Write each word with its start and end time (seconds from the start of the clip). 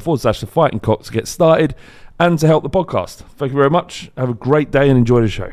forward 0.00 0.20
slash 0.20 0.40
the 0.40 0.46
fighting 0.46 0.80
cock 0.80 1.02
to 1.04 1.12
get 1.12 1.28
started 1.28 1.74
and 2.18 2.38
to 2.38 2.46
help 2.46 2.62
the 2.62 2.70
podcast. 2.70 3.16
Thank 3.36 3.52
you 3.52 3.56
very 3.58 3.70
much. 3.70 4.10
Have 4.16 4.30
a 4.30 4.34
great 4.34 4.70
day 4.70 4.88
and 4.88 4.98
enjoy 4.98 5.20
the 5.22 5.28
show. 5.28 5.52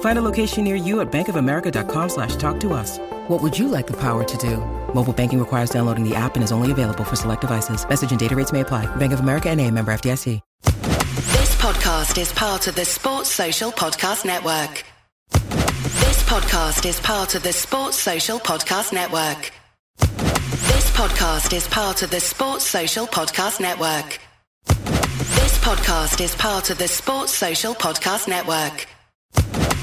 Find 0.00 0.18
a 0.18 0.22
location 0.22 0.64
near 0.64 0.76
you 0.76 1.00
at 1.00 1.12
bankofamerica.com 1.12 2.08
slash 2.08 2.36
talk 2.36 2.58
to 2.60 2.72
us. 2.72 2.98
What 3.28 3.42
would 3.42 3.58
you 3.58 3.68
like 3.68 3.86
the 3.86 3.96
power 3.96 4.24
to 4.24 4.36
do? 4.38 4.56
Mobile 4.94 5.12
banking 5.12 5.38
requires 5.38 5.68
downloading 5.70 6.08
the 6.08 6.14
app 6.14 6.36
and 6.36 6.42
is 6.42 6.52
only 6.52 6.72
available 6.72 7.04
for 7.04 7.16
select 7.16 7.42
devices. 7.42 7.86
Message 7.86 8.10
and 8.10 8.18
data 8.20 8.34
rates 8.34 8.52
may 8.52 8.60
apply. 8.60 8.86
Bank 8.96 9.12
of 9.12 9.20
America 9.20 9.50
and 9.50 9.60
a 9.60 9.70
member 9.70 9.92
FDIC. 9.92 10.40
This 10.62 11.54
podcast 11.56 12.18
is 12.18 12.32
part 12.32 12.66
of 12.68 12.74
the 12.74 12.84
Sports 12.84 13.30
Social 13.30 13.72
Podcast 13.72 14.24
Network. 14.24 14.84
This 15.30 16.22
podcast 16.24 16.86
is 16.86 17.00
part 17.00 17.34
of 17.34 17.42
the 17.42 17.52
Sports 17.52 17.96
Social 17.98 18.38
Podcast 18.38 18.92
Network. 18.92 19.50
This 19.98 20.90
podcast 20.92 21.52
is 21.56 21.66
part 21.68 22.02
of 22.02 22.10
the 22.10 22.20
Sports 22.20 22.66
Social 22.66 23.06
Podcast 23.06 23.60
Network. 23.60 24.18
This 24.66 25.58
podcast 25.58 26.20
is 26.20 26.34
part 26.34 26.70
of 26.70 26.78
the 26.78 26.88
Sports 26.88 27.32
Social 27.32 27.74
Podcast 27.74 28.28
Network. 28.28 28.86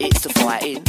It's 0.00 0.20
the 0.22 0.32
fighting. 0.36 0.84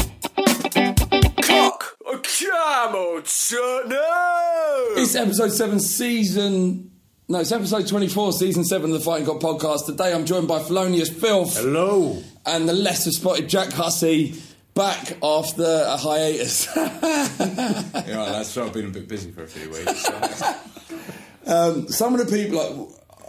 Clock. 1.42 1.98
Come 2.06 2.96
on, 2.96 3.26
son. 3.26 3.90
No. 3.90 4.86
It's 4.98 5.16
episode 5.16 5.52
7, 5.52 5.80
season. 5.80 6.92
No, 7.28 7.40
it's 7.40 7.52
episode 7.52 7.88
24, 7.88 8.34
season 8.34 8.64
7 8.66 8.92
of 8.92 8.98
the 8.98 9.04
Fighting 9.04 9.26
Cock 9.26 9.40
podcast. 9.40 9.86
Today 9.88 10.14
I'm 10.14 10.26
joined 10.26 10.48
by 10.48 10.60
Felonious 10.60 11.10
Filth. 11.10 11.58
Hello. 11.58 12.22
And 12.46 12.70
the 12.70 12.74
lesser 12.74 13.12
spotted 13.12 13.50
Jack 13.50 13.72
Hussey 13.72 14.36
back 14.76 15.18
after 15.24 15.64
a 15.88 15.98
hiatus. 15.98 16.68
Yeah, 18.06 18.26
that's 18.30 18.56
right. 18.56 18.68
I've 18.68 18.74
been 18.74 18.86
a 18.86 18.90
bit 18.90 19.08
busy 19.08 19.32
for 19.32 19.44
a 19.44 19.48
few 19.48 19.70
weeks. 19.70 20.04
so- 20.06 20.56
um, 21.48 21.88
some 21.88 22.14
of 22.14 22.20
the 22.26 22.32
people, 22.36 22.58
like, 22.60 22.72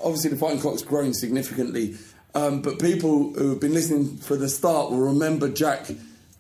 obviously, 0.05 0.31
the 0.31 0.37
Fighting 0.37 0.61
Cock's 0.61 0.83
grown 0.83 1.15
significantly, 1.15 1.97
um, 2.37 2.61
but 2.61 2.79
people 2.79 3.33
who 3.33 3.51
have 3.51 3.61
been 3.61 3.73
listening 3.73 4.19
for 4.19 4.37
the 4.37 4.49
start 4.49 4.91
will 4.91 4.99
remember 4.99 5.49
Jack 5.49 5.87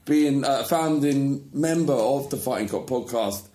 being 0.04 0.44
a 0.44 0.62
founding 0.64 1.48
member 1.52 1.94
of 1.94 2.28
the 2.30 2.36
Fighting 2.36 2.68
Cock 2.68 2.86
podcast. 2.86 3.48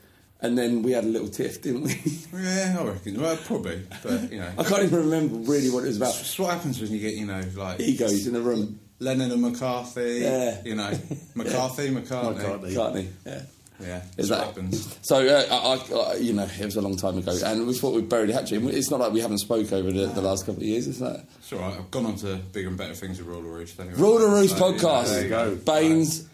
And 0.44 0.58
then 0.58 0.82
we 0.82 0.92
had 0.92 1.04
a 1.04 1.08
little 1.08 1.28
tiff, 1.28 1.62
didn't 1.62 1.84
we? 1.84 2.02
yeah, 2.34 2.78
I 2.80 2.84
reckon. 2.84 3.22
Well, 3.22 3.38
probably, 3.38 3.86
but 4.02 4.32
you 4.32 4.40
know, 4.40 4.52
I 4.58 4.64
can't 4.64 4.82
even 4.82 5.10
remember 5.10 5.36
really 5.52 5.70
what 5.70 5.84
it 5.84 5.88
was 5.88 5.98
about. 5.98 6.20
it's 6.20 6.40
what 6.40 6.52
happens 6.52 6.82
when 6.82 6.92
you 6.92 7.00
get, 7.00 7.14
you 7.14 7.28
know, 7.28 7.44
like 7.56 7.80
Egos 7.80 8.26
in 8.26 8.34
the 8.34 8.42
room. 8.42 8.80
Lennon 8.98 9.32
and 9.32 9.42
McCarthy. 9.42 10.22
Yeah. 10.22 10.62
You 10.66 10.76
know, 10.76 10.92
McCarthy, 11.36 11.90
McCartney. 11.90 12.40
McCartney. 12.40 12.74
McCartney. 12.74 13.08
Yeah. 13.26 13.42
Yeah, 13.82 14.02
Is 14.18 14.30
that 14.30 14.40
what 14.40 14.48
happens. 14.48 14.98
So, 15.02 15.26
uh, 15.28 15.46
I, 15.50 15.96
I, 16.14 16.16
you 16.18 16.34
know, 16.34 16.44
it 16.60 16.66
was 16.66 16.76
a 16.76 16.82
long 16.82 16.96
time 16.98 17.18
ago, 17.18 17.36
and 17.46 17.66
we 17.68 17.74
thought 17.74 17.94
we'd 17.96 18.08
buried 18.10 18.30
the 18.30 18.34
hatchet. 18.34 18.64
It's 18.64 18.92
not 18.92 19.00
like 19.00 19.12
we 19.12 19.20
haven't 19.22 19.40
spoke 19.40 19.72
over 19.74 19.92
the, 19.92 20.08
the 20.08 20.22
last 20.22 20.46
couple 20.46 20.62
of 20.62 20.68
years, 20.68 20.88
is 20.88 21.00
that? 21.00 21.26
It's 21.40 21.52
all 21.54 21.60
right. 21.60 21.78
I've 21.78 21.90
gone 21.92 22.06
on 22.06 22.16
to 22.18 22.36
bigger 22.54 22.68
and 22.70 22.78
better 22.78 22.94
things 22.94 23.18
with 23.20 23.28
Roller 23.28 23.50
Roost 23.50 23.80
anyway. 23.80 23.96
Rule 23.98 24.20
the 24.20 24.28
Roost 24.28 24.58
So, 24.58 24.74
podcast. 24.74 25.08
there 25.08 25.24
you 25.24 25.30
go. 25.30 25.56
Baines 25.56 26.28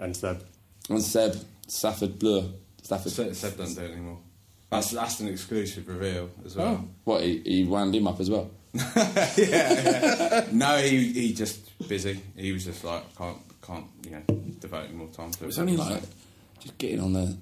And 0.00 0.16
Seb. 0.16 0.44
and 0.90 1.02
Seb, 1.02 1.36
Stafford 1.66 2.18
Blur. 2.18 2.44
Stafford. 2.82 3.12
Seb, 3.12 3.34
Seb 3.34 3.56
doesn't 3.56 3.76
do 3.82 3.90
it 3.90 3.92
anymore. 3.94 4.18
That's, 4.70 4.90
that's 4.90 5.20
an 5.20 5.28
exclusive 5.28 5.88
reveal 5.88 6.28
as 6.44 6.56
well. 6.56 6.86
What, 7.04 7.22
he, 7.22 7.38
he 7.44 7.64
wound 7.64 7.94
him 7.94 8.06
up 8.06 8.20
as 8.20 8.28
well? 8.30 8.50
yeah, 8.96 9.32
yeah. 9.38 10.46
No, 10.52 10.76
he 10.76 11.10
he 11.12 11.32
just 11.32 11.88
busy. 11.88 12.20
He 12.36 12.52
was 12.52 12.66
just 12.66 12.84
like 12.84 13.02
can't 13.16 13.38
can't 13.62 13.86
you 14.04 14.10
know 14.10 14.22
devote 14.60 14.84
any 14.84 14.92
more 14.94 15.08
time 15.08 15.30
to 15.32 15.44
it. 15.44 15.48
It's 15.48 15.58
only 15.58 15.76
like 15.76 16.02
just 16.60 16.78
getting 16.78 17.00
on 17.00 17.12
the, 17.12 17.36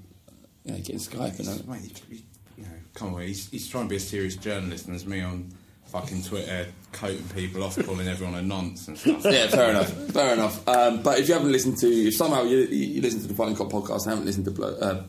you 0.65 0.73
know, 0.73 0.79
getting 0.79 0.99
Skype 0.99 1.39
and 1.39 1.69
Mate, 1.69 1.81
he- 2.09 2.17
he- 2.17 2.25
you 2.59 2.65
know, 2.65 2.71
come 2.95 3.15
on, 3.15 3.23
he's, 3.23 3.49
he's 3.51 3.69
trying 3.69 3.85
to 3.85 3.91
be 3.91 3.97
a 3.97 4.01
serious 4.01 4.37
journalist, 4.37 4.87
and 4.87 4.95
there's 4.95 5.07
me 5.07 5.21
on 5.21 5.53
fucking 5.87 6.23
Twitter 6.25 6.67
coating 6.93 7.29
people 7.35 7.63
off, 7.63 7.79
calling 7.85 8.09
everyone 8.09 8.35
a 8.35 8.43
nonce 8.43 8.89
and 8.89 8.99
stuff. 8.99 9.25
yeah, 9.25 9.47
fair 9.49 9.71
enough. 9.71 9.91
Fair 10.11 10.33
enough. 10.35 10.67
Um, 10.69 11.03
but 11.03 11.19
if 11.19 11.29
you 11.29 11.35
haven't 11.35 11.53
listened 11.53 11.77
to, 11.79 11.87
if 11.87 12.15
somehow 12.17 12.43
you, 12.45 12.59
you 12.59 12.87
you 12.95 13.03
listen 13.03 13.21
to 13.21 13.27
the 13.29 13.35
Fighting 13.35 13.55
Cock 13.57 13.69
podcast 13.69 14.03
and 14.05 14.11
haven't 14.11 14.25
listened 14.25 14.47
to 14.47 14.51
Blow, 14.51 14.75
uh, 14.81 15.05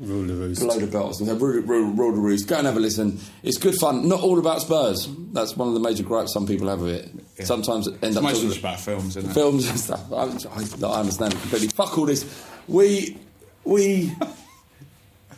Rule 0.00 0.26
the 0.26 0.34
roost. 0.34 0.60
Below 0.60 0.78
the 0.80 0.86
Belt, 0.86 1.14
so 1.14 1.24
Roll, 1.24 1.60
Roll, 1.60 1.90
Roll 1.92 2.12
the 2.12 2.20
Roost, 2.20 2.48
go 2.48 2.56
and 2.58 2.66
have 2.66 2.76
a 2.76 2.80
listen. 2.80 3.20
It's 3.42 3.56
good 3.58 3.74
fun. 3.80 4.08
Not 4.08 4.20
all 4.20 4.38
about 4.38 4.60
Spurs. 4.62 5.08
That's 5.32 5.56
one 5.56 5.68
of 5.68 5.74
the 5.74 5.80
major 5.80 6.02
gripes 6.02 6.32
some 6.32 6.46
people 6.46 6.68
have 6.68 6.80
with 6.80 6.94
it. 6.94 7.10
Yeah. 7.38 7.44
Sometimes 7.44 7.86
it 7.86 7.92
end 7.94 8.04
It's 8.04 8.16
up 8.16 8.22
mostly 8.24 8.48
talking 8.48 8.60
about 8.62 8.80
films, 8.80 9.16
isn't 9.16 9.30
it? 9.30 9.34
films 9.34 9.68
and 9.68 9.78
stuff. 9.78 10.12
I, 10.12 10.24
I, 10.24 10.92
I 10.92 11.00
understand 11.00 11.34
it 11.34 11.40
completely. 11.40 11.68
Fuck 11.68 11.96
all 11.98 12.06
this. 12.06 12.24
We 12.66 13.16
we 13.64 14.12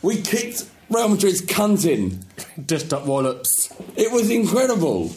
we 0.01 0.21
kicked 0.21 0.69
Real 0.89 1.09
Madrid's 1.09 1.41
cunt 1.41 1.85
in. 1.89 2.19
Dished 2.65 2.93
up 2.93 3.05
wallops. 3.05 3.71
It 3.95 4.11
was 4.11 4.29
incredible. 4.29 5.11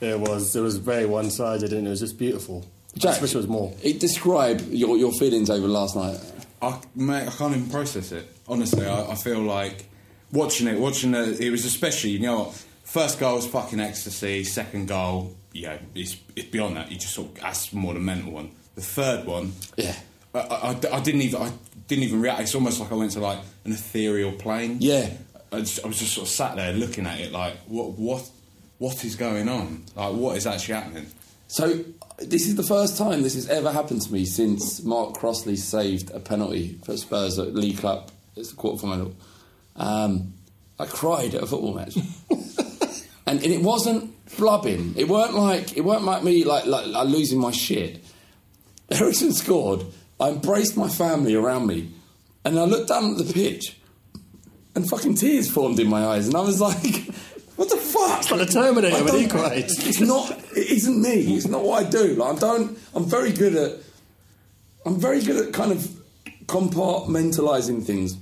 It 0.00 0.18
was. 0.18 0.54
It 0.56 0.60
was 0.60 0.78
very 0.78 1.06
one-sided, 1.06 1.72
and 1.72 1.86
it 1.86 1.90
was 1.90 2.00
just 2.00 2.18
beautiful. 2.18 2.66
Jack, 2.96 3.18
I 3.18 3.20
wish 3.22 3.34
it 3.34 3.38
was 3.38 3.48
more. 3.48 3.72
It, 3.82 4.00
describe 4.00 4.60
your, 4.70 4.98
your 4.98 5.12
feelings 5.12 5.48
over 5.48 5.66
last 5.66 5.96
night. 5.96 6.18
I, 6.60 6.78
mate, 6.94 7.26
I 7.26 7.30
can't 7.30 7.56
even 7.56 7.70
process 7.70 8.12
it. 8.12 8.28
Honestly, 8.46 8.86
I, 8.86 9.12
I 9.12 9.14
feel 9.14 9.40
like 9.40 9.86
watching 10.30 10.66
it, 10.66 10.78
watching 10.78 11.14
it, 11.14 11.40
it 11.40 11.50
was 11.50 11.64
especially, 11.64 12.10
you 12.10 12.20
know 12.20 12.40
what, 12.40 12.64
first 12.84 13.18
goal 13.18 13.36
was 13.36 13.46
fucking 13.46 13.80
ecstasy, 13.80 14.44
second 14.44 14.88
goal, 14.88 15.34
yeah, 15.52 15.78
it's, 15.94 16.16
it's 16.36 16.48
beyond 16.48 16.76
that. 16.76 16.90
You 16.92 16.98
just 16.98 17.14
sort 17.14 17.28
of, 17.30 17.40
that's 17.40 17.72
more 17.72 17.94
the 17.94 18.00
mental 18.00 18.32
one. 18.32 18.50
The 18.74 18.82
third 18.82 19.26
one, 19.26 19.52
Yeah. 19.76 19.94
I, 20.34 20.38
I, 20.38 20.96
I 20.96 21.00
didn't 21.00 21.22
even, 21.22 21.42
I 21.42 21.52
didn't 21.88 22.04
even 22.04 22.20
react. 22.20 22.40
It's 22.40 22.54
almost 22.54 22.80
like 22.80 22.90
I 22.92 22.94
went 22.94 23.12
to 23.12 23.20
like 23.20 23.38
an 23.64 23.72
ethereal 23.72 24.32
plane. 24.32 24.78
Yeah. 24.80 25.10
I, 25.52 25.60
just, 25.60 25.84
I 25.84 25.88
was 25.88 25.98
just 25.98 26.14
sort 26.14 26.26
of 26.26 26.32
sat 26.32 26.56
there 26.56 26.72
looking 26.72 27.06
at 27.06 27.20
it 27.20 27.32
like, 27.32 27.54
what, 27.66 27.98
what, 27.98 28.28
what 28.78 29.04
is 29.04 29.16
going 29.16 29.48
on? 29.48 29.84
Like, 29.94 30.14
what 30.14 30.36
is 30.36 30.46
actually 30.46 30.74
happening? 30.74 31.06
So 31.48 31.84
this 32.18 32.46
is 32.46 32.56
the 32.56 32.62
first 32.62 32.96
time 32.96 33.22
this 33.22 33.34
has 33.34 33.48
ever 33.48 33.70
happened 33.70 34.00
to 34.02 34.12
me 34.12 34.24
since 34.24 34.82
Mark 34.82 35.14
Crossley 35.14 35.56
saved 35.56 36.10
a 36.10 36.18
penalty 36.18 36.78
for 36.84 36.96
Spurs 36.96 37.38
at 37.38 37.54
League 37.54 37.78
Cup. 37.78 38.10
It's 38.36 38.50
the 38.50 38.56
quarter 38.56 38.80
final. 38.80 39.14
Um, 39.76 40.32
I 40.78 40.86
cried 40.86 41.34
at 41.34 41.42
a 41.42 41.46
football 41.46 41.74
match, 41.74 41.96
and, 43.26 43.42
and 43.42 43.44
it 43.44 43.62
wasn't 43.62 44.14
blubbing. 44.36 44.94
It 44.96 45.08
weren't 45.08 45.34
like 45.34 45.76
it 45.76 45.82
weren't 45.82 46.04
like 46.04 46.24
me 46.24 46.44
like 46.44 46.66
like, 46.66 46.86
like 46.86 47.08
losing 47.08 47.38
my 47.38 47.50
shit. 47.50 48.02
Eriksen 48.90 49.32
scored. 49.32 49.84
I 50.22 50.28
embraced 50.30 50.76
my 50.76 50.88
family 50.88 51.34
around 51.34 51.66
me, 51.66 51.90
and 52.44 52.58
I 52.58 52.64
looked 52.64 52.88
down 52.88 53.12
at 53.12 53.18
the 53.26 53.32
pitch, 53.32 53.76
and 54.74 54.88
fucking 54.88 55.16
tears 55.16 55.50
formed 55.50 55.78
in 55.80 55.88
my 55.88 56.04
eyes, 56.06 56.26
and 56.26 56.36
I 56.36 56.40
was 56.40 56.60
like. 56.60 57.08
What 57.54 57.68
the 57.68 57.76
fuck? 57.76 58.20
It's 58.20 58.30
like 58.30 58.40
the 58.46 58.52
Terminator 58.52 58.96
I 58.96 59.02
when 59.02 59.14
he 59.14 59.26
don't- 59.26 59.38
cried. 59.38 59.64
It's 59.68 60.00
not. 60.00 60.30
It 60.56 60.70
isn't 60.78 61.00
me. 61.00 61.36
It's 61.36 61.46
not 61.46 61.62
what 61.62 61.86
I 61.86 61.88
do. 61.88 62.14
Like 62.16 62.36
I 62.36 62.38
don't. 62.40 62.78
I'm 62.94 63.04
very 63.04 63.30
good 63.30 63.54
at. 63.54 63.72
I'm 64.86 64.98
very 64.98 65.20
good 65.22 65.36
at 65.46 65.52
kind 65.52 65.70
of 65.70 65.86
compartmentalizing 66.46 67.84
things. 67.84 68.14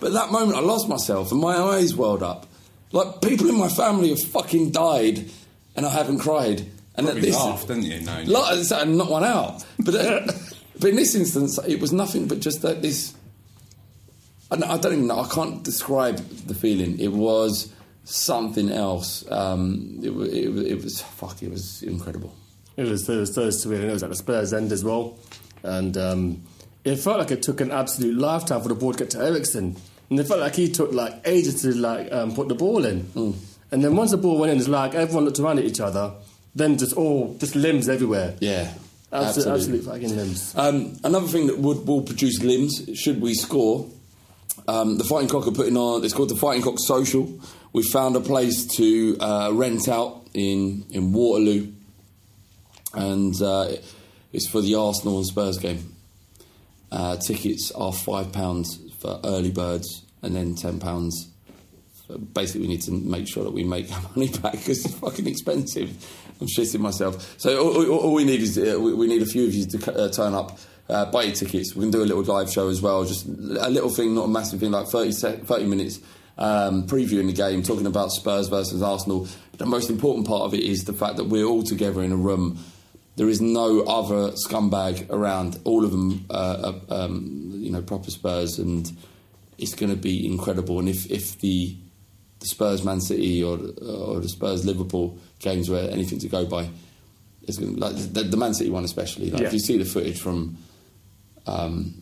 But 0.00 0.08
at 0.08 0.12
that 0.14 0.32
moment, 0.32 0.58
I 0.58 0.60
lost 0.60 0.88
myself, 0.88 1.30
and 1.32 1.40
my 1.40 1.56
eyes 1.56 1.94
welled 1.94 2.22
up. 2.22 2.46
Like 2.92 3.22
people 3.22 3.48
in 3.48 3.56
my 3.56 3.68
family 3.68 4.10
have 4.10 4.20
fucking 4.20 4.72
died, 4.72 5.30
and 5.76 5.86
I 5.86 5.90
haven't 5.90 6.18
cried. 6.18 6.66
And 6.96 7.06
Probably 7.06 7.30
laughed, 7.32 7.68
didn't 7.68 7.84
you? 7.84 8.00
No, 8.02 8.22
Like, 8.26 8.58
it's, 8.58 8.70
uh, 8.72 8.84
not 8.84 9.10
one 9.10 9.24
out. 9.24 9.64
But, 9.80 9.94
uh, 9.96 10.26
but 10.80 10.90
in 10.90 10.96
this 10.96 11.14
instance, 11.14 11.58
it 11.66 11.80
was 11.80 11.92
nothing 11.92 12.28
but 12.28 12.40
just 12.40 12.62
that 12.62 12.82
this. 12.82 13.14
I, 14.50 14.56
don't- 14.56 14.92
even 14.92 15.06
know. 15.08 15.20
I 15.20 15.28
can't 15.28 15.64
describe 15.64 16.18
the 16.46 16.54
feeling. 16.54 17.00
It 17.00 17.12
was 17.12 17.72
something 18.04 18.70
else. 18.70 19.24
Um, 19.30 19.98
it, 20.02 20.10
it, 20.10 20.72
it 20.72 20.84
was 20.84 21.00
fuck. 21.00 21.42
It 21.42 21.50
was 21.50 21.82
incredible. 21.82 22.34
It 22.76 22.84
was, 22.84 23.08
it 23.08 23.16
was 23.16 23.34
those 23.34 23.64
and 23.64 23.74
it 23.84 23.92
was 23.92 24.02
at 24.02 24.10
the 24.10 24.16
Spurs 24.16 24.52
end 24.52 24.72
as 24.72 24.84
well. 24.84 25.18
And 25.62 25.96
um, 25.96 26.42
it 26.84 26.96
felt 26.96 27.18
like 27.18 27.30
it 27.30 27.42
took 27.42 27.60
an 27.60 27.70
absolute 27.70 28.16
lifetime 28.16 28.60
for 28.62 28.68
the 28.68 28.74
ball 28.74 28.92
to 28.92 28.98
get 28.98 29.10
to 29.10 29.18
Eriksen. 29.18 29.76
And 30.10 30.20
it 30.20 30.28
felt 30.28 30.40
like 30.40 30.54
he 30.54 30.70
took 30.70 30.92
like 30.92 31.20
ages 31.24 31.62
to 31.62 31.72
like 31.74 32.12
um, 32.12 32.34
put 32.34 32.48
the 32.48 32.54
ball 32.54 32.84
in. 32.84 33.04
Mm. 33.04 33.34
And 33.70 33.82
then 33.82 33.96
once 33.96 34.10
the 34.10 34.18
ball 34.18 34.38
went 34.38 34.52
in, 34.52 34.58
it's 34.58 34.68
like 34.68 34.94
everyone 34.94 35.24
looked 35.24 35.40
around 35.40 35.58
at 35.58 35.64
each 35.64 35.80
other. 35.80 36.12
Then 36.54 36.78
just 36.78 36.94
all 36.96 37.34
just 37.38 37.56
limbs 37.56 37.88
everywhere. 37.88 38.36
Yeah, 38.40 38.72
Absolute, 39.14 39.46
absolutely. 39.46 39.78
absolute 39.78 39.84
fucking 39.84 40.16
limbs. 40.16 40.54
Um, 40.56 40.96
another 41.04 41.28
thing 41.28 41.46
that 41.46 41.58
would 41.58 41.86
will 41.86 42.02
produce 42.02 42.42
limbs 42.42 42.90
should 42.94 43.20
we 43.20 43.34
score. 43.34 43.88
Um, 44.66 44.98
the 44.98 45.04
Fighting 45.04 45.28
Cock 45.28 45.46
are 45.46 45.52
putting 45.52 45.76
on. 45.76 46.04
It's 46.04 46.12
called 46.12 46.30
the 46.30 46.36
Fighting 46.36 46.62
Cock 46.62 46.76
Social. 46.78 47.38
We 47.72 47.84
found 47.84 48.16
a 48.16 48.20
place 48.20 48.66
to 48.76 49.16
uh, 49.20 49.50
rent 49.52 49.88
out 49.88 50.26
in 50.34 50.84
in 50.90 51.12
Waterloo, 51.12 51.72
and 52.92 53.40
uh, 53.40 53.68
it's 54.32 54.48
for 54.48 54.60
the 54.60 54.74
Arsenal 54.74 55.18
and 55.18 55.26
Spurs 55.26 55.58
game. 55.58 55.94
Uh, 56.90 57.16
tickets 57.16 57.70
are 57.72 57.92
five 57.92 58.32
pounds 58.32 58.80
for 58.98 59.20
early 59.22 59.52
birds, 59.52 60.02
and 60.22 60.34
then 60.34 60.56
ten 60.56 60.80
pounds. 60.80 61.28
Basically, 62.32 62.62
we 62.62 62.68
need 62.68 62.82
to 62.82 62.90
make 62.90 63.28
sure 63.28 63.44
that 63.44 63.52
we 63.52 63.62
make 63.62 63.92
our 63.96 64.02
money 64.16 64.28
back 64.28 64.52
because 64.52 64.84
it's 64.84 64.94
fucking 64.94 65.28
expensive. 65.28 66.04
I'm 66.40 66.46
shitting 66.46 66.80
myself. 66.80 67.34
So 67.38 67.62
all, 67.62 67.90
all, 67.90 68.12
we 68.12 68.24
need 68.24 68.40
is 68.40 68.58
uh, 68.58 68.78
we, 68.78 69.06
need 69.06 69.22
a 69.22 69.26
few 69.26 69.46
of 69.46 69.54
you 69.54 69.66
to 69.66 69.94
uh, 69.94 70.08
turn 70.10 70.34
up, 70.34 70.58
uh, 70.88 71.10
buy 71.10 71.24
your 71.24 71.34
tickets. 71.34 71.74
We 71.74 71.82
can 71.82 71.90
do 71.90 72.02
a 72.02 72.06
little 72.06 72.22
live 72.22 72.50
show 72.50 72.68
as 72.68 72.82
well, 72.82 73.04
just 73.04 73.26
a 73.26 73.70
little 73.70 73.90
thing, 73.90 74.14
not 74.14 74.24
a 74.24 74.28
massive 74.28 74.60
thing, 74.60 74.72
like 74.72 74.88
30, 74.88 75.12
sec- 75.12 75.42
30 75.44 75.66
minutes. 75.66 76.00
Um, 76.36 76.88
previewing 76.88 77.28
the 77.28 77.32
game, 77.32 77.62
talking 77.62 77.86
about 77.86 78.10
Spurs 78.10 78.48
versus 78.48 78.82
Arsenal. 78.82 79.28
The 79.58 79.66
most 79.66 79.88
important 79.88 80.26
part 80.26 80.42
of 80.42 80.52
it 80.52 80.64
is 80.64 80.82
the 80.82 80.92
fact 80.92 81.16
that 81.18 81.26
we're 81.26 81.44
all 81.44 81.62
together 81.62 82.02
in 82.02 82.10
a 82.10 82.16
room 82.16 82.58
there 83.16 83.28
is 83.28 83.40
no 83.40 83.80
other 83.82 84.32
scumbag 84.32 85.08
around. 85.10 85.60
All 85.64 85.84
of 85.84 85.92
them, 85.92 86.26
uh, 86.30 86.72
um, 86.90 87.52
you 87.54 87.70
know, 87.70 87.82
proper 87.82 88.10
Spurs, 88.10 88.58
and 88.58 88.90
it's 89.56 89.74
going 89.74 89.90
to 89.90 89.96
be 89.96 90.26
incredible. 90.26 90.80
And 90.80 90.88
if, 90.88 91.10
if 91.10 91.38
the 91.38 91.76
the 92.44 92.48
Spurs 92.48 92.84
Man 92.84 93.00
City 93.00 93.42
or 93.42 93.58
or 93.88 94.20
the 94.20 94.28
Spurs 94.28 94.64
Liverpool 94.66 95.18
games 95.38 95.70
where 95.70 95.90
anything 95.90 96.18
to 96.18 96.28
go 96.28 96.44
by, 96.44 96.68
it's 97.42 97.56
going 97.58 97.76
like 97.76 97.96
the, 97.96 98.22
the 98.22 98.36
Man 98.36 98.52
City 98.52 98.68
one 98.70 98.84
especially. 98.84 99.30
Like 99.30 99.40
Yeah. 99.40 99.46
if 99.48 99.52
you 99.54 99.58
see 99.60 99.78
the 99.78 99.84
footage 99.86 100.20
from 100.20 100.58
um, 101.46 101.94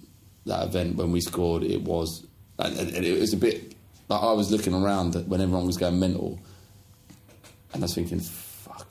that 0.46 0.64
event 0.66 0.96
when 0.96 1.12
we 1.12 1.20
scored, 1.20 1.62
it 1.62 1.82
was 1.82 2.26
and, 2.58 2.76
and 2.76 3.04
it 3.06 3.20
was 3.20 3.32
a 3.32 3.36
bit 3.36 3.74
like 4.08 4.22
I 4.22 4.32
was 4.32 4.50
looking 4.50 4.74
around 4.74 5.12
that 5.12 5.28
when 5.28 5.40
everyone 5.40 5.66
was 5.66 5.76
going 5.76 5.98
mental, 6.00 6.40
and 7.72 7.82
I 7.82 7.84
was 7.84 7.94
thinking. 7.94 8.20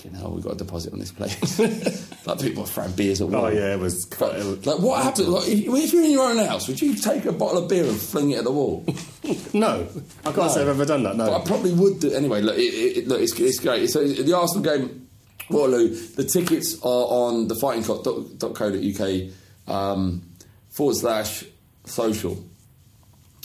Fucking 0.02 0.18
hell, 0.18 0.32
we've 0.32 0.44
got 0.44 0.54
a 0.54 0.58
deposit 0.58 0.94
on 0.94 1.00
this 1.00 1.12
place. 1.12 1.60
like 2.26 2.42
people 2.42 2.64
are 2.64 2.66
throwing 2.66 2.92
beers 2.94 3.22
at. 3.22 3.32
Oh 3.32 3.50
yeah, 3.50 3.76
it 3.76 3.80
was. 3.80 4.04
But, 4.06 4.34
was- 4.38 4.66
like 4.66 4.80
what 4.80 5.04
happened? 5.04 5.28
Like, 5.28 5.48
if, 5.48 5.68
if 5.68 5.94
you're 5.94 6.04
in 6.04 6.10
your 6.10 6.28
own 6.28 6.44
house, 6.44 6.68
would 6.68 6.82
you 6.82 6.96
take 6.96 7.26
a 7.26 7.32
bottle 7.32 7.60
of 7.60 7.70
beer 7.70 7.84
and 7.84 7.96
fling 7.96 8.32
it 8.32 8.40
at 8.40 8.46
the 8.46 8.52
wall? 8.52 8.84
no, 9.54 9.88
I 10.26 10.32
can't 10.32 10.52
say 10.52 10.62
I've 10.62 10.70
ever 10.70 10.86
done 10.86 11.04
that. 11.04 11.18
No, 11.18 11.28
But 11.28 11.42
I 11.42 11.46
probably 11.46 11.74
would 11.74 12.00
do 12.00 12.12
anyway. 12.14 12.42
Look, 12.42 12.58
it, 12.58 12.62
it, 12.62 13.08
look 13.08 13.22
it's, 13.22 13.40
it's 13.40 13.60
great. 13.60 13.92
So 13.92 14.04
the 14.04 14.36
Arsenal 14.36 14.64
game, 14.64 15.08
Waterloo. 15.52 15.90
The 15.90 16.24
tickets 16.24 16.82
are 16.82 17.06
on 17.06 17.48
thefightingcock.co.uk 17.48 19.72
um, 19.72 20.24
forward 20.72 20.96
slash 20.96 21.44
social. 21.86 22.44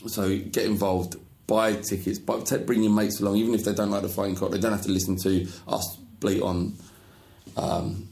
So 0.06 0.38
get 0.38 0.64
involved, 0.64 1.16
buy 1.46 1.74
tickets, 1.74 2.18
but 2.18 2.50
bring 2.64 2.82
your 2.82 2.92
mates 2.92 3.20
along, 3.20 3.36
even 3.36 3.52
if 3.52 3.64
they 3.64 3.74
don't 3.74 3.90
like 3.90 4.00
the 4.00 4.08
fighting 4.08 4.36
cock. 4.36 4.52
They 4.52 4.58
don't 4.58 4.72
have 4.72 4.84
to 4.84 4.90
listen 4.90 5.16
to 5.16 5.46
us 5.68 5.98
bleat 6.20 6.42
on. 6.42 6.74
Um, 7.56 8.08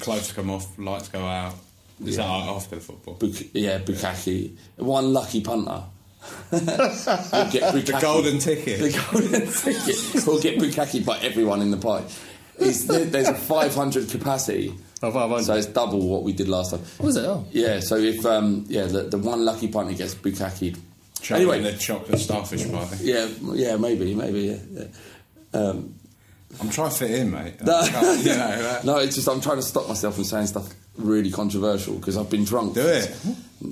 Clothes 0.00 0.32
come 0.32 0.50
off, 0.50 0.78
lights 0.78 1.08
go 1.08 1.20
out. 1.24 1.54
Is 2.04 2.16
Yeah. 2.16 2.24
that 2.26 2.48
after 2.48 2.76
the 2.76 2.80
football? 2.80 3.14
Buk- 3.14 3.48
yeah, 3.52 3.78
Bukaki. 3.78 4.56
One 4.76 5.12
lucky 5.12 5.40
punter. 5.42 5.82
We'll 6.52 6.60
get 6.60 7.72
The 7.74 7.82
Bukaki. 7.84 8.00
golden 8.00 8.38
ticket. 8.38 8.80
The 8.80 9.06
golden 9.12 9.52
ticket. 9.52 10.26
We'll 10.26 10.40
get 10.40 10.58
Bukaki 10.58 11.04
by 11.04 11.18
everyone 11.18 11.62
in 11.62 11.70
the 11.70 11.76
pie. 11.76 12.04
is 12.58 12.86
there, 12.86 13.04
there's 13.04 13.28
a 13.28 13.34
500 13.34 14.08
capacity. 14.08 14.74
Oh, 15.02 15.10
500. 15.10 15.44
So 15.44 15.54
it's 15.56 15.66
double 15.66 16.06
what 16.08 16.22
we 16.22 16.32
did 16.32 16.48
last 16.48 16.70
time. 16.70 16.80
What 16.98 17.06
was 17.06 17.16
it? 17.16 17.24
Oh. 17.24 17.44
Yeah, 17.50 17.80
so 17.80 17.96
if 17.96 18.24
um, 18.24 18.64
yeah, 18.68 18.84
the, 18.86 19.02
the 19.04 19.18
one 19.18 19.44
lucky 19.44 19.68
punter 19.68 19.94
gets 19.94 20.14
bukakied. 20.14 20.78
Anyway, 21.30 21.58
Anyway, 21.58 21.72
the 21.72 21.78
chocolate 21.78 22.18
starfish 22.20 22.68
party. 22.70 22.96
yeah, 23.04 23.28
yeah, 23.52 23.76
maybe, 23.76 24.14
maybe, 24.14 24.40
yeah. 24.40 24.56
yeah. 24.72 25.60
Um, 25.60 25.94
I'm 26.60 26.70
trying 26.70 26.90
to 26.90 26.96
fit 26.96 27.10
in, 27.12 27.30
mate. 27.30 27.54
No. 27.64 27.80
You 27.82 27.90
know, 27.92 27.92
that- 28.62 28.84
no, 28.84 28.98
it's 28.98 29.14
just 29.16 29.28
I'm 29.28 29.40
trying 29.40 29.56
to 29.56 29.62
stop 29.62 29.88
myself 29.88 30.14
from 30.16 30.24
saying 30.24 30.46
stuff 30.48 30.68
really 30.96 31.30
controversial 31.30 31.94
because 31.94 32.16
I've 32.16 32.28
been 32.30 32.44
drunk. 32.44 32.74
Do 32.74 32.86
it. 32.86 33.14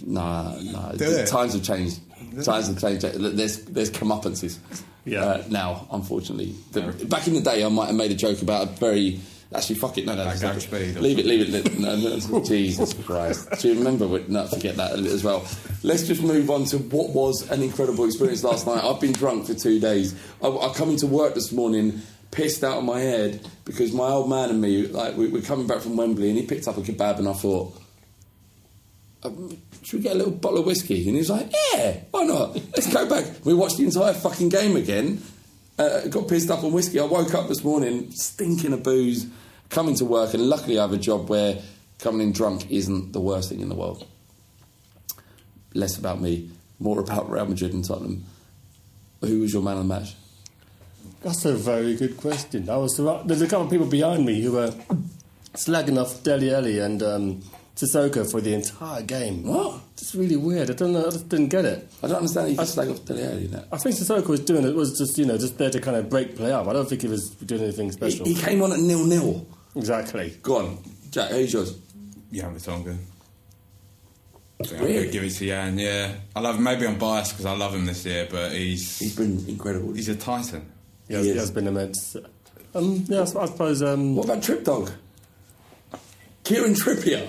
No, 0.07 0.59
no. 0.61 0.93
Do 0.93 0.99
the 1.11 1.23
it. 1.23 1.27
Times 1.29 1.53
have 1.53 1.63
changed. 1.63 2.01
Times 2.45 2.69
have 2.69 2.81
changed. 2.81 3.03
There's 3.03 3.65
there's 3.65 3.91
comeuppance 3.91 4.59
Yeah. 5.05 5.25
uh, 5.25 5.45
now, 5.51 5.87
unfortunately. 5.93 6.55
The, 6.73 6.83
back 7.07 7.27
in 7.27 7.35
the 7.35 7.41
day, 7.41 7.65
I 7.65 7.69
might 7.69 7.87
have 7.87 7.97
made 7.97 8.11
a 8.13 8.15
joke 8.17 8.43
about 8.43 8.63
a 8.69 8.71
very. 8.73 9.21
Actually, 9.53 9.75
fuck 9.81 9.99
it. 9.99 10.07
No, 10.07 10.15
no, 10.15 10.25
Like 10.25 10.37
stop 10.37 10.57
Gary 10.71 10.85
it. 10.85 11.01
Leave 11.01 11.19
it, 11.19 11.27
leave 11.27 11.53
it. 11.53 11.77
No, 11.77 11.97
no, 11.97 12.41
Jesus 12.45 12.95
Christ. 12.95 13.51
Do 13.61 13.67
you 13.69 13.75
remember? 13.79 14.07
what- 14.07 14.29
No, 14.29 14.47
forget 14.47 14.77
that 14.77 14.93
as 14.93 15.25
well. 15.25 15.45
Let's 15.83 16.07
just 16.07 16.23
move 16.23 16.51
on 16.51 16.67
to 16.67 16.79
what 16.79 17.11
was 17.11 17.51
an 17.51 17.61
incredible 17.61 18.05
experience 18.05 18.45
last 18.45 18.65
night. 18.69 18.85
I've 18.85 19.01
been 19.01 19.11
drunk 19.13 19.47
for 19.47 19.55
two 19.55 19.81
days. 19.81 20.15
I, 20.41 20.47
I 20.47 20.73
come 20.73 20.91
into 20.91 21.09
work 21.09 21.35
this 21.35 21.51
morning 21.51 22.01
pissed 22.31 22.63
out 22.63 22.79
of 22.79 22.85
my 22.85 23.01
head 23.01 23.47
because 23.65 23.93
my 23.93 24.09
old 24.09 24.31
man 24.31 24.51
and 24.51 24.61
me, 24.61 24.87
like, 24.87 25.17
we, 25.17 25.29
we're 25.29 25.43
coming 25.43 25.67
back 25.67 25.81
from 25.81 25.97
Wembley, 25.97 26.29
and 26.31 26.39
he 26.39 26.47
picked 26.47 26.69
up 26.69 26.77
a 26.77 26.81
kebab, 26.81 27.19
and 27.19 27.29
I 27.29 27.33
thought 27.33 27.81
um, 29.23 29.57
should 29.83 29.99
we 29.99 30.03
get 30.03 30.13
a 30.13 30.19
little 30.19 30.33
bottle 30.33 30.61
of 30.61 30.67
whiskey? 30.67 31.07
And 31.07 31.13
he 31.13 31.19
was 31.19 31.31
like, 31.31 31.53
yeah, 31.73 32.01
why 32.11 32.25
not? 32.25 32.55
Let's 32.55 32.93
go 32.93 33.09
back. 33.09 33.45
We 33.45 33.55
watched 33.55 33.77
the 33.77 33.85
entire 33.85 34.15
fucking 34.15 34.49
game 34.49 34.77
again. 34.77 35.23
Uh, 35.79 36.07
got 36.09 36.29
pissed 36.29 36.51
up 36.51 36.63
on 36.65 36.73
whiskey. 36.73 37.01
I 37.01 37.05
woke 37.05 37.35
up 37.35 37.49
this 37.49 37.65
morning 37.65 38.11
stinking 38.13 38.73
of 38.73 38.83
booze, 38.83 39.27
coming 39.69 39.95
to 39.97 40.05
work, 40.05 40.35
and 40.35 40.49
luckily 40.49 40.79
I 40.79 40.83
have 40.83 40.93
a 40.93 40.99
job 40.99 41.29
where 41.29 41.59
coming 41.99 42.21
in 42.29 42.33
drunk 42.33 42.71
isn't 42.71 43.13
the 43.13 43.21
worst 43.21 43.49
thing 43.49 43.61
in 43.61 43.69
the 43.69 43.75
world. 43.75 44.07
Less 45.75 45.97
about 45.97 46.21
me, 46.21 46.51
more 46.79 47.01
about 47.01 47.31
Real 47.31 47.47
Madrid 47.47 47.73
and 47.73 47.85
Tottenham. 47.85 48.25
Who 49.21 49.41
was 49.41 49.53
your 49.53 49.63
man 49.63 49.77
of 49.77 49.87
the 49.87 49.95
match? 49.95 50.15
That's 51.23 51.45
a 51.45 51.55
very 51.55 51.97
good 51.97 52.17
question. 52.17 52.69
I 52.71 52.77
was 52.79 52.99
surra- 52.99 53.27
there's 53.27 53.43
a 53.43 53.47
couple 53.47 53.65
of 53.67 53.71
people 53.71 53.87
behind 53.87 54.25
me 54.25 54.41
who 54.41 54.53
were 54.53 54.73
slagging 55.55 56.01
off 56.01 56.23
Dele 56.23 56.55
Alli 56.55 56.79
and 56.79 57.03
um, 57.03 57.43
Sissoko 57.77 58.31
for 58.31 58.41
the 58.41 58.55
entire 58.55 59.03
game. 59.03 59.45
What? 59.45 59.81
It's 59.99 60.15
really 60.15 60.37
weird. 60.37 60.71
I 60.71 60.73
don't 60.75 60.93
know. 60.95 61.07
I 61.07 61.11
just 61.11 61.29
didn't 61.29 61.49
get 61.49 61.65
it. 61.67 61.87
I 62.03 62.07
don't 62.09 62.17
understand 62.17 62.47
how 62.47 62.51
you 62.53 62.57
can 62.57 62.67
slag 62.67 62.89
off 62.89 63.05
Dele 63.05 63.23
Alli 63.25 63.45
in 63.45 63.51
that. 63.51 63.67
I 63.71 63.77
think 63.77 63.97
Sissoko 63.97 64.29
was 64.29 64.41
doing 64.41 64.65
it 64.65 64.75
was 64.75 64.97
just 64.97 65.19
you 65.19 65.27
know 65.27 65.37
just 65.37 65.59
there 65.59 65.71
to 65.71 65.81
kind 65.81 65.97
of 65.97 66.09
break 66.09 66.37
play 66.37 66.53
up. 66.53 66.67
I 66.69 66.73
don't 66.73 66.89
think 66.89 67.03
he 67.03 67.09
was 67.09 67.31
doing 67.31 67.63
anything 67.63 67.93
special. 67.93 68.25
he 68.25 68.35
came 68.35 68.63
on 68.63 68.73
at 68.73 68.79
nil 68.81 69.05
nil. 69.05 69.47
exactly. 69.77 70.37
Go 70.43 70.57
on, 70.59 70.79
Jack. 71.11 71.31
Who's 71.33 71.53
yours? 71.53 71.77
Jan 72.33 72.55
Vertonghen. 72.55 72.97
I 74.61 74.65
think 74.65 74.81
I'm 74.81 74.87
Really? 74.87 74.99
gonna 75.01 75.13
give 75.13 75.25
it 75.25 75.31
to 75.31 75.47
Jan. 75.47 75.79
Yeah, 75.79 76.15
I 76.35 76.41
love. 76.41 76.57
Him. 76.57 76.63
Maybe 76.65 76.87
I'm 76.87 76.99
biased 76.99 77.33
because 77.33 77.47
I 77.47 77.57
love 77.57 77.75
him 77.75 77.85
this 77.87 78.05
year, 78.07 78.27
but 78.31 78.53
he's 78.53 78.99
He's 78.99 79.17
been 79.17 79.45
incredible. 79.49 79.93
he's 79.95 80.09
a 80.09 80.17
titan. 80.17 80.71
He 81.11 81.17
has, 81.17 81.25
He 81.27 81.33
he 81.33 81.37
is. 81.37 81.43
has 81.43 81.51
been 81.51 81.67
immense. 81.67 82.17
Um, 82.73 83.05
yeah, 83.09 83.19
I 83.19 83.23
s- 83.23 83.35
I 83.35 83.47
suppose. 83.47 83.83
Um, 83.83 84.15
What 84.15 84.27
about 84.27 84.43
Trip 84.45 84.63
Dog? 84.65 84.93
Kieran 86.45 86.75
Trippier. 86.75 87.29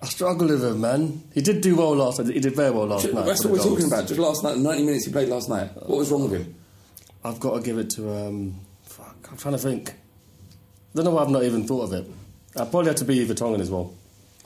I 0.00 0.06
struggle 0.06 0.48
with 0.48 0.62
him, 0.64 0.80
man. 0.80 1.22
He 1.34 1.40
did 1.40 1.60
do 1.60 1.76
well 1.76 1.96
last 1.96 2.20
night. 2.20 2.32
He 2.32 2.40
did 2.40 2.54
very 2.54 2.70
well 2.70 2.86
last 2.86 3.04
night. 3.12 3.26
That's 3.26 3.44
what 3.44 3.54
the 3.54 3.58
we're 3.58 3.64
talking 3.70 3.86
about. 3.86 4.06
Just 4.06 4.20
last 4.20 4.44
night, 4.44 4.58
90 4.58 4.84
minutes 4.84 5.06
he 5.06 5.12
played 5.12 5.28
last 5.28 5.48
night. 5.48 5.70
What 5.74 5.98
was 5.98 6.10
wrong 6.10 6.30
with 6.30 6.40
him? 6.42 6.54
I've 7.24 7.40
got 7.40 7.54
to 7.56 7.62
give 7.62 7.78
it 7.78 7.90
to. 7.90 8.14
Um, 8.14 8.60
fuck, 8.84 9.16
I'm 9.30 9.36
trying 9.38 9.54
to 9.54 9.58
think. 9.58 9.90
I 9.90 9.94
don't 10.94 11.06
know 11.06 11.10
why 11.12 11.22
I've 11.22 11.30
not 11.30 11.42
even 11.42 11.66
thought 11.66 11.84
of 11.84 11.92
it. 11.94 12.06
I 12.56 12.64
probably 12.64 12.86
had 12.88 12.98
to 12.98 13.04
be 13.04 13.26
Vertonghen 13.26 13.58
as 13.60 13.70
well. 13.70 13.92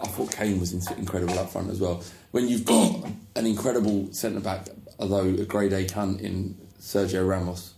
I 0.01 0.07
thought 0.07 0.31
Kane 0.33 0.59
was 0.61 0.73
incredible 0.73 1.39
up 1.39 1.51
front 1.51 1.71
as 1.71 1.81
well. 1.81 2.03
When 2.31 2.49
you've 2.49 2.65
got 2.65 3.05
an 3.37 3.45
incredible 3.47 4.09
centre 4.13 4.41
back, 4.41 4.69
although 4.99 5.25
a 5.29 5.45
grade 5.45 5.73
A 5.75 5.85
cunt 5.85 6.21
in 6.21 6.57
Sergio 6.81 7.29
Ramos, 7.29 7.75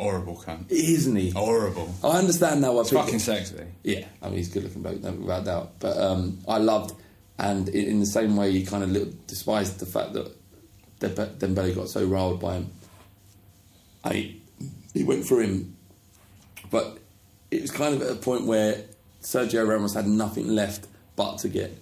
Horrible 0.00 0.36
cunt. 0.36 0.70
isn't 0.70 1.16
he? 1.16 1.30
Horrible. 1.30 1.94
I 2.02 2.18
understand 2.18 2.60
now. 2.60 2.76
I 2.76 2.80
It's 2.80 2.90
think- 2.90 3.04
fucking 3.04 3.18
sexy. 3.20 3.56
Yeah, 3.82 4.06
I 4.22 4.26
mean 4.28 4.38
he's 4.38 4.50
a 4.50 4.54
good 4.54 4.64
looking 4.64 4.82
bloke, 4.82 5.00
no 5.02 5.12
without 5.12 5.44
doubt. 5.44 5.72
But 5.80 5.96
um, 5.98 6.38
I 6.48 6.58
loved, 6.58 6.94
and 7.38 7.68
in, 7.68 7.84
in 7.88 8.00
the 8.00 8.06
same 8.06 8.36
way, 8.36 8.52
he 8.52 8.64
kind 8.64 8.82
of 8.82 8.90
little 8.90 9.12
despised 9.26 9.78
the 9.78 9.86
fact 9.86 10.12
that 10.14 10.30
Dembe- 11.00 11.38
Dembele 11.38 11.74
got 11.74 11.88
so 11.88 12.04
riled 12.04 12.40
by 12.40 12.54
him. 12.56 12.70
I 14.04 14.34
he 14.92 15.04
went 15.04 15.24
through 15.26 15.40
him, 15.40 15.76
but 16.70 16.98
it 17.50 17.62
was 17.62 17.70
kind 17.70 17.94
of 17.94 18.02
at 18.02 18.10
a 18.10 18.14
point 18.16 18.46
where 18.46 18.84
Sergio 19.22 19.66
Ramos 19.66 19.94
had 19.94 20.06
nothing 20.06 20.48
left 20.48 20.86
but 21.16 21.38
to 21.38 21.48
get 21.48 21.76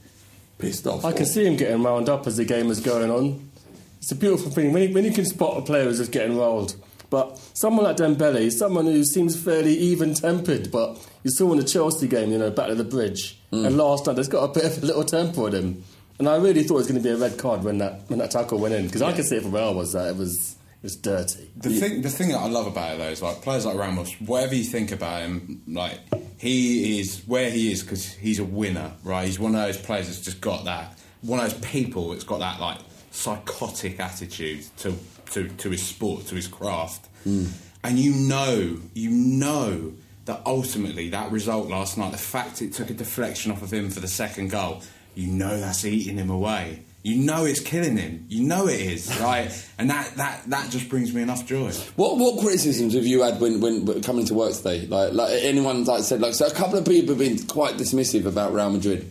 pissed 0.59 0.87
off. 0.87 1.04
I 1.04 1.12
can 1.12 1.26
see 1.26 1.45
him 1.45 1.57
getting 1.57 1.83
wound 1.83 2.09
up 2.09 2.26
as 2.26 2.37
the 2.37 2.45
game 2.45 2.71
is 2.71 2.81
going 2.81 3.11
on. 3.11 3.50
It's 3.99 4.12
a 4.12 4.16
beautiful 4.16 4.50
thing 4.50 4.73
when 4.73 4.88
you, 4.88 4.95
when 4.95 5.04
you 5.04 5.12
can 5.12 5.25
spot 5.25 5.57
a 5.59 5.62
player 5.62 5.85
who's 5.85 5.99
just 5.99 6.12
getting 6.12 6.37
rolled. 6.37 6.75
But 7.12 7.38
someone 7.52 7.85
like 7.85 7.99
Dembele 7.99 8.37
is 8.37 8.59
someone 8.59 8.87
who 8.87 9.04
seems 9.04 9.38
fairly 9.38 9.75
even-tempered, 9.75 10.73
but 10.73 10.97
you 11.23 11.31
saw 11.31 11.52
in 11.52 11.59
the 11.59 11.64
Chelsea 11.64 12.09
game, 12.09 12.33
you 12.33 12.38
know, 12.38 12.50
back 12.50 12.71
at 12.71 12.78
the 12.78 12.85
bridge, 12.85 13.38
hmm. 13.50 13.66
and 13.66 13.76
last 13.76 14.07
night 14.07 14.14
there's 14.14 14.28
got 14.28 14.45
a 14.45 14.49
bit 14.49 14.64
of 14.64 14.83
a 14.83 14.87
little 14.87 15.04
temper 15.04 15.49
in 15.49 15.54
him. 15.54 15.85
And 16.19 16.26
I 16.26 16.37
really 16.37 16.62
thought 16.62 16.76
it 16.76 16.78
was 16.78 16.87
going 16.87 17.02
to 17.02 17.07
be 17.07 17.12
a 17.14 17.19
red 17.19 17.37
card 17.38 17.64
when 17.64 17.76
that 17.78 18.09
when 18.09 18.19
that 18.21 18.31
tackle 18.31 18.59
went 18.59 18.73
in 18.73 18.87
because 18.87 19.02
I 19.02 19.12
could 19.12 19.26
see 19.26 19.37
it 19.37 19.42
from 19.42 19.52
where 19.52 19.64
I 19.64 19.71
was 19.71 19.92
that 19.92 20.09
it 20.09 20.16
was 20.16 20.52
it 20.52 20.85
was 20.85 20.97
dirty. 20.97 21.50
The 21.59 21.69
thing, 21.69 22.00
the 22.00 22.09
thing 22.09 22.28
that 22.28 22.38
I 22.38 22.49
love 22.49 22.66
about 22.66 22.95
it 22.95 22.99
though 22.99 23.11
is 23.11 23.21
like 23.21 23.42
players 23.42 23.66
like 23.66 23.76
Ramos. 23.76 24.11
Whatever 24.21 24.54
you 24.54 24.64
think 24.64 24.90
about 24.90 25.21
him, 25.21 25.61
like 25.66 26.00
he 26.38 26.99
is 26.99 27.23
where 27.26 27.50
he 27.50 27.73
is 27.73 27.83
because 27.83 28.11
he's 28.11 28.38
a 28.38 28.45
winner, 28.45 28.90
right? 29.04 29.26
He's 29.26 29.38
one 29.38 29.54
of 29.54 29.61
those 29.61 29.76
players 29.76 30.07
that's 30.07 30.23
just 30.23 30.40
got 30.40 30.64
that. 30.64 30.99
One 31.21 31.40
of 31.40 31.50
those 31.50 31.71
people 31.71 32.09
that's 32.11 32.25
got 32.25 32.38
that 32.38 32.59
like 32.59 32.78
psychotic 33.11 34.00
attitude 34.00 34.64
to 34.78 34.95
to, 35.31 35.49
to 35.49 35.71
his 35.71 35.83
sport, 35.83 36.26
to 36.26 36.35
his 36.35 36.49
craft, 36.49 37.07
hmm. 37.25 37.47
and 37.83 37.99
you 37.99 38.12
know, 38.12 38.79
you 38.95 39.11
know 39.11 39.93
that 40.25 40.41
ultimately 40.47 41.09
that 41.11 41.33
result 41.33 41.69
last 41.69 41.99
night, 41.99 42.12
the 42.12 42.19
fact 42.19 42.62
it 42.62 42.73
took 42.73 42.91
a 42.91 42.95
deflection 42.95 43.50
off 43.52 43.62
of 43.62 43.73
him 43.73 43.91
for 43.91 44.00
the 44.00 44.09
second 44.09 44.50
goal, 44.50 44.83
you 45.14 45.26
know 45.26 45.59
that's 45.59 45.85
eating 45.85 46.17
him 46.17 46.31
away. 46.31 46.81
You 47.02 47.17
know 47.17 47.45
it's 47.45 47.59
killing 47.59 47.97
him. 47.97 48.26
You 48.29 48.45
know 48.45 48.69
it 48.69 48.81
is, 48.81 49.19
right? 49.21 49.50
and 49.79 49.91
that, 49.91 50.14
that, 50.17 50.43
that 50.47 50.71
just 50.71 50.88
brings 50.88 51.12
me 51.12 51.23
enough 51.23 51.45
joy. 51.47 51.73
What 51.97 52.17
what 52.19 52.41
criticisms 52.41 52.95
have 52.95 53.05
you 53.05 53.23
had 53.23 53.41
when, 53.41 53.61
when 53.61 53.85
when 53.85 54.02
coming 54.02 54.25
to 54.26 54.35
work 54.35 54.55
today? 54.55 54.87
Like 54.87 55.12
like 55.12 55.31
anyone 55.43 55.85
like 55.85 56.05
said 56.05 56.21
like 56.21 56.35
so 56.35 56.47
a 56.47 56.52
couple 56.52 56.79
of 56.79 56.85
people 56.85 57.14
have 57.14 57.19
been 57.19 57.45
quite 57.47 57.75
dismissive 57.75 58.26
about 58.26 58.52
Real 58.52 58.71
Madrid. 58.71 59.11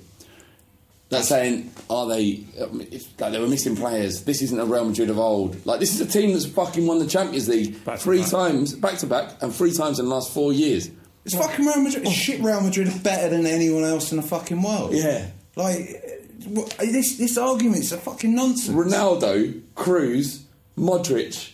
Like 1.12 1.24
saying, 1.24 1.72
are 1.89 2.08
they? 2.08 2.46
um, 2.62 2.82
It's, 2.89 3.08
like 3.20 3.34
they 3.34 3.39
were 3.39 3.48
missing 3.48 3.75
players. 3.75 4.24
This 4.24 4.41
isn't 4.41 4.58
a 4.60 4.65
Real 4.65 4.86
Madrid 4.86 5.10
of 5.10 5.20
old. 5.20 5.65
Like 5.65 5.80
this 5.82 5.94
is 5.94 6.00
a 6.01 6.06
team 6.06 6.32
that's 6.32 6.46
fucking 6.46 6.88
won 6.88 7.00
the 7.00 7.06
Champions 7.08 7.50
League 7.50 7.84
Back 7.84 8.00
three 8.00 8.22
back. 8.22 8.30
times, 8.32 8.74
back 8.75 8.98
to 9.00 9.08
back, 9.08 9.34
and 9.41 9.53
three 9.53 9.74
times 9.74 10.00
in 10.00 10.06
the 10.08 10.12
last 10.15 10.34
four 10.34 10.53
years. 10.53 10.89
It's 11.25 11.36
fucking 11.36 11.65
Real 11.65 11.82
Madrid. 11.82 12.08
Shit, 12.08 12.41
Real 12.41 12.62
Madrid 12.62 12.88
are 12.88 13.00
better 13.00 13.30
than 13.30 13.46
anyone 13.46 13.84
else 13.84 14.12
in 14.12 14.18
the 14.18 14.24
fucking 14.24 14.62
world. 14.62 14.94
Yeah. 14.94 15.27
Like, 15.56 15.80
what- 16.46 16.75
this, 16.80 17.18
this 17.18 17.38
argument's 17.38 17.91
a 17.91 17.98
fucking 17.98 18.34
nonsense. 18.34 18.75
Ronaldo, 18.75 19.62
Kroos, 19.75 20.44
Modric, 20.77 21.51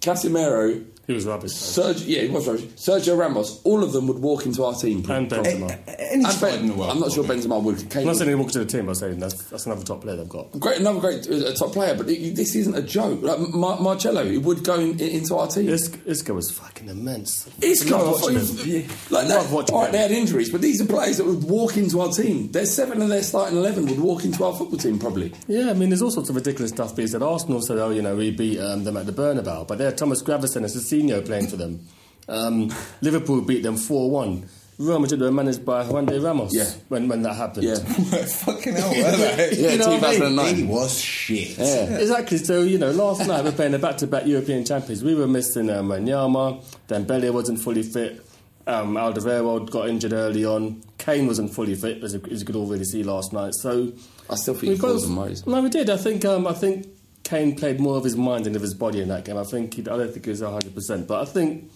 Casemiro, 0.00 0.84
He 1.08 1.14
was 1.14 1.24
rubbish. 1.24 1.52
Sergio, 1.52 2.04
yeah, 2.06 2.20
he 2.20 2.28
was 2.28 2.46
rubbish. 2.46 2.64
Sergio 2.76 3.16
Ramos. 3.18 3.62
All 3.64 3.82
of 3.82 3.92
them 3.94 4.06
would 4.08 4.18
walk 4.18 4.44
into 4.44 4.62
our 4.62 4.74
team. 4.74 5.02
pro- 5.02 5.16
And 5.16 5.28
pro- 5.28 5.42
Benzema. 5.42 5.78
Any 5.88 6.24
And 6.26 6.40
Ben- 6.40 6.58
in 6.60 6.66
the 6.68 6.74
world. 6.74 6.90
I'm 6.92 7.00
not 7.00 7.12
sure 7.12 7.24
probably. 7.24 7.42
Benzema 7.44 7.62
would. 7.62 7.78
Kane 7.90 8.00
I'm 8.00 8.04
not 8.04 8.10
would. 8.12 8.18
saying 8.18 8.28
he 8.28 8.34
walked 8.34 8.52
to 8.52 8.58
the 8.58 8.66
team. 8.66 8.88
I'm 8.90 8.94
saying 8.94 9.18
that's 9.18 9.42
that's 9.44 9.64
another 9.64 9.82
top 9.84 10.02
player 10.02 10.16
they've 10.16 10.28
got. 10.28 10.52
Great, 10.60 10.80
another 10.80 11.00
great 11.00 11.26
uh, 11.26 11.54
top 11.54 11.72
player, 11.72 11.94
but 11.96 12.10
it, 12.10 12.36
this 12.36 12.54
isn't 12.54 12.76
a 12.76 12.82
joke. 12.82 13.22
Like 13.22 13.40
Mar- 13.54 13.80
Marcelo, 13.80 14.22
he 14.24 14.36
would 14.36 14.62
go 14.62 14.74
in, 14.78 15.00
into 15.00 15.34
our 15.34 15.46
team. 15.48 15.70
Isco, 15.70 15.98
Isco 16.04 16.34
was 16.34 16.50
fucking 16.50 16.90
immense. 16.90 17.48
Isco, 17.62 17.96
I 17.96 18.00
I 18.00 18.02
love 18.02 18.22
watching 18.22 18.38
he- 18.66 18.80
him. 18.82 18.90
like 19.08 19.28
that. 19.28 19.34
love 19.36 19.52
watching 19.52 19.74
all 19.74 19.80
right, 19.80 19.86
him. 19.88 19.92
they 19.92 19.98
had 19.98 20.10
injuries, 20.10 20.50
but 20.52 20.60
these 20.60 20.78
are 20.82 20.84
players 20.86 21.16
that 21.16 21.24
would 21.24 21.42
walk 21.44 21.78
into 21.78 22.00
our 22.02 22.12
team. 22.12 22.52
Their 22.52 22.66
seven 22.66 23.00
of 23.00 23.08
their 23.08 23.22
starting 23.22 23.56
eleven 23.56 23.86
would 23.86 23.98
walk 23.98 24.26
into 24.26 24.44
our 24.44 24.52
football 24.54 24.78
team 24.78 24.98
probably. 24.98 25.32
Yeah, 25.46 25.70
I 25.70 25.72
mean, 25.72 25.88
there's 25.88 26.02
all 26.02 26.10
sorts 26.10 26.28
of 26.28 26.36
ridiculous 26.36 26.70
stuff 26.70 26.94
being 26.94 27.08
said. 27.08 27.22
Arsenal 27.22 27.62
said, 27.62 27.78
oh, 27.78 27.88
you 27.88 28.02
know, 28.02 28.14
we 28.14 28.30
beat 28.30 28.60
um, 28.60 28.84
them 28.84 28.98
at 28.98 29.06
the 29.06 29.12
Bernabeu, 29.12 29.66
but 29.66 29.78
they 29.78 29.84
had 29.86 29.96
Thomas 29.96 30.22
Gravesen 30.22 30.56
and 30.56 30.70
Cicinho 31.02 31.24
playing 31.24 31.46
for 31.48 31.56
them. 31.56 31.86
Um, 32.28 32.72
Liverpool 33.00 33.40
beat 33.42 33.62
them 33.62 33.76
4 33.76 34.10
1. 34.10 34.48
Real 34.78 35.00
Madrid 35.00 35.20
were 35.20 35.32
managed 35.32 35.64
by 35.64 35.82
Juande 35.82 36.22
Ramos 36.22 36.54
Yeah. 36.54 36.70
when, 36.88 37.08
when 37.08 37.22
that 37.22 37.34
happened. 37.34 37.64
Yeah, 37.64 37.74
fucking 38.26 38.74
hell, 38.74 38.90
were 38.90 39.16
they? 39.16 39.50
yeah, 39.56 39.70
You 39.72 39.78
know 39.78 39.88
what 39.90 40.04
I 40.04 40.10
mean? 40.10 40.20
2009. 40.20 40.54
He 40.54 40.62
was 40.64 41.00
shit. 41.00 41.58
Yeah. 41.58 41.98
Exactly. 41.98 42.38
So 42.38 42.60
you 42.62 42.78
know, 42.78 42.92
last 42.92 43.26
night 43.26 43.42
we're 43.42 43.50
playing 43.50 43.74
a 43.74 43.78
back-to-back 43.80 44.26
European 44.26 44.64
champions. 44.64 45.02
We 45.02 45.16
were 45.16 45.26
missing 45.26 45.68
um, 45.70 45.88
Wanyama. 45.88 46.62
Dembele 46.86 47.32
wasn't 47.32 47.60
fully 47.60 47.82
fit. 47.82 48.24
Um, 48.68 48.94
Alderweireld 48.94 49.70
got 49.70 49.88
injured 49.88 50.12
early 50.12 50.44
on. 50.44 50.82
Kane 50.98 51.26
wasn't 51.26 51.52
fully 51.52 51.74
fit, 51.74 52.04
as, 52.04 52.14
as 52.14 52.40
you 52.40 52.46
could 52.46 52.54
already 52.54 52.84
see 52.84 53.02
last 53.02 53.32
night. 53.32 53.54
So 53.54 53.92
I 54.30 54.36
still 54.36 54.54
think 54.54 54.62
we've 54.68 54.72
he 54.76 54.78
got- 54.82 54.88
falls 55.00 55.44
on 55.46 55.52
No, 55.52 55.62
we 55.62 55.70
did. 55.70 55.90
I 55.90 55.96
think. 55.96 56.24
Um, 56.24 56.46
I 56.46 56.52
think 56.52 56.86
Kane 57.28 57.54
played 57.54 57.78
more 57.78 57.96
of 57.98 58.04
his 58.04 58.16
mind 58.16 58.46
than 58.46 58.56
of 58.56 58.62
his 58.62 58.72
body 58.74 59.00
in 59.02 59.08
that 59.08 59.24
game. 59.26 59.36
I 59.36 59.44
think. 59.44 59.74
He, 59.74 59.82
I 59.82 59.96
don't 59.96 60.10
think 60.10 60.24
he 60.24 60.30
was 60.30 60.40
hundred 60.40 60.74
percent, 60.74 61.06
but 61.06 61.20
I 61.20 61.24
think 61.26 61.70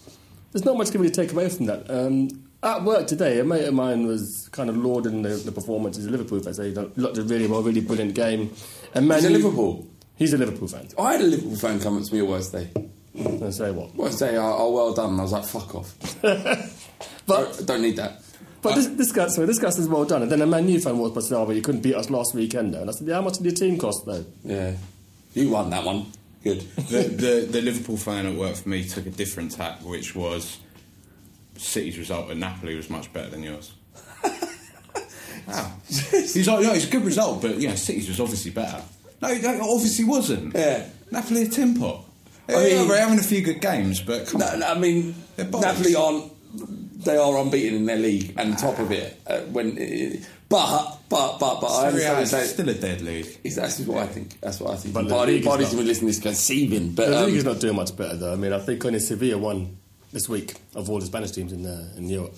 there's 0.51 0.65
not 0.65 0.75
much 0.77 0.89
to 0.89 0.97
really 0.97 1.11
take 1.11 1.31
away 1.31 1.47
from 1.49 1.67
that. 1.67 1.89
Um, 1.89 2.29
At 2.63 2.83
work 2.83 3.07
today, 3.07 3.39
a 3.39 3.43
mate 3.43 3.65
of 3.67 3.73
mine 3.73 4.07
was 4.07 4.49
kind 4.51 4.69
of 4.69 4.77
lauding 4.77 5.21
the, 5.21 5.29
the 5.29 5.51
performances 5.51 6.05
of 6.05 6.11
Liverpool. 6.11 6.39
They 6.39 6.53
say 6.53 6.71
they 6.71 6.81
looked 6.95 7.17
a 7.17 7.23
really 7.23 7.45
well, 7.45 7.61
really 7.61 7.81
brilliant 7.81 8.15
game. 8.15 8.51
And 8.95 9.07
Man 9.07 9.19
He's 9.19 9.27
a 9.27 9.29
Liverpool. 9.29 9.87
He's 10.15 10.33
a 10.33 10.37
Liverpool 10.37 10.67
fan. 10.67 10.87
I 10.97 11.13
had 11.13 11.21
a 11.21 11.25
Liverpool 11.25 11.55
fan 11.57 11.79
come 11.79 11.97
up 11.97 12.03
to 12.03 12.13
me 12.13 12.21
at 12.21 12.27
Wednesday. 12.27 12.71
And 13.15 13.53
say 13.53 13.69
what? 13.71 13.93
Wednesday, 13.95 14.37
oh, 14.37 14.55
oh, 14.57 14.71
well 14.71 14.93
done. 14.93 15.11
And 15.11 15.19
I 15.19 15.23
was 15.23 15.33
like, 15.33 15.45
fuck 15.45 15.75
off. 15.75 15.93
But 17.25 17.61
I 17.61 17.63
don't 17.63 17.81
need 17.81 17.95
that. 17.97 18.21
but 18.61 18.75
this, 18.75 18.87
this 18.87 19.11
guy, 19.11 19.27
sorry, 19.27 19.47
this 19.47 19.59
guy 19.59 19.69
says 19.69 19.87
well 19.87 20.05
done. 20.05 20.23
And 20.23 20.31
then 20.31 20.41
a 20.41 20.45
Man 20.47 20.67
U 20.67 20.79
fan 20.79 20.97
walks 20.97 21.15
past, 21.15 21.31
oh, 21.33 21.45
but 21.45 21.55
you 21.55 21.61
couldn't 21.61 21.81
beat 21.81 21.95
us 21.95 22.09
last 22.09 22.33
weekend. 22.33 22.73
Though. 22.73 22.81
And 22.81 22.89
I 22.89 22.93
said, 22.93 23.07
yeah, 23.07 23.15
how 23.15 23.21
much 23.21 23.37
did 23.37 23.45
your 23.45 23.53
team 23.53 23.77
cost 23.77 24.05
though? 24.05 24.25
Yeah. 24.43 24.75
You 25.33 25.49
won 25.49 25.69
that 25.71 25.83
one. 25.83 26.07
Good. 26.43 26.61
the, 26.75 27.03
the 27.03 27.47
the 27.49 27.61
Liverpool 27.61 27.97
fan 27.97 28.25
at 28.25 28.35
work 28.35 28.55
for 28.55 28.67
me 28.69 28.83
took 28.83 29.05
a 29.05 29.09
different 29.09 29.51
tack, 29.53 29.79
which 29.83 30.13
was 30.15 30.59
City's 31.57 31.97
result 31.97 32.29
at 32.29 32.37
Napoli 32.37 32.75
was 32.75 32.89
much 32.89 33.11
better 33.13 33.29
than 33.29 33.43
yours. 33.43 33.73
wow. 35.47 35.71
He's 35.87 36.47
like, 36.47 36.61
no, 36.61 36.73
it's 36.73 36.85
a 36.87 36.89
good 36.89 37.05
result, 37.05 37.41
but 37.41 37.57
you 37.57 37.67
know, 37.67 37.75
City's 37.75 38.07
was 38.09 38.19
obviously 38.19 38.51
better. 38.51 38.81
No, 39.21 39.29
it 39.29 39.43
obviously 39.45 40.05
wasn't. 40.05 40.53
Yeah. 40.53 40.87
Napoli 41.11 41.43
a 41.43 41.47
tin 41.47 41.75
pot. 41.79 42.03
I 42.49 42.55
mean- 42.63 42.87
we're 42.89 42.97
having 42.99 43.19
a 43.19 43.23
few 43.23 43.41
good 43.41 43.61
games, 43.61 44.01
but 44.01 44.27
come 44.27 44.39
No, 44.41 44.47
on. 44.47 44.59
no, 44.59 44.67
I 44.67 44.77
mean, 44.77 45.15
Napoli 45.37 45.95
aren't. 45.95 46.31
They 47.05 47.17
are 47.17 47.37
unbeaten 47.37 47.75
in 47.79 47.85
their 47.85 47.97
league 47.97 48.33
and 48.37 48.57
top 48.57 48.79
of 48.79 48.91
it. 48.91 49.19
Uh, 49.27 49.39
when, 49.41 49.77
but 50.53 50.99
but 51.09 51.39
but 51.39 51.61
but 51.61 51.67
I 51.67 51.91
Serie 51.91 52.05
understand. 52.05 52.43
is 52.43 52.49
still 52.51 52.69
a 52.69 52.73
dead 52.75 53.01
league. 53.01 53.25
That's 53.43 53.79
what 53.79 54.03
I 54.03 54.07
think. 54.07 54.39
That's 54.39 54.59
what 54.59 54.73
I 54.73 54.77
think. 54.77 54.93
But 54.93 55.03
the 55.07 55.09
bodies 55.09 55.45
not- 55.45 55.73
will 55.73 55.83
listen 55.83 56.01
to 56.05 56.13
this 56.13 56.19
conceiving, 56.19 56.91
but 56.93 57.09
the 57.09 57.17
um, 57.17 57.25
league 57.25 57.35
is 57.37 57.43
not 57.43 57.59
doing 57.59 57.75
much 57.75 57.95
better 57.97 58.15
though. 58.15 58.33
I 58.33 58.35
mean, 58.35 58.53
I 58.53 58.59
think 58.59 58.85
only 58.85 58.99
Sevilla 58.99 59.39
won 59.39 59.77
this 60.11 60.29
week 60.29 60.53
of 60.75 60.89
all 60.91 60.99
the 60.99 61.07
Spanish 61.07 61.31
teams 61.31 61.53
in 61.53 61.65
uh, 61.65 61.93
in 61.97 62.07
Europe. 62.07 62.35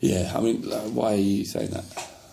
yeah. 0.00 0.32
I 0.36 0.40
mean, 0.40 0.72
uh, 0.72 0.78
why 0.90 1.14
are 1.14 1.16
you 1.16 1.44
saying 1.44 1.70
that? 1.70 1.84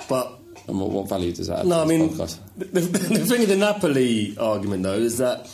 But 0.07 0.39
And 0.67 0.79
what, 0.79 0.91
what 0.91 1.09
value 1.09 1.33
does 1.33 1.47
that 1.47 1.57
have? 1.59 1.65
No, 1.67 1.81
I 1.81 1.85
mean, 1.85 2.15
the, 2.15 2.25
the, 2.57 2.81
the 2.81 3.25
thing 3.25 3.39
with 3.39 3.49
the 3.49 3.57
Napoli 3.57 4.37
argument, 4.37 4.83
though, 4.83 4.93
is 4.93 5.17
that 5.17 5.49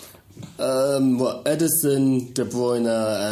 um, 0.60 1.18
what 1.20 1.46
Ederson, 1.46 2.34
De 2.34 2.44
Bruyne, 2.46 2.86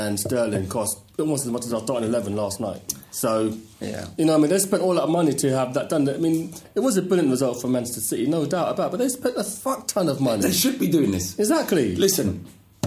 and 0.07 0.19
Sterling 0.19 0.67
cost 0.69 0.99
almost 1.19 1.45
as 1.45 1.51
much 1.51 1.65
as 1.65 1.73
our 1.73 1.81
starting 1.81 2.07
11 2.09 2.35
last 2.35 2.59
night. 2.59 2.93
So, 3.17 3.51
Yeah. 3.81 4.05
you 4.15 4.25
know, 4.25 4.35
I 4.35 4.37
mean, 4.37 4.51
they 4.51 4.59
spent 4.59 4.83
all 4.83 4.93
that 4.93 5.09
money 5.09 5.33
to 5.33 5.49
have 5.49 5.73
that 5.73 5.89
done. 5.89 6.07
I 6.07 6.17
mean, 6.17 6.53
it 6.75 6.81
was 6.81 6.97
a 6.97 7.01
brilliant 7.01 7.31
result 7.31 7.59
for 7.59 7.67
Manchester 7.67 7.99
City, 7.99 8.27
no 8.27 8.45
doubt 8.45 8.69
about 8.69 8.89
it, 8.89 8.91
but 8.91 8.97
they 8.99 9.09
spent 9.09 9.35
a 9.37 9.43
fuck 9.43 9.87
ton 9.87 10.07
of 10.07 10.21
money. 10.21 10.43
They 10.43 10.51
should 10.51 10.77
be 10.77 10.87
doing 10.87 11.09
this. 11.09 11.39
Exactly. 11.39 11.95
Listen, 11.95 12.45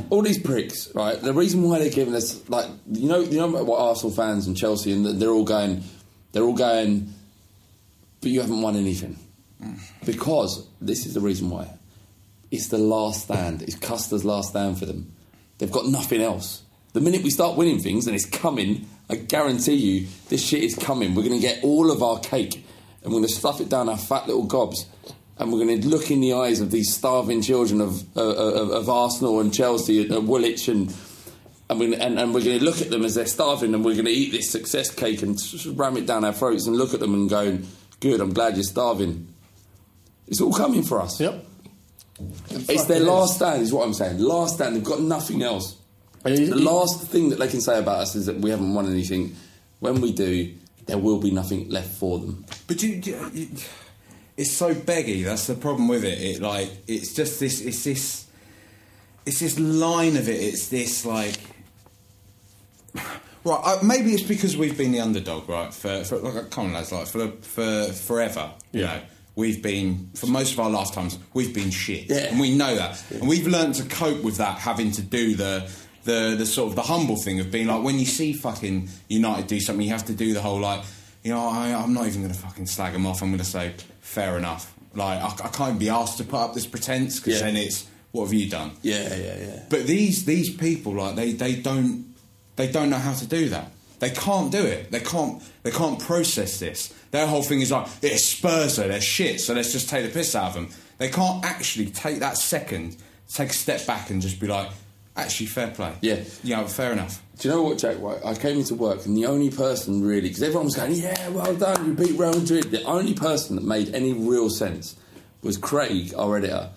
all 0.09 0.23
these 0.23 0.39
pricks, 0.39 0.89
right? 0.95 1.21
The 1.21 1.35
reason 1.35 1.65
why 1.65 1.81
they're 1.81 1.91
giving 1.91 2.15
us 2.15 2.49
like 2.49 2.67
you 2.93 3.09
know 3.09 3.19
you 3.19 3.39
know 3.39 3.49
what 3.49 3.81
Arsenal 3.81 4.13
fans 4.15 4.47
and 4.47 4.57
Chelsea 4.57 4.93
and 4.93 5.05
they're 5.21 5.31
all 5.31 5.43
going, 5.43 5.83
they're 6.31 6.45
all 6.45 6.53
going, 6.55 7.13
but 8.21 8.31
you 8.31 8.41
haven't 8.41 8.63
won 8.63 8.77
anything 8.77 9.19
mm. 9.61 9.81
because 10.07 10.65
this 10.81 11.07
is 11.07 11.15
the 11.15 11.21
reason 11.21 11.51
why. 11.51 11.69
It's 12.53 12.69
the 12.69 12.79
last 12.79 13.25
stand. 13.25 13.63
It's 13.63 13.75
Custer's 13.75 14.25
last 14.25 14.51
stand 14.51 14.79
for 14.79 14.87
them. 14.87 15.13
They've 15.59 15.73
got 15.73 15.87
nothing 15.87 16.23
else. 16.23 16.63
The 16.93 17.01
minute 17.01 17.25
we 17.25 17.31
start 17.31 17.57
winning 17.57 17.81
things, 17.81 18.07
and 18.07 18.15
it's 18.15 18.27
coming, 18.27 18.87
I 19.11 19.17
guarantee 19.17 19.75
you, 19.75 20.07
this 20.29 20.43
shit 20.47 20.63
is 20.63 20.75
coming. 20.75 21.15
We're 21.15 21.25
going 21.25 21.41
to 21.41 21.47
get 21.47 21.65
all 21.65 21.91
of 21.91 22.03
our 22.03 22.21
cake, 22.21 22.65
and 23.03 23.13
we're 23.13 23.19
going 23.19 23.29
to 23.29 23.35
stuff 23.35 23.61
it 23.61 23.69
down 23.69 23.89
our 23.89 23.99
fat 23.99 24.27
little 24.27 24.45
gobs, 24.45 24.87
and 25.39 25.53
we're 25.53 25.65
going 25.65 25.81
to 25.81 25.89
look 25.89 26.11
in 26.11 26.21
the 26.21 26.35
eyes 26.35 26.61
of 26.61 26.71
these 26.71 26.95
starving 26.95 27.43
children 27.43 27.81
of 27.81 28.17
uh, 28.17 28.23
of, 28.23 28.71
of 28.71 28.89
Arsenal 28.89 29.41
and 29.41 29.53
Chelsea 29.53 30.03
and 30.03 30.13
uh, 30.13 30.21
Woolwich 30.21 30.69
and. 30.69 30.95
And 31.69 31.79
we're, 31.79 31.97
and, 32.01 32.19
and 32.19 32.35
we're 32.35 32.43
going 32.43 32.59
to 32.59 32.65
look 32.65 32.81
at 32.81 32.91
them 32.91 33.05
as 33.05 33.15
they're 33.15 33.27
starving, 33.27 33.75
and 33.75 33.85
we're 33.85 33.95
going 33.95 34.07
to 34.07 34.11
eat 34.11 34.33
this 34.33 34.51
success 34.51 34.93
cake 34.93 35.23
and 35.23 35.39
ram 35.79 35.97
it 35.97 36.05
down 36.05 36.25
our 36.25 36.33
throats, 36.33 36.67
and 36.67 36.77
look 36.77 36.95
at 36.95 36.99
them 36.99 37.15
and 37.15 37.31
go, 37.31 37.61
"Good, 38.01 38.21
I'm 38.21 38.33
glad 38.33 38.57
you're 38.57 38.65
starving." 38.65 39.29
It's 40.27 40.41
all 40.41 40.53
coming 40.53 40.83
for 40.83 41.01
us. 41.01 41.21
Yep. 41.21 41.47
It's 42.51 42.87
their 42.87 42.99
last 42.99 43.37
stand, 43.37 43.63
is 43.63 43.73
what 43.73 43.87
I'm 43.87 43.95
saying. 43.95 44.19
Last 44.19 44.57
stand. 44.57 44.75
They've 44.75 44.83
got 44.83 45.01
nothing 45.01 45.43
else. 45.43 45.77
And 46.25 46.39
you- 46.39 46.47
The 46.49 46.57
last 46.57 47.03
thing 47.09 47.31
that 47.31 47.39
they 47.39 47.49
can 47.49 47.61
say 47.61 47.79
about 47.79 48.01
us 48.01 48.15
is 48.15 48.27
that 48.27 48.41
we 48.41 48.51
haven't 48.51 48.75
won 48.75 48.91
anything. 48.91 49.37
When 49.81 50.01
we 50.01 50.13
do, 50.13 50.53
there 50.87 50.99
will 50.99 51.19
be 51.19 51.31
nothing 51.31 51.69
left 51.71 51.95
for 51.95 52.19
them. 52.19 52.45
But 52.67 52.83
you, 52.83 53.01
you, 53.03 53.31
you, 53.33 53.49
it's 54.37 54.53
so 54.53 54.75
beggy. 54.75 55.25
That's 55.25 55.47
the 55.47 55.55
problem 55.55 55.89
with 55.89 56.05
it. 56.05 56.21
It 56.21 56.43
like 56.43 56.71
it's 56.87 57.15
just 57.15 57.41
this. 57.41 57.61
It's 57.61 57.85
this. 57.85 58.27
It's 59.27 59.41
this 59.41 59.59
line 59.59 60.17
of 60.17 60.29
it. 60.29 60.41
It's 60.41 60.69
this 60.69 61.05
like. 61.05 61.39
Right, 63.43 63.59
uh, 63.65 63.79
maybe 63.83 64.13
it's 64.13 64.23
because 64.23 64.55
we've 64.55 64.77
been 64.77 64.93
the 64.93 65.01
underdog, 65.01 65.49
right? 65.49 65.73
For, 65.73 66.05
for 66.05 66.19
like, 66.19 66.51
come 66.51 66.67
on, 66.67 66.73
lads, 66.75 66.93
like 66.93 67.07
for 67.07 67.29
for 67.41 67.87
forever. 67.91 68.51
You 68.73 68.81
Yeah. 68.83 68.87
know, 68.87 69.03
we've 69.35 69.63
been 69.63 70.11
for 70.15 70.27
most 70.27 70.53
of 70.53 70.61
our 70.61 70.69
lifetimes, 70.69 71.19
we've 71.33 71.55
been 71.55 71.71
shit, 71.71 72.11
Yeah. 72.11 72.17
and 72.31 72.39
we 72.39 72.55
know 72.55 72.75
that, 72.77 73.03
and 73.11 73.27
we've 73.27 73.47
learned 73.47 73.77
to 73.77 73.85
cope 73.85 74.23
with 74.23 74.37
that, 74.37 74.59
having 74.59 74.91
to 74.93 75.01
do 75.01 75.37
the 75.37 75.67
the 76.05 76.35
the 76.39 76.47
sort 76.47 76.71
of 76.71 76.77
the 76.77 76.83
humble 76.83 77.17
thing 77.17 77.41
of 77.41 77.51
being 77.51 77.67
like 77.67 77.83
when 77.83 77.99
you 77.99 78.07
see 78.07 78.33
fucking 78.33 78.89
United 79.09 79.47
do 79.47 79.61
something, 79.61 79.85
you 79.85 79.93
have 79.93 80.07
to 80.07 80.15
do 80.15 80.33
the 80.35 80.41
whole 80.41 80.61
like, 80.61 80.83
you 81.23 81.33
know, 81.33 81.41
I, 81.49 81.73
I'm 81.75 81.93
not 81.95 82.07
even 82.07 82.23
going 82.23 82.33
to 82.33 82.39
fucking 82.39 82.67
slag 82.67 82.93
them 82.93 83.07
off. 83.07 83.23
I'm 83.23 83.29
going 83.31 83.39
to 83.39 83.45
say 83.45 83.75
fair 84.01 84.39
enough. 84.39 84.75
Like 84.95 85.21
I, 85.23 85.47
I 85.47 85.49
can't 85.49 85.79
be 85.79 85.89
asked 85.89 86.19
to 86.19 86.25
put 86.25 86.41
up 86.41 86.55
this 86.55 86.67
pretense 86.67 87.21
because 87.21 87.41
Yeah. 87.41 87.47
then 87.47 87.57
it's 87.57 87.87
what 88.13 88.25
have 88.25 88.33
you 88.33 88.49
done? 88.51 88.73
Yeah, 88.83 89.15
yeah, 89.15 89.37
yeah. 89.39 89.63
But 89.69 89.87
these 89.87 90.25
these 90.25 90.55
people 90.55 90.95
like 90.95 91.15
they, 91.17 91.33
they 91.33 91.55
don't 91.57 92.15
they 92.57 92.71
don't 92.71 92.91
know 92.91 92.99
how 92.99 93.15
to 93.15 93.27
do 93.27 93.49
that. 93.51 93.71
They 94.01 94.11
can't 94.11 94.51
do 94.51 94.65
it. 94.65 94.91
They 94.91 95.01
can't 95.01 95.43
they 95.63 95.71
can't 95.71 96.01
process 96.01 96.59
this. 96.59 96.93
Their 97.13 97.27
whole 97.27 97.43
thing 97.43 97.61
is 97.61 97.71
like 97.71 97.87
it's 98.03 98.25
Spurs, 98.25 98.75
so 98.75 98.89
they're 98.89 99.01
shit. 99.01 99.41
So 99.41 99.53
let's 99.55 99.73
just 99.73 99.89
take 99.89 100.05
the 100.07 100.11
piss 100.11 100.35
out 100.35 100.49
of 100.49 100.55
them. 100.55 100.69
They 100.99 101.09
can't 101.11 101.45
actually 101.45 101.87
take 101.91 102.19
that 102.21 102.37
second, 102.37 102.97
take 103.33 103.51
a 103.51 103.53
step 103.53 103.87
back, 103.87 104.11
and 104.11 104.21
just 104.21 104.41
be 104.41 104.47
like, 104.47 104.71
actually, 105.21 105.47
fair 105.47 105.69
play. 105.69 105.95
Yeah. 106.01 106.21
Yeah, 106.43 106.67
fair 106.67 106.93
enough. 106.93 107.23
Do 107.39 107.49
you 107.49 107.55
know 107.55 107.63
what, 107.63 107.79
Jack? 107.79 107.97
I 108.25 108.35
came 108.35 108.59
into 108.59 108.75
work, 108.75 109.07
and 109.07 109.17
the 109.17 109.27
only 109.27 109.51
person 109.51 110.03
really, 110.05 110.29
because 110.29 110.43
everyone 110.43 110.67
was 110.67 110.77
going, 110.77 110.93
"Yeah, 110.93 111.29
well 111.31 111.55
done, 111.55 111.87
you 111.87 111.95
beat 111.95 112.19
Real 112.19 112.35
Madrid." 112.35 112.71
The 112.71 112.83
only 112.83 113.15
person 113.15 113.57
that 113.57 113.65
made 113.65 113.95
any 113.95 114.13
real 114.13 114.51
sense 114.51 114.97
was 115.43 115.57
Craig, 115.57 116.13
our 116.17 116.37
editor 116.37 116.69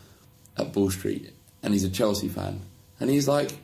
at 0.58 0.72
Ball 0.72 0.90
Street, 0.90 1.34
and 1.62 1.74
he's 1.74 1.84
a 1.84 1.90
Chelsea 1.90 2.30
fan, 2.30 2.62
and 3.02 3.10
he's 3.10 3.28
like, 3.28 3.58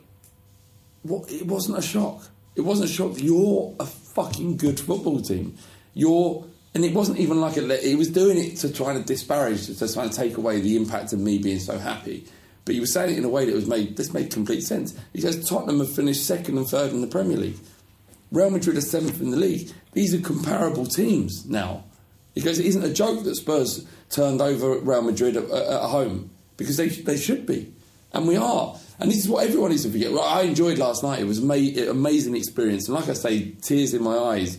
"What? 1.02 1.30
It 1.32 1.46
wasn't 1.46 1.78
a 1.78 1.82
shock. 1.82 2.28
It 2.54 2.62
wasn't 2.62 2.90
a 2.90 2.92
shock. 2.92 3.12
You're 3.16 3.74
a 3.80 3.86
fucking 3.86 4.58
good 4.58 4.78
football 4.78 5.20
team. 5.20 5.56
You're." 5.94 6.44
And 6.72 6.84
it 6.84 6.94
wasn't 6.94 7.18
even 7.18 7.40
like 7.40 7.56
a, 7.56 7.76
he 7.78 7.96
was 7.96 8.10
doing 8.10 8.38
it 8.38 8.58
to 8.58 8.72
try 8.72 8.92
to 8.92 9.00
disparage, 9.00 9.66
to 9.66 9.92
try 9.92 10.06
to 10.06 10.14
take 10.14 10.36
away 10.36 10.60
the 10.60 10.76
impact 10.76 11.12
of 11.12 11.18
me 11.18 11.38
being 11.38 11.58
so 11.58 11.78
happy. 11.78 12.26
But 12.70 12.74
he 12.76 12.80
was 12.80 12.92
saying 12.92 13.14
it 13.14 13.18
in 13.18 13.24
a 13.24 13.28
way 13.28 13.46
that 13.46 13.52
was 13.54 13.66
made. 13.66 13.96
This 13.96 14.12
made 14.14 14.30
complete 14.30 14.60
sense. 14.60 14.96
He 15.12 15.20
says 15.20 15.48
Tottenham 15.48 15.80
have 15.80 15.92
finished 15.92 16.24
second 16.24 16.56
and 16.56 16.68
third 16.68 16.92
in 16.92 17.00
the 17.00 17.08
Premier 17.08 17.36
League. 17.36 17.56
Real 18.30 18.48
Madrid 18.48 18.76
are 18.76 18.80
seventh 18.80 19.20
in 19.20 19.32
the 19.32 19.36
league. 19.36 19.72
These 19.92 20.14
are 20.14 20.20
comparable 20.20 20.86
teams 20.86 21.44
now. 21.46 21.82
He 22.32 22.42
goes, 22.42 22.60
it 22.60 22.66
isn't 22.66 22.84
a 22.84 22.92
joke 22.92 23.24
that 23.24 23.34
Spurs 23.34 23.84
turned 24.08 24.40
over 24.40 24.78
Real 24.78 25.02
Madrid 25.02 25.36
at, 25.36 25.50
at 25.50 25.82
home 25.88 26.30
because 26.56 26.76
they 26.76 26.90
they 26.90 27.16
should 27.16 27.44
be, 27.44 27.72
and 28.12 28.28
we 28.28 28.36
are. 28.36 28.76
And 29.00 29.10
this 29.10 29.18
is 29.18 29.28
what 29.28 29.44
everyone 29.44 29.70
needs 29.70 29.82
to 29.82 29.90
forget. 29.90 30.12
Well, 30.12 30.22
I 30.22 30.42
enjoyed 30.42 30.78
last 30.78 31.02
night. 31.02 31.18
It 31.18 31.26
was 31.26 31.38
an 31.38 31.50
amazing 31.88 32.36
experience, 32.36 32.86
and 32.86 32.94
like 32.94 33.08
I 33.08 33.14
say, 33.14 33.50
tears 33.62 33.94
in 33.94 34.04
my 34.04 34.16
eyes. 34.16 34.58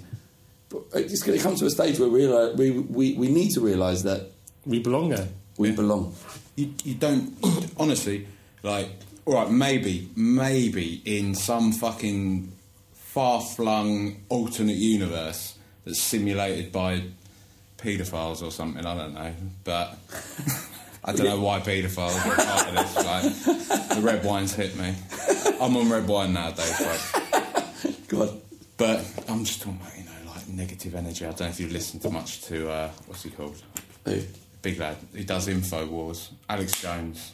But 0.67 0.81
it's 0.95 1.23
going 1.23 1.37
to 1.37 1.43
come 1.43 1.55
to 1.55 1.65
a 1.65 1.69
stage 1.69 1.97
where 1.97 2.09
we 2.09 2.27
we, 2.55 2.71
we 2.71 3.13
we 3.13 3.29
need 3.29 3.51
to 3.51 3.61
realise 3.61 4.01
that 4.01 4.31
We 4.65 4.79
belong 4.79 5.11
there. 5.11 5.29
we 5.57 5.71
belong. 5.71 6.13
You, 6.55 6.73
you 6.83 6.95
don't 6.95 7.33
honestly 7.77 8.27
like. 8.63 8.89
All 9.25 9.35
right, 9.35 9.51
maybe 9.51 10.09
maybe 10.15 11.01
in 11.05 11.35
some 11.35 11.71
fucking 11.71 12.51
far 12.93 13.39
flung 13.39 14.17
alternate 14.29 14.77
universe 14.77 15.57
that's 15.85 15.99
simulated 16.01 16.71
by 16.71 17.03
paedophiles 17.77 18.41
or 18.41 18.51
something. 18.51 18.85
I 18.85 18.95
don't 18.95 19.13
know, 19.13 19.33
but. 19.63 19.97
I 21.03 21.13
don't 21.13 21.25
know 21.25 21.39
why 21.39 21.59
paedophiles 21.59 22.15
are 22.15 22.35
part 22.35 22.67
of 22.67 22.75
this. 22.75 23.47
Like, 23.87 23.97
the 23.97 24.01
red 24.03 24.23
wine's 24.23 24.53
hit 24.53 24.75
me. 24.77 24.93
I'm 25.59 25.75
on 25.75 25.89
red 25.89 26.07
wine 26.07 26.33
nowadays, 26.33 26.77
folks. 26.77 28.07
God, 28.07 28.39
But 28.77 29.03
I'm 29.27 29.43
just 29.43 29.61
talking 29.63 29.79
about, 29.81 29.97
you 29.97 30.03
know, 30.03 30.31
like 30.31 30.47
negative 30.47 30.93
energy. 30.93 31.25
I 31.25 31.29
don't 31.29 31.39
know 31.41 31.47
if 31.47 31.59
you've 31.59 31.71
listened 31.71 32.03
to 32.03 32.11
much 32.11 32.41
to, 32.43 32.69
uh, 32.69 32.89
what's 33.07 33.23
he 33.23 33.31
called? 33.31 33.59
Who? 34.05 34.21
Big 34.61 34.79
lad. 34.79 34.97
He 35.15 35.23
does 35.23 35.47
Info 35.47 35.85
Wars. 35.87 36.29
Alex 36.47 36.79
Jones. 36.81 37.33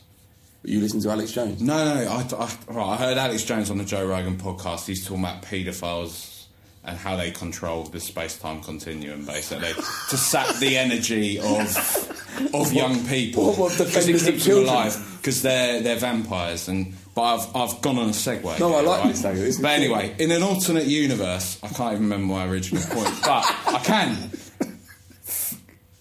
you 0.63 0.79
listen 0.79 1.01
to 1.01 1.09
Alex 1.09 1.31
Jones? 1.33 1.61
No, 1.61 1.93
no, 1.93 2.09
I, 2.09 2.21
I, 2.21 2.73
right, 2.73 2.93
I 2.93 2.95
heard 2.95 3.17
Alex 3.17 3.43
Jones 3.43 3.69
on 3.69 3.77
the 3.77 3.83
Joe 3.85 4.05
Rogan 4.05 4.37
podcast. 4.37 4.87
He's 4.87 5.05
talking 5.05 5.23
about 5.23 5.41
paedophiles 5.41 6.45
and 6.85 6.97
how 6.97 7.17
they 7.17 7.31
control 7.31 7.83
the 7.83 7.99
space 7.99 8.37
time 8.37 8.61
continuum, 8.61 9.25
basically, 9.25 9.73
to 10.09 10.17
sap 10.17 10.55
the 10.55 10.77
energy 10.77 11.37
of 11.39 12.13
of 12.53 12.71
young 12.71 13.03
people 13.07 13.51
because 13.77 14.07
it 14.07 14.19
keeps 14.19 14.45
them 14.45 14.59
alive 14.59 15.17
because 15.17 15.41
they're 15.41 15.81
they're 15.81 15.97
vampires 15.97 16.67
and. 16.67 16.93
But 17.13 17.23
I've, 17.23 17.55
I've 17.55 17.81
gone 17.81 17.97
on 17.97 18.09
a 18.09 18.11
segue. 18.11 18.59
No, 18.59 18.75
I 18.75 18.81
like 18.81 19.03
right? 19.03 19.07
this 19.07 19.23
segue. 19.23 19.59
But 19.59 19.71
anyway, 19.71 20.15
in 20.19 20.29
an 20.29 20.43
alternate 20.43 20.85
universe, 20.85 21.57
I 21.63 21.67
can't 21.69 21.93
even 21.93 22.03
remember 22.03 22.31
my 22.31 22.45
original 22.45 22.83
point, 22.83 23.09
but 23.23 23.43
I 23.65 23.81
can 23.83 24.29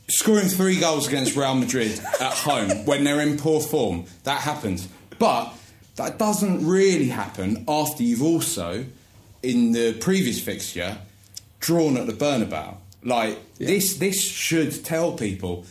scoring 0.08 0.48
three 0.48 0.78
goals 0.80 1.08
against 1.08 1.36
Real 1.36 1.54
Madrid 1.54 1.98
at 2.20 2.32
home 2.32 2.84
when 2.86 3.04
they're 3.04 3.20
in 3.20 3.38
poor 3.38 3.60
form. 3.60 4.04
That 4.24 4.40
happens. 4.40 4.88
But 5.18 5.52
that 5.96 6.18
doesn't 6.18 6.66
really 6.66 7.08
happen 7.08 7.64
after 7.68 8.02
you've 8.02 8.22
also, 8.22 8.84
in 9.42 9.72
the 9.72 9.94
previous 9.94 10.40
fixture, 10.40 10.98
drawn 11.60 11.96
at 11.96 12.06
the 12.06 12.12
Bernabeu. 12.12 12.76
Like 13.02 13.38
this, 13.58 13.96
this 13.96 14.20
should 14.22 14.84
tell 14.84 15.12
people 15.12 15.64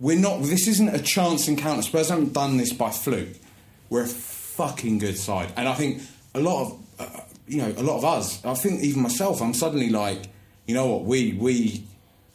we're 0.00 0.18
not. 0.18 0.42
This 0.42 0.66
isn't 0.66 0.88
a 0.88 0.98
chance 0.98 1.46
encounter. 1.46 1.82
Spurs 1.82 2.08
haven't 2.08 2.32
done 2.32 2.56
this 2.56 2.72
by 2.72 2.90
fluke. 2.90 3.36
We're 3.90 4.04
a 4.04 4.08
fucking 4.08 4.98
good 4.98 5.18
side, 5.18 5.52
and 5.56 5.68
I 5.68 5.74
think 5.74 6.02
a 6.34 6.40
lot 6.40 6.62
of, 6.62 6.78
uh, 6.98 7.20
you 7.46 7.58
know, 7.58 7.72
a 7.76 7.82
lot 7.82 7.98
of 7.98 8.04
us. 8.04 8.44
I 8.44 8.54
think 8.54 8.82
even 8.82 9.02
myself. 9.02 9.42
I'm 9.42 9.54
suddenly 9.54 9.90
like, 9.90 10.22
you 10.66 10.74
know 10.74 10.86
what? 10.86 11.04
We 11.04 11.34
we 11.34 11.84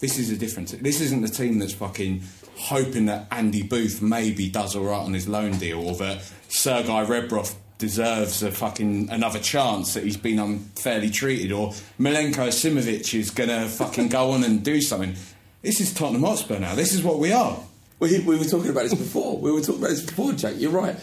this 0.06 0.20
is 0.20 0.30
a 0.30 0.38
different. 0.38 0.84
This 0.84 1.02
isn't 1.02 1.22
the 1.22 1.28
team 1.28 1.58
that's 1.58 1.74
fucking 1.74 2.22
hoping 2.58 3.08
that 3.08 3.26
Andy 3.32 3.64
Booth 3.64 4.04
maybe 4.04 4.50
does 4.50 4.76
all 4.76 4.86
right 4.86 5.00
on 5.00 5.16
his 5.16 5.28
loan 5.28 5.58
deal, 5.58 5.80
or 5.80 5.96
that 5.96 6.22
Sergei 6.48 7.04
Rebrov 7.06 7.56
deserves 7.80 8.44
a 8.44 8.52
fucking 8.52 9.10
another 9.10 9.40
chance 9.40 9.96
that 9.96 10.04
he's 10.04 10.16
been 10.16 10.38
unfairly 10.38 11.10
treated, 11.10 11.52
or 11.52 11.70
Milenko 12.00 12.50
Acimovic 12.50 13.18
is 13.18 13.32
gonna 13.32 13.68
fucking 13.68 14.10
go 14.10 14.30
on 14.30 14.44
and 14.44 14.64
do 14.64 14.80
something. 14.80 15.16
This 15.64 15.82
is 15.82 15.92
Tottenham 15.92 16.22
Hotspur 16.22 16.60
now. 16.60 16.76
This 16.76 16.94
is 16.94 17.02
what 17.02 17.18
we 17.18 17.32
are. 17.32 17.58
We, 17.98 18.20
we 18.20 18.38
were 18.38 18.46
talking 18.46 18.70
about 18.70 18.84
this 18.84 18.94
before. 18.94 19.40
We 19.40 19.52
were 19.52 19.62
talking 19.62 19.80
about 19.80 19.90
this 19.90 20.06
before, 20.06 20.34
Jack. 20.34 20.54
You're 20.58 20.70
right. 20.70 20.98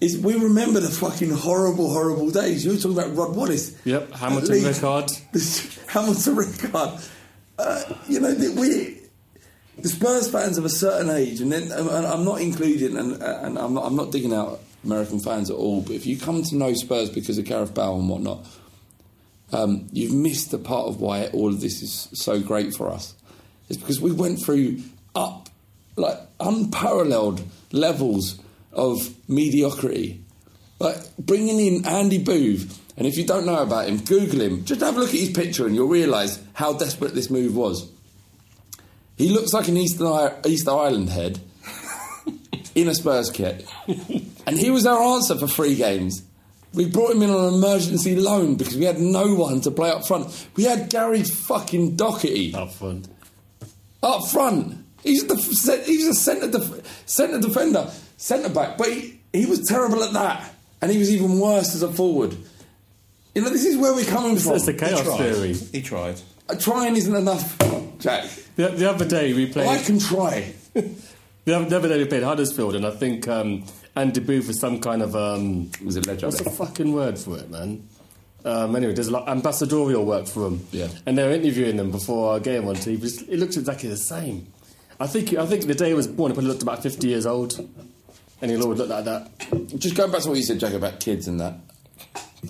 Is 0.00 0.16
we 0.16 0.34
remember 0.34 0.78
the 0.78 0.88
fucking 0.88 1.32
horrible, 1.32 1.90
horrible 1.90 2.30
days. 2.30 2.64
You 2.64 2.70
were 2.70 2.76
talking 2.76 2.96
about 2.96 3.16
Rod 3.16 3.34
Wallace. 3.34 3.76
Yep, 3.84 4.12
At 4.12 4.18
Hamilton 4.20 4.50
Leeds. 4.50 4.78
Ricard. 4.78 5.86
Hamilton 5.88 6.36
Ricard. 6.36 7.10
You 8.08 8.20
know, 8.20 8.34
we 8.60 9.00
the 9.78 9.88
Spurs 9.88 10.30
fans 10.30 10.58
of 10.58 10.64
a 10.64 10.70
certain 10.70 11.10
age, 11.10 11.40
and 11.40 11.50
then 11.50 11.72
and 11.72 11.88
I'm 12.06 12.24
not 12.24 12.40
including, 12.40 12.96
and, 12.96 13.22
and 13.22 13.58
I'm 13.58 13.74
not 13.74 13.84
I'm 13.84 13.96
not 13.96 14.12
digging 14.12 14.34
out 14.34 14.60
American 14.84 15.20
fans 15.20 15.50
at 15.50 15.56
all. 15.56 15.82
But 15.82 15.92
if 15.92 16.06
you 16.06 16.18
come 16.18 16.42
to 16.42 16.56
know 16.56 16.74
Spurs 16.74 17.10
because 17.10 17.38
of 17.38 17.44
Gareth 17.44 17.74
Bale 17.74 17.98
and 17.98 18.08
whatnot, 18.08 18.46
um, 19.52 19.88
you've 19.92 20.14
missed 20.14 20.50
the 20.50 20.58
part 20.58 20.88
of 20.88 21.00
why 21.00 21.26
all 21.28 21.48
of 21.48 21.60
this 21.60 21.82
is 21.82 22.08
so 22.12 22.40
great 22.40 22.74
for 22.74 22.90
us. 22.90 23.14
It's 23.68 23.78
because 23.78 24.00
we 24.00 24.12
went 24.12 24.42
through 24.42 24.80
up 25.14 25.48
like 25.96 26.18
unparalleled 26.38 27.42
levels 27.72 28.38
of 28.72 29.14
mediocrity. 29.28 30.22
Like 30.78 30.96
bringing 31.18 31.60
in 31.60 31.86
Andy 31.86 32.18
Booth, 32.18 32.79
and 33.00 33.08
if 33.08 33.16
you 33.16 33.24
don't 33.24 33.46
know 33.46 33.62
about 33.62 33.88
him, 33.88 33.96
Google 33.98 34.42
him. 34.42 34.64
Just 34.64 34.82
have 34.82 34.94
a 34.96 35.00
look 35.00 35.08
at 35.08 35.18
his 35.18 35.30
picture, 35.30 35.66
and 35.66 35.74
you'll 35.74 35.88
realise 35.88 36.38
how 36.52 36.74
desperate 36.74 37.14
this 37.14 37.30
move 37.30 37.56
was. 37.56 37.90
He 39.16 39.30
looks 39.30 39.52
like 39.54 39.68
an 39.68 39.76
Eastern 39.78 40.06
I- 40.06 40.34
Easter 40.46 40.70
Island 40.70 41.08
head 41.08 41.40
in 42.74 42.88
a 42.88 42.94
Spurs 42.94 43.30
kit, 43.30 43.66
and 44.46 44.58
he 44.58 44.70
was 44.70 44.86
our 44.86 45.02
answer 45.14 45.36
for 45.36 45.46
three 45.46 45.74
games. 45.74 46.22
We 46.72 46.86
brought 46.86 47.12
him 47.12 47.22
in 47.22 47.30
on 47.30 47.48
an 47.48 47.54
emergency 47.54 48.14
loan 48.16 48.54
because 48.54 48.76
we 48.76 48.84
had 48.84 49.00
no 49.00 49.34
one 49.34 49.60
to 49.62 49.70
play 49.72 49.90
up 49.90 50.06
front. 50.06 50.46
We 50.54 50.64
had 50.64 50.88
Gary 50.88 51.24
fucking 51.24 51.96
Doherty 51.96 52.54
Up 52.54 52.72
front. 52.72 53.08
up 54.02 54.28
front. 54.28 54.76
He's 55.02 55.26
the 55.26 55.34
he's 55.86 56.06
a 56.06 56.14
centre 56.14 56.50
def, 56.50 57.02
centre 57.06 57.40
defender, 57.40 57.90
centre 58.18 58.50
back, 58.50 58.76
but 58.78 58.88
he, 58.92 59.18
he 59.32 59.46
was 59.46 59.66
terrible 59.66 60.04
at 60.04 60.12
that, 60.12 60.54
and 60.80 60.90
he 60.92 60.98
was 60.98 61.10
even 61.10 61.40
worse 61.40 61.74
as 61.74 61.82
a 61.82 61.90
forward. 61.92 62.36
You 63.34 63.42
know, 63.42 63.50
this 63.50 63.64
is 63.64 63.76
where 63.76 63.94
we're 63.94 64.04
coming 64.04 64.36
from. 64.36 64.54
It's 64.54 64.66
the 64.66 64.74
chaos 64.74 65.02
tried. 65.02 65.18
theory. 65.18 65.54
He 65.54 65.82
tried. 65.82 66.20
Uh, 66.48 66.54
Trying 66.56 66.96
isn't 66.96 67.14
enough, 67.14 67.56
Jack. 68.00 68.28
The, 68.56 68.68
the 68.68 68.90
other 68.90 69.06
day 69.06 69.32
we 69.32 69.46
played. 69.46 69.68
I 69.68 69.82
can 69.82 69.98
try. 69.98 70.52
The 71.46 71.56
other, 71.56 71.64
the 71.70 71.76
other 71.78 71.88
day 71.88 71.96
we 71.98 72.04
played 72.04 72.22
Huddersfield, 72.22 72.74
and 72.76 72.84
I 72.86 72.90
think 72.90 73.26
um, 73.26 73.64
Andy 73.96 74.20
Booth 74.20 74.46
was 74.46 74.60
some 74.60 74.78
kind 74.78 75.00
of 75.00 75.16
um, 75.16 75.70
Was 75.82 75.96
a 75.96 76.02
ledger. 76.02 76.26
what's 76.26 76.42
the 76.42 76.50
fucking 76.50 76.92
word 76.92 77.18
for 77.18 77.38
it, 77.38 77.50
man? 77.50 77.88
Um, 78.44 78.76
anyway, 78.76 78.92
there's 78.92 79.08
a 79.08 79.10
lot 79.12 79.26
ambassadorial 79.26 80.04
work 80.04 80.26
for 80.26 80.46
him. 80.46 80.66
Yeah. 80.70 80.88
and 81.06 81.16
they 81.16 81.26
were 81.26 81.32
interviewing 81.32 81.76
them 81.76 81.90
before 81.90 82.32
our 82.34 82.40
game 82.40 82.68
on 82.68 82.76
TV. 82.76 82.96
It's- 83.04 83.22
It 83.22 83.38
looked 83.38 83.56
exactly 83.56 83.88
the 83.88 83.96
same. 83.96 84.48
I 85.00 85.06
think 85.06 85.32
I 85.32 85.46
think 85.46 85.64
the 85.66 85.74
day 85.74 85.88
he 85.88 85.94
was 85.94 86.06
born, 86.06 86.30
he 86.30 86.34
probably 86.34 86.50
looked 86.50 86.62
about 86.62 86.82
50 86.82 87.08
years 87.08 87.24
old, 87.24 87.58
and 88.42 88.50
he'll 88.50 88.62
always 88.62 88.78
look 88.78 88.90
like 88.90 89.06
that. 89.06 89.30
Just 89.78 89.96
going 89.96 90.12
back 90.12 90.20
to 90.22 90.28
what 90.28 90.36
you 90.36 90.44
said, 90.44 90.60
Jack, 90.60 90.74
about 90.74 91.00
kids 91.00 91.26
and 91.26 91.40
that. 91.40 91.54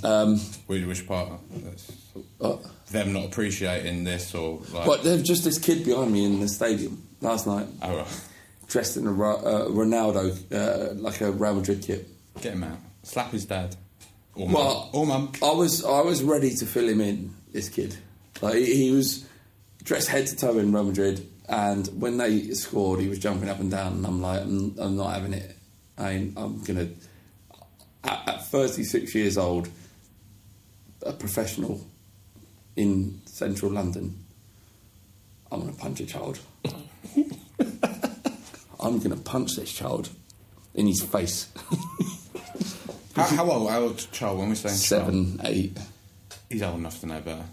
Um, 0.05 0.39
Which, 0.67 0.85
which 0.85 1.07
part? 1.07 1.29
That's 1.51 1.93
uh, 2.41 2.57
them 2.91 3.13
not 3.13 3.25
appreciating 3.27 4.05
this 4.05 4.35
or 4.35 4.61
like. 4.73 4.87
but 4.87 5.03
there's 5.03 5.23
just 5.23 5.45
this 5.45 5.59
kid 5.59 5.85
behind 5.85 6.13
me 6.13 6.25
in 6.25 6.41
the 6.41 6.49
stadium 6.49 7.03
last 7.21 7.47
night, 7.47 7.67
Oh, 7.83 7.97
right. 7.99 8.21
dressed 8.69 8.97
in 8.97 9.07
a 9.07 9.11
uh, 9.11 9.69
Ronaldo, 9.69 10.31
uh, 10.53 10.95
like 10.95 11.21
a 11.21 11.31
Real 11.33 11.55
Madrid 11.57 11.83
kit. 11.83 12.09
Get 12.41 12.53
him 12.55 12.65
out. 12.65 12.79
Slap 13.03 13.33
his 13.33 13.45
dad. 13.47 13.77
Or 14.35 14.47
mum. 14.49 14.53
Well, 14.55 14.91
or 14.93 15.07
mum. 15.07 15.33
I 15.43 15.53
was 15.53 15.85
I 15.85 16.01
was 16.03 16.23
ready 16.23 16.55
to 16.55 16.67
fill 16.67 16.89
him 16.89 17.01
in. 17.01 17.35
This 17.53 17.69
kid, 17.69 17.97
like 18.43 18.55
he, 18.55 18.75
he 18.87 18.91
was 18.93 19.27
dressed 19.83 20.09
head 20.09 20.29
to 20.29 20.37
toe 20.37 20.57
in 20.59 20.73
Real 20.73 20.85
Madrid, 20.85 21.27
and 21.49 21.89
when 22.01 22.17
they 22.17 22.43
scored, 22.51 23.01
he 23.01 23.09
was 23.09 23.19
jumping 23.19 23.49
up 23.49 23.59
and 23.59 23.73
down, 23.73 23.95
and 23.95 24.07
I'm 24.07 24.23
like, 24.23 24.43
I'm, 24.43 24.77
I'm 24.79 24.97
not 24.97 25.15
having 25.15 25.33
it. 25.33 25.57
I, 25.99 26.11
I'm 26.37 26.63
gonna. 26.63 26.91
At, 28.05 28.29
at 28.29 28.47
36 28.47 29.15
years 29.15 29.37
old, 29.37 29.69
a 31.03 31.13
professional 31.13 31.87
in 32.77 33.21
central 33.27 33.71
London, 33.71 34.25
I'm 35.51 35.61
gonna 35.61 35.73
punch 35.73 36.01
a 36.01 36.07
child. 36.07 36.39
I'm 38.81 38.99
gonna 38.99 39.17
punch 39.17 39.57
this 39.57 39.73
child 39.73 40.11
in 40.75 40.87
his 40.87 41.03
face. 41.03 41.49
How, 43.17 43.25
how 43.25 43.51
old? 43.51 43.71
How 43.71 43.81
old 43.81 44.13
child? 44.13 44.39
When 44.39 44.49
we 44.49 44.55
saying 44.55 44.79
child? 44.79 45.13
Seven, 45.13 45.41
eight. 45.45 45.77
He's 46.49 46.63
old 46.63 46.79
enough 46.79 47.01
to 47.01 47.07
know 47.07 47.21
better. 47.21 47.45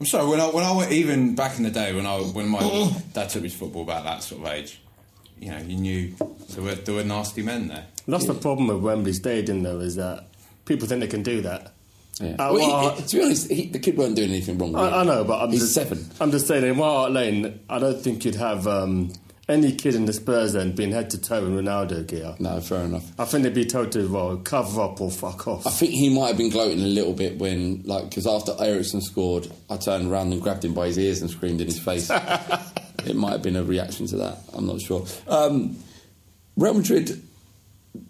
I'm 0.00 0.06
sorry. 0.06 0.28
When 0.28 0.40
I 0.40 0.46
when 0.46 0.64
I 0.64 0.72
went 0.72 0.92
even 0.92 1.34
back 1.34 1.56
in 1.58 1.62
the 1.64 1.70
day 1.70 1.94
when 1.94 2.06
I 2.06 2.18
when 2.18 2.48
my 2.48 2.92
dad 3.12 3.28
took 3.28 3.42
me 3.42 3.48
to 3.48 3.56
football 3.56 3.82
about 3.82 4.04
that 4.04 4.22
sort 4.22 4.40
of 4.40 4.48
age, 4.52 4.80
you 5.38 5.50
know, 5.50 5.58
you 5.58 5.76
knew 5.76 6.14
there 6.50 6.64
were 6.64 6.74
there 6.74 6.94
were 6.94 7.04
nasty 7.04 7.42
men 7.42 7.68
there. 7.68 7.86
That's 8.06 8.26
the 8.26 8.34
problem 8.34 8.68
with 8.68 8.78
Wembley 8.78 9.14
Stadium, 9.14 9.62
though, 9.62 9.80
is 9.80 9.96
that 9.96 10.26
people 10.66 10.86
think 10.86 11.00
they 11.00 11.06
can 11.06 11.22
do 11.22 11.40
that. 11.42 11.72
Yeah. 12.20 12.36
Uh, 12.38 12.52
Well, 12.52 12.90
he- 12.96 13.02
to 13.02 13.16
be 13.16 13.22
honest, 13.24 13.50
he, 13.50 13.66
the 13.66 13.78
kid 13.78 13.96
weren't 13.96 14.16
doing 14.16 14.30
anything 14.30 14.58
wrong. 14.58 14.74
I, 14.76 15.00
I 15.00 15.04
know, 15.04 15.24
but 15.24 15.42
I'm 15.42 15.50
he's 15.50 15.60
just, 15.60 15.74
seven. 15.74 16.08
I'm 16.20 16.30
just 16.30 16.46
saying, 16.46 16.64
in 16.64 16.74
Hart 16.76 17.10
Lane, 17.12 17.60
I 17.68 17.78
don't 17.78 18.00
think 18.00 18.24
you'd 18.24 18.36
have 18.36 18.66
um, 18.68 19.12
any 19.48 19.72
kid 19.72 19.94
in 19.94 20.06
the 20.06 20.12
Spurs 20.12 20.54
end 20.54 20.76
being 20.76 20.92
head 20.92 21.10
to 21.10 21.20
toe 21.20 21.44
in 21.44 21.56
Ronaldo 21.56 22.06
gear. 22.06 22.34
No, 22.38 22.60
fair 22.60 22.84
enough. 22.84 23.10
I 23.18 23.24
think 23.24 23.42
they'd 23.42 23.52
be 23.54 23.64
told 23.66 23.92
to 23.92 24.06
well, 24.08 24.36
cover 24.38 24.82
up 24.82 25.00
or 25.00 25.10
fuck 25.10 25.48
off. 25.48 25.66
I 25.66 25.70
think 25.70 25.90
he 25.92 26.08
might 26.08 26.28
have 26.28 26.38
been 26.38 26.50
gloating 26.50 26.80
a 26.80 26.86
little 26.86 27.12
bit 27.14 27.38
when, 27.38 27.82
like, 27.84 28.08
because 28.08 28.26
after 28.26 28.54
Eriksen 28.60 29.00
scored, 29.00 29.50
I 29.68 29.76
turned 29.76 30.10
around 30.10 30.32
and 30.32 30.40
grabbed 30.40 30.64
him 30.64 30.72
by 30.74 30.86
his 30.86 30.98
ears 30.98 31.20
and 31.20 31.30
screamed 31.30 31.60
in 31.60 31.66
his 31.66 31.78
face. 31.80 32.10
it 33.04 33.16
might 33.16 33.32
have 33.32 33.42
been 33.42 33.56
a 33.56 33.64
reaction 33.64 34.06
to 34.06 34.16
that. 34.18 34.38
I'm 34.52 34.66
not 34.66 34.80
sure. 34.80 35.04
Um, 35.26 35.76
Real 36.56 36.74
Madrid, 36.74 37.20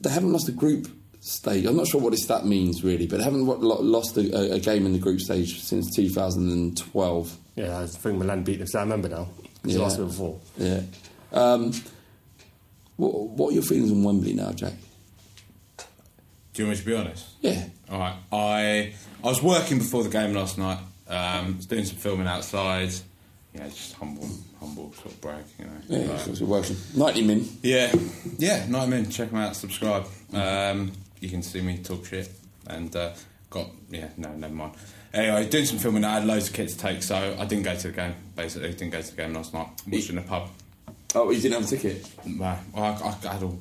they 0.03 0.11
haven't 0.11 0.31
lost 0.33 0.49
a 0.49 0.53
group 0.53 0.89
stage. 1.27 1.65
I'm 1.67 1.77
not 1.77 1.87
sure 1.87 2.01
what 2.01 2.11
this 2.11 2.23
stat 2.25 2.45
means 2.47 2.85
really, 2.85 3.07
but 3.07 3.19
they 3.19 3.25
haven't 3.25 3.47
lo- 3.47 3.57
lo- 3.59 3.81
lost 3.81 4.17
a, 4.17 4.53
a 4.55 4.59
game 4.61 4.85
in 4.87 4.93
the 4.93 4.99
group 4.99 5.21
stage 5.21 5.61
since 5.63 5.95
2012. 5.97 7.39
yeah, 7.57 7.81
I 7.81 7.87
think 7.87 8.19
Milan 8.19 8.43
beat 8.45 8.59
them, 8.59 8.67
so 8.67 8.79
I 8.79 8.83
remember 8.83 9.09
now. 9.09 9.25
'cause 9.63 9.73
you 9.73 9.79
Yeah. 9.79 9.85
lost 9.85 9.99
it 9.99 10.07
before. 10.07 10.39
Yeah. 10.59 10.81
Um, 11.33 11.73
what, 12.97 13.13
what 13.31 13.51
are 13.51 13.55
your 13.55 13.63
feelings 13.63 13.91
on 13.91 14.03
Wembley 14.03 14.35
now, 14.35 14.53
Jack? 14.53 14.75
Do 15.79 16.63
you 16.63 16.69
want 16.69 16.79
me 16.79 16.85
to 16.85 16.87
be 16.91 16.95
honest? 16.95 17.27
Yeah. 17.41 17.65
All 17.91 17.99
right. 17.99 18.17
I 18.31 18.93
I 19.23 19.27
was 19.29 19.43
working 19.43 19.79
before 19.79 20.05
the 20.05 20.11
game 20.11 20.35
last 20.35 20.59
night. 20.59 20.79
Um, 21.09 21.57
was 21.57 21.67
doing 21.67 21.85
some 21.85 21.97
filming 21.97 22.27
outside. 22.29 22.91
You 23.53 23.61
know, 23.61 23.69
just 23.69 23.95
humble, 23.95 24.29
humble 24.61 24.93
sort 24.95 25.07
of 25.07 25.21
brag. 25.21 25.45
You 25.59 25.65
know. 25.65 25.73
Yeah, 25.89 26.13
Like- 26.13 26.27
it's 26.29 26.41
working. 26.41 26.77
90 26.97 27.23
min. 27.23 27.49
Yeah, 27.63 27.93
yeah, 28.39 28.67
not 28.69 28.93
in. 28.93 29.11
Check 29.11 29.31
them 29.31 29.39
out. 29.41 29.57
Subscribe. 29.57 30.07
Um, 30.33 30.93
you 31.25 31.31
can 31.31 31.43
see 31.43 31.63
me 31.63 31.79
talk 31.79 32.05
shit 32.05 32.31
and 32.67 32.95
uh, 32.95 33.13
got 33.49 33.69
yeah. 33.91 34.09
No, 34.17 34.31
never 34.35 34.55
mind. 34.55 34.75
Anyway, 35.13 35.49
doing 35.49 35.65
some 35.65 35.79
filming. 35.79 36.05
I 36.05 36.15
had 36.15 36.27
loads 36.27 36.49
of 36.49 36.55
kits 36.55 36.75
to 36.75 36.81
take, 36.81 37.03
so 37.03 37.37
I 37.39 37.45
didn't 37.47 37.65
go 37.65 37.75
to 37.75 37.89
the 37.89 37.95
game. 37.95 38.15
Basically, 38.37 38.71
didn't 38.71 38.91
go 38.91 39.01
to 39.01 39.11
the 39.11 39.17
game 39.17 39.33
last 39.33 39.55
night. 39.55 39.69
Watched 39.89 40.11
in 40.11 40.17
the 40.17 40.23
pub. 40.23 40.51
Oh, 41.15 41.31
you 41.31 41.41
didn't 41.41 41.63
have 41.63 41.73
a 41.73 41.77
ticket? 41.77 42.11
Well, 42.39 42.61
I, 42.75 42.81
I, 42.81 43.17
I 43.29 43.33
had 43.33 43.43
all 43.43 43.59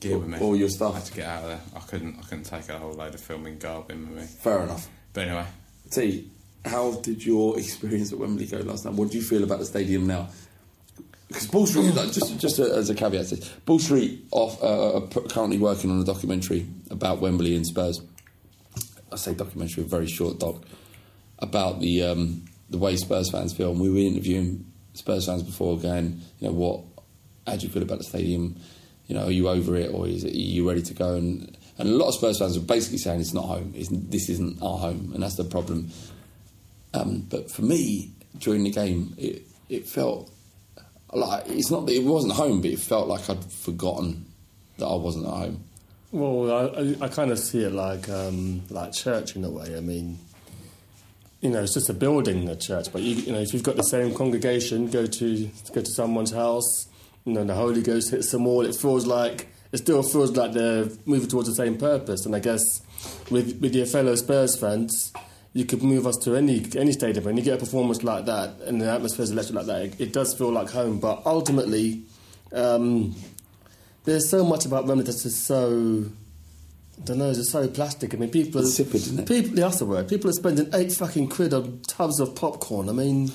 gear 0.00 0.18
with 0.18 0.28
me. 0.28 0.38
All 0.40 0.56
your 0.56 0.70
stuff. 0.70 0.94
I 0.94 0.98
had 0.98 1.06
to 1.06 1.14
get 1.14 1.26
out 1.26 1.42
of 1.44 1.48
there. 1.50 1.60
I 1.76 1.80
couldn't. 1.80 2.18
I 2.18 2.22
couldn't 2.22 2.44
take 2.44 2.68
a 2.68 2.78
whole 2.78 2.94
load 2.94 3.14
of 3.14 3.20
filming 3.20 3.58
garb 3.58 3.90
in 3.90 4.08
with 4.08 4.18
me. 4.18 4.26
Fair 4.26 4.62
enough. 4.62 4.88
But 5.12 5.28
anyway, 5.28 5.46
T, 5.90 6.30
how 6.64 6.92
did 6.92 7.24
your 7.24 7.58
experience 7.58 8.12
at 8.12 8.18
Wembley 8.18 8.46
go 8.46 8.58
last 8.58 8.84
night? 8.84 8.94
What 8.94 9.10
do 9.10 9.18
you 9.18 9.22
feel 9.22 9.44
about 9.44 9.60
the 9.60 9.66
stadium 9.66 10.06
now? 10.06 10.28
Because 11.28 11.46
Ball 11.46 11.66
Street, 11.66 11.94
like, 11.94 12.12
just 12.12 12.38
just 12.38 12.58
as 12.58 12.88
a 12.88 12.94
caveat, 12.94 13.32
Ball 13.66 13.78
Street 13.78 14.24
off, 14.30 14.62
uh, 14.62 14.96
are 14.96 15.06
currently 15.28 15.58
working 15.58 15.90
on 15.90 16.00
a 16.00 16.04
documentary 16.04 16.66
about 16.90 17.20
Wembley 17.20 17.54
and 17.54 17.66
Spurs. 17.66 18.00
I 19.12 19.16
say 19.16 19.34
documentary, 19.34 19.84
a 19.84 19.86
very 19.86 20.06
short 20.06 20.38
doc 20.38 20.62
about 21.38 21.80
the 21.80 22.02
um, 22.02 22.44
the 22.70 22.78
way 22.78 22.96
Spurs 22.96 23.30
fans 23.30 23.52
feel. 23.52 23.72
And 23.72 23.80
we 23.80 23.90
were 23.90 23.98
interviewing 23.98 24.64
Spurs 24.94 25.26
fans 25.26 25.42
before, 25.42 25.78
going, 25.78 26.20
you 26.40 26.48
know, 26.48 26.54
what, 26.54 26.80
how 27.46 27.56
do 27.56 27.66
you 27.66 27.72
feel 27.72 27.82
about 27.82 27.98
the 27.98 28.04
stadium? 28.04 28.56
You 29.06 29.14
know, 29.14 29.26
are 29.26 29.30
you 29.30 29.48
over 29.48 29.76
it, 29.76 29.92
or 29.92 30.06
is 30.06 30.24
it, 30.24 30.32
are 30.32 30.36
you 30.36 30.68
ready 30.68 30.82
to 30.82 30.94
go? 30.94 31.14
And 31.14 31.56
and 31.76 31.90
a 31.90 31.92
lot 31.92 32.08
of 32.08 32.14
Spurs 32.14 32.38
fans 32.38 32.56
are 32.56 32.60
basically 32.60 32.98
saying 32.98 33.20
it's 33.20 33.34
not 33.34 33.44
home. 33.44 33.72
It's, 33.76 33.88
this 33.90 34.28
isn't 34.30 34.62
our 34.62 34.78
home, 34.78 35.12
and 35.14 35.22
that's 35.22 35.36
the 35.36 35.44
problem. 35.44 35.90
Um, 36.94 37.26
but 37.28 37.50
for 37.50 37.62
me, 37.62 38.12
during 38.38 38.64
the 38.64 38.70
game, 38.70 39.14
it 39.18 39.42
it 39.68 39.86
felt 39.86 40.30
like 41.12 41.48
it's 41.48 41.70
not 41.70 41.86
that 41.86 41.94
it 41.94 42.04
wasn't 42.04 42.34
home, 42.34 42.60
but 42.60 42.70
it 42.70 42.78
felt 42.78 43.08
like 43.08 43.28
I'd 43.30 43.44
forgotten 43.44 44.26
that 44.78 44.86
I 44.86 44.94
wasn't 44.94 45.26
at 45.26 45.32
home. 45.32 45.64
Well, 46.10 46.74
I, 46.74 47.04
I, 47.04 47.08
kind 47.08 47.30
of 47.30 47.38
see 47.38 47.62
it 47.64 47.72
like 47.72 48.08
um, 48.08 48.62
like 48.70 48.92
church 48.92 49.36
in 49.36 49.44
a 49.44 49.50
way. 49.50 49.76
I 49.76 49.80
mean, 49.80 50.18
you 51.40 51.50
know, 51.50 51.62
it's 51.62 51.74
just 51.74 51.90
a 51.90 51.94
building, 51.94 52.48
a 52.48 52.56
church. 52.56 52.90
But 52.92 53.02
you, 53.02 53.14
you 53.16 53.32
know, 53.32 53.40
if 53.40 53.52
you've 53.52 53.62
got 53.62 53.76
the 53.76 53.82
same 53.82 54.14
congregation, 54.14 54.88
go 54.88 55.06
to 55.06 55.50
go 55.74 55.82
to 55.82 55.92
someone's 55.92 56.32
house. 56.32 56.88
You 57.24 57.34
know, 57.34 57.44
the 57.44 57.54
Holy 57.54 57.82
Ghost 57.82 58.10
hits 58.10 58.30
them 58.32 58.46
all. 58.46 58.64
It 58.64 58.74
feels 58.74 59.06
like 59.06 59.48
it 59.70 59.78
still 59.78 60.02
feels 60.02 60.34
like 60.34 60.52
they're 60.52 60.86
moving 61.04 61.28
towards 61.28 61.48
the 61.48 61.54
same 61.54 61.76
purpose. 61.76 62.24
And 62.24 62.34
I 62.34 62.40
guess 62.40 62.62
with 63.30 63.60
with 63.60 63.74
your 63.74 63.86
fellow 63.86 64.14
Spurs 64.14 64.56
fans, 64.58 65.12
you 65.58 65.64
could 65.66 65.82
move 65.82 66.06
us 66.06 66.16
to 66.24 66.36
any 66.36 66.64
any 66.76 66.92
stadium, 66.92 67.26
and 67.26 67.36
you 67.38 67.44
get 67.44 67.54
a 67.54 67.58
performance 67.58 68.02
like 68.04 68.24
that, 68.26 68.48
and 68.66 68.80
the 68.80 68.90
atmosphere 68.90 69.24
is 69.24 69.30
electric 69.32 69.56
like 69.56 69.66
that. 69.66 69.82
It, 69.82 70.00
it 70.00 70.12
does 70.12 70.34
feel 70.34 70.52
like 70.52 70.70
home. 70.70 71.00
But 71.00 71.22
ultimately. 71.26 72.02
Um, 72.52 73.14
there's 74.04 74.30
so 74.30 74.42
much 74.42 74.64
about 74.64 74.86
Wembley 74.86 75.04
that's 75.04 75.22
just 75.24 75.44
so. 75.44 76.04
I 77.00 77.04
don't 77.04 77.18
know, 77.18 77.28
it's 77.28 77.38
just 77.38 77.50
so 77.50 77.68
plastic. 77.68 78.14
I 78.14 78.16
mean, 78.16 78.30
people. 78.30 78.62
Insipid, 78.62 78.94
isn't 78.94 79.18
it? 79.20 79.28
People, 79.28 79.50
yeah, 79.58 79.66
that's 79.66 79.80
the 79.80 79.84
word. 79.84 80.08
People 80.08 80.30
are 80.30 80.32
spending 80.32 80.68
eight 80.72 80.90
fucking 80.92 81.28
quid 81.28 81.52
on 81.52 81.80
tubs 81.86 82.18
of 82.20 82.34
popcorn. 82.34 82.88
I 82.88 82.92
mean, 82.92 83.30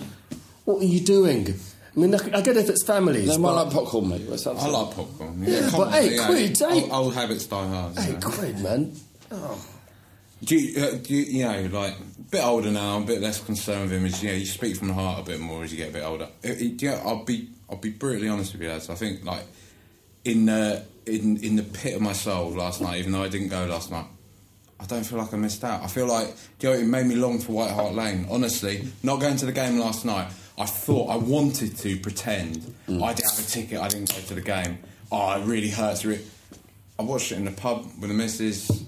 what 0.66 0.82
are 0.82 0.86
you 0.86 1.00
doing? 1.00 1.48
I 1.96 2.00
mean, 2.00 2.16
I, 2.16 2.18
I 2.38 2.42
get 2.42 2.58
if 2.58 2.70
it's 2.70 2.84
families. 2.84 3.28
No, 3.28 3.36
I 3.36 3.38
but 3.38 3.66
like 3.66 3.74
popcorn, 3.74 4.10
mate. 4.10 4.22
What's 4.28 4.46
that? 4.46 4.56
I 4.58 4.68
like 4.68 4.96
popcorn. 4.96 5.44
Yeah, 5.44 5.70
come 5.70 5.80
but 5.82 5.94
eight 5.94 6.20
quid, 6.26 6.62
old- 6.64 6.74
eight- 6.74 6.92
Old, 6.92 7.14
habits 7.14 7.46
die 7.46 7.68
hard. 7.68 7.96
you 7.96 8.02
eight 8.02 8.20
know. 8.20 8.30
quid, 8.32 8.60
man. 8.60 8.96
Oh. 9.32 9.66
Do 10.44 10.56
you, 10.58 10.84
uh, 10.84 10.92
do 10.96 11.16
you, 11.16 11.24
you 11.24 11.44
know, 11.46 11.70
like 11.72 11.94
a 11.94 12.22
bit 12.30 12.44
older 12.44 12.72
now, 12.72 12.96
I'm 12.96 13.04
a 13.04 13.06
bit 13.06 13.22
less 13.22 13.40
concerned 13.42 13.84
with 13.84 13.94
image. 13.94 14.22
You 14.22 14.30
know, 14.30 14.36
you 14.36 14.46
speak 14.46 14.76
from 14.76 14.90
the 14.90 14.94
heart 14.94 15.20
a 15.20 15.24
bit 15.24 15.40
more 15.40 15.64
as 15.64 15.72
you 15.72 15.78
get 15.78 15.90
a 15.90 15.94
bit 15.94 16.04
older. 16.04 16.28
It, 16.42 16.62
it, 16.62 16.82
yeah, 16.82 17.02
I'll 17.06 17.24
be, 17.24 17.50
I'll 17.70 17.78
be 17.78 17.92
brutally 17.92 18.28
honest 18.28 18.54
with 18.54 18.62
you, 18.62 18.70
lads. 18.70 18.90
I 18.90 18.96
think 18.96 19.24
like 19.24 19.46
in 20.26 20.46
the 20.46 20.84
in 21.06 21.38
in 21.44 21.56
the 21.56 21.64
pit 21.64 21.96
of 21.96 22.02
my 22.02 22.14
soul 22.14 22.52
last 22.52 22.82
night, 22.82 23.00
even 23.00 23.12
though 23.12 23.24
I 23.24 23.30
didn't 23.30 23.50
go 23.50 23.66
last 23.66 23.92
night, 23.92 24.06
I 24.80 24.86
don't 24.86 25.06
feel 25.06 25.20
like 25.20 25.34
I 25.34 25.38
missed 25.38 25.64
out. 25.64 25.84
I 25.84 25.88
feel 25.88 26.08
like 26.08 26.28
do 26.60 26.68
you 26.68 26.74
know, 26.74 26.80
it 26.80 26.86
made 26.86 27.06
me 27.06 27.16
long 27.16 27.40
for 27.40 27.54
White 27.54 27.72
Hart 27.72 27.94
Lane. 27.94 28.28
Honestly, 28.30 28.88
not 29.02 29.20
going 29.20 29.38
to 29.38 29.46
the 29.46 29.52
game 29.52 29.78
last 29.78 30.06
night, 30.06 30.32
I 30.58 30.66
thought 30.66 31.10
I 31.10 31.16
wanted 31.18 31.78
to 31.78 32.00
pretend 32.00 32.74
I 32.88 33.14
didn't 33.14 33.32
have 33.32 33.40
a 33.40 33.50
ticket. 33.50 33.80
I 33.80 33.88
didn't 33.88 34.14
go 34.14 34.20
to 34.22 34.34
the 34.34 34.42
game. 34.42 34.80
Oh, 35.12 35.42
it 35.42 35.46
really 35.46 35.70
hurts. 35.70 36.06
I 36.06 37.02
watched 37.02 37.32
it 37.32 37.36
in 37.36 37.46
the 37.46 37.52
pub 37.52 37.86
with 38.00 38.10
the 38.10 38.16
missus. 38.16 38.83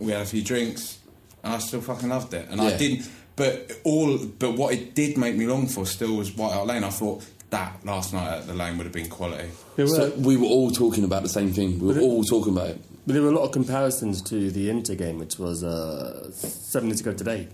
We 0.00 0.12
had 0.12 0.22
a 0.22 0.26
few 0.26 0.42
drinks, 0.42 0.98
and 1.44 1.54
I 1.54 1.58
still 1.58 1.80
fucking 1.80 2.08
loved 2.08 2.34
it. 2.34 2.48
And 2.50 2.60
I 2.60 2.70
Yeah. 2.70 2.76
didn't. 2.78 3.08
But 3.36 3.72
all, 3.84 4.18
but 4.38 4.56
what 4.56 4.74
it 4.74 4.94
did 4.94 5.16
make 5.16 5.36
me 5.36 5.46
long 5.46 5.66
for 5.66 5.86
still 5.86 6.14
was 6.16 6.34
White 6.36 6.52
Hart 6.52 6.66
Lane. 6.66 6.84
I 6.84 6.90
thought 6.90 7.22
that 7.50 7.80
last 7.84 8.12
night 8.12 8.28
at 8.38 8.46
the 8.46 8.54
lane 8.54 8.76
would 8.78 8.84
have 8.84 8.92
been 8.92 9.08
quality. 9.08 9.48
There 9.76 9.86
were, 9.86 9.94
So 9.94 10.12
we 10.18 10.36
were 10.36 10.46
all 10.46 10.70
talking 10.70 11.04
about 11.04 11.22
the 11.22 11.28
same 11.28 11.52
thing. 11.52 11.78
We 11.78 11.88
were 11.88 11.98
it- 11.98 12.02
all 12.02 12.22
talking 12.24 12.52
about 12.52 12.68
it. 12.68 12.80
but 13.06 13.14
there 13.14 13.22
were 13.22 13.30
a 13.30 13.34
lot 13.34 13.44
of 13.44 13.52
comparisons 13.52 14.20
to 14.22 14.50
the 14.50 14.68
Inter 14.70 14.94
game, 14.94 15.18
which 15.18 15.38
was 15.38 15.64
uh, 15.64 16.30
seven 16.32 16.88
years 16.90 17.00
ago 17.00 17.12
today, 17.12 17.48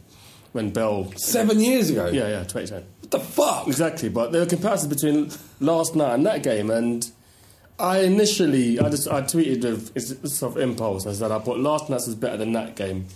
when 0.53 0.71
Bell. 0.71 1.13
Seven 1.17 1.61
years 1.61 1.89
ago. 1.91 2.07
Yeah, 2.07 2.29
yeah, 2.29 2.45
2010. 2.45 2.83
What 3.03 3.11
the 3.13 3.21
fuck? 3.21 3.67
Exactly, 3.69 4.09
but 4.09 4.33
there 4.33 4.41
were 4.41 4.47
comparisons 4.47 4.93
between 4.93 5.31
last 5.61 5.95
night 5.95 6.15
and 6.15 6.27
that 6.27 6.43
game, 6.43 6.71
and 6.71 7.09
I 7.79 7.99
initially, 7.99 8.81
I 8.81 8.89
just, 8.89 9.09
I 9.09 9.21
tweeted 9.23 9.63
with 9.65 9.97
it's 9.97 10.11
it's 10.11 10.37
sort 10.39 10.57
of 10.57 10.63
impulse. 10.63 11.07
I 11.07 11.13
said 11.13 11.31
I 11.31 11.39
thought 11.39 11.59
last 11.59 11.91
night's 11.91 12.07
was 12.07 12.15
better 12.15 12.39
than 12.39 12.53
that 12.53 12.75
game, 12.75 13.07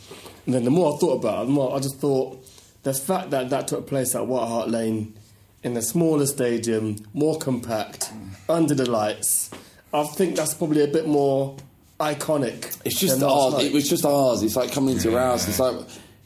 and 0.45 0.55
then 0.55 0.65
the 0.65 0.71
more 0.71 0.95
I 0.95 0.99
thought 0.99 1.19
about 1.21 1.43
it, 1.43 1.47
the 1.47 1.53
more 1.53 1.75
I 1.75 1.81
just 1.81 1.97
thought 1.97 2.45
the 2.83 2.93
fact 2.93 3.31
that 3.31 3.51
that 3.51 3.69
took 3.69 3.87
place 3.87 4.15
at 4.15 4.27
White 4.27 4.49
Hart 4.49 4.69
Lane 4.69 5.15
in 5.63 5.77
a 5.77 5.83
smaller 5.83 6.27
stadium, 6.27 6.97
more 7.13 7.39
compact, 7.39 8.13
under 8.49 8.75
the 8.75 8.89
lights, 8.91 9.51
I 9.93 10.05
think 10.05 10.37
that's 10.37 10.55
probably 10.55 10.83
a 10.83 10.89
bit 10.89 11.07
more 11.07 11.57
iconic. 11.99 12.79
It's 12.85 12.99
just 12.99 13.23
ours. 13.23 13.55
night. 13.55 13.65
It 13.65 13.73
was 13.73 13.89
just 13.89 14.05
ours. 14.05 14.43
It's 14.43 14.57
like 14.57 14.73
coming 14.73 14.97
into 14.97 15.15
our 15.17 15.23
house. 15.23 15.49
It's 15.49 15.59
like 15.59 15.77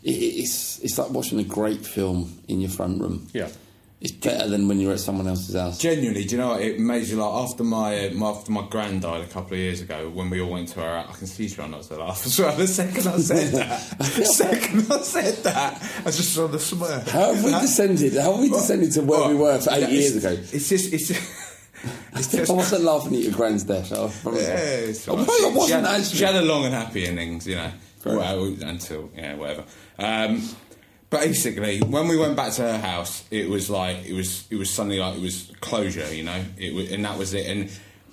it, 0.02 0.10
it's 0.10 0.78
it's 0.80 0.98
like 0.98 1.10
watching 1.10 1.38
a 1.38 1.44
great 1.44 1.84
film 1.84 2.38
in 2.48 2.60
your 2.60 2.70
front 2.70 3.00
room. 3.00 3.28
Yeah. 3.32 3.48
It's 4.04 4.12
better 4.12 4.50
than 4.50 4.68
when 4.68 4.80
you're 4.80 4.92
at 4.92 5.00
someone 5.00 5.26
else's 5.26 5.54
house. 5.54 5.78
Genuinely, 5.78 6.24
do 6.26 6.34
you 6.34 6.40
know 6.42 6.48
what? 6.48 6.60
It 6.60 6.78
made 6.78 7.06
you 7.06 7.18
laugh. 7.18 7.48
After 7.50 7.64
my, 7.64 8.08
uh, 8.08 8.24
after 8.26 8.52
my 8.52 8.66
gran 8.68 9.00
died 9.00 9.22
a 9.22 9.26
couple 9.26 9.54
of 9.54 9.58
years 9.58 9.80
ago, 9.80 10.10
when 10.10 10.28
we 10.28 10.42
all 10.42 10.50
went 10.50 10.68
to 10.68 10.80
her, 10.80 11.06
I 11.08 11.10
can 11.14 11.26
see 11.26 11.48
trying 11.48 11.70
not 11.70 11.84
to 11.84 11.96
laugh 11.96 12.26
as 12.26 12.38
well. 12.38 12.54
The 12.54 12.66
second 12.66 13.08
I 13.08 13.16
said 13.16 13.52
that, 13.54 13.98
the 13.98 14.24
second 14.26 14.92
I 14.92 14.98
said 14.98 15.42
that, 15.44 15.82
I 16.00 16.10
just 16.10 16.34
saw 16.34 16.46
the 16.48 16.58
swear. 16.58 17.00
How 17.00 17.32
have 17.32 17.42
we 17.42 17.50
descended? 17.52 18.12
How 18.12 18.32
have 18.32 18.40
we 18.42 18.50
descended 18.50 18.92
to 18.92 19.00
where 19.00 19.26
we 19.26 19.36
were 19.36 19.58
for 19.58 19.72
eight 19.72 19.80
Yeah, 19.80 19.88
years 19.88 20.16
ago? 20.16 20.32
It's 20.52 20.68
just, 20.68 20.92
it's 20.92 21.08
just. 21.08 21.40
It's 22.14 22.32
just 22.32 22.50
I 22.50 22.54
wasn't 22.54 22.84
laughing 22.84 23.14
at 23.14 23.20
your 23.20 23.32
grand's 23.32 23.64
death. 23.64 23.92
I. 23.92 24.04
Yeah, 24.06 24.56
it's 24.88 25.06
I 25.06 25.12
wasn't 25.12 25.66
she, 25.66 25.72
had, 25.72 25.84
actually. 25.84 26.16
she 26.16 26.24
had 26.24 26.34
a 26.36 26.40
long 26.42 26.64
and 26.64 26.72
happy 26.72 27.04
innings, 27.04 27.46
you 27.46 27.56
know. 27.56 27.70
Well, 28.06 28.44
until 28.62 29.10
yeah, 29.14 29.34
whatever. 29.34 29.64
Um, 29.98 30.42
basically, 31.10 31.80
when 31.80 32.08
we 32.08 32.16
went 32.16 32.36
back 32.36 32.52
to 32.54 32.62
her 32.62 32.78
house, 32.78 33.24
it 33.30 33.48
was 33.48 33.70
like 33.70 34.04
it 34.04 34.12
was 34.14 34.46
it 34.50 34.56
was 34.56 34.70
suddenly 34.70 34.98
like 34.98 35.16
it 35.16 35.22
was 35.22 35.52
closure, 35.60 36.12
you 36.14 36.24
know. 36.24 36.44
It 36.58 36.74
was, 36.74 36.90
and 36.92 37.04
that 37.04 37.18
was 37.18 37.34
it. 37.34 37.46
And 37.46 37.70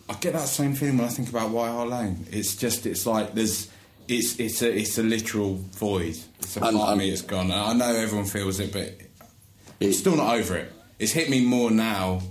I 0.10 0.13
get 0.15 0.34
that 0.34 0.47
same 0.47 0.73
feeling 0.73 0.97
when 0.97 1.08
I 1.08 1.10
think 1.10 1.30
about 1.30 1.49
White 1.51 1.69
Hart 1.69 1.89
Lane. 1.89 2.25
It's 2.32 2.56
just 2.56 2.86
it's 2.86 3.06
like 3.06 3.34
there's. 3.34 3.69
It's 4.08 4.39
it's 4.39 4.62
a 4.62 4.75
it's 4.75 4.97
a 4.97 5.04
literal 5.04 5.56
void. 5.73 6.17
It's 6.39 6.58
a 6.58 6.63
And- 6.63 6.75
part 6.77 6.91
of 6.93 6.97
me. 6.97 7.10
It's 7.12 7.21
gone. 7.21 7.51
And 7.51 7.54
I 7.54 7.73
know 7.73 7.95
everyone 7.95 8.25
feels 8.25 8.60
it, 8.60 8.73
but 8.73 8.93
it's 9.80 9.99
still 9.99 10.15
not 10.17 10.36
over 10.36 10.58
it. 10.58 10.71
It's 10.99 11.13
hit 11.13 11.30
me 11.30 11.45
more 11.45 11.71
now. 11.71 12.21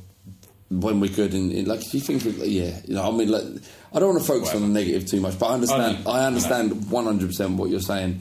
when 0.68 1.01
we 1.01 1.09
could, 1.09 1.33
and, 1.35 1.51
and, 1.51 1.66
like 1.66 1.81
if 1.81 1.92
you 1.94 2.01
think, 2.01 2.25
of, 2.25 2.38
yeah, 2.46 2.79
you 2.87 2.94
know, 2.94 3.03
I 3.03 3.11
mean, 3.11 3.29
like, 3.29 3.42
I 3.92 3.99
don't 3.99 4.11
want 4.14 4.20
to 4.20 4.27
focus 4.27 4.55
on 4.55 4.62
the 4.62 4.68
negative 4.68 5.05
too 5.07 5.20
much, 5.20 5.37
but 5.38 5.46
I 5.46 5.55
understand. 5.55 6.07
I 6.07 6.27
understand 6.27 6.90
one 6.90 7.05
hundred 7.05 7.27
percent 7.29 7.57
what 7.57 7.70
you're 7.70 7.81
saying, 7.81 8.20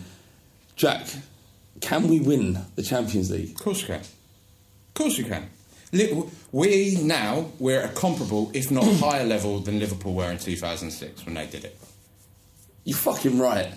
Jack. 0.76 1.06
Can 1.82 2.08
we 2.08 2.20
win 2.20 2.60
the 2.76 2.84
Champions 2.84 3.32
League? 3.32 3.52
Of 3.52 3.64
course 3.64 3.82
you 3.82 3.88
can. 3.88 4.00
Of 4.02 4.94
course 4.94 5.18
you 5.18 5.26
can. 5.26 5.50
We 6.52 6.98
now 7.02 7.48
we're 7.58 7.82
at 7.82 7.92
a 7.92 7.94
comparable, 7.94 8.52
if 8.54 8.70
not 8.70 8.84
higher 9.00 9.26
level 9.26 9.60
than 9.60 9.80
Liverpool 9.80 10.14
were 10.14 10.30
in 10.32 10.38
2006 10.38 11.26
when 11.26 11.36
they 11.36 11.48
did 11.48 11.66
it. 11.66 11.78
You're 12.84 12.98
fucking 12.98 13.40
right. 13.40 13.72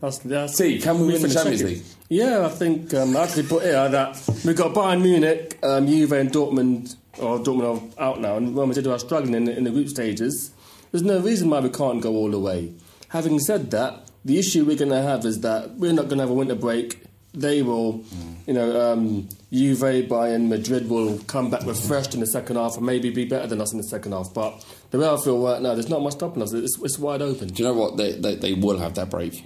That's, 0.00 0.18
that's, 0.18 0.56
See, 0.56 0.78
can 0.78 1.00
we 1.00 1.06
win 1.12 1.22
the 1.22 1.28
Champions 1.28 1.60
second. 1.60 1.74
League? 1.76 1.82
Yeah, 2.10 2.44
I 2.44 2.48
think 2.50 2.92
um, 2.94 3.16
I 3.16 3.22
actually 3.22 3.44
put 3.44 3.62
here 3.62 3.88
that 3.88 4.22
we've 4.44 4.56
got 4.56 4.74
Bayern 4.74 5.02
Munich, 5.02 5.58
um, 5.62 5.86
Juve, 5.86 6.12
and 6.12 6.30
Dortmund, 6.30 6.94
or 7.18 7.38
Dortmund 7.38 7.96
are 7.98 8.02
out 8.02 8.20
now, 8.20 8.36
and 8.36 8.54
Real 8.54 8.66
Madrid 8.66 8.86
are 8.86 8.98
struggling 8.98 9.34
in, 9.34 9.44
the- 9.46 9.56
in 9.56 9.64
the 9.64 9.70
group 9.70 9.88
stages. 9.88 10.50
There's 10.92 11.02
no 11.02 11.18
reason 11.18 11.48
why 11.50 11.60
we 11.60 11.70
can't 11.70 12.00
go 12.02 12.14
all 12.14 12.30
the 12.30 12.38
way. 12.38 12.74
Having 13.08 13.40
said 13.40 13.70
that, 13.70 14.02
the 14.24 14.38
issue 14.38 14.64
we're 14.64 14.76
going 14.76 14.90
to 14.90 15.02
have 15.02 15.24
is 15.24 15.40
that 15.40 15.72
we're 15.76 15.92
not 15.92 16.04
going 16.08 16.18
to 16.18 16.22
have 16.24 16.30
a 16.30 16.34
winter 16.34 16.54
break. 16.54 17.02
They 17.36 17.60
will, 17.60 18.02
you 18.46 18.54
know, 18.54 18.92
um, 18.92 19.28
Juve, 19.52 20.08
Bayern, 20.08 20.48
Madrid 20.48 20.88
will 20.88 21.18
come 21.26 21.50
back 21.50 21.66
refreshed 21.66 22.14
in 22.14 22.20
the 22.20 22.26
second 22.26 22.56
half 22.56 22.78
and 22.78 22.86
maybe 22.86 23.10
be 23.10 23.26
better 23.26 23.46
than 23.46 23.60
us 23.60 23.72
in 23.72 23.76
the 23.78 23.84
second 23.84 24.12
half. 24.12 24.32
But 24.32 24.64
the 24.90 24.98
way 24.98 25.06
I 25.06 25.16
feel 25.22 25.38
right 25.44 25.60
now, 25.60 25.74
there's 25.74 25.90
not 25.90 26.00
much 26.00 26.14
stopping 26.14 26.42
us. 26.42 26.54
It's, 26.54 26.78
it's 26.82 26.98
wide 26.98 27.20
open. 27.20 27.48
Do 27.48 27.62
you 27.62 27.68
know 27.68 27.74
what? 27.74 27.98
They, 27.98 28.12
they 28.12 28.36
they 28.36 28.54
will 28.54 28.78
have 28.78 28.94
that 28.94 29.10
break, 29.10 29.44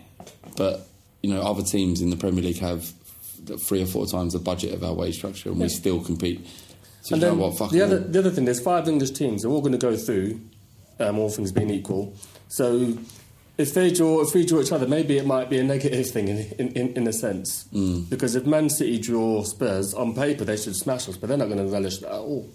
but 0.56 0.86
you 1.20 1.34
know, 1.34 1.42
other 1.42 1.62
teams 1.64 2.00
in 2.00 2.10
the 2.10 2.16
Premier 2.16 2.44
League 2.44 2.60
have 2.60 2.92
three 3.66 3.82
or 3.82 3.86
four 3.86 4.06
times 4.06 4.34
the 4.34 4.38
budget 4.38 4.72
of 4.72 4.84
our 4.84 4.94
wage 4.94 5.16
structure, 5.16 5.50
and 5.50 5.58
we 5.58 5.68
still 5.68 6.00
compete. 6.00 6.46
So 7.02 7.14
And 7.14 7.22
you 7.22 7.28
know 7.28 7.34
then 7.34 7.56
what? 7.58 7.70
The 7.72 7.82
other 7.82 7.98
the 7.98 8.18
other 8.20 8.30
thing, 8.30 8.44
there's 8.44 8.60
five 8.60 8.86
English 8.86 9.10
teams. 9.10 9.42
They're 9.42 9.50
all 9.50 9.62
going 9.62 9.72
to 9.72 9.78
go 9.78 9.96
through, 9.96 10.40
um, 11.00 11.18
all 11.18 11.28
things 11.28 11.50
being 11.50 11.70
equal. 11.70 12.14
So 12.48 12.96
if 13.58 13.74
they 13.74 13.92
draw, 13.92 14.22
if 14.22 14.34
we 14.34 14.46
draw 14.46 14.60
each 14.60 14.72
other, 14.72 14.86
maybe 14.86 15.18
it 15.18 15.26
might 15.26 15.50
be 15.50 15.58
a 15.58 15.64
negative 15.64 16.08
thing 16.10 16.28
in 16.28 16.38
in, 16.58 16.68
in, 16.72 16.88
in 16.96 17.06
a 17.06 17.12
sense. 17.12 17.64
Mm. 17.72 18.08
Because 18.08 18.34
if 18.34 18.46
Man 18.46 18.70
City 18.70 18.98
draw 18.98 19.42
Spurs 19.44 19.94
on 19.94 20.14
paper, 20.14 20.44
they 20.44 20.56
should 20.56 20.76
smash 20.76 21.08
us, 21.08 21.16
but 21.16 21.28
they're 21.28 21.38
not 21.38 21.48
going 21.48 21.64
to 21.64 21.72
relish 21.72 21.98
that 21.98 22.08
at 22.08 22.20
all. 22.20 22.48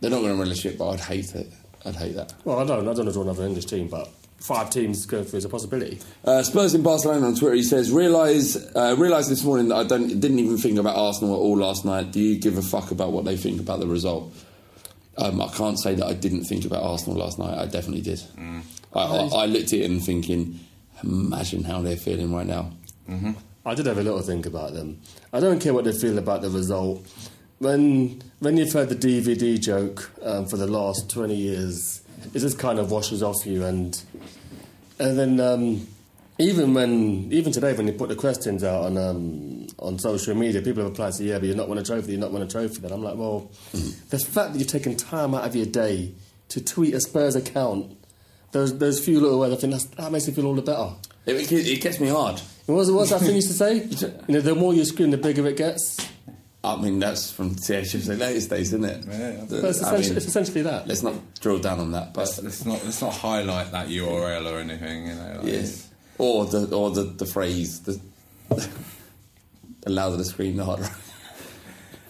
They're 0.00 0.10
not 0.10 0.20
going 0.20 0.34
to 0.34 0.40
relish 0.40 0.66
it, 0.66 0.78
but 0.78 0.90
I'd 0.90 1.00
hate 1.00 1.34
it. 1.34 1.52
I'd 1.84 1.96
hate 1.96 2.16
that. 2.16 2.34
Well, 2.44 2.58
I 2.58 2.64
don't, 2.64 2.88
I 2.88 2.92
don't 2.92 3.06
know 3.06 3.12
draw 3.12 3.22
another 3.22 3.44
English 3.44 3.66
team, 3.66 3.88
but 3.88 4.08
five 4.38 4.70
teams 4.70 5.06
going 5.06 5.24
through 5.24 5.38
is 5.38 5.44
a 5.44 5.48
possibility. 5.48 6.00
Uh, 6.24 6.42
Spurs 6.42 6.74
in 6.74 6.82
Barcelona 6.82 7.26
on 7.26 7.34
Twitter. 7.34 7.54
He 7.54 7.62
says, 7.62 7.90
"Realize, 7.90 8.56
uh, 8.74 8.96
realize 8.98 9.28
this 9.28 9.44
morning 9.44 9.68
that 9.68 9.76
I 9.76 9.84
don't 9.84 10.20
didn't 10.20 10.38
even 10.38 10.58
think 10.58 10.78
about 10.78 10.96
Arsenal 10.96 11.34
at 11.34 11.38
all 11.38 11.56
last 11.56 11.84
night. 11.84 12.10
Do 12.10 12.20
you 12.20 12.38
give 12.38 12.58
a 12.58 12.62
fuck 12.62 12.90
about 12.90 13.12
what 13.12 13.24
they 13.24 13.36
think 13.36 13.60
about 13.60 13.80
the 13.80 13.86
result?" 13.86 14.32
Um, 15.18 15.42
I 15.42 15.48
can't 15.48 15.78
say 15.78 15.94
that 15.94 16.06
I 16.06 16.14
didn't 16.14 16.44
think 16.44 16.64
about 16.64 16.82
Arsenal 16.82 17.18
last 17.18 17.38
night. 17.38 17.58
I 17.58 17.66
definitely 17.66 18.00
did. 18.00 18.20
Mm. 18.36 18.62
I, 18.94 19.00
I, 19.00 19.28
I 19.42 19.46
looked 19.46 19.72
at 19.72 19.80
him 19.80 20.00
thinking, 20.00 20.60
imagine 21.02 21.64
how 21.64 21.82
they're 21.82 21.96
feeling 21.96 22.34
right 22.34 22.46
now. 22.46 22.72
I 23.64 23.74
did 23.74 23.86
have 23.86 23.98
a 23.98 24.02
little 24.02 24.20
think 24.22 24.46
about 24.46 24.74
them. 24.74 25.00
I 25.32 25.40
don't 25.40 25.60
care 25.60 25.72
what 25.72 25.84
they 25.84 25.92
feel 25.92 26.18
about 26.18 26.42
the 26.42 26.50
result. 26.50 27.06
When 27.58 28.20
when 28.40 28.56
you've 28.56 28.72
heard 28.72 28.88
the 28.88 28.96
DVD 28.96 29.60
joke 29.60 30.10
um, 30.22 30.46
for 30.46 30.56
the 30.56 30.66
last 30.66 31.08
twenty 31.08 31.36
years, 31.36 32.02
it 32.34 32.40
just 32.40 32.58
kind 32.58 32.80
of 32.80 32.90
washes 32.90 33.22
off 33.22 33.46
you, 33.46 33.64
and 33.64 34.00
and 34.98 35.16
then 35.16 35.38
um, 35.38 35.86
even 36.38 36.74
when 36.74 37.32
even 37.32 37.52
today 37.52 37.72
when 37.74 37.86
you 37.86 37.92
put 37.92 38.08
the 38.08 38.16
questions 38.16 38.64
out 38.64 38.84
on 38.86 38.98
um, 38.98 39.66
on 39.78 39.98
social 39.98 40.34
media, 40.34 40.60
people 40.60 40.82
have 40.82 40.90
replied 40.90 41.12
to 41.14 41.24
yeah, 41.24 41.38
but 41.38 41.46
you're 41.46 41.56
not 41.56 41.68
won 41.68 41.78
a 41.78 41.84
trophy, 41.84 42.12
you're 42.12 42.20
not 42.20 42.32
won 42.32 42.42
a 42.42 42.48
trophy. 42.48 42.80
Then 42.80 42.90
I'm 42.90 43.02
like, 43.02 43.16
well, 43.16 43.50
the 43.72 44.18
fact 44.18 44.52
that 44.52 44.58
you've 44.58 44.66
taken 44.66 44.96
time 44.96 45.34
out 45.34 45.46
of 45.46 45.54
your 45.54 45.66
day 45.66 46.14
to 46.48 46.64
tweet 46.64 46.94
a 46.94 47.00
Spurs 47.00 47.36
account, 47.36 47.96
those 48.52 48.78
those 48.78 49.04
few 49.04 49.20
little 49.20 49.38
words, 49.38 49.54
I 49.54 49.56
think 49.56 49.72
that's, 49.72 49.84
that 49.86 50.12
makes 50.12 50.26
me 50.28 50.34
feel 50.34 50.46
all 50.46 50.54
the 50.54 50.62
better. 50.62 50.90
It, 51.26 51.50
it, 51.52 51.52
it 51.52 51.80
gets 51.80 52.00
me 52.00 52.08
hard. 52.08 52.40
What 52.66 52.76
was, 52.76 52.90
what's 52.90 53.10
that 53.10 53.20
thing 53.20 53.30
you 53.30 53.34
used 53.36 53.48
to 53.48 53.54
say? 53.54 53.88
You 54.28 54.34
know, 54.34 54.40
the 54.40 54.54
more 54.54 54.72
you 54.74 54.84
scream, 54.84 55.10
the 55.10 55.18
bigger 55.18 55.46
it 55.46 55.56
gets. 55.56 55.98
I 56.64 56.76
mean, 56.76 57.00
that's 57.00 57.30
from 57.32 57.56
THF's 57.56 58.08
latest 58.08 58.50
days, 58.50 58.72
isn't 58.72 58.84
it? 58.84 59.04
Yeah. 59.04 59.44
But 59.48 59.64
it's, 59.64 59.82
I 59.82 59.96
essentially, 59.96 60.08
mean, 60.08 60.16
it's 60.16 60.26
essentially 60.26 60.62
that. 60.62 60.86
let's 60.86 61.02
not 61.02 61.14
drill 61.40 61.58
down 61.58 61.80
on 61.80 61.90
that, 61.92 62.14
but 62.14 62.38
Let's 62.42 62.64
not 62.64 62.84
let's 62.84 63.02
not 63.02 63.12
highlight 63.14 63.72
that 63.72 63.88
URL 63.88 64.52
or 64.52 64.58
anything. 64.60 65.08
You 65.08 65.14
know. 65.14 65.40
Like 65.42 65.52
yes, 65.52 65.88
or 66.18 66.46
the 66.46 66.74
or 66.74 66.90
the 66.92 67.02
the 67.02 67.26
phrase 67.26 67.80
the 67.80 68.00
the 69.80 69.90
louder 69.90 70.16
the 70.16 70.24
scream, 70.24 70.56
the 70.56 70.64
harder. 70.64 70.88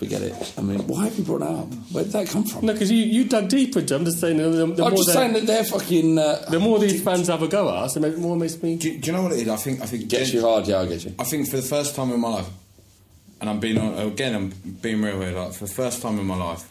Forget 0.03 0.23
it. 0.23 0.55
I 0.59 0.63
mean, 0.63 0.85
why 0.89 1.05
have 1.05 1.17
you 1.17 1.23
brought 1.23 1.41
that 1.41 1.51
up? 1.51 1.73
Where 1.93 2.03
did 2.03 2.13
that 2.15 2.27
come 2.27 2.43
from? 2.43 2.67
No, 2.67 2.73
because 2.73 2.91
you, 2.91 2.97
you 3.05 3.25
dug 3.25 3.49
deeper, 3.49 3.81
Joe. 3.83 3.95
I'm 3.99 4.05
just 4.05 4.19
saying, 4.19 4.37
the, 4.37 4.49
the, 4.49 4.67
the 4.67 4.85
I'm 4.85 4.91
more 4.91 4.91
just 4.91 5.13
saying 5.13 5.33
that 5.35 5.47
they're 5.47 5.63
fucking. 5.63 6.19
Uh, 6.19 6.45
the 6.51 6.59
more 6.59 6.81
these 6.81 7.01
fans 7.05 7.29
have 7.29 7.41
a 7.41 7.47
go 7.47 7.69
at 7.69 7.77
us, 7.77 7.95
the 7.95 8.01
more 8.17 8.37
makes 8.37 8.61
me. 8.61 8.75
Do, 8.75 8.99
do 8.99 9.07
you 9.07 9.17
know 9.17 9.23
what 9.23 9.31
it 9.31 9.39
is? 9.39 9.49
I 9.49 9.55
think 9.55 9.81
I 9.81 9.87
think 9.87 10.09
gets 10.09 10.33
you 10.33 10.41
hard, 10.41 10.67
yeah, 10.67 10.81
I 10.81 10.87
get 10.87 11.05
you. 11.05 11.15
I 11.21 11.23
think 11.23 11.49
for 11.49 11.55
the 11.55 11.63
first 11.63 11.95
time 11.95 12.11
in 12.11 12.19
my 12.19 12.31
life, 12.31 12.49
and 13.41 13.49
I'm 13.49 13.61
being 13.61 13.77
hon- 13.77 13.97
again, 13.97 14.35
I'm 14.35 14.49
being 14.49 15.01
real 15.01 15.21
here. 15.21 15.31
Like 15.39 15.53
for 15.53 15.67
the 15.67 15.73
first 15.73 16.03
time 16.03 16.19
in 16.19 16.27
my 16.27 16.37
life, 16.37 16.69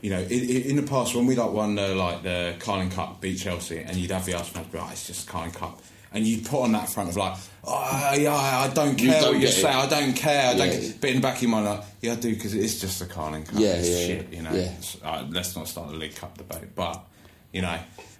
you 0.00 0.10
know, 0.10 0.20
in, 0.20 0.30
in 0.30 0.62
in 0.62 0.76
the 0.76 0.82
past 0.84 1.12
when 1.16 1.26
we 1.26 1.34
like 1.34 1.50
won 1.50 1.74
the 1.74 1.96
like 1.96 2.22
the 2.22 2.54
Carling 2.60 2.90
Cup, 2.90 3.20
beat 3.20 3.38
Chelsea, 3.38 3.78
and 3.78 3.96
you'd 3.96 4.12
have 4.12 4.26
the 4.26 4.34
Arsenal 4.34 4.62
fans 4.62 4.72
be 4.72 4.78
like, 4.78 4.92
"It's 4.92 5.08
just 5.08 5.26
Carling 5.26 5.50
Cup," 5.50 5.82
and 6.12 6.26
you'd 6.26 6.44
put 6.44 6.62
on 6.62 6.72
that 6.72 6.88
front 6.88 7.08
of 7.10 7.16
like, 7.16 7.36
"Oh 7.64 8.14
yeah, 8.18 8.34
I 8.34 8.68
don't 8.74 9.00
You 9.00 9.10
care 9.10 9.20
don't 9.20 9.34
what 9.34 9.40
you 9.42 9.48
say, 9.48 9.68
it. 9.70 9.74
I 9.74 9.86
don't 9.88 10.14
care." 10.14 10.50
I 10.50 10.54
don't. 10.56 10.82
Yeah. 10.82 10.92
But 11.00 11.10
in 11.10 11.16
the 11.16 11.22
back 11.22 11.36
of 11.36 11.42
your 11.42 11.50
mind, 11.50 11.66
like, 11.66 11.80
yeah, 12.02 12.12
I 12.12 12.14
do 12.16 12.34
because 12.34 12.54
it 12.54 12.62
is 12.62 12.80
just 12.80 13.00
a 13.00 13.06
Carling 13.06 13.44
Cup. 13.44 13.58
Yeah, 13.58 13.74
it's 13.74 13.88
yeah, 13.88 14.06
shit, 14.06 14.32
you 14.32 14.42
know. 14.42 14.52
It's- 14.52 14.96
uh, 15.04 15.26
let's 15.30 15.54
not 15.56 15.68
start 15.68 15.90
the 15.90 15.96
League 15.96 16.16
Cup 16.16 16.36
debate, 16.38 16.74
but 16.74 17.02
you 17.52 17.62
know. 17.62 17.78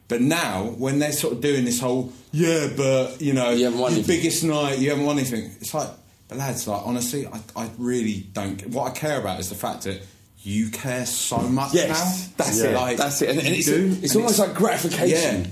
But 0.08 0.20
now, 0.22 0.64
when 0.64 0.98
they're 0.98 1.12
sort 1.12 1.34
of 1.34 1.40
doing 1.40 1.64
this 1.64 1.78
whole, 1.80 2.12
yeah, 2.32 2.68
but 2.76 3.20
you 3.22 3.32
know, 3.32 3.50
You 3.50 3.70
your 3.70 3.86
anything." 3.86 4.06
biggest 4.06 4.42
night, 4.44 4.78
you 4.78 4.90
haven't 4.90 5.04
won 5.04 5.18
anything. 5.18 5.52
It's 5.60 5.72
like, 5.72 5.88
but 6.28 6.38
lads, 6.38 6.66
like 6.66 6.82
honestly, 6.84 7.26
I, 7.26 7.40
I 7.56 7.70
really 7.78 8.26
don't. 8.32 8.66
What 8.68 8.90
I 8.90 8.94
care 8.94 9.20
about 9.20 9.38
is 9.40 9.48
the 9.50 9.54
fact 9.54 9.84
that 9.84 10.00
you 10.42 10.70
care 10.70 11.04
so 11.06 11.38
much 11.38 11.74
Yes, 11.74 11.88
now. 11.90 12.34
that's 12.44 12.58
Yeah. 12.62 12.70
it. 12.70 12.74
Like, 12.74 12.96
that's 12.96 13.20
it. 13.22 13.28
And, 13.30 13.38
and 13.40 13.48
it's, 13.54 13.66
do, 13.66 13.96
it's 14.02 14.14
and 14.14 14.22
almost 14.22 14.38
like 14.38 14.54
gratification. 14.54 15.44
Yeah. 15.44 15.50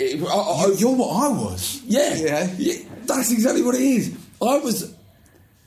It- 0.00 0.22
I- 0.22 0.26
I- 0.26 0.66
You- 0.68 0.74
you're 0.76 0.96
what 0.96 1.24
I 1.24 1.28
was. 1.28 1.80
Yeah, 1.86 2.14
yeah. 2.16 2.54
yeah, 2.58 2.74
that's 3.06 3.30
exactly 3.30 3.62
what 3.62 3.74
it 3.74 3.82
is. 3.82 4.12
I 4.42 4.58
was 4.58 4.92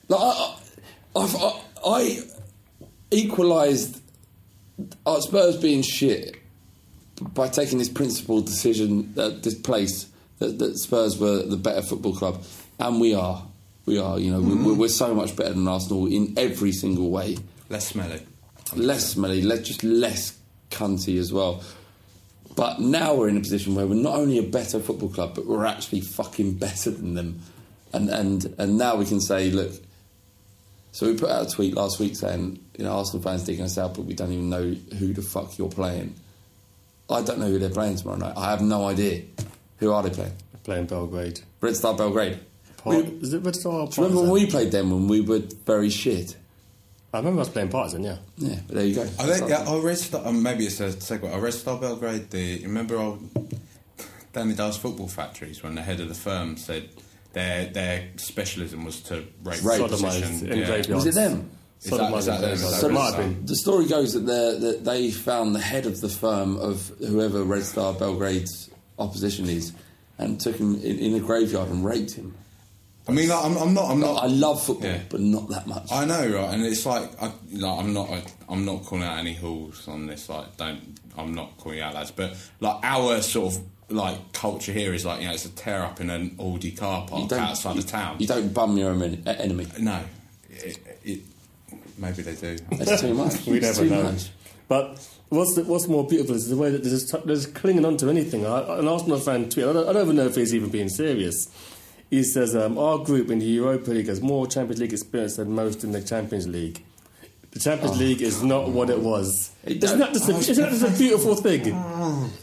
like, 0.08 0.19
I, 0.22 0.56
I, 1.15 1.22
I, 1.22 1.62
I 1.86 2.19
equalised 3.12 4.00
uh, 5.06 5.19
Spurs 5.22 5.58
being 5.58 5.82
shit 5.84 6.36
by 7.34 7.48
taking 7.48 7.78
this 7.78 7.89
principled 7.89 8.46
decision, 8.48 9.13
uh, 9.17 9.30
this 9.41 9.56
place 9.60 10.08
that, 10.39 10.58
that 10.60 10.78
Spurs 10.78 11.17
were 11.19 11.43
the 11.43 11.58
better 11.58 11.82
football 11.82 12.15
club, 12.15 12.43
and 12.80 13.00
we 13.00 13.13
are. 13.13 13.46
We 13.86 14.00
are. 14.00 14.17
You 14.19 14.32
know, 14.32 14.39
Mm-hmm. 14.41 14.65
we're, 14.65 14.74
we're 14.74 14.88
so 14.89 15.13
much 15.13 15.36
better 15.36 15.54
than 15.54 15.67
Arsenal 15.67 16.08
in 16.08 16.34
every 16.38 16.72
single 16.72 17.10
way. 17.12 17.38
Less 17.69 17.88
smelly. 17.89 18.22
Less 18.76 19.12
smelly, 19.12 19.41
less, 19.43 19.60
just 19.67 19.84
less 19.84 20.38
cunty 20.72 21.19
as 21.19 21.32
well. 21.32 21.62
But 22.55 22.79
now 22.79 23.15
we're 23.15 23.29
in 23.29 23.37
a 23.37 23.39
position 23.41 23.73
where 23.75 23.87
we're 23.87 23.95
not 23.95 24.15
only 24.15 24.37
a 24.37 24.43
better 24.43 24.79
football 24.79 25.09
club, 25.09 25.33
but 25.35 25.45
we're 25.45 25.65
actually 25.65 26.01
fucking 26.01 26.53
better 26.55 26.91
than 26.91 27.15
them. 27.15 27.41
And 27.93 28.09
and 28.09 28.53
and 28.57 28.77
now 28.77 28.95
we 28.95 29.05
can 29.05 29.21
say, 29.21 29.49
look. 29.49 29.71
So 30.91 31.07
we 31.07 31.17
put 31.17 31.29
out 31.31 31.47
a 31.47 31.49
tweet 31.49 31.73
last 31.73 31.99
week 31.99 32.15
saying, 32.15 32.59
you 32.77 32.83
know, 32.85 32.91
Arsenal 32.91 33.23
fans 33.23 33.43
digging 33.43 33.65
us 33.65 33.79
out, 33.79 33.95
but 33.95 34.03
we 34.05 34.13
don't 34.13 34.31
even 34.31 34.49
know 34.49 34.75
who 34.99 35.13
the 35.13 35.23
fuck 35.23 35.57
you're 35.57 35.69
playing. 35.69 36.13
I 37.09 37.23
don't 37.23 37.39
know 37.39 37.47
who 37.47 37.57
they're 37.57 37.69
playing 37.69 37.95
tomorrow 37.97 38.17
night. 38.19 38.33
I 38.37 38.51
have 38.51 38.61
no 38.61 38.87
idea. 38.87 39.23
Who 39.77 39.91
are 39.91 40.03
they 40.03 40.11
playing? 40.11 40.33
Playing 40.63 40.85
Belgrade. 40.85 41.41
Red 41.61 41.75
Star 41.75 41.95
Belgrade. 41.95 42.39
Part, 42.77 42.97
We- 42.97 43.11
is 43.21 43.33
it 43.33 43.39
Red 43.43 43.55
Star 43.55 43.87
remember 43.97 44.21
when 44.21 44.31
we 44.31 44.45
played 44.45 44.71
them 44.71 44.91
when 44.91 45.07
we 45.07 45.21
were 45.21 45.41
very 45.65 45.89
shit? 45.89 46.35
I 47.13 47.17
remember 47.19 47.41
us 47.41 47.49
playing 47.49 47.69
Partizan, 47.69 48.04
yeah. 48.04 48.17
Yeah, 48.38 48.56
but 48.67 48.76
there 48.76 48.86
you 48.86 48.95
go. 48.95 49.04
I 49.04 49.06
think 49.28 49.49
yeah, 49.49 49.63
I 49.69 49.78
Red 49.78 49.97
Star, 49.99 50.26
um, 50.26 50.41
maybe 50.41 50.65
it's 50.65 50.80
a 50.80 50.89
segue. 50.89 51.32
I 51.32 51.38
Red 51.38 51.54
Star 51.54 51.78
Belgrade. 51.80 52.32
The 52.32 52.39
you 52.41 52.67
remember 52.67 52.97
old 52.97 53.21
Danny 54.34 54.56
Dyer's 54.56 54.78
football 54.78 55.08
factories 55.08 55.62
when 55.62 55.76
the 55.76 55.82
head 55.84 55.99
of 55.99 56.08
the 56.10 56.15
firm 56.15 56.58
said 56.58 56.89
their 57.34 57.67
their 57.67 58.10
specialism 58.15 58.84
was 58.84 59.02
to 59.04 59.15
rape, 59.43 59.63
Rape. 59.63 59.80
Sodomised 59.80 60.23
in 60.43 60.47
graveyards. 60.47 60.89
Was 60.89 61.06
it 61.06 61.13
them? 61.13 61.49
That- 61.84 61.89
that 61.89 61.97
them? 61.97 62.12
graveyards. 62.12 62.62
Is 62.63 62.71
that 62.71 62.80
So 62.80 62.88
it 62.88 62.89
Red 62.89 62.93
might 62.95 63.04
have 63.04 63.13
Star? 63.13 63.23
been. 63.28 63.45
The 63.45 63.56
story 63.58 63.86
goes 63.88 64.13
that, 64.13 64.19
they're- 64.26 64.60
that 64.60 64.86
they 64.86 65.12
found 65.12 65.54
the 65.54 65.60
head 65.60 65.86
of 65.86 65.99
the 66.02 66.08
firm 66.10 66.56
of 66.58 66.91
whoever 66.99 67.43
Red 67.43 67.63
Star 67.63 67.93
Belgrade's 67.93 68.69
opposition 68.97 69.49
is 69.49 69.73
and 70.17 70.39
took 70.39 70.56
him 70.56 70.76
in, 70.76 70.97
in 70.97 71.13
a 71.15 71.19
graveyard 71.19 71.69
and 71.69 71.84
raped 71.86 72.13
him. 72.13 72.34
I 73.07 73.11
mean, 73.11 73.27
like, 73.27 73.43
I'm, 73.43 73.57
I'm 73.57 73.73
not. 73.73 73.91
I'm 73.91 73.99
not. 73.99 74.23
I 74.23 74.27
love 74.27 74.63
football, 74.63 74.89
Yeah. 74.89 75.01
but 75.09 75.19
not 75.19 75.49
that 75.49 75.67
much. 75.67 75.91
I 75.91 76.05
know, 76.05 76.25
right? 76.25 76.53
And 76.53 76.65
it's 76.65 76.85
like, 76.85 77.09
I, 77.21 77.31
like 77.51 77.79
I'm 77.79 77.93
not, 77.93 78.09
I'm 78.47 78.63
not 78.63 78.83
calling 78.85 79.03
out 79.03 79.17
any 79.19 79.33
halls 79.33 79.87
on 79.89 80.07
this. 80.07 80.29
Like, 80.29 80.55
don't, 80.55 80.97
I'm 81.17 81.33
not 81.33 81.57
calling 81.57 81.81
out 81.81 81.95
lads, 81.95 82.11
but 82.11 82.33
like 82.61 82.77
our 82.83 83.21
sort 83.21 83.55
of 83.55 83.61
like 83.89 84.31
culture 84.31 84.71
here 84.71 84.93
is 84.93 85.05
like, 85.05 85.19
you 85.21 85.27
know, 85.27 85.33
it's 85.33 85.45
a 85.45 85.49
tear 85.49 85.83
up 85.83 85.99
in 85.99 86.09
an 86.09 86.31
Aldi 86.31 86.77
car 86.77 87.05
park 87.05 87.29
outside 87.33 87.73
you, 87.75 87.79
of 87.81 87.87
town. 87.87 88.15
You 88.19 88.27
don't 88.27 88.53
bum 88.53 88.77
your 88.77 88.91
own 88.91 89.01
enemy. 89.27 89.67
No, 89.79 89.99
it, 90.49 90.79
it, 91.03 91.19
maybe 91.97 92.21
they 92.23 92.35
do. 92.35 92.57
That's 92.77 93.01
too 93.01 93.13
much. 93.13 93.45
We 93.47 93.57
It's 93.57 93.79
never 93.79 93.89
know. 93.89 94.03
much. 94.11 94.29
But 94.69 95.05
what's 95.27 95.55
the, 95.55 95.63
what's 95.65 95.87
more 95.89 96.07
beautiful 96.07 96.35
is 96.35 96.47
the 96.47 96.55
way 96.55 96.71
that 96.71 96.81
they're 96.83 96.89
just, 96.91 97.11
they're 97.11 97.35
just 97.35 97.53
clinging 97.53 97.83
on 97.83 97.97
to 97.97 98.09
anything. 98.09 98.45
I, 98.45 98.79
an 98.79 98.87
Arsenal 98.87 99.19
fan 99.19 99.49
tweet. 99.49 99.65
I 99.67 99.73
don't, 99.73 99.89
I 99.89 99.91
don't 99.93 100.03
even 100.05 100.15
know 100.15 100.25
if 100.27 100.35
he's 100.35 100.55
even 100.55 100.69
being 100.69 100.87
serious. 100.89 101.47
He 102.13 102.23
says 102.23 102.56
um, 102.56 102.78
our 102.78 102.99
group 102.99 103.32
in 103.32 103.39
the 103.39 103.45
Europa 103.45 103.89
League 103.89 104.08
has 104.08 104.21
more 104.21 104.45
Champions 104.45 104.80
League 104.80 104.93
experience 104.93 105.38
than 105.38 105.49
most 105.52 105.84
in 105.84 105.93
the 105.93 106.02
Champions 106.02 106.47
League. 106.47 106.84
The 107.49 107.60
Champions 107.60 107.97
League 107.97 108.21
is 108.21 108.43
not 108.43 108.69
what 108.69 108.91
it 108.91 108.99
was. 108.99 109.52
It 109.63 109.84
Isn't 109.84 109.97
that, 109.97 110.13
just 110.13 110.30
a, 110.30 110.36
isn't 110.36 110.63
that 110.63 110.71
just 110.80 110.95
a 110.95 110.97
beautiful 110.97 111.36
thing? 111.36 111.63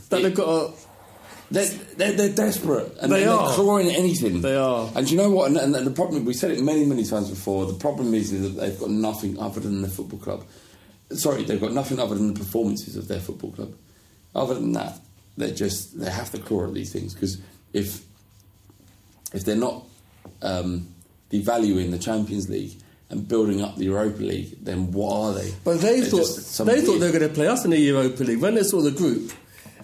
That 0.09 0.23
they've 0.23 0.35
got 0.35 0.49
a, 0.49 0.73
They're, 1.53 1.69
they're, 1.97 2.13
they're 2.19 2.35
desperate 2.35 2.97
and 3.01 3.13
They 3.13 3.21
they're 3.21 3.31
are. 3.31 3.49
clawing 3.55 3.87
at 3.91 3.97
anything. 3.97 4.41
They 4.41 4.57
are. 4.57 4.91
And 4.97 5.07
do 5.07 5.13
you 5.15 5.19
know 5.23 5.31
what? 5.31 5.53
And, 5.53 5.57
and 5.77 5.87
the 5.87 5.91
problem, 5.93 6.25
we 6.25 6.35
said 6.35 6.51
it 6.51 6.61
many, 6.65 6.85
many 6.85 7.05
times 7.05 7.31
before, 7.31 7.67
the 7.67 7.75
problem 7.79 8.13
is, 8.13 8.33
is 8.33 8.43
that 8.43 8.61
they've 8.61 8.81
got 8.81 8.91
nothing 8.91 9.39
other 9.39 9.61
than 9.61 9.83
the 9.83 9.89
football 9.89 10.19
club. 10.19 10.45
Sorry, 11.13 11.45
they've 11.45 11.61
got 11.61 11.73
nothing 11.73 12.01
other 12.01 12.17
than 12.17 12.35
the 12.35 12.39
performances 12.41 12.97
of 12.97 13.07
their 13.07 13.21
football 13.21 13.53
club. 13.53 13.73
Other 14.35 14.55
than 14.55 14.73
that, 14.73 14.99
they're 15.37 15.55
just, 15.55 15.97
they 16.01 16.11
have 16.11 16.33
to 16.33 16.39
claw 16.39 16.67
at 16.67 16.75
these 16.75 16.93
things 16.93 17.15
because 17.15 17.39
if, 17.73 18.03
if 19.33 19.45
they're 19.45 19.57
not 19.57 19.85
um, 20.43 20.89
devaluing 21.31 21.91
the 21.91 21.99
Champions 21.99 22.49
League 22.49 22.73
and 23.11 23.27
building 23.27 23.61
up 23.63 23.77
the 23.77 23.85
Europa 23.85 24.23
League, 24.23 24.65
then 24.65 24.93
what 24.93 25.15
are 25.15 25.35
they? 25.35 25.53
But 25.65 25.81
they 25.81 26.01
They're 26.01 26.11
thought 26.11 26.17
just 26.19 26.53
some 26.55 26.67
they 26.67 26.81
thought 26.81 26.99
they 26.99 27.07
were 27.11 27.19
going 27.19 27.29
to 27.29 27.35
play 27.35 27.49
us 27.49 27.65
in 27.65 27.71
the 27.73 27.79
Europa 27.79 28.23
League. 28.25 28.41
When 28.41 28.55
they 28.55 28.63
saw 28.63 28.81
the 28.83 28.93
group, 28.93 29.33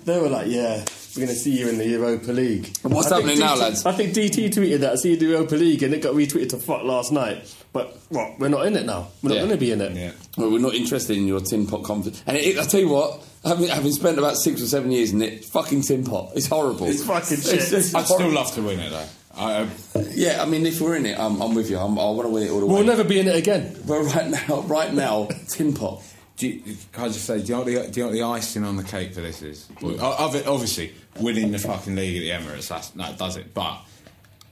they 0.04 0.20
were 0.20 0.28
like, 0.28 0.46
"Yeah, 0.48 0.84
we're 1.16 1.24
going 1.26 1.28
to 1.28 1.34
see 1.34 1.58
you 1.58 1.68
in 1.68 1.78
the 1.78 1.86
Europa 1.88 2.30
League." 2.30 2.68
What's 2.82 3.10
I 3.10 3.16
think 3.22 3.30
happening 3.30 3.38
now, 3.40 3.54
DT 3.56 3.60
lads? 3.60 3.86
I 3.86 3.92
think 3.92 4.14
DT 4.14 4.50
tweeted 4.54 4.78
that, 4.80 4.98
"See 5.00 5.08
you 5.08 5.14
in 5.14 5.20
the 5.20 5.26
Europa 5.26 5.56
League," 5.56 5.82
and 5.82 5.92
it 5.94 6.02
got 6.02 6.14
retweeted 6.14 6.50
to 6.50 6.58
fuck 6.58 6.84
last 6.84 7.10
night. 7.12 7.52
But 7.72 7.98
what? 8.10 8.38
We're 8.38 8.48
not 8.48 8.64
in 8.66 8.76
it 8.76 8.86
now. 8.86 9.08
We're 9.22 9.30
not 9.30 9.34
Yeah. 9.34 9.40
going 9.40 9.50
to 9.50 9.56
be 9.56 9.72
in 9.72 9.80
it. 9.80 9.92
Yeah. 9.96 10.12
Well, 10.36 10.50
we're 10.52 10.60
not 10.60 10.74
interested 10.74 11.16
in 11.16 11.26
your 11.26 11.40
tin 11.40 11.66
pot 11.66 11.82
conference. 11.82 12.22
And 12.26 12.36
it, 12.36 12.58
I 12.58 12.64
tell 12.64 12.80
you 12.80 12.88
what, 12.88 13.22
having, 13.44 13.68
having 13.68 13.92
spent 13.92 14.18
about 14.18 14.36
six 14.36 14.62
or 14.62 14.66
seven 14.66 14.92
years 14.92 15.12
in 15.12 15.20
it, 15.20 15.44
fucking 15.44 15.82
tin 15.82 16.04
pot, 16.04 16.30
it's 16.36 16.46
horrible. 16.46 16.86
It's 16.86 17.04
fucking 17.04 17.38
shit. 17.38 17.72
it's 17.72 17.94
I'd 17.94 18.06
still 18.06 18.30
love 18.30 18.54
to 18.54 18.62
win 18.62 18.78
it 18.80 18.90
though. 18.90 19.04
I, 19.36 19.54
uh, 19.62 19.68
Yeah, 20.12 20.42
I 20.42 20.46
mean, 20.46 20.64
if 20.66 20.80
we're 20.80 20.96
in 20.96 21.06
it, 21.06 21.18
I'm, 21.18 21.40
I'm 21.42 21.54
with 21.54 21.70
you. 21.70 21.78
I'm, 21.78 21.98
I 21.98 22.04
want 22.10 22.22
to 22.22 22.28
win 22.30 22.42
it 22.44 22.50
all 22.50 22.60
the 22.60 22.66
way. 22.66 22.74
We'll 22.74 22.84
never 22.84 23.04
be 23.04 23.20
in 23.20 23.28
it 23.28 23.36
again. 23.36 23.76
But 23.86 24.00
right 24.02 24.30
now, 24.48 24.60
right 24.62 24.92
now, 24.92 25.28
tin 25.48 25.74
pot. 25.74 26.02
do 26.36 26.48
you, 26.48 26.76
can 26.92 27.04
I 27.04 27.08
just 27.08 27.24
say, 27.24 27.38
do 27.40 27.44
you, 27.44 27.50
know 27.52 27.58
what 27.58 27.66
the, 27.66 27.72
do 27.90 28.00
you 28.00 28.06
know 28.06 28.08
what 28.10 28.12
the 28.14 28.22
icing 28.22 28.64
on 28.64 28.76
the 28.76 28.84
cake 28.84 29.12
for 29.14 29.20
this 29.20 29.42
is? 29.42 29.68
Well, 29.82 30.00
obviously, 30.00 30.94
winning 31.20 31.52
the 31.52 31.58
fucking 31.58 31.94
league 31.94 32.16
at 32.30 32.40
the 32.42 32.46
Emirates, 32.50 32.68
that's, 32.68 32.90
that 32.90 33.18
does 33.18 33.36
it. 33.36 33.52
But 33.54 33.78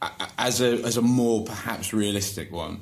a- 0.02 0.06
a- 0.06 0.28
as 0.38 0.60
a, 0.60 0.72
as 0.84 0.96
a 0.98 1.02
more 1.02 1.44
perhaps 1.44 1.92
realistic 1.94 2.52
one, 2.52 2.80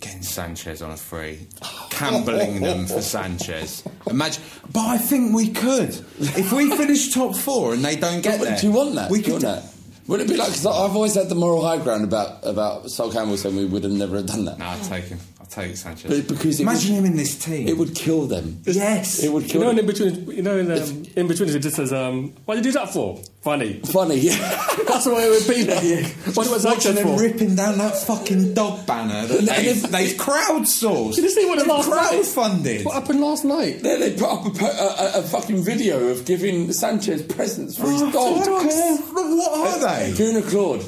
getting 0.00 0.22
Sanchez 0.22 0.80
on 0.80 0.90
a 0.92 0.96
free, 0.96 1.46
campbelling 1.90 2.60
them 2.62 2.86
for 2.86 3.02
Sanchez. 3.02 3.84
Imagine, 4.08 4.42
but 4.72 4.80
I 4.86 4.96
think 4.96 5.34
we 5.34 5.50
could 5.50 5.90
if 6.18 6.52
we 6.52 6.74
finish 6.74 7.12
top 7.12 7.36
four 7.36 7.74
and 7.74 7.84
they 7.84 7.96
don't 7.96 8.22
get 8.22 8.38
But 8.38 8.44
there. 8.46 8.58
do 8.58 8.66
you 8.68 8.72
want 8.72 8.94
that? 8.94 9.10
We 9.10 9.20
do 9.20 9.32
you 9.32 9.38
could. 9.38 9.44
want 9.44 9.62
that? 9.62 9.74
Would 10.10 10.20
it 10.22 10.28
be 10.28 10.36
like? 10.36 10.48
Because 10.48 10.66
I've 10.66 10.96
always 10.96 11.14
had 11.14 11.28
the 11.28 11.36
moral 11.36 11.64
high 11.64 11.78
ground 11.78 12.02
about 12.02 12.44
about 12.44 12.90
Sol 12.90 13.12
Campbell 13.12 13.36
saying 13.36 13.54
we 13.54 13.64
would 13.64 13.84
have 13.84 13.92
never 13.92 14.16
have 14.16 14.26
done 14.26 14.44
that. 14.46 14.60
I'll 14.60 14.84
take 14.84 15.04
him. 15.04 15.20
I'll 15.58 15.64
take 15.64 15.76
Sanchez. 15.76 16.10
But 16.26 16.28
because 16.36 16.60
Imagine 16.60 16.94
would, 16.94 16.98
him 17.00 17.04
in 17.06 17.16
this 17.16 17.36
team. 17.38 17.66
it 17.68 17.76
would 17.76 17.94
kill 17.94 18.26
them. 18.26 18.60
yes. 18.64 19.22
It 19.22 19.32
would 19.32 19.42
You 19.44 19.48
kill 19.48 19.60
know, 19.62 19.68
them. 19.70 19.78
in 19.80 19.86
between, 19.86 20.30
you 20.30 20.42
know, 20.42 20.56
in, 20.58 20.70
um, 20.70 21.02
in 21.16 21.26
between, 21.28 21.48
it 21.48 21.58
just 21.58 21.76
says, 21.76 21.92
um, 21.92 22.32
"What 22.44 22.54
did 22.56 22.64
you 22.64 22.72
do 22.72 22.78
that 22.78 22.92
for?" 22.92 23.18
Funny. 23.42 23.80
Funny, 23.80 24.16
yeah. 24.16 24.36
That's 24.86 25.04
the 25.06 25.14
way 25.14 25.24
it 25.24 25.30
would 25.30 25.48
be. 25.48 25.64
Like, 25.64 26.36
what 26.36 26.50
was 26.50 26.64
Watching 26.64 26.80
Sanchez 26.80 26.94
them 26.96 27.16
for? 27.16 27.22
ripping 27.22 27.54
down 27.56 27.78
that 27.78 27.96
fucking 27.96 28.54
dog 28.54 28.86
banner 28.86 29.26
that 29.26 29.38
And 29.38 29.48
they've, 29.48 29.82
if- 29.84 29.90
they've 29.90 30.16
crowdsourced. 30.16 31.14
Did 31.16 31.24
you 31.24 31.30
see 31.30 31.46
what 31.46 31.58
the 31.58 31.64
last 31.64 31.88
night? 31.88 32.12
crowdfunded? 32.22 32.84
What 32.84 32.94
happened 32.94 33.20
last 33.20 33.44
night? 33.44 33.82
Then 33.82 34.00
they 34.00 34.12
put 34.12 34.28
up 34.30 34.44
a, 34.60 34.64
a, 34.64 34.68
a, 34.68 35.18
a 35.20 35.22
fucking 35.22 35.64
video 35.64 36.08
of 36.08 36.24
giving 36.26 36.72
Sanchez 36.72 37.22
presents 37.22 37.76
for 37.78 37.90
his 37.90 38.02
Oh, 38.02 38.10
dog. 38.12 38.44
fuck 38.44 38.66
off. 38.66 39.12
What 39.14 39.82
are 39.84 39.96
they? 40.10 40.12
Kuna 40.16 40.42
Claude. 40.42 40.82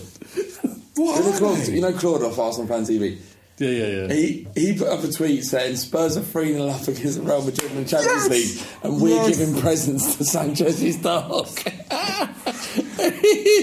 What 0.94 1.16
Kuna 1.22 1.30
are 1.34 1.38
Claude. 1.38 1.56
they? 1.58 1.72
You 1.74 1.80
know 1.80 1.92
Claude 1.94 2.22
off 2.22 2.38
Arsenal 2.38 2.68
Fan 2.68 2.82
TV. 2.84 3.18
Yeah, 3.62 3.70
yeah, 3.86 4.06
yeah. 4.08 4.12
He 4.12 4.48
he 4.54 4.76
put 4.76 4.88
up 4.88 5.04
a 5.04 5.08
tweet 5.12 5.44
saying 5.44 5.76
Spurs 5.76 6.16
are 6.16 6.22
3 6.22 6.54
0 6.54 6.66
up 6.68 6.82
against 6.88 7.20
Real 7.20 7.42
Madrid 7.44 7.70
in 7.70 7.84
the 7.84 7.88
Champions 7.88 8.28
Yes! 8.28 8.30
League 8.30 8.66
and 8.82 9.00
we're 9.00 9.10
Yes! 9.14 9.38
giving 9.38 9.60
presents 9.60 10.16
to 10.16 10.24
Sanchez's 10.24 10.96
dog. 11.02 11.46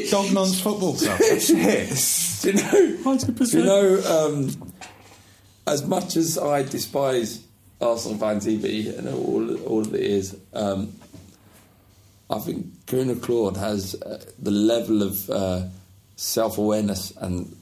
Dog 0.09 0.33
Non's 0.33 0.59
football 0.61 0.95
club. 0.95 1.19
yes. 1.21 2.41
Do 2.41 2.51
you 2.51 2.55
know? 2.55 2.97
100%. 3.03 3.51
Do 3.51 3.57
you 3.59 3.65
know? 3.65 4.01
Um, 4.07 4.73
as 5.67 5.85
much 5.85 6.15
as 6.15 6.37
I 6.37 6.63
despise 6.63 7.43
Arsenal 7.81 8.17
fan 8.17 8.39
TV 8.39 8.97
and 8.97 9.07
all 9.09 9.55
all 9.65 9.81
of 9.81 9.93
it 9.93 10.01
is, 10.01 10.37
um, 10.53 10.93
I 12.29 12.39
think 12.39 12.65
Kuna 12.87 13.15
Claude 13.15 13.57
has 13.57 13.95
uh, 13.95 14.23
the 14.39 14.51
level 14.51 15.03
of 15.03 15.29
uh, 15.29 15.63
self 16.15 16.57
awareness 16.57 17.11
and 17.17 17.55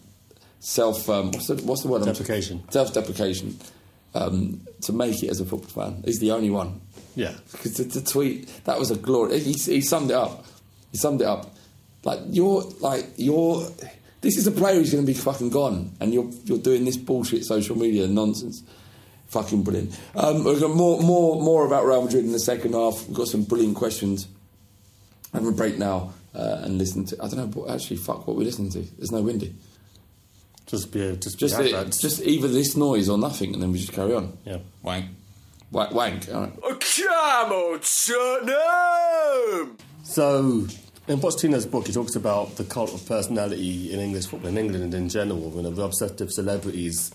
self 0.59 1.09
um, 1.09 1.31
what's 1.31 1.47
the 1.47 1.55
what's 1.57 1.81
the 1.83 1.87
word? 1.87 2.03
Deprecation. 2.05 2.63
Self 2.71 2.93
deprecation. 2.93 3.57
Um, 4.13 4.61
to 4.81 4.93
make 4.93 5.21
it 5.21 5.29
as 5.29 5.39
a 5.39 5.45
football 5.45 5.83
fan, 5.83 6.03
he's 6.05 6.19
the 6.19 6.31
only 6.31 6.49
one. 6.49 6.81
Yeah. 7.15 7.33
Because 7.51 7.75
the, 7.75 7.83
the 7.83 8.01
tweet 8.01 8.47
that 8.65 8.79
was 8.79 8.91
a 8.91 8.95
glory. 8.95 9.39
He, 9.39 9.53
he 9.53 9.81
summed 9.81 10.11
it 10.11 10.15
up. 10.15 10.45
He 10.91 10.97
summed 10.97 11.21
it 11.21 11.27
up. 11.27 11.55
Like 12.03 12.19
you're 12.29 12.61
like 12.79 13.05
you're. 13.17 13.67
This 14.21 14.37
is 14.37 14.47
a 14.47 14.51
player 14.51 14.75
who's 14.75 14.91
going 14.91 15.05
to 15.05 15.11
be 15.11 15.17
fucking 15.17 15.49
gone, 15.49 15.91
and 15.99 16.13
you're 16.13 16.29
you're 16.45 16.57
doing 16.57 16.85
this 16.85 16.97
bullshit 16.97 17.43
social 17.43 17.77
media 17.77 18.07
nonsense. 18.07 18.63
Fucking 19.27 19.63
brilliant. 19.63 19.99
Um, 20.15 20.43
we've 20.43 20.59
got 20.59 20.71
more 20.71 21.01
more 21.01 21.41
more 21.41 21.65
about 21.65 21.85
Real 21.85 22.03
Madrid 22.03 22.23
in 22.23 22.31
the 22.31 22.39
second 22.39 22.73
half. 22.73 23.07
We've 23.07 23.17
got 23.17 23.27
some 23.27 23.43
brilliant 23.43 23.75
questions. 23.75 24.27
Have 25.33 25.45
a 25.45 25.51
break 25.51 25.77
now 25.77 26.13
uh, 26.33 26.61
and 26.61 26.77
listen 26.77 27.05
to. 27.05 27.17
I 27.17 27.27
don't 27.27 27.37
know. 27.37 27.61
What, 27.61 27.71
actually, 27.71 27.97
fuck 27.97 28.25
what 28.25 28.37
we're 28.37 28.43
listening 28.43 28.71
to. 28.71 28.79
There's 28.97 29.11
no 29.11 29.21
windy. 29.21 29.53
Just 30.67 30.91
be, 30.91 31.15
just, 31.15 31.39
Just 31.39 31.57
be 31.57 31.69
it, 31.71 31.97
just 31.99 32.21
either 32.23 32.47
this 32.49 32.75
noise 32.75 33.07
or 33.07 33.17
nothing, 33.17 33.53
and 33.53 33.63
then 33.63 33.71
we 33.71 33.79
just 33.79 33.93
carry 33.93 34.13
on. 34.13 34.37
yeah. 34.45 34.57
Wank. 34.83 35.05
Wank. 35.71 35.91
wank 35.93 36.27
all 36.33 36.41
right. 36.41 36.53
Come 36.61 37.51
on, 37.51 37.79
Tottenham! 37.79 39.77
So, 40.03 40.67
in 41.07 41.19
Pochettino's 41.19 41.65
book, 41.65 41.87
he 41.87 41.93
talks 41.93 42.15
about 42.15 42.57
the 42.57 42.63
cult 42.65 42.93
of 42.93 43.05
personality 43.07 43.93
in 43.93 43.99
English 43.99 44.25
football, 44.27 44.49
in 44.49 44.57
England 44.57 44.83
and 44.83 44.93
in 44.93 45.09
general, 45.09 45.53
you 45.55 45.61
know, 45.61 45.69
the 45.71 45.83
obsessive 45.83 46.31
celebrities. 46.31 47.13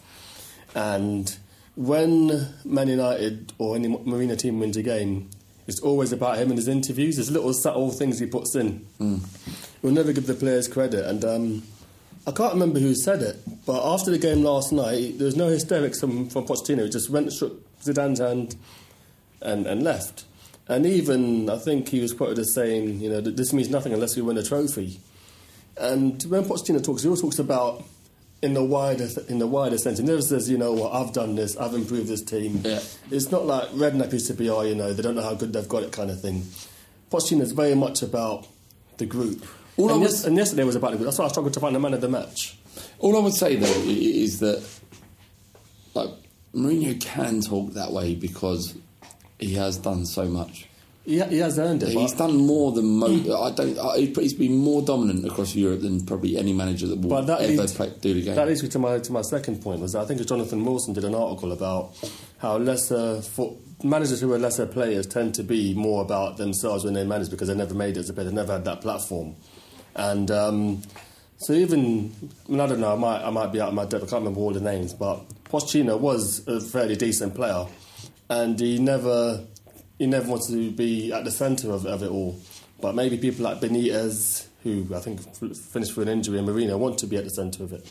And 0.75 1.35
when 1.77 2.49
Man 2.65 2.89
United 2.89 3.53
or 3.59 3.77
any 3.77 3.89
Mourinho 3.89 4.39
team 4.39 4.61
wins 4.61 4.77
a 4.79 4.83
game, 4.83 5.29
it's 5.67 5.81
always 5.81 6.13
about 6.13 6.39
him 6.39 6.49
and 6.49 6.59
his 6.59 6.69
interviews. 6.69 7.17
There's 7.17 7.31
little 7.31 7.53
subtle 7.53 7.91
things 7.91 8.19
he 8.19 8.27
puts 8.27 8.55
in. 8.55 8.87
We'll 9.83 9.93
never 9.93 10.13
give 10.13 10.27
the 10.27 10.35
players 10.35 10.69
credit. 10.69 11.05
And 11.07 11.25
um, 11.25 11.63
I 12.27 12.31
can't 12.31 12.53
remember 12.53 12.79
who 12.79 12.95
said 12.95 13.21
it, 13.23 13.37
but 13.67 13.85
after 13.85 14.11
the 14.11 14.19
game 14.19 14.43
last 14.45 14.73
night, 14.73 15.19
there 15.19 15.25
was 15.25 15.37
no 15.37 15.49
hysterics 15.49 15.99
from, 15.99 16.29
from 16.29 16.47
Pochettino. 16.47 16.85
He 16.85 16.91
just 16.91 17.11
went 17.11 17.27
and 17.27 17.35
shook 17.35 17.81
Zidane's 17.81 18.21
hand 18.21 18.55
and, 19.41 19.67
and 19.67 19.83
left. 19.83 20.25
And 20.69 20.87
even, 20.87 21.51
I 21.51 21.59
think 21.59 21.89
he 21.89 22.01
was 22.01 22.13
quoted 22.13 22.39
as 22.39 22.55
saying, 22.55 23.01
you 23.01 23.11
know, 23.11 23.21
this 23.21 23.53
means 23.53 23.69
nothing 23.69 23.93
unless 23.93 24.15
we 24.15 24.23
win 24.23 24.39
a 24.39 24.43
trophy. 24.45 25.01
And 25.77 26.23
when 26.25 26.45
Pochettino 26.45 26.83
talks, 26.83 27.03
he 27.03 27.09
always 27.09 27.23
talks 27.23 27.41
about 27.41 27.85
in 28.41 28.55
the 28.55 28.63
wider 28.63 29.09
in 29.29 29.39
the 29.39 29.47
wider 29.47 29.79
sense. 29.79 29.99
He 29.99 30.05
never 30.05 30.23
says, 30.23 30.49
you 30.49 30.59
know, 30.59 30.73
well, 30.73 30.93
I've 30.93 31.13
done 31.13 31.35
this, 31.35 31.57
I've 31.57 31.75
improved 31.75 32.09
this 32.09 32.23
team. 32.23 32.61
Yeah. 32.65 32.81
It's 33.11 33.31
not 33.31 33.47
like 33.47 33.69
Redknapp 33.71 34.13
used 34.13 34.29
to 34.29 34.35
be, 34.35 34.49
oh, 34.49 34.63
you 34.63 34.75
know, 34.75 34.93
they 34.93 35.03
don't 35.03 35.15
know 35.17 35.23
how 35.23 35.35
good 35.35 35.53
they've 35.53 35.69
got 35.69 35.83
it 35.83 35.93
kind 35.93 36.11
of 36.11 36.21
thing. 36.21 36.45
Pochettino 37.11 37.41
is 37.41 37.53
very 37.53 37.75
much 37.75 38.03
about 38.03 38.47
the 38.99 39.07
group. 39.07 39.45
All 39.77 39.91
I 39.91 39.93
and, 39.93 40.03
was- 40.03 40.13
yes, 40.13 40.25
and 40.25 40.37
yesterday 40.37 40.65
was 40.65 40.77
about 40.77 40.93
the 40.93 40.97
group. 40.99 41.07
That's 41.07 41.19
why 41.19 41.25
I 41.25 41.29
struggled 41.29 41.55
to 41.55 41.61
find 41.61 41.75
the 41.75 41.81
man 41.81 41.95
of 41.95 42.01
the 42.01 42.09
match. 42.09 42.59
All 42.99 43.17
I 43.17 43.21
would 43.21 43.35
say 43.35 43.57
though 43.57 43.83
is 43.87 44.41
that 44.41 44.63
like 45.95 46.11
Mourinho 46.55 47.01
can 47.01 47.41
talk 47.41 47.73
that 47.73 47.93
way 47.93 48.15
because 48.15 48.77
he 49.39 49.55
has 49.55 49.77
done 49.79 50.07
so 50.07 50.27
much. 50.27 50.69
He, 51.05 51.21
he 51.21 51.39
has 51.39 51.59
earned 51.59 51.83
it. 51.83 51.89
He's 51.89 52.13
done 52.13 52.37
more 52.37 52.71
than 52.71 52.99
most. 52.99 53.29
I 53.29 53.51
don't. 53.51 53.77
I, 53.77 53.99
he's 53.99 54.35
been 54.35 54.57
more 54.57 54.83
dominant 54.83 55.27
across 55.27 55.53
Europe 55.55 55.81
than 55.81 56.07
probably 56.07 56.39
any 56.39 56.53
manager 56.53 56.87
that 56.87 57.01
will 57.01 57.11
But 57.11 57.27
that 57.27 57.41
ever 57.41 57.53
leads, 57.63 57.75
play, 57.75 57.93
do 58.01 58.15
the 58.15 58.23
game. 58.23 58.37
That 58.37 58.47
leads 58.47 58.63
me 58.63 58.69
to 58.69 58.79
my 58.79 58.99
to 59.01 59.13
my 59.13 59.23
second 59.23 59.63
point. 59.63 59.81
Was 59.81 59.95
that 59.95 60.03
I 60.03 60.05
think 60.05 60.25
Jonathan 60.25 60.65
Wilson 60.65 60.95
did 60.95 61.05
an 61.05 61.17
article 61.17 61.51
about 61.51 61.97
how 62.39 62.57
lesser 62.57 63.21
managers 63.83 64.21
who 64.21 64.33
are 64.33 64.39
lesser 64.39 64.65
players 64.65 65.09
tend 65.09 65.35
to 65.35 65.43
be 65.43 65.75
more 65.75 66.03
about 66.03 66.37
themselves 66.37 66.85
when 66.85 66.95
they 66.95 67.05
manage 67.05 67.31
because 67.31 67.49
they 67.49 67.55
never 67.55 67.75
made 67.75 67.97
it 67.97 68.01
as 68.01 68.11
a 68.11 68.13
player. 68.13 68.29
They 68.29 68.35
never 68.35 68.53
had 68.53 68.65
that 68.67 68.81
platform, 68.81 69.35
and 69.95 70.31
um, 70.31 70.83
so 71.39 71.53
even 71.53 72.13
I, 72.49 72.51
mean, 72.51 72.61
I 72.61 72.67
don't 72.67 72.81
know. 72.81 72.93
I 72.93 72.97
might 72.97 73.23
I 73.23 73.31
might 73.31 73.53
be 73.53 73.61
out 73.61 73.69
of 73.69 73.75
my 73.75 73.85
depth. 73.85 74.05
I 74.05 74.07
can't 74.07 74.21
remember 74.21 74.41
all 74.41 74.53
the 74.53 74.61
names, 74.61 74.95
but 74.95 75.29
Pochettino 75.45 75.99
was 75.99 76.47
a 76.47 76.61
fairly 76.61 76.97
decent 76.97 77.35
player, 77.35 77.67
and 78.29 78.59
he 78.59 78.79
never 78.79 79.45
he 79.99 80.07
never 80.07 80.29
wanted 80.29 80.53
to 80.53 80.71
be 80.71 81.13
at 81.13 81.25
the 81.25 81.31
centre 81.31 81.71
of, 81.71 81.87
of 81.87 82.03
it 82.03 82.11
all. 82.11 82.39
But 82.81 82.95
maybe 82.95 83.17
people 83.17 83.45
like 83.45 83.61
Benitez, 83.61 84.47
who 84.63 84.87
I 84.95 85.01
think 85.01 85.21
finished 85.37 85.97
with 85.97 86.09
an 86.09 86.13
injury, 86.13 86.39
and 86.39 86.49
Mourinho 86.49 86.79
want 86.79 86.99
to 86.99 87.07
be 87.07 87.17
at 87.17 87.25
the 87.25 87.31
centre 87.31 87.63
of 87.63 87.73
it. 87.73 87.91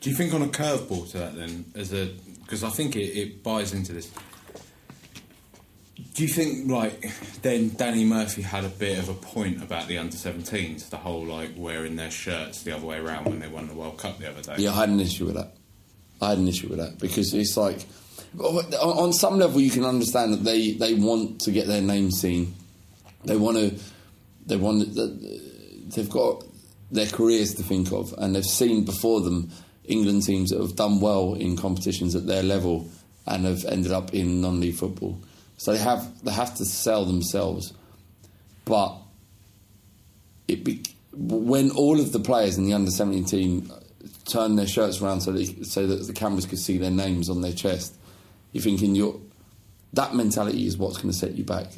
Do 0.00 0.10
you 0.10 0.16
think 0.16 0.34
on 0.34 0.42
a 0.42 0.46
curveball 0.46 1.10
to 1.12 1.18
that 1.18 1.36
then, 1.36 1.64
as 1.74 1.92
a 1.92 2.06
because 2.42 2.62
I 2.62 2.70
think 2.70 2.94
it, 2.94 3.18
it 3.18 3.42
buys 3.42 3.72
into 3.72 3.92
this. 3.92 4.10
Do 6.16 6.22
you 6.22 6.28
think 6.30 6.70
like 6.70 7.12
then 7.42 7.68
Danny 7.76 8.02
Murphy 8.02 8.40
had 8.40 8.64
a 8.64 8.70
bit 8.70 8.98
of 8.98 9.10
a 9.10 9.14
point 9.14 9.62
about 9.62 9.86
the 9.86 9.98
under 9.98 10.16
17s, 10.16 10.88
the 10.88 10.96
whole 10.96 11.26
like 11.26 11.50
wearing 11.58 11.96
their 11.96 12.10
shirts 12.10 12.62
the 12.62 12.74
other 12.74 12.86
way 12.86 12.96
around 12.96 13.26
when 13.26 13.38
they 13.38 13.48
won 13.48 13.68
the 13.68 13.74
World 13.74 13.98
Cup 13.98 14.18
the 14.18 14.30
other 14.30 14.40
day? 14.40 14.54
Yeah, 14.56 14.72
I 14.72 14.76
had 14.76 14.88
an 14.88 15.00
issue 15.00 15.26
with 15.26 15.34
that. 15.34 15.52
I 16.22 16.30
had 16.30 16.38
an 16.38 16.48
issue 16.48 16.68
with 16.68 16.78
that 16.78 16.98
because 16.98 17.34
it's 17.34 17.54
like 17.58 17.84
on 18.40 19.12
some 19.12 19.38
level 19.38 19.60
you 19.60 19.70
can 19.70 19.84
understand 19.84 20.32
that 20.32 20.42
they, 20.42 20.72
they 20.72 20.94
want 20.94 21.42
to 21.42 21.50
get 21.50 21.66
their 21.66 21.82
name 21.82 22.10
seen. 22.10 22.54
They 23.26 23.36
want 23.36 23.58
to. 23.58 23.78
They 24.46 24.56
want. 24.56 24.88
They've 24.94 26.08
got 26.08 26.44
their 26.90 27.08
careers 27.08 27.52
to 27.56 27.62
think 27.62 27.92
of, 27.92 28.14
and 28.16 28.34
they've 28.34 28.42
seen 28.42 28.86
before 28.86 29.20
them 29.20 29.50
England 29.84 30.22
teams 30.22 30.48
that 30.48 30.60
have 30.62 30.76
done 30.76 30.98
well 31.00 31.34
in 31.34 31.58
competitions 31.58 32.16
at 32.16 32.26
their 32.26 32.42
level 32.42 32.88
and 33.26 33.44
have 33.44 33.66
ended 33.66 33.92
up 33.92 34.14
in 34.14 34.40
non-league 34.40 34.76
football. 34.76 35.20
So 35.56 35.72
they 35.72 35.78
have 35.78 36.22
they 36.24 36.32
have 36.32 36.54
to 36.56 36.64
sell 36.64 37.04
themselves, 37.04 37.72
but 38.64 38.96
it 40.48 40.64
be, 40.64 40.82
when 41.12 41.70
all 41.70 41.98
of 41.98 42.12
the 42.12 42.20
players 42.20 42.58
in 42.58 42.64
the 42.64 42.74
under 42.74 42.90
17 42.90 43.24
team 43.24 43.72
turned 44.26 44.58
their 44.58 44.66
shirts 44.66 45.00
around 45.00 45.20
so, 45.22 45.32
they, 45.32 45.44
so 45.44 45.86
that 45.86 46.06
the 46.06 46.12
cameras 46.12 46.46
could 46.46 46.58
see 46.58 46.78
their 46.78 46.90
names 46.90 47.30
on 47.30 47.40
their 47.40 47.52
chest, 47.52 47.94
you're 48.52 48.62
thinking 48.62 48.94
you're, 48.94 49.18
that 49.92 50.14
mentality 50.14 50.66
is 50.66 50.76
what's 50.76 50.98
going 50.98 51.10
to 51.10 51.16
set 51.16 51.32
you 51.32 51.44
back. 51.44 51.68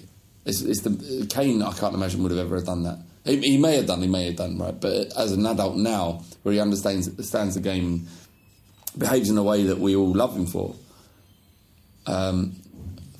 It's, 0.45 0.63
it's 0.63 0.83
the 0.83 1.27
Kane. 1.29 1.63
I 1.63 1.73
can't 1.73 1.95
imagine 1.95 2.23
would 2.23 2.33
have 2.33 2.41
ever 2.41 2.61
done 2.61 2.83
that. 2.85 2.99
He, 3.25 3.37
he 3.37 3.59
may 3.59 3.77
have 3.77 3.87
done. 3.87 4.01
He 4.01 4.09
may 4.09 4.27
have 4.27 4.37
done 4.37 4.59
right, 4.59 4.79
but 4.79 5.17
as 5.17 5.33
an 5.33 5.45
adult 5.47 5.77
now, 5.77 6.25
where 6.43 6.55
he 6.55 6.61
understands 6.61 7.09
understands 7.09 7.55
the 7.55 7.61
game, 7.61 8.07
behaves 8.97 9.29
in 9.29 9.37
a 9.37 9.43
way 9.43 9.65
that 9.65 9.79
we 9.79 9.95
all 9.95 10.13
love 10.13 10.35
him 10.35 10.47
for. 10.47 10.75
Um, 12.07 12.57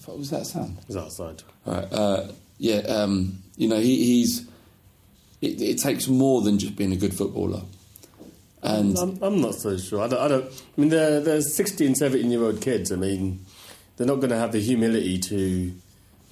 what 0.09 0.19
was 0.19 0.31
that 0.31 0.47
sound? 0.47 0.79
He's 0.87 0.97
outside. 0.97 1.43
Right. 1.67 1.87
Uh, 1.93 2.29
yeah. 2.57 2.79
Um, 2.79 3.43
you 3.57 3.69
know, 3.69 3.77
he, 3.77 4.05
he's. 4.05 4.49
It, 5.43 5.61
it 5.61 5.79
takes 5.79 6.09
more 6.09 6.41
than 6.41 6.59
just 6.59 6.77
being 6.77 6.93
a 6.93 6.97
good 6.97 7.15
footballer. 7.15 7.61
And 8.63 8.99
I'm, 8.99 9.23
I'm 9.23 9.41
not 9.41 9.55
so 9.55 9.77
sure. 9.77 10.03
I 10.03 10.09
don't. 10.09 10.19
I, 10.19 10.29
don't, 10.29 10.45
I 10.47 10.81
mean, 10.81 10.89
they're, 10.89 11.21
they're 11.21 11.43
16, 11.43 11.95
17 11.95 12.31
year 12.31 12.43
old 12.43 12.63
kids. 12.63 12.91
I 12.91 12.97
mean, 12.97 13.45
they're 13.97 14.07
not 14.07 14.17
going 14.17 14.31
to 14.31 14.39
have 14.39 14.53
the 14.53 14.61
humility 14.61 15.19
to, 15.19 15.75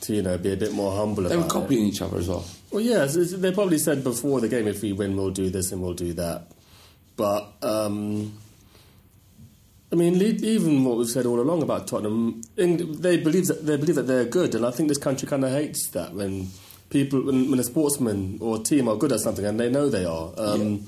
to 0.01 0.15
you 0.15 0.23
know, 0.23 0.39
be 0.39 0.55
a 0.55 0.57
bit 0.57 0.73
more 0.73 0.97
humble 0.97 1.25
they 1.25 1.35
about 1.35 1.45
were 1.45 1.61
copying 1.61 1.85
each 1.85 2.01
other 2.01 2.17
as 2.17 2.29
well. 2.29 2.41
it. 2.41 2.75
Well, 2.75 2.83
yeah, 2.83 3.05
they 3.05 3.53
probably 3.53 3.79
said 3.79 4.03
before 4.03 4.41
the 4.41 4.49
game, 4.49 4.67
if 4.67 4.81
we 4.81 4.95
win, 4.95 5.17
we'll 5.19 5.31
do 5.31 5.51
this 5.51 5.71
and 5.71 5.83
we'll 5.83 5.95
do 5.95 6.15
that. 6.15 6.47
But 7.17 7.53
um, 7.63 8.39
I 9.93 9.95
mean, 9.95 10.21
even 10.21 10.85
what 10.85 10.99
we've 10.99 11.09
said 11.09 11.27
all 11.27 11.41
along 11.41 11.63
about 11.63 11.87
Tottenham, 11.87 12.43
they 12.57 13.17
believe 13.17 13.47
that 13.47 13.65
they 13.65 13.77
believe 13.77 13.95
that 13.95 14.07
they're 14.09 14.25
good, 14.25 14.55
and 14.55 14.67
I 14.67 14.71
think 14.73 14.89
this 14.89 14.99
country 14.99 15.29
kind 15.29 15.45
of 15.45 15.53
hates 15.53 15.91
that 15.91 16.13
when 16.13 16.49
people, 16.91 17.23
when, 17.23 17.51
when 17.51 17.61
a 17.61 17.65
sportsman 17.65 18.39
or 18.41 18.57
a 18.57 18.59
team 18.59 18.89
are 18.89 18.97
good 18.97 19.13
at 19.13 19.21
something 19.21 19.45
and 19.45 19.59
they 19.59 19.71
know 19.71 19.89
they 19.89 20.05
are. 20.05 20.33
Um, 20.37 20.87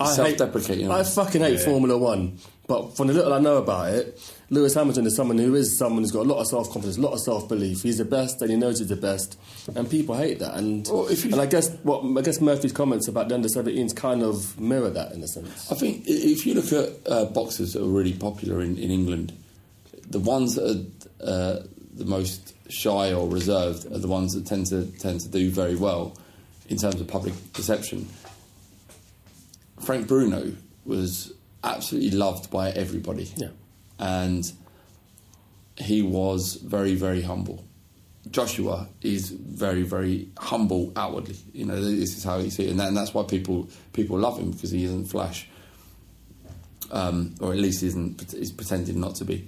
I 0.00 0.08
hate- 0.08 0.14
Self-deprecating. 0.38 0.90
I 0.90 1.02
fucking 1.02 1.40
hate 1.42 1.60
Formula 1.60 1.96
One, 1.96 2.38
but 2.66 2.96
from 2.96 3.06
the 3.08 3.12
little 3.14 3.32
I 3.32 3.38
know 3.38 3.58
about 3.58 3.92
it, 3.92 4.20
Lewis 4.50 4.74
Hamilton 4.74 5.06
is 5.06 5.14
someone 5.16 5.38
who 5.38 5.54
is 5.54 5.76
someone 5.78 6.02
who's 6.02 6.10
got 6.12 6.26
a 6.26 6.28
lot 6.28 6.40
of 6.40 6.46
self 6.46 6.70
confidence, 6.70 6.96
a 6.96 7.00
lot 7.00 7.12
of 7.12 7.20
self 7.20 7.48
belief. 7.48 7.82
He's 7.82 7.98
the 7.98 8.04
best, 8.04 8.40
and 8.42 8.50
he 8.50 8.56
knows 8.56 8.78
he's 8.78 8.88
the 8.88 8.96
best, 8.96 9.38
and 9.74 9.88
people 9.90 10.14
hate 10.16 10.38
that. 10.40 10.54
And 10.56 10.86
Well, 10.90 11.06
if 11.08 11.24
you- 11.24 11.32
and 11.32 11.40
I 11.40 11.46
guess 11.46 11.70
what 11.82 12.02
I 12.18 12.22
guess 12.22 12.40
Murphy's 12.40 12.72
comments 12.72 13.08
about 13.08 13.28
the 13.28 13.34
under 13.34 13.48
17s 13.48 13.92
kind 13.94 14.22
of 14.22 14.58
mirror 14.60 14.90
that 14.90 15.12
in 15.12 15.22
a 15.22 15.28
sense. 15.28 15.70
I 15.70 15.74
think 15.74 16.04
if 16.06 16.46
you 16.46 16.54
look 16.54 16.72
at 16.72 16.90
uh, 17.10 17.24
boxers 17.26 17.72
that 17.74 17.82
are 17.82 17.88
really 17.88 18.12
popular 18.14 18.60
in, 18.62 18.76
in 18.78 18.90
England, 18.90 19.32
the 20.10 20.20
ones 20.20 20.54
that 20.56 20.86
are 21.22 21.26
uh, 21.26 21.62
the 21.94 22.04
most 22.04 22.52
shy 22.68 23.12
or 23.12 23.28
reserved 23.28 23.86
are 23.92 23.98
the 23.98 24.08
ones 24.08 24.32
that 24.34 24.46
tend 24.46 24.66
to 24.66 24.86
tend 24.98 25.20
to 25.20 25.28
do 25.28 25.50
very 25.50 25.76
well 25.76 26.16
in 26.68 26.76
terms 26.76 27.00
of 27.00 27.06
public 27.06 27.34
perception. 27.52 28.08
Frank 29.84 30.06
Bruno 30.08 30.52
was 30.84 31.32
absolutely 31.62 32.10
loved 32.10 32.50
by 32.50 32.70
everybody, 32.70 33.30
Yeah. 33.36 33.48
and 33.98 34.50
he 35.76 36.02
was 36.02 36.54
very 36.56 36.94
very 36.94 37.22
humble. 37.22 37.64
Joshua 38.30 38.88
is 39.02 39.28
very, 39.30 39.82
very 39.82 40.28
humble 40.38 40.92
outwardly. 40.96 41.36
You 41.52 41.66
know, 41.66 41.78
this 41.78 42.16
is 42.16 42.24
how 42.24 42.38
he 42.38 42.48
sees 42.48 42.66
it, 42.66 42.70
and, 42.70 42.80
that, 42.80 42.88
and 42.88 42.96
that's 42.96 43.12
why 43.12 43.22
people 43.24 43.68
people 43.92 44.18
love 44.18 44.38
him 44.38 44.50
because 44.52 44.70
he 44.70 44.84
isn't 44.84 45.06
flash, 45.06 45.46
um, 46.90 47.34
or 47.40 47.52
at 47.52 47.58
least 47.58 47.82
isn't 47.82 48.32
is 48.34 48.50
pretending 48.52 48.98
not 49.00 49.14
to 49.16 49.24
be. 49.24 49.46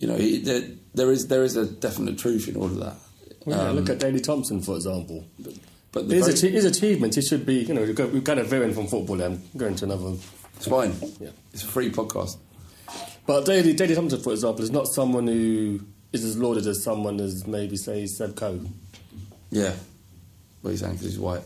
You 0.00 0.08
know, 0.08 0.16
he, 0.16 0.38
there, 0.38 0.62
there 0.94 1.10
is 1.12 1.28
there 1.28 1.44
is 1.44 1.56
a 1.56 1.66
definite 1.66 2.18
truth 2.18 2.48
in 2.48 2.56
all 2.56 2.64
of 2.66 2.76
that. 2.80 2.96
Well, 3.44 3.56
yeah, 3.58 3.68
Um, 3.70 3.76
look 3.76 3.88
at 3.90 3.98
Daley 4.00 4.20
Thompson, 4.20 4.60
for 4.60 4.74
example. 4.76 5.24
But 5.92 6.08
the 6.08 6.16
His, 6.16 6.40
very- 6.42 6.66
achievements, 6.66 7.16
he 7.16 7.22
should 7.22 7.44
be, 7.46 7.56
you 7.64 7.74
know, 7.74 7.82
we've 7.82 7.94
got- 7.94 8.12
we're 8.12 8.20
kind 8.20 8.40
of 8.40 8.46
veering 8.48 8.74
from 8.74 8.86
football 8.86 9.20
and 9.20 9.40
going 9.56 9.74
to 9.76 9.84
another. 9.84 10.14
it's 10.56 10.66
fine. 10.66 10.94
Yeah. 11.20 11.30
It's 11.52 11.62
a 11.62 11.66
free 11.66 11.90
podcast. 11.90 12.36
But 13.26 13.44
Daley, 13.44 13.72
Daley 13.74 13.94
Thompson, 13.94 14.20
for 14.20 14.32
example, 14.32 14.62
is 14.64 14.70
not 14.70 14.86
someone 14.88 15.26
who 15.26 15.80
is 16.12 16.24
as 16.24 16.36
lauded 16.38 16.66
as 16.66 16.82
someone 16.82 17.20
as 17.20 17.46
maybe, 17.46 17.76
say, 17.76 18.06
Seb 18.06 18.34
Coe. 18.36 18.60
Yeah. 19.50 19.74
What 20.62 20.70
are 20.70 20.72
you 20.72 20.78
saying? 20.78 20.92
Because 20.94 21.06
he's 21.08 21.18
white. 21.18 21.42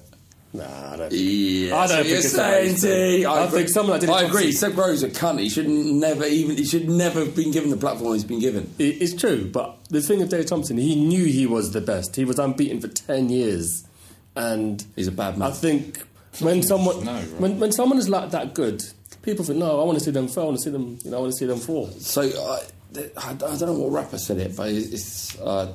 Nah, 0.54 0.64
I 0.92 0.96
don't. 0.96 1.12
Yeah, 1.12 1.76
I 1.76 1.86
don't 1.86 1.88
so 1.88 1.94
think 1.96 2.08
you're 2.08 2.16
it's 2.18 2.30
saying, 2.32 2.74
that. 2.74 2.80
T, 2.80 3.26
I 3.26 3.46
think 3.46 3.68
someone 3.70 4.00
like 4.00 4.08
I 4.10 4.22
agree. 4.26 4.52
Seb 4.52 4.74
Grove's 4.74 5.02
a 5.02 5.08
cunt. 5.08 5.40
He 5.40 5.48
should 5.48 5.66
never 5.68 6.26
even. 6.26 6.56
He 6.58 6.64
should 6.66 6.90
never 6.90 7.20
have 7.20 7.34
been 7.34 7.52
given 7.52 7.70
the 7.70 7.76
platform 7.78 8.12
he's 8.12 8.22
been 8.24 8.38
given. 8.38 8.70
It- 8.78 9.00
It's 9.00 9.14
true, 9.14 9.48
but 9.50 9.78
the 9.88 10.02
thing 10.02 10.20
of 10.20 10.28
Daley 10.28 10.44
Thompson, 10.44 10.76
he 10.76 10.94
knew 10.94 11.24
he 11.24 11.46
was 11.46 11.72
the 11.72 11.80
best. 11.80 12.16
He 12.16 12.26
was 12.26 12.38
unbeaten 12.38 12.80
for 12.82 12.88
10 12.88 13.30
years. 13.30 13.84
And 14.34 14.84
He's 14.96 15.08
a 15.08 15.12
bad 15.12 15.38
man. 15.38 15.50
I 15.50 15.54
think 15.54 16.02
when 16.40 16.62
someone 16.62 17.04
right? 17.04 17.24
when, 17.38 17.60
when 17.60 17.72
someone 17.72 17.98
is 17.98 18.08
like 18.08 18.30
that 18.30 18.54
good, 18.54 18.82
people 19.22 19.44
think, 19.44 19.58
no, 19.58 19.80
I 19.80 19.84
want 19.84 19.98
to 19.98 20.04
see 20.04 20.10
them 20.10 20.28
fail. 20.28 20.44
I 20.44 20.46
want 20.46 20.58
to 20.58 20.62
see 20.64 20.70
them, 20.70 20.98
you 21.04 21.10
know, 21.10 21.18
I 21.18 21.20
want 21.20 21.32
to 21.32 21.38
see 21.38 21.46
them 21.46 21.58
fall. 21.58 21.88
So 21.88 22.22
I, 22.22 22.60
I 22.96 23.34
don't 23.34 23.60
know 23.60 23.72
what 23.72 23.92
rapper 23.92 24.18
said 24.18 24.38
it, 24.38 24.56
but 24.56 24.68
it's 24.68 25.38
uh, 25.40 25.72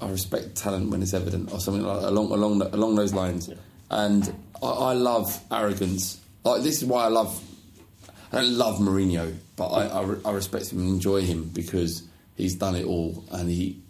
I 0.00 0.08
respect 0.08 0.56
talent 0.56 0.90
when 0.90 1.02
it's 1.02 1.14
evident, 1.14 1.52
or 1.52 1.60
something 1.60 1.82
like 1.82 2.02
along 2.02 2.30
along 2.30 2.62
along 2.62 2.94
those 2.94 3.12
lines. 3.12 3.50
And 3.90 4.32
I, 4.62 4.66
I 4.66 4.92
love 4.92 5.38
arrogance. 5.50 6.20
Like 6.44 6.62
this 6.62 6.82
is 6.82 6.84
why 6.84 7.04
I 7.04 7.08
love. 7.08 7.42
I 8.32 8.42
don't 8.42 8.52
love 8.58 8.78
Mourinho, 8.78 9.34
but 9.56 9.68
I, 9.68 9.86
I, 9.86 10.16
I 10.26 10.32
respect 10.32 10.70
him 10.70 10.80
and 10.80 10.88
enjoy 10.88 11.22
him 11.22 11.44
because 11.44 12.06
he's 12.36 12.54
done 12.56 12.76
it 12.76 12.84
all, 12.84 13.24
and 13.32 13.48
he. 13.48 13.82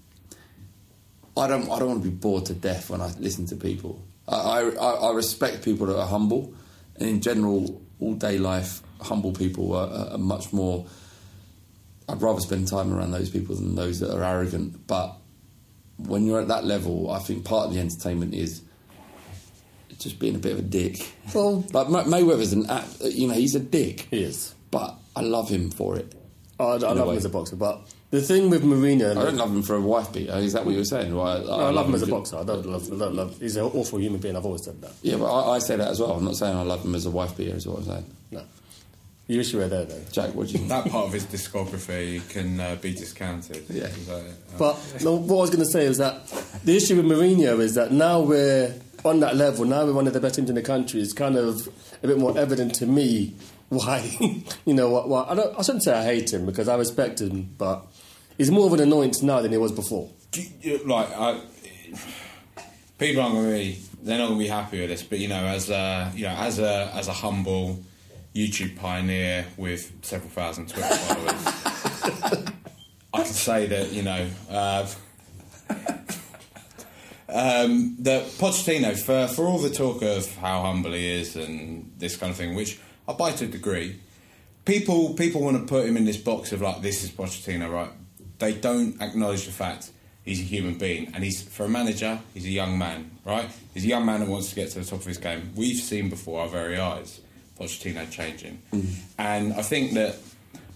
I 1.38 1.48
don't. 1.48 1.70
I 1.70 1.78
don't 1.78 1.88
want 1.88 2.02
to 2.02 2.08
be 2.10 2.14
bored 2.14 2.46
to 2.46 2.54
death 2.54 2.90
when 2.90 3.00
I 3.00 3.06
listen 3.18 3.46
to 3.46 3.56
people. 3.56 4.02
I, 4.26 4.60
I, 4.60 4.90
I 5.08 5.12
respect 5.14 5.64
people 5.64 5.86
that 5.86 5.98
are 5.98 6.06
humble, 6.06 6.52
and 6.96 7.08
in 7.08 7.20
general, 7.20 7.82
all 8.00 8.14
day 8.14 8.38
life, 8.38 8.82
humble 9.00 9.32
people 9.32 9.74
are, 9.74 10.12
are, 10.12 10.18
much 10.18 10.52
more. 10.52 10.86
I'd 12.08 12.20
rather 12.22 12.40
spend 12.40 12.68
time 12.68 12.92
around 12.92 13.10
those 13.12 13.30
people 13.30 13.54
than 13.54 13.74
those 13.74 14.00
that 14.00 14.14
are 14.14 14.22
arrogant. 14.22 14.86
But 14.86 15.14
when 15.98 16.26
you're 16.26 16.40
at 16.40 16.48
that 16.48 16.64
level, 16.64 17.10
I 17.10 17.18
think 17.18 17.44
part 17.44 17.66
of 17.68 17.74
the 17.74 17.80
entertainment 17.80 18.34
is 18.34 18.62
just 19.98 20.18
being 20.18 20.34
a 20.34 20.38
bit 20.38 20.52
of 20.52 20.58
a 20.60 20.62
dick. 20.62 21.12
Well- 21.34 21.64
like 21.72 21.88
May- 21.88 22.22
Mayweather's 22.22 22.52
an, 22.52 22.66
you 23.00 23.28
know, 23.28 23.34
he's 23.34 23.54
a 23.54 23.60
dick. 23.60 24.06
He 24.10 24.22
is. 24.22 24.54
But 24.70 24.94
I 25.16 25.20
love 25.22 25.48
him 25.48 25.70
for 25.70 25.96
it. 25.98 26.14
Oh, 26.60 26.68
I, 26.70 26.74
I 26.74 26.92
love 26.92 27.08
him 27.10 27.16
as 27.16 27.24
a 27.24 27.28
boxer, 27.30 27.56
but 27.56 27.80
the 28.10 28.22
thing 28.22 28.48
with 28.48 28.62
Mourinho, 28.64 29.10
I 29.10 29.24
don't 29.24 29.36
love 29.36 29.50
him 29.50 29.62
for 29.62 29.76
a 29.76 29.80
wife 29.80 30.12
beater. 30.12 30.32
Is 30.36 30.54
that 30.54 30.64
what 30.64 30.72
you 30.72 30.78
were 30.78 30.84
saying? 30.84 31.14
Well, 31.14 31.26
I, 31.26 31.56
No, 31.58 31.66
I 31.66 31.70
love 31.70 31.88
him 31.88 31.94
as 31.94 32.02
a 32.02 32.06
boxer. 32.06 32.38
I 32.38 32.44
don't 32.44 32.64
love, 32.66 32.90
I 32.92 32.96
don't 32.96 33.14
love. 33.14 33.38
He's 33.38 33.56
an 33.56 33.64
awful 33.64 33.98
human 34.00 34.20
being. 34.20 34.34
I've 34.36 34.46
always 34.46 34.64
said 34.64 34.80
that. 34.80 34.92
Yeah, 35.02 35.16
but 35.16 35.26
I, 35.26 35.56
I 35.56 35.58
say 35.58 35.76
that 35.76 35.88
as 35.88 36.00
well. 36.00 36.12
I'm 36.12 36.24
not 36.24 36.36
saying 36.36 36.56
I 36.56 36.62
love 36.62 36.84
him 36.84 36.94
as 36.94 37.04
a 37.06 37.10
wife 37.10 37.36
beater. 37.36 37.54
Is 37.56 37.66
what 37.66 37.78
I'm 37.78 37.84
saying. 37.84 38.04
No, 38.30 38.42
you 39.26 39.36
wish 39.38 39.52
you 39.52 39.58
were 39.58 39.68
there 39.68 39.84
though. 39.84 40.00
Jack, 40.10 40.34
what 40.34 40.48
do 40.48 40.58
you? 40.58 40.66
That 40.68 40.88
part 40.90 41.06
of 41.06 41.12
his 41.12 41.26
discography 41.26 42.26
can 42.30 42.58
uh, 42.58 42.76
be 42.80 42.92
discounted. 42.94 43.64
Yeah. 43.68 43.88
So, 43.88 44.16
uh, 44.16 44.22
But 44.58 45.02
no, 45.04 45.16
what 45.16 45.36
I 45.36 45.40
was 45.42 45.50
going 45.50 45.64
to 45.64 45.70
say 45.70 45.84
is 45.84 45.98
that 45.98 46.26
the 46.64 46.76
issue 46.76 46.96
with 46.96 47.04
Mourinho 47.04 47.58
is 47.60 47.74
that 47.74 47.92
now 47.92 48.20
we're 48.20 48.74
on 49.04 49.20
that 49.20 49.36
level. 49.36 49.66
Now 49.66 49.84
we're 49.84 49.92
one 49.92 50.06
of 50.06 50.14
the 50.14 50.20
best 50.20 50.36
teams 50.36 50.48
in 50.48 50.54
the 50.54 50.62
country. 50.62 51.02
It's 51.02 51.12
kind 51.12 51.36
of 51.36 51.68
a 52.02 52.06
bit 52.06 52.16
more 52.18 52.36
evident 52.38 52.74
to 52.76 52.86
me 52.86 53.34
why 53.68 53.98
you 54.64 54.72
know 54.72 54.88
what. 54.88 55.10
Why, 55.10 55.26
I 55.28 55.34
don't. 55.34 55.58
I 55.58 55.62
shouldn't 55.62 55.84
say 55.84 55.92
I 55.92 56.04
hate 56.04 56.32
him 56.32 56.46
because 56.46 56.68
I 56.68 56.76
respect 56.76 57.20
him, 57.20 57.54
but 57.58 57.86
he's 58.38 58.50
more 58.50 58.66
of 58.66 58.72
an 58.72 58.80
annoyance 58.80 59.22
now 59.22 59.42
than 59.42 59.52
he 59.52 59.58
was 59.58 59.72
before. 59.72 60.08
you- 60.62 60.78
like 60.86 61.08
I, 61.14 61.40
people 62.98 63.22
aren't 63.22 63.34
going 63.34 63.46
to 63.50 63.52
be 63.58 63.78
they're 64.02 64.16
not 64.18 64.28
going 64.28 64.38
to 64.38 64.44
be 64.44 64.48
happy 64.48 64.80
with 64.80 64.90
this 64.90 65.02
but 65.02 65.18
you 65.18 65.28
know 65.28 65.44
as 65.44 65.68
a 65.70 66.10
you 66.14 66.22
know 66.24 66.34
as 66.36 66.58
a 66.58 66.90
as 66.94 67.08
a 67.08 67.12
humble 67.12 67.82
YouTube 68.34 68.76
pioneer 68.76 69.46
with 69.56 69.92
several 70.02 70.30
thousand 70.30 70.68
Twitter 70.68 70.88
followers 70.94 72.52
I 73.12 73.22
can 73.22 73.32
say 73.32 73.66
that 73.66 73.92
you 73.92 74.02
know 74.02 74.26
uh, 74.50 74.86
um, 77.28 77.96
that 78.00 78.24
Pochettino 78.38 78.96
for 78.96 79.26
for 79.32 79.46
all 79.46 79.58
the 79.58 79.70
talk 79.70 80.02
of 80.02 80.34
how 80.36 80.62
humble 80.62 80.92
he 80.92 81.06
is 81.20 81.36
and 81.36 81.92
this 81.98 82.16
kind 82.16 82.30
of 82.30 82.36
thing 82.36 82.54
which 82.54 82.78
I 83.06 83.12
buy 83.12 83.32
to 83.32 83.44
a 83.44 83.48
degree 83.48 84.00
people 84.64 85.14
people 85.14 85.42
want 85.42 85.56
to 85.58 85.64
put 85.64 85.86
him 85.86 85.96
in 85.96 86.04
this 86.04 86.16
box 86.16 86.52
of 86.52 86.60
like 86.62 86.80
this 86.82 87.02
is 87.04 87.10
Pochettino, 87.10 87.70
right? 87.70 87.90
They 88.38 88.54
don't 88.54 89.00
acknowledge 89.00 89.46
the 89.46 89.52
fact 89.52 89.90
he's 90.24 90.40
a 90.40 90.44
human 90.44 90.74
being, 90.78 91.12
and 91.14 91.24
he's 91.24 91.42
for 91.42 91.64
a 91.64 91.68
manager, 91.68 92.18
he's 92.34 92.44
a 92.44 92.50
young 92.50 92.78
man, 92.78 93.10
right? 93.24 93.48
He's 93.74 93.84
a 93.84 93.88
young 93.88 94.06
man 94.06 94.22
who 94.22 94.30
wants 94.30 94.50
to 94.50 94.54
get 94.54 94.70
to 94.70 94.80
the 94.80 94.84
top 94.84 95.00
of 95.00 95.06
his 95.06 95.18
game. 95.18 95.52
We've 95.56 95.76
seen 95.76 96.08
before 96.10 96.42
our 96.42 96.48
very 96.48 96.78
eyes 96.78 97.20
Pochettino 97.58 98.10
changing, 98.10 98.62
mm. 98.72 98.94
and 99.18 99.52
I 99.54 99.62
think 99.62 99.94
that 99.94 100.16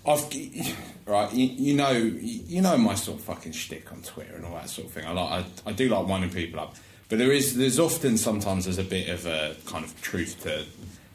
I've 0.07 0.25
right. 1.07 1.33
You, 1.33 1.47
you 1.47 1.75
know, 1.75 1.93
you 1.93 2.61
know 2.61 2.77
my 2.77 2.95
sort 2.95 3.19
of 3.19 3.25
fucking 3.25 3.53
shtick 3.53 3.93
on 3.93 4.03
Twitter 4.03 4.35
and 4.35 4.45
all 4.45 4.55
that 4.55 4.69
sort 4.69 4.89
of 4.89 4.93
thing. 4.93 5.07
I 5.07 5.13
like, 5.13 5.45
I, 5.67 5.71
I 5.71 5.73
do 5.73 5.89
like 5.89 6.07
winding 6.07 6.31
people 6.31 6.61
up, 6.61 6.77
but 7.09 7.19
there 7.19 7.33
is 7.33 7.57
there's 7.57 7.79
often 7.79 8.17
sometimes 8.17 8.65
there's 8.65 8.79
a 8.79 8.85
bit 8.85 9.09
of 9.09 9.27
a 9.27 9.57
kind 9.67 9.85
of 9.85 10.01
truth 10.01 10.43
to 10.43 10.65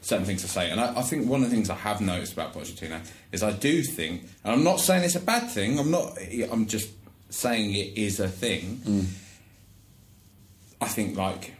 certain 0.08 0.24
things 0.24 0.42
to 0.42 0.48
say. 0.48 0.70
And 0.70 0.80
I, 0.80 0.98
I 0.98 1.02
think 1.02 1.28
one 1.28 1.42
of 1.42 1.50
the 1.50 1.54
things 1.54 1.70
I 1.70 1.74
have 1.74 2.00
noticed 2.00 2.32
about 2.32 2.54
Pochettino 2.54 3.00
is 3.30 3.42
I 3.42 3.52
do 3.52 3.82
think, 3.82 4.22
and 4.42 4.54
I'm 4.54 4.64
not 4.64 4.80
saying 4.80 5.04
it's 5.04 5.16
a 5.16 5.20
bad 5.20 5.50
thing. 5.50 5.78
I'm 5.78 5.90
not. 5.90 6.18
I'm 6.50 6.66
just 6.66 6.90
saying 7.30 7.74
it 7.74 7.98
is 7.98 8.18
a 8.18 8.28
thing. 8.28 8.80
Mm. 8.84 9.06
I 10.80 10.86
think 10.86 11.16
like 11.16 11.54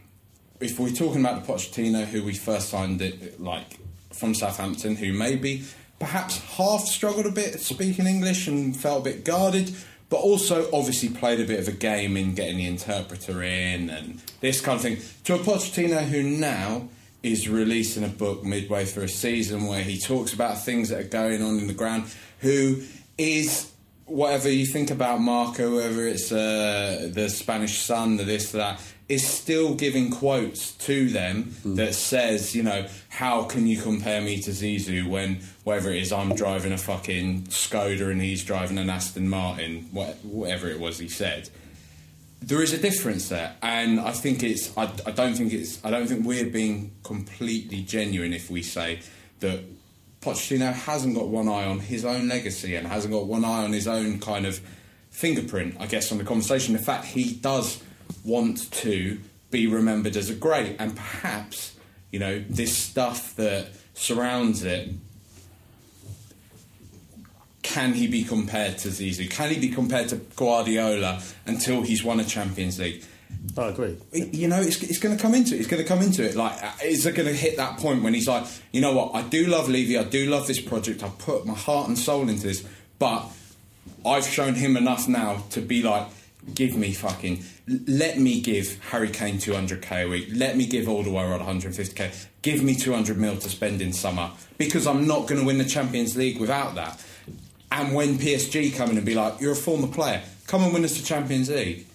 if 0.61 0.79
we're 0.79 0.91
talking 0.91 1.21
about 1.21 1.45
the 1.45 1.53
Pochettino 1.53 2.05
who 2.05 2.25
we 2.25 2.35
first 2.35 2.71
signed 2.71 3.03
it 3.03 3.41
like 3.41 3.79
from 4.13 4.35
Southampton, 4.35 4.97
who 4.97 5.13
maybe 5.13 5.65
perhaps 5.99 6.39
half 6.57 6.83
struggled 6.83 7.27
a 7.27 7.31
bit 7.31 7.61
speaking 7.61 8.07
English 8.07 8.49
and 8.49 8.77
felt 8.77 9.07
a 9.07 9.11
bit 9.11 9.25
guarded, 9.25 9.75
but 10.09 10.19
also 10.19 10.71
obviously 10.73 11.11
played 11.11 11.41
a 11.41 11.45
bit 11.45 11.61
of 11.61 11.69
a 11.69 11.73
game 11.73 12.17
in 12.17 12.35
getting 12.35 12.57
the 12.57 12.67
interpreter 12.67 13.43
in 13.43 13.91
and 13.91 14.23
this 14.41 14.61
kind 14.61 14.77
of 14.77 14.83
thing. 14.83 14.99
To 15.25 15.35
a 15.35 15.39
Pochettino 15.39 16.03
who 16.03 16.23
now 16.23 16.89
is 17.23 17.49
releasing 17.49 18.05
a 18.05 18.09
book 18.09 18.45
midway 18.45 18.85
through 18.85 19.05
a 19.05 19.09
season 19.09 19.67
where 19.67 19.83
he 19.83 19.99
talks 19.99 20.33
about 20.33 20.63
things 20.65 20.89
that 20.89 21.01
are 21.01 21.09
going 21.09 21.43
on 21.43 21.59
in 21.59 21.67
the 21.67 21.75
ground, 21.75 22.05
who 22.41 22.83
is 23.17 23.73
whatever 24.07 24.49
you 24.49 24.65
think 24.65 24.91
about 24.91 25.21
Marca, 25.21 25.71
whether 25.71 26.07
it's 26.07 26.33
uh, 26.33 27.11
the 27.13 27.29
Spanish 27.29 27.79
Sun, 27.79 28.17
the 28.17 28.25
this, 28.25 28.53
that, 28.53 28.81
is 29.09 29.27
still 29.27 29.75
giving 29.75 30.11
quotes 30.11 30.73
to 30.73 31.09
them 31.09 31.55
that 31.65 31.95
says, 31.95 32.55
you 32.55 32.63
know, 32.63 32.87
how 33.09 33.43
can 33.43 33.67
you 33.67 33.81
compare 33.81 34.21
me 34.21 34.41
to 34.43 34.51
Zizou 34.51 35.09
when, 35.09 35.41
whatever 35.65 35.91
it 35.91 36.03
is, 36.03 36.13
I'm 36.13 36.35
driving 36.35 36.73
a 36.73 36.79
fucking 36.79 37.45
Skoda 37.45 38.11
and 38.11 38.21
he's 38.21 38.45
driving 38.45 38.77
an 38.77 38.91
Aston 38.91 39.29
Martin, 39.29 39.83
whatever 39.93 40.69
it 40.69 40.79
was 40.79 40.99
he 40.99 41.09
said. 41.09 41.49
There 42.41 42.63
is 42.63 42.73
a 42.73 42.79
difference 42.79 43.29
there, 43.29 43.57
and 43.63 44.01
I 44.01 44.13
think 44.13 44.43
it's. 44.43 44.77
I, 44.77 44.85
I 45.07 45.11
don't 45.11 45.35
think 45.35 45.53
it's. 45.53 45.85
I 45.85 45.91
don't 45.91 46.07
think 46.07 46.25
we're 46.25 46.49
being 46.49 46.93
completely 47.03 47.83
genuine 47.83 48.33
if 48.33 48.51
we 48.51 48.63
say 48.63 49.01
that 49.41 49.61
Pochettino 50.21 50.73
hasn't 50.73 51.15
got 51.15 51.29
one 51.29 51.49
eye 51.49 51.65
on 51.65 51.81
his 51.81 52.05
own 52.05 52.29
legacy 52.29 52.75
and 52.75 52.87
hasn't 52.87 53.13
got 53.13 53.27
one 53.27 53.45
eye 53.45 53.65
on 53.65 53.73
his 53.73 53.87
own 53.87 54.19
kind 54.21 54.47
of 54.47 54.61
fingerprint, 55.11 55.77
I 55.81 55.87
guess, 55.87 56.13
on 56.13 56.19
the 56.19 56.25
conversation. 56.25 56.75
The 56.75 56.81
fact 56.81 57.07
he 57.07 57.35
does 57.35 57.83
want 58.25 58.71
to 58.73 59.19
be 59.51 59.67
remembered 59.67 60.17
as 60.17 60.31
a 60.31 60.35
great, 60.35 60.77
and 60.79 60.95
perhaps, 60.95 61.75
you 62.11 62.19
know, 62.19 62.45
this 62.49 62.77
stuff 62.77 63.35
that 63.37 63.69
surrounds 63.95 64.63
it 64.63 64.91
can 67.69 67.93
he 67.93 68.07
be 68.07 68.25
compared 68.25 68.79
to 68.79 68.89
Zizou? 68.89 69.29
Can 69.31 69.51
he 69.51 69.61
be 69.61 69.69
compared 69.69 70.09
to 70.09 70.17
Guardiola 70.17 71.21
until 71.45 71.83
he's 71.83 72.03
won 72.03 72.19
a 72.19 72.25
Champions 72.25 72.81
League? 72.81 73.05
I 73.59 73.69
agree. 73.69 73.99
You 74.11 74.49
know, 74.49 74.59
it's, 74.59 74.83
it's 74.83 74.99
going 74.99 75.15
to 75.15 75.21
come 75.21 75.35
into 75.35 75.55
it. 75.55 75.59
It's 75.59 75.69
going 75.69 75.83
to 75.83 75.87
come 75.87 76.01
into 76.01 76.25
it. 76.25 76.35
Like, 76.35 76.63
uh, 76.65 76.73
is 76.83 77.05
it 77.05 77.15
going 77.15 77.29
to 77.29 77.35
hit 77.35 77.59
that 77.59 77.79
point 77.79 78.03
when 78.03 78.15
he's 78.15 78.27
like, 78.27 78.47
you 78.73 78.81
know 78.81 78.95
what? 78.95 79.15
I 79.15 79.21
do 79.21 79.47
love 79.47 79.69
Levy. 79.69 79.99
I 79.99 80.05
do 80.05 80.31
love 80.31 80.47
this 80.47 80.59
project. 80.59 81.03
I've 81.03 81.19
put 81.19 81.45
my 81.45 81.53
heart 81.53 81.89
and 81.89 81.99
soul 81.99 82.27
into 82.31 82.47
this, 82.47 82.67
but 82.99 83.27
I've 84.05 84.27
shown 84.27 84.55
him 84.55 84.79
enough 84.79 85.07
now 85.07 85.45
to 85.51 85.61
be 85.61 85.83
like, 85.83 86.07
give 86.55 86.75
me 86.75 86.95
fucking, 86.95 87.45
let 87.87 88.19
me 88.19 88.41
give 88.41 88.83
Harry 88.85 89.11
Kane 89.11 89.37
200k 89.37 90.07
a 90.07 90.09
week. 90.09 90.29
Let 90.33 90.57
me 90.57 90.67
give 90.67 90.87
Alderweireld 90.87 91.45
150k. 91.45 92.29
Give 92.41 92.63
me 92.63 92.75
200 92.75 93.19
mil 93.19 93.37
to 93.37 93.51
spend 93.51 93.83
in 93.83 93.93
summer 93.93 94.31
because 94.57 94.87
I'm 94.87 95.07
not 95.07 95.29
going 95.29 95.39
to 95.39 95.47
win 95.47 95.59
the 95.59 95.67
Champions 95.67 96.17
League 96.17 96.41
without 96.41 96.75
that. 96.77 97.05
And 97.71 97.95
when 97.95 98.19
PSG 98.19 98.75
come 98.75 98.91
in 98.91 98.97
and 98.97 99.07
be 99.07 99.15
like, 99.15 99.41
you're 99.41 99.53
a 99.53 99.57
former 99.57 99.89
player, 99.89 100.23
come 100.47 100.63
and 100.65 100.73
win 100.73 100.85
us 100.85 100.99
the 100.99 101.05
Champions 101.05 101.51
League. 101.51 101.87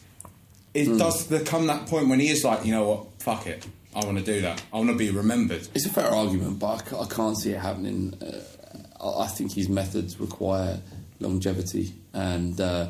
It 0.74 0.97
does 0.97 1.28
there 1.28 1.43
come 1.43 1.67
that 1.67 1.88
point 1.88 2.07
when 2.07 2.19
he 2.19 2.30
is 2.30 2.43
like, 2.43 2.65
you 2.65 2.71
know 2.71 2.88
what, 2.88 3.05
fuck 3.19 3.45
it, 3.45 3.65
I 3.95 4.05
want 4.05 4.17
to 4.17 4.24
do 4.24 4.41
that. 4.41 4.63
I 4.74 4.78
want 4.78 4.89
to 4.89 4.95
be 4.95 5.11
remembered. 5.11 5.67
It's 5.76 5.86
a 5.86 5.89
fair 5.89 6.07
argument, 6.07 6.59
but 6.59 6.91
I 6.91 7.03
I 7.03 7.05
can't 7.05 7.38
see 7.38 7.51
it 7.51 7.59
happening. 7.59 8.15
Uh, 8.21 8.39
I 9.03 9.24
I 9.24 9.28
think 9.28 9.53
his 9.53 9.69
methods 9.69 10.19
require 10.19 10.80
longevity 11.19 11.93
and 12.13 12.59
uh, 12.59 12.88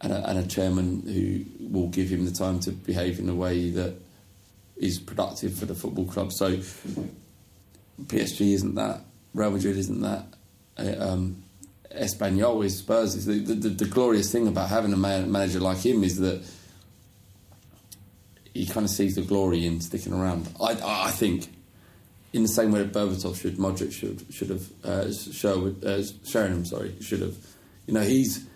and, 0.00 0.12
a, 0.12 0.30
and 0.30 0.38
a 0.38 0.46
chairman 0.46 1.02
who 1.02 1.68
will 1.68 1.88
give 1.88 2.08
him 2.08 2.24
the 2.24 2.30
time 2.30 2.60
to 2.60 2.70
behave 2.70 3.18
in 3.18 3.28
a 3.28 3.34
way 3.34 3.70
that 3.70 3.94
is 4.76 4.98
productive 4.98 5.54
for 5.54 5.66
the 5.66 5.74
football 5.74 6.06
club. 6.06 6.32
So 6.32 6.58
PSG 8.02 8.54
isn't 8.54 8.74
that. 8.74 9.00
Real 9.34 9.50
Madrid 9.50 9.76
isn't 9.76 10.00
that. 10.00 10.26
Uh, 10.76 10.94
um, 10.98 11.43
Espanyol 11.94 12.64
is 12.64 12.78
Spurs. 12.78 13.14
Is 13.14 13.26
the, 13.26 13.38
the, 13.38 13.68
the 13.68 13.84
glorious 13.84 14.30
thing 14.30 14.46
about 14.48 14.68
having 14.68 14.92
a 14.92 14.96
man, 14.96 15.30
manager 15.30 15.60
like 15.60 15.78
him 15.78 16.04
is 16.04 16.18
that 16.18 16.42
he 18.54 18.66
kind 18.66 18.84
of 18.84 18.90
sees 18.90 19.16
the 19.16 19.22
glory 19.22 19.66
in 19.66 19.80
sticking 19.80 20.12
around. 20.12 20.48
I, 20.60 20.78
I 21.06 21.10
think, 21.10 21.48
in 22.32 22.42
the 22.42 22.48
same 22.48 22.72
way 22.72 22.82
that 22.82 22.92
Berbatov 22.92 23.40
should, 23.40 23.56
Modric 23.56 23.92
should 23.92 24.24
should 24.32 24.50
have, 24.50 24.68
uh, 24.84 25.12
Sherwood, 25.12 25.84
uh, 25.84 26.02
Sheringham, 26.24 26.64
sorry, 26.64 26.94
should 27.00 27.20
have. 27.20 27.36
You 27.86 27.94
know, 27.94 28.02
he's. 28.02 28.46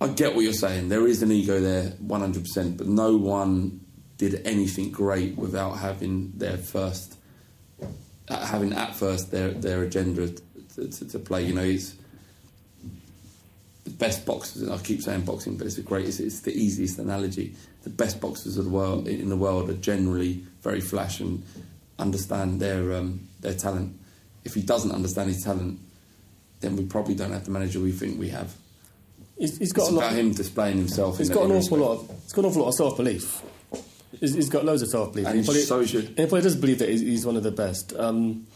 I 0.00 0.06
get 0.08 0.36
what 0.36 0.42
you're 0.42 0.52
saying. 0.52 0.90
There 0.90 1.08
is 1.08 1.22
an 1.22 1.32
ego 1.32 1.60
there, 1.60 1.90
100%, 2.06 2.76
but 2.76 2.86
no 2.86 3.16
one 3.16 3.80
did 4.16 4.46
anything 4.46 4.92
great 4.92 5.36
without 5.36 5.72
having 5.72 6.30
their 6.36 6.56
first, 6.56 7.16
uh, 8.28 8.46
having 8.46 8.72
at 8.74 8.94
first 8.94 9.32
their 9.32 9.50
their 9.50 9.82
agenda 9.82 10.28
to, 10.76 10.88
to, 10.88 11.08
to 11.08 11.18
play. 11.18 11.44
You 11.44 11.54
know, 11.54 11.62
it's 11.64 11.94
the 13.88 13.94
best 13.96 14.26
boxers. 14.26 14.62
and 14.62 14.72
I 14.72 14.78
keep 14.78 15.02
saying 15.02 15.22
boxing, 15.22 15.56
but 15.56 15.66
it's 15.66 15.76
the 15.76 15.82
greatest. 15.82 16.20
It's 16.20 16.40
the 16.40 16.52
easiest 16.52 16.98
analogy. 16.98 17.54
The 17.84 17.90
best 17.90 18.20
boxers 18.20 18.56
of 18.58 18.64
the 18.64 18.70
world 18.70 19.08
in 19.08 19.28
the 19.28 19.36
world 19.36 19.70
are 19.70 19.74
generally 19.74 20.44
very 20.62 20.80
flash 20.80 21.20
and 21.20 21.42
understand 21.98 22.60
their 22.60 22.92
um, 22.94 23.20
their 23.40 23.54
talent. 23.54 23.98
If 24.44 24.54
he 24.54 24.62
doesn't 24.62 24.92
understand 24.92 25.30
his 25.30 25.42
talent, 25.42 25.78
then 26.60 26.76
we 26.76 26.84
probably 26.84 27.14
don't 27.14 27.32
have 27.32 27.44
the 27.44 27.50
manager 27.50 27.80
we 27.80 27.92
think 27.92 28.18
we 28.18 28.28
have. 28.30 28.54
He's, 29.38 29.58
he's 29.58 29.72
got 29.72 29.82
It's 29.84 29.90
a 29.92 29.94
lot. 29.94 30.04
about 30.06 30.18
him 30.18 30.32
displaying 30.32 30.76
himself. 30.78 31.18
He's 31.18 31.28
in 31.30 31.34
got 31.34 31.44
an 31.44 31.52
awful 31.52 31.78
respect. 31.78 31.80
lot. 31.80 31.92
Of, 32.10 32.22
he's 32.24 32.32
got 32.32 32.44
an 32.44 32.50
awful 32.50 32.62
lot 32.62 32.68
of 32.68 32.74
self 32.74 32.96
belief. 32.96 33.42
He's, 34.20 34.34
he's 34.34 34.48
got 34.48 34.64
loads 34.64 34.82
of 34.82 34.88
self 34.88 35.12
belief. 35.12 35.28
And 35.28 35.44
so 35.46 35.84
should- 35.84 36.06
And 36.08 36.18
he 36.18 36.24
probably 36.26 36.40
does 36.42 36.56
believe 36.56 36.78
that 36.80 36.88
he's, 36.88 37.00
he's 37.02 37.26
one 37.26 37.36
of 37.36 37.42
the 37.42 37.52
best. 37.52 37.94
Um, 37.96 38.46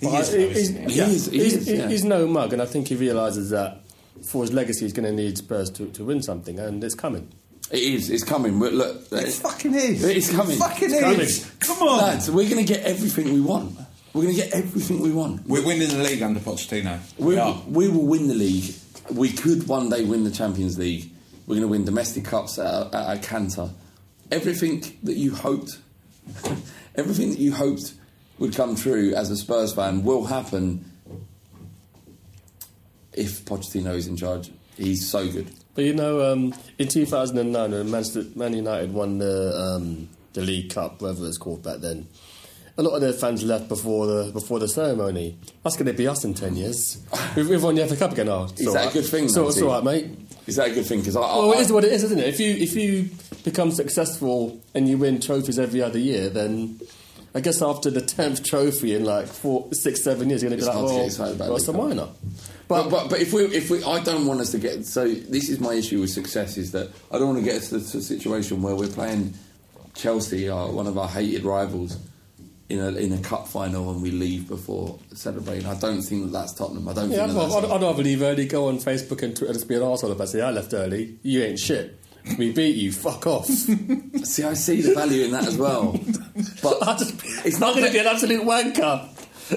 He 0.00 0.06
is, 0.06 0.34
I- 0.34 0.38
he's, 0.48 0.68
he? 0.68 0.74
yeah, 0.78 1.06
He 1.06 1.14
is, 1.14 1.26
he's, 1.30 1.68
yeah. 1.68 1.88
he's 1.88 2.04
no 2.04 2.26
mug, 2.26 2.52
and 2.52 2.60
I 2.62 2.66
think 2.66 2.88
he 2.88 2.96
realises 2.96 3.50
that 3.50 3.82
for 4.22 4.42
his 4.42 4.52
legacy, 4.52 4.84
he's 4.84 4.92
going 4.92 5.06
to 5.08 5.12
need 5.12 5.38
Spurs 5.38 5.70
to, 5.70 5.86
to 5.92 6.04
win 6.04 6.22
something, 6.22 6.58
and 6.58 6.82
it's 6.82 6.94
coming. 6.94 7.28
It 7.70 7.80
is. 7.82 8.10
It's 8.10 8.22
coming. 8.24 8.58
We're- 8.60 8.74
Look, 8.74 9.12
It 9.12 9.28
uh, 9.28 9.30
fucking 9.30 9.74
is. 9.74 10.04
It's 10.04 10.30
coming. 10.30 10.56
It 10.56 10.60
fucking 10.60 10.88
It's 10.92 11.20
is. 11.38 11.50
Come 11.58 11.88
on. 11.88 11.98
lads. 11.98 12.30
We're 12.30 12.48
going 12.48 12.64
to 12.64 12.72
get 12.72 12.84
everything 12.84 13.32
we 13.32 13.40
want. 13.40 13.76
We're 14.12 14.22
going 14.22 14.34
to 14.36 14.40
get 14.40 14.52
everything 14.52 15.00
we 15.00 15.10
want. 15.12 15.46
We're 15.46 15.66
winning 15.66 15.88
the 15.88 15.98
league 16.02 16.22
under 16.22 16.40
Pochettino. 16.40 16.98
We, 17.18 17.34
We 17.34 17.38
are. 17.38 17.60
we 17.68 17.88
will 17.88 18.06
win 18.06 18.28
the 18.28 18.34
league. 18.34 18.72
We 19.10 19.30
could 19.32 19.66
one 19.68 19.90
day 19.90 20.04
win 20.04 20.24
the 20.24 20.30
Champions 20.30 20.78
League. 20.78 21.10
We're 21.46 21.56
going 21.56 21.62
to 21.62 21.68
win 21.68 21.84
domestic 21.84 22.24
cups 22.24 22.58
at, 22.58 22.94
at, 22.94 23.16
at 23.18 23.22
Cantor. 23.22 23.70
Everything 24.30 24.82
that 25.02 25.14
you 25.16 25.34
hoped, 25.34 25.78
everything 26.96 27.30
that 27.30 27.38
you 27.38 27.52
hoped 27.52 27.94
would 28.38 28.54
come 28.54 28.74
true 28.76 29.12
as 29.14 29.30
a 29.30 29.36
Spurs 29.36 29.72
fan 29.74 30.04
will 30.04 30.24
happen 30.26 30.84
if 33.16 33.44
Pochettino 33.44 33.94
is 33.94 34.06
in 34.06 34.16
charge. 34.16 34.50
He's 34.76 35.08
so 35.08 35.26
good. 35.30 35.50
But 35.74 35.84
you 35.84 35.94
know, 35.94 36.32
um, 36.32 36.54
in 36.78 36.88
2009, 36.88 37.70
when 37.70 37.90
Manchester, 37.90 38.24
Man 38.34 38.54
United 38.54 38.92
won 38.92 39.18
the 39.18 39.54
um, 39.56 40.08
the 40.32 40.42
League 40.42 40.72
Cup, 40.72 41.02
whatever 41.02 41.26
it's 41.26 41.38
called 41.38 41.62
back 41.62 41.80
then, 41.80 42.06
a 42.78 42.82
lot 42.82 42.94
of 42.94 43.00
their 43.00 43.12
fans 43.12 43.42
left 43.42 43.68
before 43.68 44.06
the 44.06 44.30
before 44.32 44.58
the 44.58 44.68
ceremony. 44.68 45.38
That's 45.62 45.76
going 45.76 45.86
to 45.86 45.92
be 45.92 46.06
us 46.06 46.24
in 46.24 46.34
10 46.34 46.56
years. 46.56 47.02
We've, 47.36 47.48
we've 47.48 47.62
won 47.62 47.74
the 47.74 47.86
FA 47.86 47.96
Cup 47.96 48.12
again. 48.12 48.28
Oh, 48.28 48.44
it's 48.44 48.60
Is 48.60 48.72
that 48.72 48.90
a 48.90 48.92
good 48.92 49.06
thing, 49.06 49.28
So 49.28 49.48
it's 49.48 49.60
all 49.60 49.68
right, 49.72 49.84
mate. 49.84 50.10
Is 50.46 50.56
that 50.56 50.70
a 50.70 50.74
good 50.74 50.86
thing? 50.86 51.00
Because 51.00 51.16
I, 51.16 51.22
I, 51.22 51.36
Well, 51.36 51.52
it 51.52 51.60
is 51.60 51.72
what 51.72 51.84
it 51.84 51.92
is, 51.92 52.04
isn't 52.04 52.18
it? 52.18 52.28
If 52.28 52.40
you 52.40 52.50
if 52.54 52.74
you 52.74 53.10
become 53.44 53.70
successful 53.70 54.60
and 54.74 54.88
you 54.88 54.98
win 54.98 55.20
trophies 55.20 55.58
every 55.58 55.82
other 55.82 55.98
year, 55.98 56.28
then 56.28 56.80
I 57.34 57.40
guess 57.40 57.60
after 57.60 57.90
the 57.90 58.00
tenth 58.00 58.44
trophy 58.44 58.94
in 58.94 59.04
like 59.04 59.26
four, 59.26 59.68
six, 59.72 60.02
seven 60.02 60.30
years, 60.30 60.42
you're 60.42 60.50
going 60.50 60.60
to 60.60 60.66
be 60.66 60.70
like, 60.70 60.78
hard 60.78 60.88
to 60.88 61.10
get 61.10 61.18
well, 61.18 61.32
about 61.32 61.50
what's 61.50 61.66
the 61.66 61.72
minor? 61.72 62.08
But, 62.68 62.90
but 62.90 63.10
but 63.10 63.20
if 63.20 63.32
we 63.32 63.44
if 63.44 63.70
we 63.70 63.82
I 63.84 64.02
don't 64.02 64.26
want 64.26 64.40
us 64.40 64.50
to 64.50 64.58
get 64.58 64.84
so 64.86 65.06
this 65.08 65.48
is 65.48 65.60
my 65.60 65.74
issue 65.74 66.00
with 66.00 66.10
success 66.10 66.56
is 66.56 66.72
that 66.72 66.90
I 67.12 67.18
don't 67.18 67.28
want 67.34 67.38
to 67.38 67.44
get 67.44 67.62
to 67.62 67.78
the 67.78 67.80
situation 67.80 68.60
where 68.60 68.74
we're 68.74 68.88
playing 68.88 69.34
Chelsea, 69.94 70.48
our, 70.48 70.70
one 70.70 70.86
of 70.86 70.98
our 70.98 71.08
hated 71.08 71.44
rivals, 71.44 71.96
in 72.68 72.80
a 72.80 72.88
in 72.88 73.12
a 73.12 73.18
cup 73.18 73.46
final 73.46 73.90
and 73.92 74.02
we 74.02 74.10
leave 74.10 74.48
before 74.48 74.98
celebrating. 75.14 75.66
I 75.66 75.78
don't 75.78 76.02
think 76.02 76.24
that 76.24 76.32
that's 76.32 76.54
Tottenham. 76.54 76.88
I 76.88 76.92
don't 76.92 77.10
Yeah, 77.10 77.24
I'd, 77.24 77.26
think 77.30 77.38
that 77.38 77.48
that's 77.50 77.64
I'd, 77.64 77.76
I'd 77.76 77.82
rather 77.82 78.02
leave 78.02 78.22
early, 78.22 78.46
go 78.46 78.68
on 78.68 78.78
Facebook 78.78 79.22
and 79.22 79.36
Twitter, 79.36 79.52
just 79.52 79.68
be 79.68 79.76
an 79.76 79.82
arsehole 79.82 80.12
about 80.12 80.28
say 80.28 80.40
I 80.42 80.50
left 80.50 80.74
early. 80.74 81.18
You 81.22 81.44
ain't 81.44 81.58
shit. 81.58 81.98
We 82.38 82.52
beat 82.52 82.74
you. 82.74 82.90
Fuck 82.90 83.26
off. 83.28 83.46
See, 84.24 84.42
I 84.42 84.54
see 84.54 84.82
the 84.82 84.94
value 84.94 85.26
in 85.26 85.30
that 85.30 85.46
as 85.46 85.56
well. 85.56 85.92
But 86.60 86.80
just, 86.98 87.14
it's 87.46 87.60
not 87.60 87.74
going 87.74 87.86
to 87.86 87.92
be 87.92 88.00
an 88.00 88.08
absolute 88.08 88.42
wanker. 88.42 89.08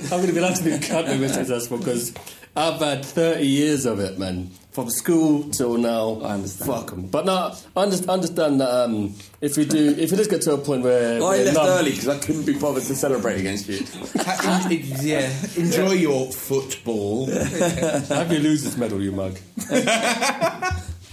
I'm 0.03 0.09
going 0.09 0.27
to 0.27 0.33
be 0.33 0.37
an 0.37 0.43
absolute 0.43 0.81
cunt 0.81 1.05
when 1.07 1.19
we're 1.19 1.29
successful 1.29 1.79
because 1.79 2.13
I've 2.55 2.79
had 2.79 3.05
30 3.05 3.45
years 3.45 3.85
of 3.85 3.99
it, 3.99 4.17
man. 4.19 4.51
From 4.71 4.89
school 4.89 5.49
till 5.49 5.77
now. 5.77 6.21
I 6.23 6.35
understand. 6.35 6.71
Fuck 6.71 6.91
'em. 6.93 7.07
But 7.07 7.25
no, 7.25 7.53
I 7.75 7.81
understand 7.81 8.61
that 8.61 8.69
um, 8.85 9.15
if 9.41 9.57
we 9.57 9.65
do, 9.65 9.95
if 9.97 10.13
it 10.13 10.15
does 10.15 10.27
get 10.27 10.41
to 10.43 10.53
a 10.53 10.57
point 10.57 10.83
where. 10.83 11.15
I 11.17 11.19
we're 11.19 11.43
left 11.45 11.57
numb- 11.57 11.67
early 11.67 11.91
because 11.91 12.07
I 12.07 12.17
couldn't 12.19 12.45
be 12.45 12.53
bothered 12.57 12.83
to 12.83 12.95
celebrate 12.95 13.39
against 13.39 13.67
you. 13.67 13.83
Ha- 14.21 14.67
en- 14.69 14.81
yeah, 15.01 15.33
enjoy 15.57 15.93
your 15.93 16.31
football. 16.31 17.25
Have 17.31 18.31
your 18.31 18.41
losers 18.41 18.77
medal, 18.77 19.01
you 19.01 19.11
mug. 19.11 19.37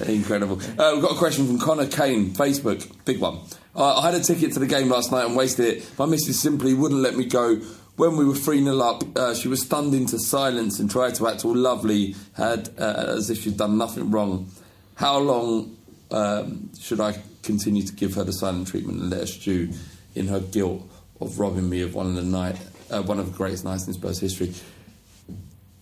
Incredible. 0.06 0.60
Uh, 0.78 0.90
we've 0.94 1.02
got 1.02 1.12
a 1.12 1.18
question 1.18 1.46
from 1.46 1.58
Connor 1.58 1.86
Kane, 1.86 2.32
Facebook, 2.34 2.86
big 3.06 3.18
one. 3.18 3.38
Uh, 3.74 3.98
I 4.00 4.10
had 4.10 4.14
a 4.14 4.22
ticket 4.22 4.52
to 4.52 4.58
the 4.60 4.66
game 4.66 4.90
last 4.90 5.10
night 5.10 5.24
and 5.26 5.34
wasted 5.34 5.66
it. 5.66 5.90
My 5.98 6.04
missus 6.06 6.38
simply 6.38 6.74
wouldn't 6.74 7.00
let 7.00 7.16
me 7.16 7.24
go. 7.24 7.60
When 7.96 8.16
we 8.18 8.24
were 8.26 8.34
3 8.34 8.62
0 8.62 8.78
up, 8.80 9.02
uh, 9.16 9.34
she 9.34 9.48
was 9.48 9.62
stunned 9.62 9.94
into 9.94 10.18
silence 10.18 10.78
and 10.78 10.90
tried 10.90 11.14
to 11.16 11.28
act 11.28 11.44
all 11.46 11.56
lovely, 11.56 12.14
had 12.34 12.68
uh, 12.78 13.14
as 13.16 13.30
if 13.30 13.42
she'd 13.42 13.56
done 13.56 13.78
nothing 13.78 14.10
wrong. 14.10 14.50
How 14.96 15.18
long 15.18 15.76
um, 16.10 16.70
should 16.78 17.00
I 17.00 17.18
continue 17.42 17.82
to 17.82 17.92
give 17.94 18.14
her 18.14 18.24
the 18.24 18.32
silent 18.32 18.68
treatment 18.68 19.00
and 19.00 19.10
let 19.10 19.20
her 19.20 19.26
stew 19.26 19.70
in 20.14 20.26
her 20.28 20.40
guilt 20.40 20.82
of 21.20 21.38
robbing 21.38 21.68
me 21.70 21.80
of 21.82 21.94
one 21.94 22.06
of 22.06 22.14
the 22.16 22.22
night, 22.22 22.56
uh, 22.90 23.02
one 23.02 23.18
of 23.18 23.30
the 23.30 23.36
greatest 23.36 23.64
nights 23.64 23.86
in 23.86 23.94
Spurs 23.94 24.20
history? 24.20 24.52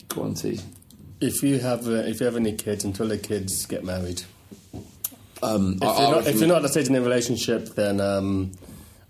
Go 0.08 0.22
on, 0.22 0.34
T. 0.34 0.60
If 1.20 1.42
you 1.42 1.58
have, 1.58 1.86
uh, 1.88 1.92
if 2.06 2.20
you 2.20 2.26
have 2.26 2.36
any 2.36 2.52
kids, 2.52 2.84
until 2.84 3.08
the 3.08 3.18
kids 3.18 3.66
get 3.66 3.82
married. 3.82 4.22
Um, 5.42 5.78
If, 5.82 5.88
I- 5.88 6.00
you're, 6.02 6.10
not, 6.10 6.26
if 6.28 6.36
you're 6.36 6.48
not 6.48 6.58
at 6.58 6.64
a 6.66 6.68
stage 6.68 6.86
in 6.88 6.94
a 6.94 7.00
relationship, 7.00 7.70
then 7.74 8.00
um, 8.00 8.52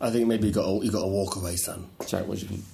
I 0.01 0.11
think 0.11 0.27
maybe 0.27 0.47
you 0.49 0.55
got 0.55 0.65
to, 0.67 0.85
you 0.85 0.91
got 0.91 1.01
to 1.03 1.07
walk 1.07 1.37
away, 1.37 1.57
son. 1.57 1.87
Jack, 2.07 2.27
what 2.27 2.39
do 2.39 2.43
you 2.47 2.49
think? 2.49 2.65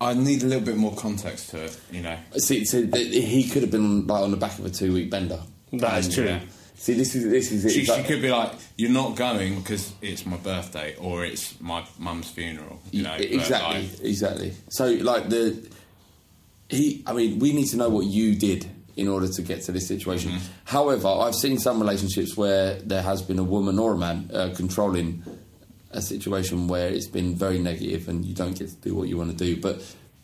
I 0.00 0.14
need 0.14 0.42
a 0.42 0.46
little 0.46 0.64
bit 0.64 0.76
more 0.76 0.94
context 0.94 1.50
to 1.50 1.64
it, 1.64 1.78
you 1.90 2.02
know. 2.02 2.18
See, 2.36 2.64
see 2.64 2.86
he 3.20 3.48
could 3.48 3.62
have 3.62 3.70
been 3.70 4.06
like 4.06 4.22
on 4.22 4.30
the 4.30 4.36
back 4.36 4.58
of 4.58 4.66
a 4.66 4.70
two-week 4.70 5.10
bender. 5.10 5.40
That 5.72 5.98
is 5.98 6.06
And, 6.06 6.14
true. 6.14 6.24
yeah. 6.26 6.40
See, 6.76 6.94
this 6.94 7.14
is 7.14 7.24
this 7.30 7.50
is 7.52 7.64
it. 7.64 7.70
She, 7.70 7.78
It's 7.80 7.86
she 7.88 7.92
like- 7.96 8.06
could 8.06 8.20
be 8.20 8.30
like, 8.30 8.52
"You're 8.76 8.90
not 8.90 9.16
going 9.16 9.60
because 9.60 9.92
it's 10.02 10.26
my 10.26 10.36
birthday 10.36 10.94
or 10.98 11.24
it's 11.24 11.58
my 11.60 11.84
mum's 11.98 12.28
funeral." 12.28 12.80
You 12.90 13.04
know, 13.04 13.14
exactly, 13.14 13.82
like, 13.88 14.00
exactly. 14.02 14.52
So, 14.68 14.86
like 14.88 15.28
the 15.30 15.56
he. 16.68 17.02
I 17.06 17.12
mean, 17.12 17.38
we 17.38 17.52
need 17.52 17.66
to 17.68 17.76
know 17.76 17.88
what 17.88 18.06
you 18.06 18.34
did 18.34 18.66
in 18.96 19.08
order 19.08 19.28
to 19.28 19.42
get 19.42 19.62
to 19.62 19.72
this 19.72 19.86
situation. 19.88 20.32
Mm-hmm. 20.32 20.46
However, 20.64 21.08
I've 21.08 21.34
seen 21.34 21.58
some 21.58 21.80
relationships 21.80 22.36
where 22.36 22.74
there 22.80 23.02
has 23.02 23.22
been 23.22 23.38
a 23.38 23.44
woman 23.44 23.78
or 23.78 23.94
a 23.94 23.98
man 23.98 24.30
uh, 24.32 24.52
controlling 24.54 25.22
a 25.94 26.02
situation 26.02 26.68
where 26.68 26.88
it's 26.88 27.06
been 27.06 27.34
very 27.34 27.58
negative 27.58 28.08
and 28.08 28.24
you 28.24 28.34
don't 28.34 28.58
get 28.58 28.68
to 28.68 28.76
do 28.76 28.94
what 28.94 29.08
you 29.08 29.16
want 29.16 29.30
to 29.30 29.36
do. 29.36 29.56
But 29.60 29.80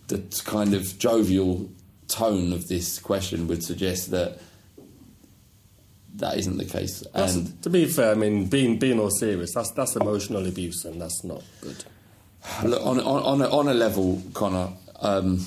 the 0.08 0.18
kind 0.44 0.74
of 0.74 0.98
jovial 0.98 1.70
tone 2.08 2.52
of 2.52 2.68
this 2.68 2.98
question 2.98 3.46
would 3.48 3.62
suggest 3.62 4.10
that 4.10 4.40
that 6.16 6.36
isn't 6.36 6.58
the 6.58 6.64
case. 6.64 7.00
That's- 7.14 7.34
And 7.36 7.62
to 7.62 7.70
be 7.70 7.86
fair, 7.86 8.10
I 8.10 8.14
mean, 8.14 8.46
being 8.46 8.78
being 8.78 8.98
all 9.00 9.10
serious, 9.10 9.54
that's 9.54 9.70
that's 9.72 9.96
emotional 9.96 10.46
abuse, 10.46 10.84
and 10.84 11.00
that's 11.00 11.22
not 11.24 11.42
good. 11.62 11.84
Look, 12.64 12.84
on, 12.84 12.98
on, 13.00 13.22
on, 13.22 13.42
a, 13.42 13.48
on 13.50 13.68
a 13.68 13.74
level, 13.74 14.20
Connor, 14.32 14.70
um, 15.00 15.44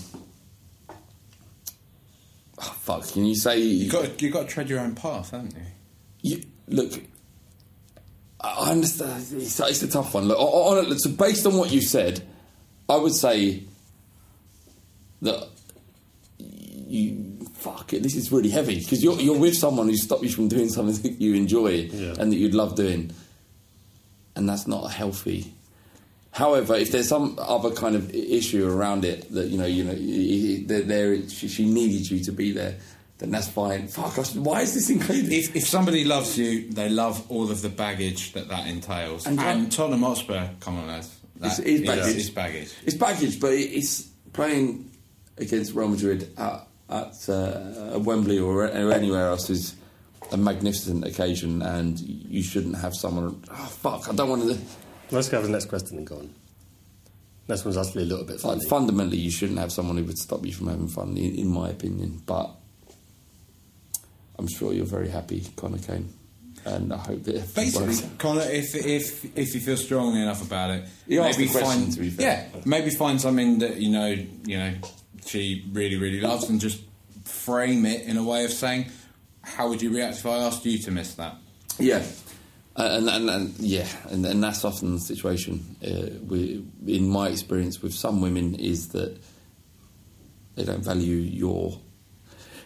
oh, 2.60 2.76
fuck, 2.82 3.08
can 3.12 3.26
you 3.26 3.36
say. 3.36 3.60
You 3.60 3.90
got 3.92 4.22
you 4.22 4.30
got 4.32 4.44
to 4.44 4.48
tread 4.48 4.70
your 4.70 4.80
own 4.80 4.96
path, 4.96 5.32
haven't 5.32 5.56
you? 5.56 6.36
You, 6.38 6.44
look, 6.68 6.94
I 8.44 8.72
understand. 8.72 9.26
It's, 9.32 9.60
it's 9.60 9.84
a 9.84 9.88
tough 9.88 10.14
one. 10.14 10.26
Look, 10.28 10.38
on, 10.38 10.86
on, 10.86 11.00
so 11.00 11.10
based 11.12 11.46
on 11.46 11.56
what 11.56 11.72
you 11.72 11.82
said, 11.82 12.22
I 12.90 12.98
would 12.98 13.14
say 13.16 13.64
that 15.22 15.48
you 16.40 17.48
fuck 17.56 17.94
it. 17.94 18.04
This 18.04 18.16
is 18.16 18.32
really 18.32 18.50
heavy 18.50 18.80
because 18.80 19.04
you're 19.04 19.20
you're 19.20 19.40
with 19.40 19.56
someone 19.56 19.88
who 19.88 19.96
stopped 19.96 20.24
you 20.24 20.30
from 20.30 20.48
doing 20.50 20.70
something 20.70 21.02
that 21.04 21.22
you 21.22 21.34
enjoy 21.36 21.90
Yeah. 21.92 22.16
and 22.20 22.32
that 22.32 22.36
you'd 22.36 22.54
love 22.54 22.76
doing, 22.76 23.12
and 24.36 24.48
that's 24.48 24.68
not 24.68 24.88
healthy. 24.92 25.54
However, 26.32 26.74
if 26.76 26.92
there's 26.92 27.08
some 27.08 27.38
other 27.40 27.70
kind 27.72 27.96
of 27.96 28.14
issue 28.14 28.68
around 28.68 29.06
it 29.06 29.32
that 29.34 29.48
you 29.50 29.58
know, 29.58 29.66
you 29.66 29.84
know, 29.86 30.68
there, 30.68 30.82
there 30.82 31.30
she, 31.30 31.48
she 31.48 31.66
needed 31.66 32.10
you 32.10 32.24
to 32.24 32.32
be 32.32 32.52
there, 32.52 32.76
then 33.24 33.32
that's 33.32 33.48
fine. 33.48 33.88
Fuck, 33.88 34.18
why 34.36 34.62
is 34.62 34.74
this 34.74 34.90
included? 34.90 35.32
If, 35.32 35.56
if 35.56 35.66
somebody 35.66 36.04
loves 36.04 36.38
you, 36.38 36.70
they 36.70 36.90
love 36.90 37.26
all 37.32 37.50
of 37.50 37.62
the 37.62 37.70
baggage 37.70 38.34
that 38.34 38.50
that 38.50 38.68
entails. 38.68 39.26
And 39.26 39.40
And, 39.40 39.72
John- 39.72 39.88
Tottenham 39.88 40.02
Hotspur, 40.04 40.50
come 40.60 40.78
on, 40.78 40.88
lads. 40.88 41.16
It's, 41.42 41.58
That 41.58 41.66
it's 41.68 41.68
is- 41.82 41.88
baggage. 41.88 42.16
It's 42.18 42.30
baggage. 42.30 42.74
It's 42.86 42.96
baggage, 42.98 43.40
but 43.40 43.54
it's 43.54 44.02
playing 44.34 44.92
against 45.38 45.74
Real 45.74 45.88
Madrid 45.88 46.32
at, 46.38 46.68
at 46.90 47.30
uh, 47.30 47.98
Wembley 48.00 48.40
or, 48.40 48.66
or 48.66 48.92
anywhere 48.92 49.28
else 49.30 49.50
is 49.50 49.76
a 50.34 50.38
magnificent 50.38 51.06
occasion, 51.06 51.62
and 51.62 51.98
you 52.00 52.44
shouldn't 52.44 52.76
have 52.78 52.94
someone. 52.94 53.42
Oh, 53.50 53.54
fuck, 53.66 54.10
I 54.10 54.14
don't 54.14 54.30
want 54.30 54.44
to. 54.50 54.58
Let's 55.12 55.30
go 55.30 55.40
to 55.40 55.48
the 55.48 55.54
next 55.54 55.66
question 55.66 55.98
and 55.98 56.06
go 56.08 56.18
on. 56.18 56.34
Next 57.48 57.66
one's 57.66 57.78
actually 57.78 58.04
a 58.04 58.06
little 58.06 58.26
bit 58.26 58.40
funny. 58.40 58.60
Like, 58.60 58.68
fundamentally, 58.70 59.18
you 59.18 59.30
shouldn't 59.32 59.60
have 59.60 59.72
someone 59.72 59.98
who 59.98 60.04
would 60.06 60.18
stop 60.18 60.46
you 60.46 60.54
from 60.54 60.68
having 60.68 60.88
fun, 60.88 61.18
in, 61.18 61.36
in 61.36 61.48
my 61.48 61.70
opinion. 61.70 62.22
But 62.26 62.50
I'm 64.44 64.50
sure 64.50 64.74
you're 64.74 64.86
very 64.86 65.08
happy, 65.08 65.42
Connor 65.56 65.78
Kane, 65.78 66.10
and 66.66 66.92
I 66.92 66.98
hope 66.98 67.24
that 67.24 67.56
Basically. 67.56 67.96
Connor, 68.18 68.42
if 68.42 68.76
if 68.76 69.24
if 69.38 69.56
you 69.56 69.62
feel 69.62 69.78
strongly 69.78 70.22
enough 70.22 70.46
about 70.46 70.70
it, 70.72 70.86
He 71.08 71.18
asked 71.18 71.40
maybe 71.40 71.48
the 71.48 71.60
question, 71.60 71.82
find 71.84 71.94
to 71.94 72.00
be 72.02 72.10
fair. 72.10 72.50
yeah, 72.54 72.62
maybe 72.66 72.90
find 72.90 73.22
something 73.22 73.60
that 73.60 73.78
you 73.78 73.90
know 73.90 74.08
you 74.46 74.58
know 74.58 74.74
she 75.26 75.64
really 75.72 75.96
really 75.96 76.20
loves, 76.20 76.50
and 76.50 76.60
just 76.60 76.82
frame 77.24 77.86
it 77.86 78.02
in 78.02 78.18
a 78.18 78.24
way 78.24 78.44
of 78.44 78.52
saying, 78.52 78.88
"How 79.44 79.70
would 79.70 79.82
you 79.82 79.92
react 79.96 80.18
if 80.18 80.26
I 80.26 80.40
asked 80.40 80.66
you 80.66 80.78
to 80.80 80.92
miss 80.92 81.14
that?" 81.16 81.36
Yeah, 81.80 82.04
Uh, 82.76 82.98
and, 82.98 83.08
and, 83.10 83.30
and 83.30 83.54
yeah, 83.60 83.88
and, 84.10 84.26
and 84.26 84.44
that's 84.44 84.66
often 84.66 84.92
the 84.96 85.00
situation. 85.00 85.78
Uh, 85.82 86.20
we, 86.28 86.66
in 86.86 87.08
my 87.08 87.30
experience 87.30 87.82
with 87.82 87.94
some 87.94 88.20
women, 88.20 88.56
is 88.56 88.90
that 88.90 89.16
they 90.56 90.66
don't 90.66 90.84
value 90.84 91.16
your. 91.16 91.80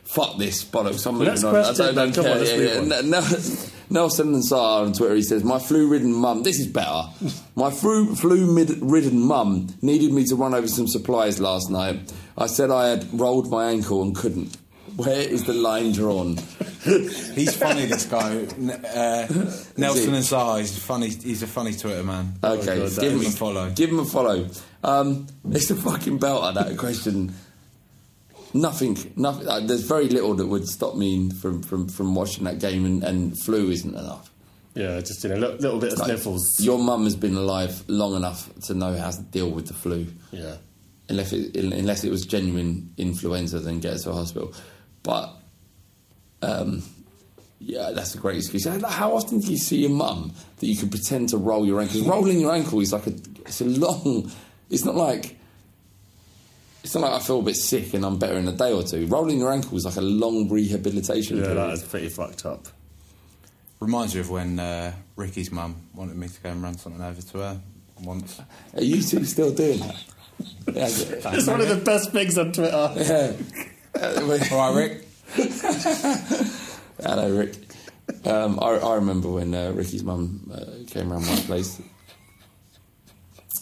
Fuck 0.08 0.38
this 0.38 0.64
bollocks! 0.64 1.06
I'm 1.06 1.16
moving 1.18 1.34
on. 1.44 1.56
I 1.56 1.62
question, 1.64 1.86
don't, 1.86 1.96
don't 1.96 2.16
come 2.16 2.26
on, 2.26 2.32
care. 2.32 2.40
let's 2.40 2.52
Yeah, 2.52 2.58
move 2.80 2.88
yeah. 2.88 3.02
No- 3.02 3.20
no- 3.20 3.64
Nelson 3.90 4.34
and 4.34 4.44
Saar 4.44 4.86
on 4.86 4.94
Twitter. 4.94 5.16
He 5.16 5.22
says, 5.22 5.44
"My 5.44 5.60
flu-ridden 5.60 6.14
mum. 6.14 6.44
This 6.44 6.60
is 6.60 6.68
better. 6.68 7.04
My 7.56 7.70
flu 7.72 8.16
flu-ridden 8.16 9.20
mum 9.20 9.68
needed 9.82 10.12
me 10.14 10.24
to 10.26 10.36
run 10.36 10.54
over 10.54 10.68
some 10.68 10.88
supplies 10.88 11.40
last 11.40 11.70
night. 11.70 12.14
I 12.38 12.48
said 12.48 12.70
I 12.72 12.88
had 12.90 13.08
rolled 13.20 13.50
my 13.50 13.70
ankle 13.70 14.02
and 14.02 14.16
couldn't. 14.16 14.58
Where 14.96 15.20
is 15.22 15.44
the 15.44 15.54
line 15.54 15.92
drawn? 15.92 16.38
He's 16.84 17.56
funny, 17.56 17.86
this 17.86 18.06
guy. 18.06 18.46
Uh, 18.46 19.28
Nelson 19.78 20.14
and 20.16 20.26
Saar, 20.26 20.60
he's 20.60 20.78
funny. 20.80 21.10
He's 21.10 21.44
a 21.44 21.48
funny 21.48 21.74
Twitter 21.74 22.02
man. 22.04 22.34
Okay, 22.44 22.78
God, 22.80 23.00
give 23.00 23.12
him 23.14 23.20
a 23.22 23.30
follow. 23.30 23.70
Give 23.72 23.90
him 23.90 24.00
a 24.00 24.06
follow. 24.06 24.48
Um, 24.84 25.28
it's 25.52 25.70
a 25.70 25.76
fucking 25.76 26.18
belter 26.20 26.54
that 26.56 26.78
question. 26.78 27.34
Nothing, 28.62 28.98
nothing. 29.16 29.48
Uh, 29.48 29.60
there's 29.62 29.84
very 29.84 30.08
little 30.10 30.34
that 30.36 30.48
would 30.48 30.68
stop 30.68 30.96
me 30.96 31.30
from 31.30 31.62
from, 31.64 31.88
from 31.88 32.16
watching 32.16 32.44
that 32.46 32.60
game, 32.60 32.86
and, 32.86 33.04
and 33.04 33.40
flu 33.40 33.70
isn't 33.70 33.94
enough. 33.96 34.32
yeah, 34.74 35.00
just 35.00 35.24
you 35.24 35.30
know, 35.30 35.36
little, 35.38 35.56
little 35.58 35.80
bit 35.80 35.94
of 35.94 36.00
Like, 36.00 36.08
sniffles. 36.08 36.60
Your 36.60 36.80
mum 36.80 37.04
has 37.06 37.16
been 37.16 37.36
alive 37.36 37.84
long 37.88 38.16
enough 38.16 38.50
to 38.68 38.74
know 38.74 38.96
how 38.98 39.12
to 39.12 39.22
deal 39.22 39.50
with 39.50 39.68
the 39.68 39.74
flu. 39.74 40.08
yeah. 40.32 40.58
Unless 41.10 41.32
it, 41.34 41.56
unless 41.56 42.04
it 42.04 42.10
was 42.10 42.26
genuine 42.26 42.94
influenza, 42.98 43.60
then 43.60 43.80
get 43.80 43.94
her 43.94 44.00
to 44.00 44.10
a 44.10 44.14
hospital. 44.14 44.54
But 45.04 45.34
um, 46.42 46.84
yeah, 47.60 47.92
that's 47.94 48.14
a 48.16 48.18
great 48.18 48.38
excuse. 48.38 48.66
How 48.66 48.86
how 48.88 49.16
often 49.16 49.40
do 49.40 49.50
you 49.52 49.58
see 49.58 49.78
your 49.78 49.90
mum 49.90 50.34
that 50.58 50.66
you 50.68 50.76
can 50.76 50.90
pretend 50.90 51.30
to 51.30 51.38
roll 51.38 51.66
your 51.66 51.80
ankle? 51.80 52.02
rolling 52.04 52.40
your 52.40 52.52
ankle 52.54 52.80
is 52.82 52.92
like 52.92 53.08
a 53.08 53.14
it's 53.46 53.62
a 53.62 53.66
long. 53.66 54.32
It's 54.70 54.84
not 54.84 54.96
like 54.96 55.37
it's 56.84 56.94
not 56.96 57.02
like 57.04 57.14
I 57.14 57.20
feel 57.24 57.40
a 57.40 57.44
bit 57.44 57.56
sick 57.56 57.94
and 57.94 58.06
I'm 58.06 58.18
better 58.18 58.38
in 58.38 58.48
a 58.48 58.52
day 58.54 58.72
or 58.72 58.84
two. 58.84 59.06
Rolling 59.08 59.40
your 59.40 59.52
ankle 59.52 59.78
is 59.78 59.86
like 59.86 59.98
a 59.98 60.02
long 60.02 60.50
rehabilitation 60.50 61.38
Yeah, 61.38 61.44
period. 61.44 61.58
that 61.58 61.74
is 61.74 61.84
pretty 61.84 62.10
fucked 62.10 62.46
up. 62.46 62.68
Reminds 63.80 64.16
me 64.16 64.22
of 64.22 64.30
when 64.30 64.60
uh, 64.60 64.94
Ricky's 65.16 65.52
mum 65.52 65.76
wanted 65.94 66.16
me 66.16 66.28
to 66.28 66.42
go 66.42 66.50
and 66.50 66.64
run 66.64 66.78
something 66.78 67.02
over 67.02 67.22
to 67.22 67.38
her 67.40 67.62
once. 68.02 68.40
Are 68.76 68.82
you 68.84 69.02
two 69.02 69.24
still 69.26 69.54
doing 69.54 69.80
that? 69.80 69.96
Yeah, 70.72 70.86
It's 70.88 71.48
one 71.48 71.62
of 71.62 71.68
the 71.68 71.82
best 71.84 72.12
things 72.12 72.38
on 72.38 72.52
Twitter. 72.52 72.92
yeah. 72.98 73.34
All 74.52 74.72
right, 74.72 74.76
Rick. 74.76 75.08
Hello, 77.04 77.36
Rick. 77.38 77.56
Um, 78.26 78.60
I, 78.62 78.68
I 78.78 78.96
remember 78.96 79.30
when 79.30 79.54
uh, 79.56 79.72
Ricky's 79.72 80.04
mum 80.04 80.52
uh, 80.54 80.86
came 80.92 81.12
around 81.12 81.26
my 81.26 81.36
place. 81.38 81.82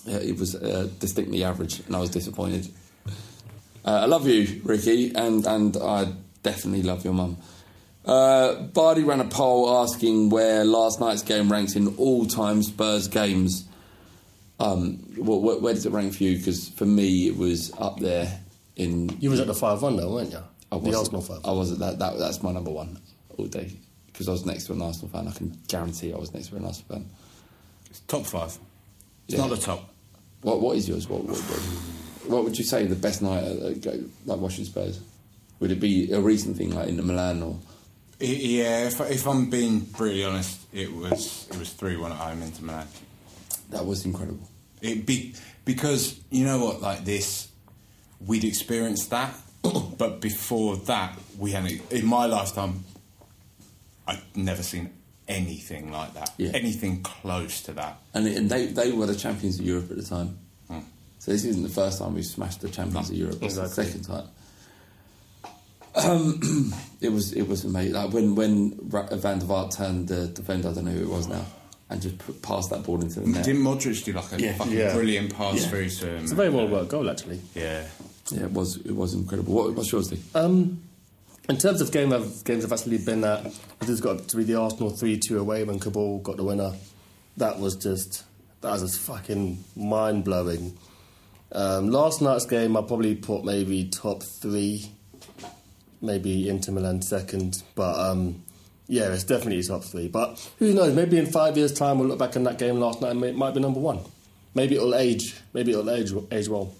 Yeah, 0.05 0.17
it 0.17 0.37
was 0.37 0.55
uh, 0.55 0.89
distinctly 0.99 1.43
average, 1.45 1.79
and 1.87 1.95
I 1.95 1.99
was 1.99 2.09
disappointed. 2.09 2.67
Uh, 3.85 3.99
I 4.01 4.05
love 4.05 4.27
you, 4.27 4.61
Ricky, 4.63 5.13
and, 5.13 5.45
and 5.45 5.77
I 5.77 6.11
definitely 6.43 6.81
love 6.83 7.03
your 7.05 7.13
mum. 7.13 7.37
Uh, 8.03 8.55
Bardi 8.55 9.03
ran 9.03 9.19
a 9.19 9.25
poll 9.25 9.81
asking 9.83 10.29
where 10.29 10.65
last 10.65 10.99
night's 10.99 11.21
game 11.21 11.51
ranks 11.51 11.75
in 11.75 11.95
all-time 11.97 12.63
Spurs 12.63 13.07
games. 13.07 13.65
Um, 14.59 14.97
wh- 15.15 15.41
wh- 15.41 15.61
where 15.61 15.73
does 15.73 15.85
it 15.85 15.91
rank 15.91 16.15
for 16.15 16.23
you? 16.23 16.37
Because 16.37 16.69
for 16.69 16.85
me, 16.85 17.27
it 17.27 17.37
was 17.37 17.71
up 17.77 17.99
there 17.99 18.39
in 18.75 19.15
You 19.19 19.29
was 19.29 19.39
at 19.39 19.47
the 19.47 19.53
5 19.53 19.81
1 19.81 19.95
though, 19.97 20.13
weren't 20.13 20.31
you? 20.31 20.39
I 20.71 20.77
the 20.79 20.87
was 20.87 20.95
Arsenal 20.97 21.21
5 21.21 21.39
I 21.45 21.51
was 21.51 21.77
that, 21.79 21.99
that. 21.99 22.17
That's 22.17 22.41
my 22.41 22.51
number 22.51 22.71
one 22.71 22.99
all 23.37 23.45
day 23.45 23.71
because 24.07 24.27
I 24.29 24.31
was 24.31 24.45
next 24.45 24.65
to 24.65 24.73
an 24.73 24.81
Arsenal 24.81 25.09
fan. 25.09 25.27
I 25.27 25.31
can 25.31 25.57
guarantee 25.67 26.13
I 26.13 26.17
was 26.17 26.33
next 26.33 26.47
to 26.49 26.55
an 26.55 26.65
Arsenal 26.65 26.97
fan. 26.99 27.09
It's 27.89 27.99
top 28.01 28.25
five. 28.25 28.57
It's 29.27 29.35
Yeah. 29.37 29.41
not 29.41 29.49
the 29.49 29.57
top. 29.57 29.89
What 30.41 30.61
What 30.61 30.77
is 30.77 30.87
yours? 30.87 31.07
What 31.09 31.23
What, 31.23 31.37
what, 31.37 31.61
what 32.27 32.43
would 32.43 32.57
you 32.57 32.63
say 32.63 32.85
the 32.85 32.95
best 32.95 33.21
night 33.21 33.43
at, 33.43 33.57
at, 33.57 33.81
go- 33.81 34.03
like 34.25 34.39
watching 34.39 34.65
Spurs? 34.65 34.99
Would 35.59 35.71
it 35.71 35.79
be 35.79 36.11
a 36.11 36.19
recent 36.19 36.57
thing 36.57 36.73
like 36.75 36.87
in 36.89 36.97
the 36.97 37.03
Milan 37.03 37.41
or? 37.43 37.57
I- 38.21 38.25
Yeah, 38.25 38.87
if, 38.87 38.99
if 39.01 39.27
I'm 39.27 39.49
being 39.49 39.79
brutally 39.81 40.23
honest, 40.25 40.59
it 40.73 40.93
was 40.93 41.47
it 41.51 41.57
was 41.57 41.71
three 41.71 41.97
one 41.97 42.11
at 42.11 42.17
home 42.17 42.41
into 42.41 42.63
Milan. 42.63 42.87
That 43.71 43.85
was 43.85 44.05
incredible. 44.05 44.47
It 44.81 45.05
be 45.05 45.33
because 45.63 46.19
you 46.29 46.45
know 46.45 46.63
what, 46.63 46.81
like 46.81 47.05
this, 47.05 47.47
we'd 48.25 48.43
experienced 48.43 49.09
that, 49.09 49.33
but 49.97 50.21
before 50.21 50.77
that, 50.77 51.17
we 51.37 51.51
hadn't. 51.51 51.81
In 51.91 52.05
my 52.05 52.25
lifetime, 52.25 52.83
I'd 54.07 54.21
never 54.35 54.61
seen 54.63 54.91
anything 55.27 55.91
like 55.91 56.13
that. 56.13 56.33
Yeah. 56.37 56.51
Anything 56.53 57.01
close 57.01 57.61
to 57.63 57.71
that. 57.73 57.97
And, 58.13 58.27
it, 58.27 58.37
and 58.37 58.49
they 58.49 58.67
they 58.67 58.91
were 58.91 59.07
the 59.07 59.15
champions 59.15 59.59
of 59.59 59.65
Europe 59.65 59.89
at 59.89 59.97
the 59.97 60.03
time. 60.03 60.37
So 61.25 61.31
this 61.31 61.43
isn't 61.43 61.63
the 61.63 61.69
first 61.69 61.97
time 61.97 62.13
we've 62.13 62.23
smashed 62.23 62.61
the 62.61 62.69
champions 62.69 63.09
of 63.09 63.15
Europe. 63.15 63.41
It's 63.41 63.57
Exactly. 63.57 63.83
the 63.85 63.89
second 63.89 64.03
time. 64.03 64.27
Um, 65.95 66.71
it 67.01 67.09
was 67.11 67.33
it 67.33 67.47
was 67.47 67.63
amazing. 67.63 67.93
Like 67.93 68.13
when 68.13 68.35
when 68.35 68.77
Van 68.83 69.39
der 69.39 69.45
Vaart 69.47 69.75
turned 69.75 70.07
the 70.07 70.27
defender, 70.27 70.69
I 70.69 70.73
don't 70.73 70.85
know 70.85 70.91
who 70.91 71.01
it 71.01 71.09
was 71.09 71.27
now, 71.27 71.43
and 71.89 71.99
just 71.99 72.19
put, 72.19 72.43
passed 72.43 72.69
that 72.69 72.83
ball 72.83 73.01
into 73.01 73.21
the 73.21 73.27
net. 73.27 73.43
Didn't 73.43 73.63
Modric 73.63 74.03
do 74.03 74.13
like 74.13 74.31
a 74.33 74.39
Yeah. 74.39 74.53
fucking 74.55 74.73
Yeah. 74.73 74.93
brilliant 74.93 75.33
pass 75.35 75.55
Yeah. 75.63 75.67
through 75.69 75.89
to 75.89 76.07
him? 76.15 76.23
It's 76.23 76.31
a 76.31 76.35
very 76.35 76.51
well 76.51 76.67
worked 76.67 76.89
goal, 76.91 77.09
actually. 77.09 77.41
Yeah. 77.55 77.87
Yeah, 78.29 78.43
it 78.43 78.51
was 78.51 78.77
it 78.85 78.95
was 78.95 79.15
incredible. 79.15 79.51
What, 79.55 79.73
what's 79.73 79.91
yours, 79.91 80.11
Lee? 80.11 80.19
Um, 80.35 80.79
in 81.49 81.57
terms 81.57 81.81
of 81.81 81.91
game 81.91 82.11
of 82.11 82.43
games 82.43 82.65
I've 82.65 82.71
actually 82.73 82.99
been 82.99 83.23
at, 83.23 83.47
it 83.47 83.87
has 83.87 83.99
got 83.99 84.27
to 84.27 84.37
be 84.37 84.43
the 84.43 84.55
Arsenal 84.55 84.91
3 84.91 85.17
2 85.17 85.39
away 85.39 85.63
when 85.63 85.79
Kaboul 85.79 86.21
got 86.21 86.37
the 86.37 86.43
winner. 86.43 86.73
That 87.37 87.59
was 87.59 87.75
just, 87.75 88.23
that 88.61 88.71
was 88.71 88.81
just 88.81 88.99
fucking 88.99 89.63
mind 89.75 90.23
blowing. 90.23 90.77
Um, 91.51 91.89
last 91.89 92.21
night's 92.21 92.45
game, 92.45 92.75
I 92.75 92.81
probably 92.81 93.15
put 93.15 93.45
maybe 93.45 93.85
top 93.85 94.23
three, 94.41 94.91
maybe 96.01 96.49
Inter 96.49 96.73
Milan 96.73 97.01
second, 97.01 97.63
but 97.75 97.97
um, 97.97 98.43
yeah, 98.87 99.13
it's 99.13 99.23
definitely 99.23 99.63
top 99.63 99.83
three. 99.83 100.07
But 100.07 100.49
who 100.59 100.73
knows? 100.73 100.93
Maybe 100.93 101.17
in 101.17 101.27
five 101.27 101.57
years' 101.57 101.73
time, 101.73 101.99
we'll 101.99 102.07
look 102.07 102.19
back 102.19 102.35
on 102.35 102.43
that 102.43 102.57
game 102.57 102.79
last 102.79 103.01
night 103.01 103.11
and 103.11 103.23
it 103.23 103.35
might 103.35 103.53
be 103.53 103.59
number 103.59 103.79
one. 103.79 103.99
Maybe 104.53 104.75
it'll 104.75 104.95
age. 104.95 105.35
Maybe 105.53 105.71
it'll 105.71 105.89
age 105.89 106.13
age 106.31 106.49
well. 106.49 106.73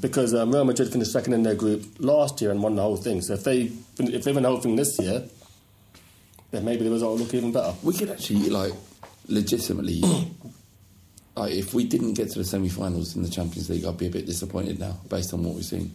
Because 0.00 0.34
um, 0.34 0.50
Real 0.50 0.64
Madrid 0.64 0.90
finished 0.90 1.12
second 1.12 1.32
in 1.32 1.44
their 1.44 1.54
group 1.54 1.84
last 2.00 2.40
year 2.40 2.50
and 2.50 2.60
won 2.60 2.74
the 2.74 2.82
whole 2.82 2.96
thing. 2.96 3.22
So 3.22 3.34
if 3.34 3.44
they 3.44 3.70
if 3.98 4.24
they 4.24 4.32
win 4.32 4.42
the 4.42 4.48
whole 4.48 4.60
thing 4.60 4.74
this 4.74 4.98
year, 4.98 5.22
then 6.50 6.64
maybe 6.64 6.82
the 6.82 6.90
result 6.90 7.12
will 7.12 7.24
look 7.24 7.34
even 7.34 7.52
better. 7.52 7.72
We 7.84 7.94
could 7.94 8.10
actually, 8.10 8.50
like, 8.50 8.72
legitimately, 9.28 10.02
like, 11.40 11.52
if 11.54 11.74
we 11.74 11.84
didn't 11.84 12.14
get 12.14 12.30
to 12.30 12.38
the 12.38 12.44
semi-finals 12.44 13.16
in 13.16 13.22
the 13.22 13.28
Champions 13.30 13.68
League, 13.70 13.84
I'd 13.84 13.96
be 13.98 14.06
a 14.06 14.10
bit 14.10 14.26
disappointed 14.26 14.78
now, 14.78 14.98
based 15.08 15.32
on 15.34 15.42
what 15.42 15.54
we've 15.54 15.64
seen. 15.64 15.92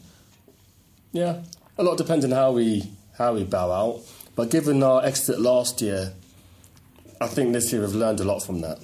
Yeah, 1.11 1.41
a 1.77 1.83
lot 1.83 1.97
depends 1.97 2.25
on 2.25 2.31
how 2.31 2.51
we 2.51 2.83
how 3.17 3.33
we 3.33 3.43
bow 3.43 3.71
out. 3.71 4.01
But 4.35 4.49
given 4.49 4.83
our 4.83 5.03
exit 5.05 5.39
last 5.39 5.81
year, 5.81 6.11
I 7.21 7.27
think 7.27 7.53
this 7.53 7.71
year 7.71 7.81
we've 7.81 7.95
learned 7.95 8.19
a 8.19 8.25
lot 8.25 8.39
from 8.43 8.61
that. 8.61 8.79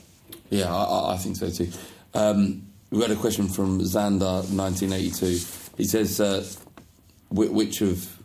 Yeah, 0.49 0.73
I, 0.73 1.13
I- 1.13 1.17
think 1.17 1.35
so 1.35 1.49
too. 1.49 1.69
Um, 2.13 2.63
we 2.89 3.01
had 3.01 3.11
a 3.11 3.15
question 3.15 3.47
from 3.47 3.79
Xander, 3.79 4.43
1982. 4.53 5.25
He 5.77 5.83
says, 5.85 6.19
uh, 6.19 6.45
which 7.29 7.81
of 7.81 8.17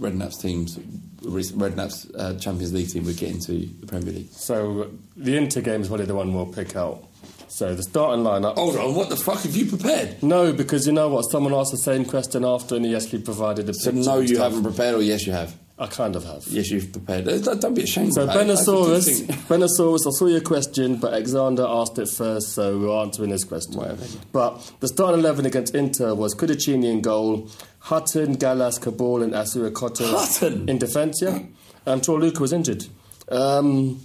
Redknapp's 0.00 0.38
teams, 0.40 0.78
Redknapp's 1.22 2.10
uh, 2.14 2.38
Champions 2.38 2.72
League 2.72 2.90
team, 2.90 3.04
would 3.04 3.16
get 3.16 3.30
into 3.30 3.52
the 3.80 3.86
Premier 3.86 4.12
League? 4.12 4.30
So 4.30 4.90
the 5.16 5.36
Inter 5.36 5.60
game 5.62 5.80
is 5.82 5.88
probably 5.88 6.06
the 6.06 6.14
one 6.14 6.34
we'll 6.34 6.46
pick 6.46 6.76
out. 6.76 7.06
So 7.54 7.72
the 7.72 7.84
starting 7.84 8.24
lineup. 8.24 8.56
Hold 8.56 8.74
on, 8.74 8.96
what 8.96 9.10
the 9.10 9.16
fuck 9.16 9.42
have 9.42 9.54
you 9.54 9.66
prepared? 9.66 10.20
No, 10.24 10.52
because 10.52 10.88
you 10.88 10.92
know 10.92 11.08
what? 11.08 11.22
Someone 11.30 11.54
asked 11.54 11.70
the 11.70 11.76
same 11.78 12.04
question 12.04 12.44
after, 12.44 12.74
and 12.74 12.84
he 12.84 12.96
actually 12.96 13.22
provided 13.22 13.68
a 13.68 13.74
So 13.74 13.92
picture 13.92 14.10
no, 14.10 14.18
you 14.18 14.38
haven't 14.38 14.64
prepared, 14.64 14.96
or 14.96 15.02
yes, 15.02 15.24
you 15.24 15.32
have? 15.34 15.54
I 15.78 15.86
kind 15.86 16.16
of 16.16 16.24
have. 16.24 16.44
Yes, 16.48 16.72
you've 16.72 16.90
prepared. 16.90 17.28
Uh, 17.28 17.54
Don't 17.54 17.74
be 17.74 17.84
ashamed 17.84 18.12
So 18.14 18.22
of 18.22 18.26
that. 18.26 18.36
I- 18.36 18.40
I 18.40 18.44
Benosaurus, 18.44 19.26
Benosaurus, 19.48 20.04
I 20.04 20.10
saw 20.10 20.26
your 20.26 20.40
question, 20.40 20.96
but 20.96 21.12
Alexander 21.12 21.64
asked 21.68 21.96
it 22.00 22.08
first, 22.08 22.54
so 22.54 22.76
we're 22.76 23.00
answering 23.00 23.30
his 23.30 23.44
question. 23.44 23.74
Whatever. 23.76 24.04
But 24.32 24.72
the 24.80 24.88
starting 24.88 25.20
eleven 25.20 25.46
against 25.46 25.76
Inter 25.76 26.12
was 26.12 26.34
Cudicini 26.34 26.90
in 26.90 27.02
goal, 27.02 27.48
Hutton, 27.78 28.32
Gallas, 28.32 28.80
Kaboul, 28.80 29.22
and 29.22 29.32
Assou-Ekotto 29.32 30.10
Hutton? 30.10 30.68
in 30.68 30.78
defence. 30.78 31.22
Yeah, 31.22 31.38
I'm 31.86 32.02
sure 32.02 32.18
was 32.18 32.52
injured. 32.52 32.84
Um, 33.28 34.00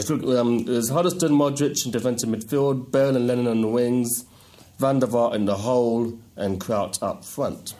um, 0.00 0.64
there's 0.64 0.90
Huddlestone, 0.90 1.32
Modric 1.32 1.84
in 1.86 1.92
defensive 1.92 2.28
midfield, 2.28 2.90
Bale 2.92 3.16
and 3.16 3.26
Lennon 3.26 3.46
on 3.48 3.62
the 3.62 3.68
wings, 3.68 4.24
Van 4.78 4.98
der 4.98 5.06
Vaart 5.06 5.34
in 5.34 5.46
the 5.46 5.56
hole, 5.56 6.18
and 6.36 6.60
Crouch 6.60 7.02
up 7.02 7.24
front. 7.24 7.74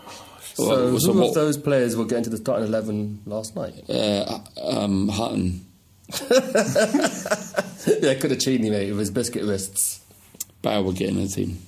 So, 0.54 0.66
Well, 0.68 0.98
so 1.00 1.12
who 1.12 1.20
what- 1.20 1.28
of 1.28 1.34
those 1.34 1.58
players 1.58 1.96
will 1.96 2.06
get 2.06 2.18
into 2.18 2.30
the 2.30 2.38
starting 2.38 2.66
eleven 2.66 3.20
last 3.26 3.54
night? 3.54 3.74
Uh, 3.88 4.38
um, 4.62 5.08
Hutton. 5.08 5.66
yeah, 6.08 6.16
Cudicini, 8.14 8.70
mate, 8.70 8.90
with 8.90 9.00
his 9.00 9.10
biscuit 9.10 9.44
wrists. 9.44 10.00
Bale 10.62 10.82
would 10.84 10.96
get 10.96 11.10
in 11.10 11.16
the 11.22 11.28
team. 11.28 11.58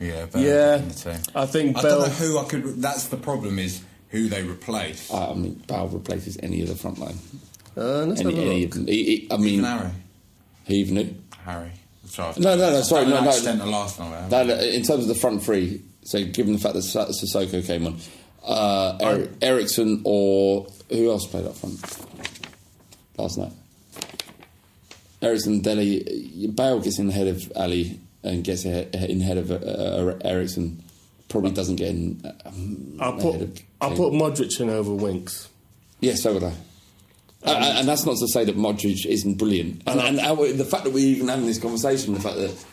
Yeah, 0.00 0.26
Bale 0.26 0.42
Yeah, 0.42 0.76
in 0.76 0.88
the 0.88 0.94
team. 0.94 1.18
I 1.34 1.46
think 1.46 1.76
I 1.78 1.82
Bale- 1.82 1.98
don't 2.00 2.08
know 2.08 2.14
who 2.14 2.38
I 2.38 2.44
could. 2.44 2.80
That's 2.82 3.08
the 3.08 3.16
problem 3.18 3.58
is 3.58 3.82
who 4.10 4.28
they 4.28 4.42
replace. 4.42 5.12
I 5.12 5.26
I 5.30 5.34
mean, 5.34 5.62
Bale 5.66 5.88
replaces 5.88 6.38
any 6.42 6.62
of 6.62 6.68
the 6.68 6.76
front 6.76 6.98
line. 6.98 7.16
Uh, 7.76 8.04
let's 8.06 8.20
Any, 8.20 8.34
have 8.34 8.38
a 8.38 8.46
any 8.50 8.66
look. 8.66 8.76
of. 8.76 8.86
He- 8.88 9.04
he- 9.04 9.28
I 9.30 9.36
mean, 9.38 9.46
Even 9.54 9.64
Harry. 9.64 9.90
who 10.66 10.74
even 10.74 10.94
knew? 10.94 11.14
Harry. 11.44 11.70
Sorry, 12.06 12.34
No, 12.38 12.56
no, 12.56 12.70
no, 12.70 12.82
sorry, 12.82 13.02
I've 13.02 13.08
no, 13.08 13.20
no. 13.20 13.26
last 13.70 13.96
time. 13.96 14.28
No, 14.30 14.44
no, 14.44 14.54
in 14.58 14.82
terms 14.82 15.02
of 15.02 15.08
the 15.08 15.14
front 15.14 15.42
three, 15.42 15.80
so 16.04 16.22
given 16.24 16.52
the 16.52 16.58
fact 16.58 16.74
that 16.74 16.80
Sissoko 16.82 17.66
came 17.66 17.86
on, 17.86 17.96
uh, 18.44 18.98
er- 19.02 19.28
Eriksen 19.40 20.02
or 20.04 20.66
who 20.90 21.10
else 21.10 21.26
played 21.26 21.46
up 21.46 21.56
front 21.56 21.80
last 23.16 23.38
night? 23.38 23.52
Eriksen, 25.22 25.60
Dele, 25.60 26.48
Bale 26.54 26.80
gets 26.80 26.98
in 26.98 27.08
ahead 27.08 27.28
of 27.28 27.50
Alli 27.56 27.98
and 28.24 28.42
gets 28.44 28.64
ahead, 28.64 28.94
in 29.08 29.20
ahead 29.22 29.38
of 29.38 29.50
uh, 29.50 29.54
uh, 29.54 30.18
Eriksen. 30.24 30.82
Probably 31.28 31.52
doesn't 31.52 31.76
get 31.76 31.88
in. 31.90 32.20
Um, 32.44 32.98
I'll 33.00 33.12
ahead 33.18 33.22
put, 33.22 33.40
of 33.42 33.62
I'll 33.80 33.96
put 33.96 34.12
Modric 34.12 34.60
in 34.60 34.68
over 34.68 34.92
Winks. 34.92 35.48
Yeah, 36.00 36.14
so 36.16 36.34
would 36.34 36.44
I. 36.44 36.52
Uh, 37.44 37.50
and, 37.50 37.78
and 37.80 37.88
that's 37.88 38.06
not 38.06 38.16
to 38.18 38.28
say 38.28 38.44
that 38.44 38.56
Modric 38.56 39.04
isn't 39.04 39.34
brilliant. 39.34 39.82
And, 39.86 39.98
and 40.00 40.20
how, 40.20 40.36
the 40.36 40.64
fact 40.64 40.84
that 40.84 40.92
we're 40.92 41.06
even 41.06 41.28
having 41.28 41.46
this 41.46 41.58
conversation, 41.58 42.14
the 42.14 42.20
fact 42.20 42.36
that, 42.36 42.64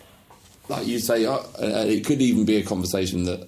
like 0.67 0.85
you 0.85 0.99
say, 0.99 1.25
uh, 1.25 1.37
uh, 1.37 1.85
it 1.87 2.05
could 2.05 2.21
even 2.21 2.45
be 2.45 2.57
a 2.57 2.63
conversation 2.63 3.23
that 3.23 3.47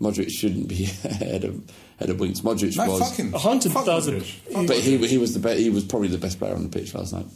Modric 0.00 0.30
shouldn't 0.30 0.68
be 0.68 0.84
ahead 1.04 1.44
of 1.44 1.62
ahead 1.98 2.10
of 2.10 2.20
Winks. 2.20 2.40
Modric 2.40 2.76
no, 2.76 2.86
was, 2.90 3.00
fuck 3.08 3.18
him. 3.18 3.34
A 3.34 3.38
hundred 3.38 3.72
Fuck 3.72 3.84
thousand- 3.84 4.20
Modric. 4.22 4.66
but 4.68 4.76
he 4.76 4.96
he 5.06 5.18
was 5.18 5.34
the 5.34 5.40
be- 5.40 5.62
he 5.62 5.68
was 5.70 5.84
probably 5.84 6.08
the 6.08 6.16
best 6.18 6.38
player 6.38 6.54
on 6.54 6.62
the 6.62 6.68
pitch 6.70 6.94
last 6.94 7.12
night. 7.12 7.26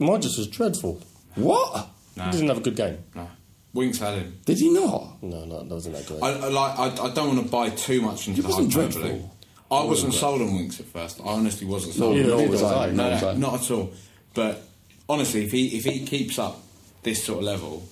Modric 0.00 0.36
was 0.36 0.48
dreadful. 0.48 1.00
What? 1.36 1.88
He 2.16 2.30
didn't 2.30 2.48
have 2.48 2.58
a 2.58 2.62
good 2.62 2.76
game. 2.76 2.98
No. 3.14 3.28
Winks 3.74 3.98
had 3.98 4.14
him. 4.14 4.40
Did 4.46 4.56
he 4.58 4.70
not? 4.72 5.22
No, 5.22 5.44
no, 5.44 5.62
that 5.62 5.74
wasn't 5.74 5.96
that 5.96 6.06
great. 6.06 6.22
I, 6.22 6.30
I 6.30 6.48
like. 6.48 6.78
I, 6.78 7.04
I 7.04 7.10
don't 7.10 7.36
want 7.36 7.44
to 7.44 7.52
buy 7.52 7.68
too 7.70 8.00
much 8.00 8.26
into 8.26 8.36
He 8.36 8.42
the 8.42 8.48
wasn't 8.48 8.72
hyperbole. 8.72 9.02
dreadful. 9.10 9.35
I 9.70 9.84
wasn't 9.84 10.14
sold 10.14 10.42
on 10.42 10.54
Winks 10.54 10.78
at 10.80 10.86
first. 10.86 11.20
I 11.20 11.24
honestly 11.24 11.66
wasn't 11.66 11.94
sold. 11.94 12.16
Neither- 12.16 12.28
nor 12.28 12.48
was 12.48 12.62
I. 12.62 12.90
No, 12.90 13.10
I. 13.10 13.34
not 13.34 13.62
at 13.62 13.70
all. 13.70 13.92
But 14.34 14.62
honestly, 15.08 15.44
if 15.44 15.52
he 15.52 15.76
if 15.76 15.84
he 15.84 16.04
keeps 16.06 16.38
up 16.38 16.62
this 17.02 17.24
sort 17.24 17.38
of 17.38 17.44
level, 17.44 17.88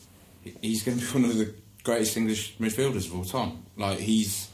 he's 0.61 0.83
going 0.83 0.99
to 0.99 1.05
be 1.05 1.11
one 1.20 1.31
of 1.31 1.37
the 1.37 1.53
greatest 1.83 2.16
English 2.16 2.57
midfielders 2.59 3.07
of 3.07 3.16
all 3.16 3.25
time. 3.25 3.62
Like 3.77 3.99
he's 3.99 4.49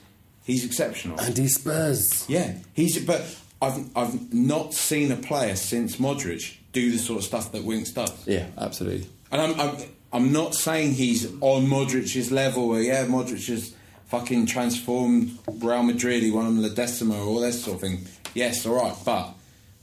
he's 0.44 0.64
exceptional. 0.64 1.18
and 1.20 1.36
he 1.36 1.48
Spurs. 1.48 2.24
Yeah, 2.28 2.54
he's. 2.74 3.04
But 3.04 3.22
I've 3.60 3.94
I've 3.96 4.32
not 4.32 4.72
seen 4.74 5.12
a 5.12 5.16
player 5.16 5.56
since 5.56 5.96
Modric 5.96 6.56
do 6.72 6.90
the 6.90 6.98
sort 6.98 7.18
of 7.18 7.24
stuff 7.24 7.52
that 7.52 7.64
Winks 7.64 7.90
does. 7.92 8.26
Yeah, 8.26 8.46
absolutely. 8.56 9.08
And 9.32 9.42
I'm, 9.42 9.60
I'm, 9.60 9.76
I'm 10.12 10.32
not 10.32 10.54
saying 10.54 10.92
he's 10.94 11.26
on 11.40 11.66
Modric's 11.66 12.30
level 12.30 12.68
where, 12.68 12.82
yeah, 12.82 13.04
Modric 13.06 13.46
has 13.48 13.74
fucking 14.10 14.46
transformed 14.46 15.38
Real 15.60 15.82
Madrid, 15.82 16.22
he 16.22 16.30
won 16.30 16.44
them 16.44 16.62
La 16.62 16.68
Decima, 16.68 17.16
all 17.24 17.40
that 17.40 17.52
sort 17.52 17.76
of 17.76 17.80
thing. 17.80 18.06
Yes, 18.34 18.66
all 18.66 18.74
right, 18.76 18.94
but 19.04 19.34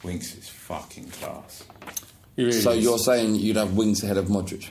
Winks 0.04 0.36
is 0.36 0.48
fucking 0.50 1.10
class. 1.10 1.64
Really 2.38 2.52
So 2.52 2.72
is. 2.72 2.84
you're 2.84 3.00
saying 3.00 3.36
you'd 3.36 3.56
have 3.58 3.74
Winks 3.76 4.04
ahead 4.04 4.18
of 4.18 4.26
Modric? 4.26 4.70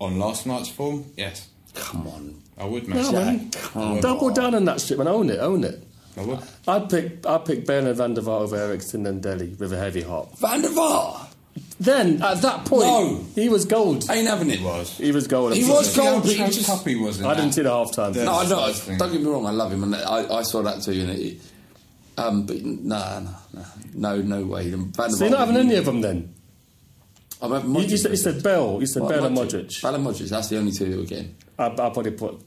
On 0.00 0.18
last 0.18 0.46
night's 0.46 0.68
form, 0.68 1.04
yes, 1.16 1.48
Come 1.74 2.06
on. 2.06 2.42
I 2.58 2.66
would, 2.66 2.86
mate. 2.86 2.96
No, 3.02 3.12
man. 3.12 3.50
come 3.50 3.82
on. 3.82 4.00
Double 4.02 4.30
down 4.30 4.54
on 4.54 4.66
that 4.66 4.78
shit, 4.80 4.98
man. 4.98 5.08
Own 5.08 5.30
it, 5.30 5.38
own 5.40 5.64
it. 5.64 5.82
I 6.18 6.22
would. 6.22 6.38
I'd 6.68 6.90
pick, 6.90 7.26
I'd 7.26 7.44
pick 7.46 7.66
Bale 7.66 7.86
and 7.86 7.96
Van 7.96 8.12
der 8.12 8.20
Vaart 8.20 8.42
over 8.42 8.56
Eriksen 8.56 9.06
and 9.06 9.22
Dele 9.22 9.54
with 9.58 9.72
a 9.72 9.78
heavy 9.78 10.02
heart. 10.02 10.38
Van 10.38 10.60
der 10.60 10.68
Vaart 10.68 11.28
Then, 11.80 12.22
at 12.22 12.40
that 12.42 12.64
point, 12.64 12.84
No. 12.86 13.24
he 13.34 13.48
was 13.48 13.64
gold. 13.64 14.08
ain't 14.08 14.28
having 14.28 14.50
it. 14.50 14.60
He 14.60 14.64
was. 14.64 14.96
He 14.96 15.10
was 15.12 15.26
gold. 15.26 15.54
He 15.54 15.64
was 15.68 15.94
gold, 15.96 16.22
but 16.22 16.30
he 16.32 16.38
choked 16.38 16.52
just- 16.54 16.70
up 16.70 16.86
he 16.86 16.94
was 16.96 17.18
in 17.20 17.26
I 17.26 17.34
didn't 17.34 17.52
see 17.52 17.62
the 17.62 17.70
half 17.70 17.92
time. 17.92 18.12
The- 18.12 18.24
No, 18.24 18.32
I 18.38 18.48
know. 18.48 18.66
Disgusting. 18.68 18.98
Don't 18.98 19.12
get 19.12 19.20
me 19.20 19.26
wrong. 19.28 19.46
I 19.46 19.50
love 19.50 19.72
him, 19.72 19.82
and 19.82 19.94
I, 19.96 20.36
I 20.38 20.42
saw 20.42 20.62
that 20.62 20.82
too. 20.82 20.92
And 20.92 21.10
it, 21.10 21.40
um, 22.16 22.46
but 22.46 22.62
nah, 22.64 23.20
nah, 23.20 23.30
nah, 23.52 23.62
no, 23.94 24.22
no 24.22 24.44
way. 24.44 24.70
Van 24.70 24.92
der 24.92 25.08
So 25.10 25.24
you're 25.24 25.30
not 25.30 25.40
Vaart- 25.40 25.46
having 25.52 25.56
any 25.56 25.74
of 25.76 25.84
them 25.86 26.00
then? 26.00 26.32
I'm 27.42 27.50
having 27.50 27.70
You, 27.74 27.80
Modric. 27.80 27.90
you, 27.90 27.96
said, 27.96 28.10
you 28.12 28.16
said 28.16 28.42
Bell. 28.42 28.76
You 28.80 28.86
said 28.86 29.02
What, 29.02 29.08
Bell 29.10 29.24
and 29.24 29.36
Modric. 29.36 29.82
Bale 29.82 29.94
and 29.96 30.06
Modric. 30.06 30.28
That's 30.28 30.48
the 30.48 30.58
only 30.58 30.70
two 30.72 30.88
that 30.90 30.96
we're 30.96 31.04
getting. 31.06 31.34
I, 31.58 31.64
I'll 31.64 31.90
probably 31.90 32.12
put 32.12 32.40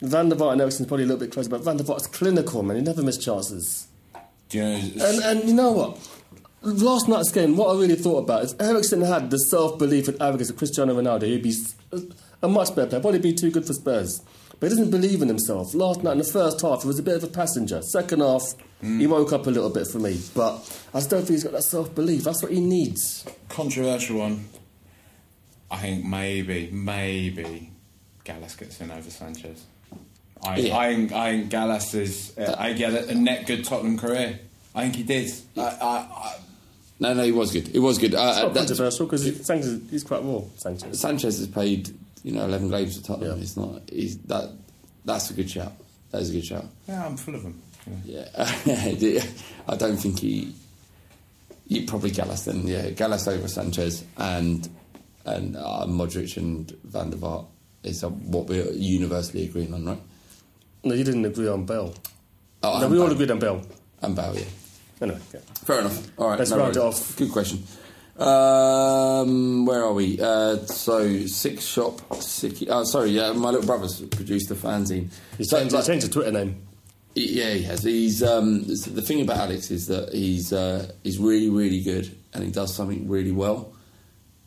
Van 0.00 0.28
der 0.28 0.36
Vaart 0.36 0.52
and 0.52 0.60
Eriksen's 0.60 0.86
probably 0.86 1.04
a 1.04 1.08
little 1.08 1.20
bit 1.20 1.32
closer, 1.32 1.48
but 1.50 1.62
Van 1.64 1.76
der 1.76 1.84
Vaart's 1.84 2.06
clinical, 2.06 2.62
man. 2.62 2.76
He 2.76 2.82
never 2.82 3.02
missed 3.02 3.22
chances. 3.22 3.88
Do 4.48 4.58
you 4.58 4.62
know, 4.64 5.04
And 5.06 5.22
and 5.24 5.48
you 5.48 5.54
know 5.54 5.72
what? 5.72 5.98
Last 6.66 7.08
night's 7.08 7.30
game, 7.30 7.56
what 7.56 7.68
I 7.74 7.78
really 7.78 7.94
thought 7.94 8.18
about 8.24 8.42
is 8.42 8.56
Eriksen 8.58 9.00
had 9.02 9.30
the 9.30 9.38
self 9.38 9.78
belief 9.78 10.08
and 10.08 10.20
arrogance 10.20 10.50
of 10.50 10.56
Cristiano 10.56 11.00
Ronaldo. 11.00 11.22
He'd 11.22 11.42
be 11.42 11.54
a 12.42 12.48
much 12.48 12.74
better 12.74 12.88
player, 12.88 13.00
probably 13.00 13.20
be 13.20 13.32
too 13.32 13.52
good 13.52 13.64
for 13.64 13.72
Spurs. 13.72 14.20
But 14.58 14.70
he 14.70 14.76
doesn't 14.76 14.90
believe 14.90 15.22
in 15.22 15.28
himself. 15.28 15.74
Last 15.74 16.02
night 16.02 16.12
in 16.12 16.18
the 16.18 16.24
first 16.24 16.60
half, 16.62 16.82
he 16.82 16.88
was 16.88 16.98
a 16.98 17.04
bit 17.04 17.14
of 17.14 17.22
a 17.22 17.28
passenger. 17.28 17.82
Second 17.82 18.20
half, 18.20 18.42
he 18.80 19.06
woke 19.06 19.32
up 19.32 19.46
a 19.46 19.50
little 19.50 19.70
bit 19.70 19.86
for 19.86 19.98
me. 20.00 20.18
But 20.34 20.54
I 20.92 21.00
still 21.00 21.18
think 21.18 21.30
he's 21.30 21.44
got 21.44 21.52
that 21.52 21.62
self 21.62 21.94
belief. 21.94 22.24
That's 22.24 22.42
what 22.42 22.50
he 22.50 22.60
needs. 22.60 23.24
controversial 23.48 24.18
one. 24.18 24.48
I 25.70 25.76
think 25.78 26.04
maybe, 26.04 26.70
maybe 26.72 27.70
Gallas 28.24 28.56
gets 28.56 28.80
in 28.80 28.90
over 28.90 29.08
Sanchez. 29.08 29.66
I, 30.44 30.56
Yeah. 30.58 30.76
I, 30.76 30.94
think, 30.94 31.12
I 31.12 31.30
think 31.30 31.50
Gallas 31.50 31.94
is. 31.94 32.36
Uh, 32.36 32.56
I 32.58 32.72
get 32.72 32.92
a, 32.92 33.10
a 33.10 33.14
net 33.14 33.46
good 33.46 33.64
Tottenham 33.64 33.98
career. 33.98 34.40
I 34.74 34.82
think 34.82 34.96
he 34.96 35.02
did. 35.04 35.30
I, 35.56 35.60
I, 35.62 36.36
No, 36.98 37.12
no, 37.12 37.22
he 37.24 37.32
was 37.32 37.52
good. 37.52 37.74
It 37.74 37.78
was 37.80 37.98
good. 37.98 38.14
Uh, 38.14 38.18
It's 38.28 38.36
not 38.42 38.54
that's- 38.54 38.68
controversial 38.68 39.06
because 39.06 39.46
Sanchez, 39.46 39.80
he's 39.90 40.04
quite 40.04 40.22
raw, 40.22 40.40
Sanchez. 40.56 40.98
Sanchez 40.98 41.38
has 41.38 41.46
played, 41.48 41.90
you 42.24 42.32
know, 42.32 42.44
11 42.46 42.70
games 42.70 42.96
for 42.98 43.04
Tottenham. 43.04 43.36
Yeah. 43.36 43.42
It's 43.42 43.56
not. 43.56 43.82
He's 43.90 44.16
that. 44.18 44.50
That's 45.04 45.30
a 45.30 45.34
good 45.34 45.50
shout. 45.50 45.72
That 46.10 46.22
is 46.22 46.30
a 46.30 46.32
good 46.34 46.44
shout. 46.46 46.64
yeah, 46.88 47.04
I'm 47.06 47.16
full 47.16 47.34
of 47.34 47.42
them. 47.42 47.60
Yeah, 48.04 48.26
I 49.68 49.76
don't 49.76 49.96
think 49.96 50.18
he. 50.20 50.52
You 51.68 51.86
probably 51.86 52.10
Gallas 52.10 52.44
then. 52.44 52.66
Yeah, 52.66 52.90
Gallas 52.90 53.28
over 53.28 53.46
Sanchez 53.48 54.04
and 54.16 54.68
and 55.24 55.56
uh, 55.56 55.84
Modric 55.86 56.36
and 56.36 56.70
Van 56.84 57.10
der 57.10 57.16
Vaart 57.16 57.46
is 57.82 58.02
uh, 58.02 58.08
what 58.08 58.46
we're 58.48 58.70
universally 58.72 59.44
agreeing 59.44 59.74
on, 59.74 59.84
right? 59.84 60.00
No, 60.84 60.94
you 60.94 61.04
didn't 61.04 61.24
agree 61.24 61.48
on 61.48 61.64
Bell. 61.66 61.92
Oh, 62.62 62.78
no, 62.78 62.84
and 62.86 62.92
we 62.94 62.98
all 63.00 63.10
agreed 63.10 63.30
on 63.30 63.38
Bell. 63.40 63.60
And 64.02 64.14
Bow, 64.16 64.32
yeah. 64.32 64.42
Anyway, 65.00 65.18
yeah. 65.34 65.40
Fair 65.64 65.80
enough. 65.80 66.10
All 66.18 66.28
right, 66.30 66.38
Let's 66.38 66.50
no 66.50 66.58
round 66.58 66.76
it 66.76 66.80
off. 66.80 67.16
Good 67.16 67.30
question. 67.32 67.62
Um, 68.18 69.66
where 69.66 69.84
are 69.84 69.92
we? 69.92 70.18
Uh, 70.20 70.56
so 70.66 71.26
six 71.26 71.64
shop, 71.66 72.00
six. 72.22 72.62
Oh, 72.68 72.84
sorry, 72.84 73.10
yeah. 73.10 73.32
My 73.32 73.50
little 73.50 73.66
brother's 73.66 74.00
produced 74.00 74.48
the 74.48 74.54
fanzine. 74.54 75.10
He's 75.36 75.50
So, 75.50 75.58
changed, 75.58 75.74
like- 75.74 75.86
changed 75.86 76.06
the 76.06 76.12
Twitter 76.12 76.32
name. 76.32 76.62
Yeah, 77.14 77.50
he 77.54 77.62
has. 77.62 77.82
He's 77.82 78.22
um, 78.22 78.64
the 78.66 79.00
thing 79.02 79.22
about 79.22 79.38
Alex 79.38 79.70
is 79.70 79.86
that 79.86 80.12
he's 80.12 80.52
uh, 80.52 80.90
he's 81.02 81.18
really 81.18 81.48
really 81.48 81.80
good, 81.80 82.14
and 82.34 82.44
he 82.44 82.50
does 82.50 82.74
something 82.74 83.08
really 83.08 83.32
well, 83.32 83.72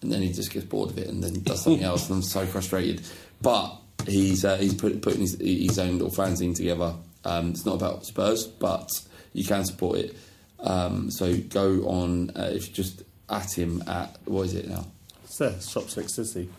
and 0.04 0.12
then 0.12 0.22
he 0.22 0.32
just 0.32 0.52
gets 0.52 0.66
bored 0.68 0.92
of 0.92 0.98
it, 1.00 1.08
and 1.08 1.24
then 1.24 1.34
he 1.34 1.42
does 1.42 1.64
something 1.64 1.84
else, 1.92 2.08
and 2.10 2.18
I'm 2.18 2.22
so 2.22 2.46
frustrated. 2.46 3.02
But 3.42 3.76
he's 4.06 4.46
uh, 4.46 4.58
he's 4.58 4.76
put, 4.76 5.02
putting 5.02 5.22
his, 5.22 5.36
his 5.40 5.80
own 5.80 5.94
little 5.98 6.12
fanzine 6.12 6.56
together. 6.56 6.94
Um, 7.26 7.50
it's 7.52 7.66
not 7.66 7.74
about 7.76 8.06
Spurs, 8.06 8.46
but 8.46 8.88
you 9.34 9.44
can 9.44 9.66
support 9.66 9.98
it. 9.98 10.16
Um, 10.62 11.10
so 11.10 11.36
go 11.38 11.88
on 11.88 12.32
uh, 12.32 12.50
if 12.54 12.68
you 12.68 12.74
just 12.74 13.04
at 13.30 13.58
him 13.58 13.84
at 13.88 14.18
what 14.26 14.44
is 14.44 14.56
it 14.56 14.68
now? 14.68 14.86
It's 15.24 15.38
there, 15.38 15.60
Shop 15.62 15.90
Six 15.90 16.14
City. 16.14 16.50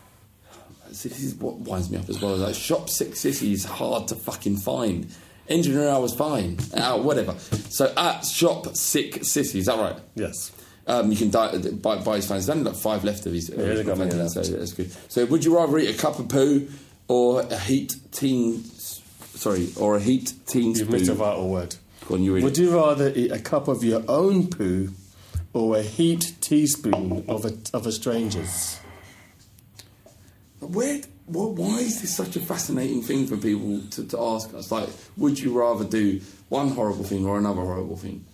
This 0.89 1.07
is 1.07 1.35
what 1.37 1.57
winds 1.59 1.91
me 1.91 1.99
up 1.99 2.09
as 2.09 2.21
well. 2.21 2.37
Like 2.37 2.55
Shop 2.55 2.89
Six 2.89 3.21
City 3.21 3.53
is 3.53 3.65
hard 3.65 4.09
to 4.09 4.15
fucking 4.17 4.57
find. 4.57 5.13
Engineer 5.49 5.89
hours 5.89 6.15
fine, 6.15 6.59
uh, 6.75 6.97
whatever. 6.99 7.37
So 7.71 7.93
at 7.97 8.25
Shop 8.25 8.75
Sick 8.77 9.25
City, 9.25 9.59
is 9.59 9.67
that 9.67 9.79
right? 9.79 9.97
Yes. 10.15 10.53
Um, 10.87 11.11
you 11.11 11.17
can 11.17 11.31
di- 11.31 11.59
buy, 11.73 11.99
buy 11.99 12.17
his 12.17 12.27
fans. 12.27 12.47
There's 12.47 12.57
only 12.57 12.71
like 12.71 12.81
five 12.81 13.05
left 13.05 13.27
of 13.27 13.33
his. 13.33 13.49
Yeah, 13.51 13.57
many 13.95 14.11
fans, 14.11 14.35
so 14.35 14.43
that's 14.43 14.73
good. 14.73 14.91
So 15.09 15.25
would 15.27 15.45
you 15.45 15.57
rather 15.57 15.79
eat 15.79 15.95
a 15.95 15.99
cup 15.99 16.19
of 16.19 16.29
poo 16.29 16.69
or 17.09 17.43
a 17.43 17.59
heat 17.59 17.97
teen? 18.13 18.63
Sorry, 18.65 19.69
or 19.77 19.97
a 19.97 20.01
heat 20.01 20.33
teen 20.47 20.75
You've 20.75 20.91
missed 20.91 21.11
a 21.11 21.15
vital 21.15 21.49
word. 21.49 21.77
Go 22.11 22.17
on, 22.17 22.25
you 22.25 22.35
read 22.35 22.43
Would 22.43 22.59
it. 22.59 22.63
you 22.63 22.75
rather 22.75 23.13
eat 23.15 23.31
a 23.31 23.39
cup 23.39 23.69
of 23.69 23.85
your 23.85 24.03
own 24.09 24.49
poo 24.49 24.89
or 25.53 25.77
a 25.77 25.83
heat 25.83 26.35
teaspoon 26.41 27.25
of 27.29 27.45
a, 27.45 27.57
of 27.73 27.87
a 27.87 27.93
stranger's? 27.93 28.81
Where? 30.59 31.03
Well, 31.29 31.55
why 31.55 31.79
is 31.79 32.01
this 32.01 32.13
such 32.17 32.35
a 32.35 32.41
fascinating 32.41 33.03
thing 33.03 33.29
for 33.29 33.37
people 33.37 33.81
to, 33.93 34.05
to 34.09 34.21
ask 34.21 34.53
us? 34.55 34.73
Like, 34.73 34.89
would 35.17 35.39
you 35.39 35.57
rather 35.57 35.85
do 35.85 36.21
one 36.49 36.71
horrible 36.71 37.05
thing 37.05 37.25
or 37.25 37.39
another 37.39 37.61
horrible 37.61 37.97
thing? 37.97 38.25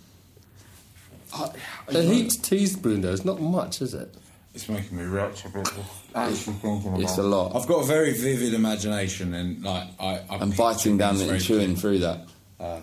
I, 1.35 1.51
A 1.89 2.01
heat 2.01 2.31
teaspoon, 2.43 3.03
though, 3.03 3.11
is 3.11 3.27
not 3.27 3.43
much, 3.43 3.83
is 3.83 3.93
it? 3.93 4.15
It's 4.55 4.71
making 4.71 4.97
me 4.97 5.05
retch 5.05 5.45
a 5.45 5.51
bit. 5.51 5.71
Actually 6.15 6.55
thinking 6.55 6.89
about 6.89 7.01
it. 7.01 7.03
It's 7.03 7.19
a 7.19 7.23
lot. 7.23 7.55
I've 7.55 7.69
got 7.69 7.83
a 7.83 7.87
very 7.87 8.15
vivid 8.15 8.55
imagination, 8.55 9.35
and 9.35 9.63
like 9.63 9.89
I, 10.01 10.21
I 10.31 10.37
and 10.37 10.57
biting 10.57 10.97
down 10.97 11.21
and 11.21 11.39
chewing 11.43 11.77
through 11.77 11.99
that. 11.99 12.27
Uh, 12.59 12.81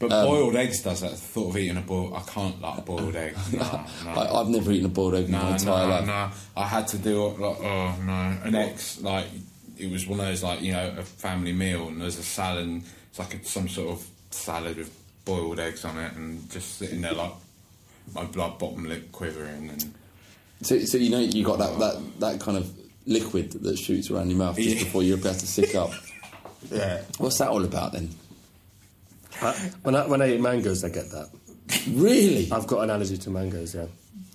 But 0.00 0.10
Um, 0.12 0.26
boiled 0.26 0.56
eggs 0.56 0.82
does 0.82 1.02
that. 1.02 1.10
The 1.12 1.16
thought 1.18 1.50
of 1.50 1.56
eating 1.58 1.76
a 1.76 1.80
boiled, 1.82 2.14
I 2.14 2.20
can't 2.22 2.60
like 2.60 2.84
boiled 2.86 3.14
egg. 3.26 3.36
No, 3.52 3.84
no. 4.04 4.10
I, 4.10 4.40
I've 4.40 4.48
never 4.48 4.72
eaten 4.72 4.86
a 4.86 4.88
boiled 4.88 5.14
egg 5.14 5.26
in 5.26 5.30
my 5.32 5.52
entire 5.52 5.86
no, 5.86 5.92
life. 5.94 6.06
no. 6.06 6.30
I 6.56 6.66
had 6.66 6.88
to 6.88 6.98
do 6.98 7.26
it 7.28 7.38
like, 7.38 7.60
oh 7.60 7.94
no, 8.02 8.36
an 8.44 8.54
ex 8.54 9.00
like 9.02 9.26
it 9.76 9.90
was 9.90 10.06
one 10.08 10.18
of 10.20 10.26
those 10.26 10.42
like 10.42 10.62
you 10.62 10.72
know 10.72 10.94
a 10.98 11.02
family 11.02 11.52
meal, 11.52 11.86
and 11.88 12.00
there's 12.00 12.18
a 12.18 12.22
salad, 12.22 12.64
and 12.66 12.82
it's 13.10 13.18
like 13.18 13.34
a, 13.34 13.44
some 13.44 13.68
sort 13.68 13.90
of 13.90 14.06
salad 14.30 14.78
with 14.78 14.90
boiled 15.26 15.60
eggs 15.60 15.84
on 15.84 15.98
it, 15.98 16.12
and 16.14 16.50
just 16.50 16.78
sitting 16.78 17.02
there 17.02 17.12
like 17.14 17.32
my 18.14 18.24
blood 18.24 18.58
bottom 18.58 18.86
lip 18.88 19.12
quivering, 19.12 19.68
and 19.68 19.94
So, 20.62 20.78
so 20.80 20.96
you 20.96 21.10
know 21.10 21.20
you 21.20 21.44
got 21.44 21.58
that, 21.58 21.78
that, 21.78 22.20
that 22.20 22.40
kind 22.40 22.56
of 22.56 22.70
liquid 23.06 23.52
that 23.52 23.78
shoots 23.78 24.10
around 24.10 24.30
your 24.30 24.38
mouth 24.38 24.56
just 24.56 24.68
Yeah. 24.78 24.82
before 24.84 25.02
you're 25.02 25.18
about 25.18 25.36
to 25.40 25.46
sick 25.46 25.74
up. 25.74 25.90
yeah. 26.70 27.02
What's 27.18 27.36
that 27.38 27.48
all 27.48 27.64
about 27.64 27.92
then? 27.92 28.10
I, 29.42 29.52
when, 29.82 29.94
I, 29.94 30.06
when 30.06 30.22
I 30.22 30.34
eat 30.34 30.40
mangoes, 30.40 30.84
I 30.84 30.88
get 30.88 31.10
that. 31.10 31.30
Really? 31.88 32.50
I've 32.52 32.66
got 32.66 32.82
an 32.82 32.90
allergy 32.90 33.16
to 33.18 33.30
mangoes, 33.30 33.74
yeah. 33.74 33.86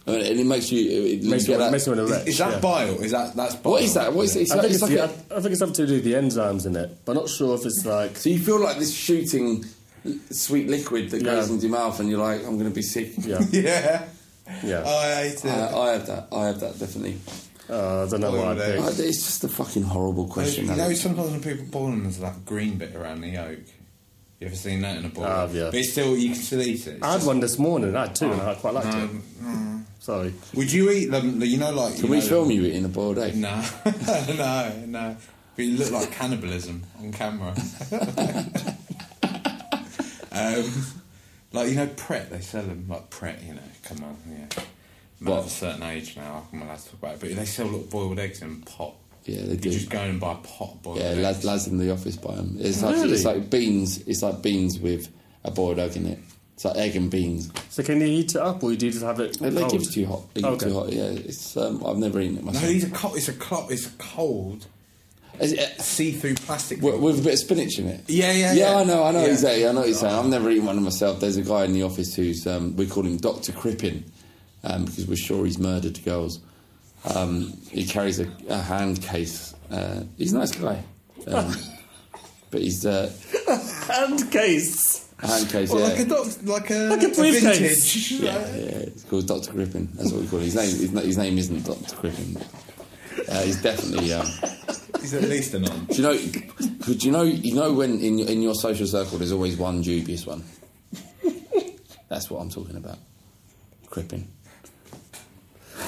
And 0.08 0.18
it 0.18 0.46
makes 0.46 0.72
you. 0.72 0.88
It 0.88 1.24
Makes 1.24 1.24
you 1.24 1.32
me, 1.32 1.40
get 1.48 1.58
that- 1.58 1.72
makes 1.72 1.88
me 1.88 1.96
want 1.96 2.08
to 2.10 2.16
Is, 2.22 2.28
is 2.28 2.38
that 2.38 2.54
yeah. 2.54 2.60
bile? 2.60 3.02
Is 3.02 3.12
that 3.12 3.36
that's 3.36 3.56
bile? 3.56 3.72
what 3.74 3.82
is 3.82 3.94
that? 3.96 4.14
What 4.14 4.22
is 4.26 4.36
it? 4.36 4.42
It's 4.44 4.52
I 4.52 4.56
like, 4.58 4.62
think 4.66 4.74
it's 4.76 4.84
it's, 4.84 4.92
like 4.92 5.10
the, 5.28 5.34
a- 5.34 5.36
I, 5.36 5.38
I 5.40 5.42
think 5.42 5.52
it's 5.54 5.60
something 5.60 5.86
to 5.86 5.88
do 5.88 5.94
with 5.96 6.04
the 6.04 6.14
enzymes 6.14 6.66
in 6.68 6.76
it, 6.76 7.00
but 7.06 7.14
I'm 7.14 7.18
not 7.18 7.30
sure 7.30 7.56
if 7.56 7.66
it's 7.66 7.84
like. 7.86 8.16
so 8.16 8.30
you 8.30 8.38
feel 8.40 8.60
like 8.60 8.78
this 8.78 8.94
shooting 8.94 9.66
sweet 10.30 10.68
liquid 10.70 11.10
that 11.10 11.24
goes 11.24 11.48
Yeah. 11.48 11.54
into 11.56 11.68
your 11.68 11.76
mouth, 11.76 12.00
and 12.00 12.08
you're 12.08 12.20
like, 12.20 12.42
I'm 12.46 12.58
going 12.60 12.70
to 12.70 12.76
be 12.76 12.84
sick. 12.84 13.14
Yeah, 13.18 13.40
Yeah. 13.52 14.06
yeah. 14.64 14.84
I 14.88 15.16
hate 15.24 15.44
it. 15.44 15.46
I, 15.48 15.76
I 15.76 15.92
have 15.94 16.06
that. 16.06 16.28
I 16.32 16.46
have 16.46 16.60
that 16.60 16.78
definitely. 16.80 17.18
Uh, 17.68 18.06
I 18.06 18.08
don't 18.10 18.22
know 18.22 18.30
what 18.30 18.40
I'd 18.50 18.58
Boiled 18.58 18.60
pick. 18.60 18.80
eggs. 18.86 19.00
I, 19.00 19.04
it's 19.06 19.26
just 19.26 19.44
a 19.44 19.48
fucking 19.50 19.82
horrible 19.84 20.28
question. 20.28 20.68
you 20.68 20.76
know, 20.76 20.94
sometimes 20.94 21.32
when 21.32 21.42
people 21.42 21.66
boil 21.66 21.90
them, 21.90 22.04
there's 22.04 22.20
like 22.20 22.36
a 22.36 22.40
green 22.42 22.78
bit 22.78 22.96
around 22.96 23.22
the 23.22 23.30
yolk. 23.30 23.58
You 24.46 24.50
ever 24.50 24.58
seen 24.58 24.82
that 24.82 24.98
in 24.98 25.06
a 25.06 25.10
boil? 25.10 25.26
I 25.26 25.42
have, 25.42 25.56
yeah. 25.56 25.66
But 25.72 25.74
it's 25.80 25.92
still, 25.94 26.16
you 26.16 26.30
can 26.30 26.40
still 26.40 26.62
eat 26.62 26.86
it. 26.86 26.98
It's 26.98 27.02
I 27.04 27.08
had 27.14 27.16
just- 27.16 27.26
one 27.26 27.40
this 27.40 27.58
morning. 27.58 27.96
I 27.96 28.02
had 28.06 28.14
two, 28.16 28.32
and 28.32 28.40
I 28.40 28.54
quite 28.54 28.76
liked 28.76 28.86
No, 28.94 29.04
it. 29.06 29.10
Mm, 29.10 29.22
mm. 29.42 29.84
Sorry. 29.98 30.36
Would 30.54 30.72
you 30.72 30.92
eat 30.92 31.06
them? 31.10 31.42
You 31.42 31.58
know, 31.58 31.72
like. 31.72 31.96
Can 31.96 32.04
you 32.06 32.12
we 32.12 32.20
know, 32.20 32.26
film 32.28 32.52
you 32.52 32.64
eating 32.64 32.86
a 32.86 32.90
boiled 32.90 33.18
egg? 33.18 33.36
No, 33.38 33.64
no, 34.38 34.84
no. 34.86 35.18
But 35.56 35.66
you 35.66 35.78
look 35.80 35.90
like 35.90 36.12
cannibalism 36.12 36.84
on 37.00 37.12
camera. 37.12 37.56
um, 40.32 40.86
like 41.52 41.70
you 41.70 41.76
know, 41.78 41.88
Pret. 41.98 42.30
They 42.30 42.42
sell 42.42 42.62
them 42.62 42.86
like 42.88 43.10
Pret. 43.10 43.42
You 43.42 43.56
know, 43.56 43.62
come 43.82 44.04
on, 44.04 44.16
yeah. 44.30 44.46
I'm 45.22 45.26
What? 45.28 45.40
of 45.40 45.48
a 45.48 45.50
certain 45.50 45.82
age 45.82 46.16
now. 46.18 46.48
I'm 46.54 46.62
allowed 46.62 46.78
to 46.78 46.84
talk 46.86 46.94
about 46.94 47.14
it. 47.16 47.22
But 47.22 47.36
they 47.36 47.46
sell 47.46 47.66
little 47.66 47.80
boiled 47.88 48.20
eggs 48.20 48.44
in 48.44 48.62
a 48.62 48.70
pot. 48.70 48.94
Yeah, 49.26 49.42
they 49.44 49.52
You 49.54 49.58
do. 49.58 49.72
just 49.72 49.90
go 49.90 50.00
and 50.00 50.20
buy 50.20 50.34
a 50.34 50.36
pot 50.36 50.82
boiled 50.84 51.00
Yeah, 51.00 51.14
lads, 51.14 51.44
lads 51.44 51.68
in 51.68 51.78
the 51.78 51.92
office 51.92 52.16
buy 52.16 52.36
them. 52.36 52.58
It's 52.60 52.82
like 52.84 52.96
Really? 52.96 53.14
it's 53.14 53.26
like 53.26 53.50
beans. 53.50 53.98
It's 54.08 54.22
like 54.22 54.42
beans 54.42 54.80
with 54.80 55.10
a 55.44 55.52
boiled 55.52 55.80
egg 55.80 55.96
in 55.98 56.06
it. 56.06 56.20
It's 56.54 56.64
like 56.64 56.78
egg 56.78 56.96
and 56.96 57.10
beans. 57.12 57.50
So 57.70 57.84
can 57.84 58.00
you 58.00 58.08
heat 58.08 58.32
it 58.36 58.38
up, 58.42 58.64
or 58.64 58.74
do 58.76 58.86
you 58.86 58.92
just 58.92 59.04
have 59.04 59.20
it? 59.20 59.38
They, 59.40 59.50
they 59.50 59.60
cold? 59.62 59.72
give 59.74 59.82
it 59.82 59.92
to 59.92 60.00
you 60.00 60.06
hot. 60.06 60.34
They 60.34 60.42
give 60.42 60.52
it 60.52 60.54
Okay. 60.56 60.68
you 60.70 60.74
hot. 60.74 60.94
Yeah, 60.94 61.04
it's. 61.04 61.58
Um, 61.58 61.84
I've 61.86 61.98
never 61.98 62.22
eaten 62.22 62.38
it 62.38 62.46
No, 62.46 62.52
myself. 62.52 62.68
these 62.68 62.86
are 62.86 62.90
cold. 62.90 63.18
It's 63.18 63.28
a 63.28 63.34
cold. 63.34 63.72
It's 63.72 63.88
a 63.88 63.92
cold 63.98 64.66
Is 65.40 65.52
it, 65.52 65.82
see-through 65.82 66.36
plastic. 66.36 66.82
with, 66.82 67.00
with 67.02 67.20
a 67.20 67.22
bit 67.24 67.34
of 67.34 67.40
spinach 67.40 67.78
in 67.80 67.88
it. 67.88 68.02
Yeah, 68.08 68.32
yeah, 68.32 68.54
yeah. 68.54 68.72
yeah. 68.72 68.76
I 68.78 68.84
know, 68.86 69.04
I 69.04 69.12
know. 69.12 69.26
Yeah. 69.26 69.32
Exactly. 69.32 69.68
I 69.68 69.72
know 69.74 69.80
what 69.82 69.90
you're 69.90 69.98
saying. 69.98 70.16
I've 70.16 70.28
never 70.28 70.50
eaten 70.50 70.66
one 70.66 70.78
of 70.78 70.84
myself. 70.84 71.20
There's 71.20 71.36
a 71.36 71.42
guy 71.42 71.66
in 71.66 71.74
the 71.74 71.84
office 71.84 72.16
who's 72.16 72.48
um, 72.48 72.76
we 72.78 72.86
call 72.88 73.04
him 73.06 73.18
Doctor 73.18 73.52
Crippen 73.52 74.06
um, 74.64 74.86
because 74.86 75.08
we're 75.08 75.18
sure 75.18 75.44
he's 75.46 75.60
murdered 75.60 76.02
girls. 76.06 76.40
Um, 77.14 77.54
he 77.70 77.86
carries 77.86 78.20
a, 78.20 78.28
a 78.50 78.58
hand 78.58 79.02
case. 79.02 79.54
Uh, 79.70 80.04
he's 80.18 80.34
a 80.34 80.40
nice 80.40 80.52
guy, 80.52 80.84
um, 81.28 81.54
but 82.52 82.62
he's 82.62 82.86
uh, 82.86 83.12
hand 83.88 84.32
case. 84.32 85.08
a 85.22 85.28
hand 85.28 85.50
case. 85.50 85.70
Well, 85.72 85.82
yeah. 85.82 85.88
like 85.90 86.00
a 86.00 86.06
doc- 86.06 86.44
like 86.44 86.70
a, 86.72 86.74
Like 86.90 87.04
a 87.04 87.10
briefcase. 87.10 87.60
vintage. 87.60 88.12
Yeah, 88.12 88.32
yeah, 88.56 88.78
it's 88.90 89.04
called 89.04 89.28
Doctor 89.28 89.52
Crippen. 89.52 89.90
That's 89.94 90.12
what 90.12 90.22
we 90.22 90.28
call 90.28 90.40
him. 90.40 90.46
His 90.46 90.56
name, 90.56 90.66
his, 90.66 90.92
na- 90.92 91.02
his 91.02 91.18
name 91.18 91.38
isn't 91.38 91.64
Doctor 91.66 91.96
Crippen. 91.96 92.38
Uh, 93.30 93.42
he's 93.44 93.62
definitely. 93.62 94.14
Um, 94.14 94.28
He's 95.02 95.14
at 95.14 95.24
least 95.24 95.54
a 95.54 95.60
non. 95.60 95.86
do 95.86 95.96
you 95.96 96.02
know? 96.02 96.18
Could 96.84 97.04
you 97.04 97.12
know? 97.12 97.22
You 97.22 97.54
know 97.54 97.72
when 97.74 98.00
in 98.00 98.18
your, 98.18 98.28
in 98.28 98.42
your 98.42 98.56
social 98.56 98.88
circle, 98.88 99.20
there's 99.20 99.32
always 99.32 99.56
one 99.56 99.82
dubious 99.84 100.26
one. 100.26 100.44
That's 102.10 102.30
what 102.32 102.40
I'm 102.40 102.50
talking 102.50 102.76
about. 102.76 102.98
Crippen. 103.90 104.28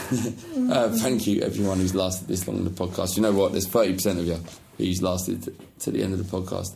uh, 0.72 0.90
thank 0.98 1.28
you, 1.28 1.42
everyone 1.42 1.80
who's 1.80 1.96
lasted 1.96 2.28
this 2.28 2.48
long 2.48 2.58
in 2.58 2.64
the 2.64 2.70
podcast. 2.70 3.16
You 3.18 3.24
know 3.24 3.34
what? 3.34 3.52
There's 3.52 3.68
30% 3.68 4.20
of 4.20 4.26
you 4.26 4.40
who's 4.78 5.02
lasted 5.02 5.54
to 5.80 5.92
the 5.92 6.04
end 6.04 6.14
of 6.14 6.20
the 6.20 6.38
podcast. 6.38 6.76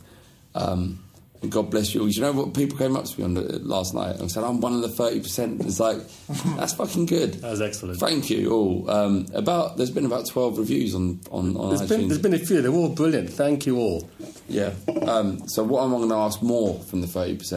Um, 0.54 1.02
and 1.40 1.50
God 1.50 1.70
bless 1.70 1.92
you 1.94 2.02
all. 2.02 2.08
You 2.08 2.20
know 2.22 2.32
what? 2.32 2.54
People 2.54 2.78
came 2.78 2.96
up 2.96 3.04
to 3.04 3.18
me 3.18 3.24
on 3.24 3.34
the, 3.34 3.58
last 3.58 3.94
night 3.94 4.16
and 4.16 4.30
said, 4.30 4.44
I'm 4.44 4.60
one 4.60 4.74
of 4.74 4.82
the 4.82 4.88
30%. 4.88 5.64
It's 5.64 5.80
like, 5.80 5.98
that's 6.56 6.74
fucking 6.74 7.06
good. 7.06 7.34
That 7.34 7.50
was 7.50 7.60
excellent. 7.60 7.98
Thank 7.98 8.30
you 8.30 8.52
all. 8.52 8.90
Um, 8.90 9.26
about 9.34 9.76
There's 9.76 9.90
been 9.90 10.06
about 10.06 10.26
12 10.26 10.58
reviews 10.58 10.94
on, 10.94 11.20
on, 11.30 11.56
on 11.56 11.70
There's 11.70 11.82
iTunes. 11.82 11.88
been, 11.88 12.08
there's 12.08 12.22
been 12.22 12.34
a 12.34 12.38
few. 12.38 12.62
They're 12.62 12.70
all 12.70 12.90
brilliant. 12.90 13.30
Thank 13.30 13.66
you 13.66 13.78
all. 13.78 14.08
Yeah. 14.48 14.72
Um, 15.06 15.48
so 15.48 15.64
what 15.64 15.82
am 15.82 15.92
I'm 15.92 15.98
going 15.98 16.10
to 16.10 16.16
ask 16.16 16.42
more 16.42 16.78
from 16.80 17.00
the 17.00 17.08
30%, 17.08 17.56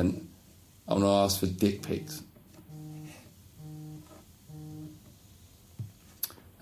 I'm 0.88 1.00
going 1.00 1.02
to 1.02 1.08
ask 1.08 1.40
for 1.40 1.48
dick 1.48 1.84
pics. 1.84 2.24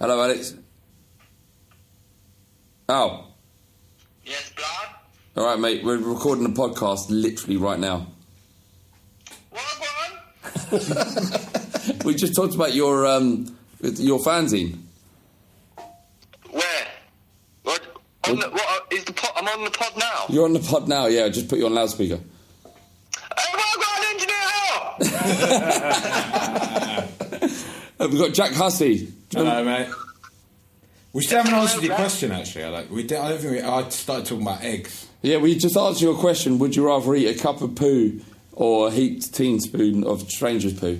Hello, 0.03 0.21
Alex. 0.21 0.53
Oh. 2.89 3.27
Yes, 4.25 4.51
blood. 4.53 4.67
All 5.37 5.45
right, 5.45 5.57
mate. 5.57 5.81
We're 5.81 5.97
recording 5.97 6.45
a 6.45 6.49
podcast 6.49 7.05
literally 7.07 7.55
right 7.55 7.79
now. 7.79 8.07
What? 9.51 9.63
We 12.03 12.15
just 12.15 12.35
talked 12.35 12.53
about 12.53 12.73
your 12.73 13.05
um, 13.05 13.55
your 13.81 14.19
fanzine. 14.19 14.79
Where? 16.51 16.87
What? 17.63 17.81
On 18.27 18.39
the, 18.39 18.49
what 18.49 18.61
uh, 18.61 18.79
is 18.91 19.05
the 19.05 19.13
pod? 19.13 19.31
I'm 19.37 19.47
on 19.47 19.63
the 19.63 19.71
pod 19.71 19.93
now. 19.97 20.25
You're 20.27 20.43
on 20.43 20.51
the 20.51 20.59
pod 20.59 20.89
now. 20.89 21.05
Yeah, 21.05 21.29
just 21.29 21.47
put 21.47 21.59
you 21.59 21.65
on 21.65 21.75
loudspeaker. 21.75 22.17
Hey, 22.17 23.53
well, 23.53 23.63
I've 23.73 23.79
got 23.79 23.99
an 23.99 24.05
engineer. 26.51 26.69
Uh, 28.03 28.07
we've 28.09 28.19
got 28.19 28.33
Jack 28.33 28.51
Hussey. 28.51 29.13
Hello, 29.31 29.63
mate. 29.63 29.87
We 31.13 31.21
still 31.23 31.37
haven't 31.43 31.53
answered 31.53 31.83
your 31.83 31.95
question, 31.95 32.31
actually. 32.31 32.65
I, 32.65 32.69
like, 32.69 32.89
we 32.91 33.03
did, 33.03 33.17
I 33.19 33.29
don't 33.29 33.39
think 33.39 33.53
we, 33.53 33.61
I 33.61 33.87
started 33.89 34.25
talking 34.25 34.41
about 34.41 34.61
eggs. 34.61 35.07
Yeah, 35.21 35.37
we 35.37 35.55
just 35.55 35.77
answered 35.77 36.01
your 36.01 36.17
question. 36.17 36.59
Would 36.59 36.75
you 36.75 36.85
rather 36.87 37.13
eat 37.15 37.27
a 37.27 37.39
cup 37.41 37.61
of 37.61 37.75
poo 37.75 38.19
or 38.51 38.87
a 38.87 38.91
heaped 38.91 39.33
teaspoon 39.33 40.03
of 40.03 40.27
stranger's 40.29 40.73
poo? 40.73 40.99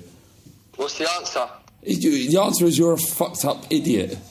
What's 0.78 0.98
the 0.98 1.10
answer? 1.18 1.50
You- 1.82 2.30
The 2.32 2.42
answer 2.42 2.66
is 2.66 2.78
you're 2.78 2.94
a 2.94 2.98
fucked 2.98 3.44
up 3.46 3.66
idiot. 3.70 4.18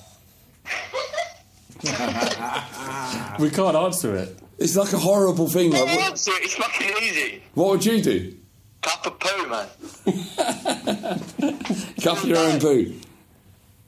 We 3.40 3.50
can't 3.50 3.74
answer 3.76 4.14
it. 4.14 4.38
It's 4.58 4.76
like 4.76 4.92
a 4.92 4.98
horrible 4.98 5.48
thing. 5.48 5.72
Like, 5.72 5.80
The 5.80 5.86
what, 5.96 6.10
answer, 6.12 6.30
it's 6.36 6.54
fucking 6.54 6.90
easy. 7.02 7.42
what 7.54 7.70
would 7.70 7.84
you 7.84 8.00
do? 8.00 8.36
Cup 8.82 9.06
of 9.06 9.18
poo, 9.18 9.48
man. 9.48 9.68
Cup 12.02 12.24
your 12.24 12.38
own 12.38 12.60
poo. 12.60 12.92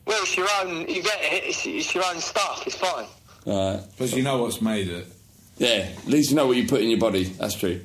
Well, 0.06 0.22
it's 0.22 0.36
your 0.36 0.46
own. 0.60 0.88
You 0.88 1.02
get 1.02 1.18
it. 1.20 1.44
It's, 1.44 1.66
it's 1.66 1.94
your 1.94 2.04
own 2.06 2.20
stuff. 2.20 2.66
It's 2.66 2.76
fine. 2.76 3.06
Alright. 3.46 3.82
Because 3.90 4.14
you 4.14 4.22
know 4.22 4.38
what's 4.38 4.60
made 4.62 4.88
it. 4.88 5.06
Yeah, 5.58 5.88
at 5.96 6.06
least 6.06 6.30
you 6.30 6.36
know 6.36 6.46
what 6.46 6.56
you 6.56 6.66
put 6.66 6.80
in 6.80 6.88
your 6.90 6.98
body. 6.98 7.24
That's 7.24 7.54
true. 7.54 7.80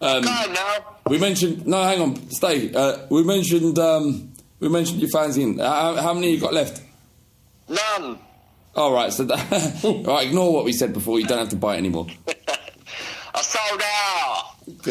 Um, 0.00 0.22
Go 0.22 0.30
on 0.30 0.52
now. 0.52 0.96
we 1.08 1.18
mentioned. 1.18 1.66
No, 1.66 1.82
hang 1.82 2.00
on. 2.00 2.30
Stay. 2.30 2.72
Uh, 2.72 2.98
we 3.10 3.24
mentioned. 3.24 3.78
Um, 3.78 4.32
we 4.60 4.68
mentioned 4.68 5.00
your 5.00 5.10
fanzine. 5.10 5.58
How, 5.60 5.96
how 5.96 6.14
many 6.14 6.32
you 6.32 6.40
got 6.40 6.52
left? 6.54 6.82
None. 7.68 8.18
All 8.74 8.92
right. 8.92 9.12
So, 9.12 9.24
that, 9.24 9.80
all 9.84 10.02
right. 10.04 10.26
Ignore 10.26 10.52
what 10.52 10.64
we 10.64 10.72
said 10.72 10.92
before. 10.92 11.18
You 11.20 11.26
don't 11.26 11.38
have 11.38 11.50
to 11.50 11.56
buy 11.56 11.74
it 11.74 11.78
anymore. 11.78 12.06
I 13.34 13.42
sold 13.42 13.82
out. 13.82 14.07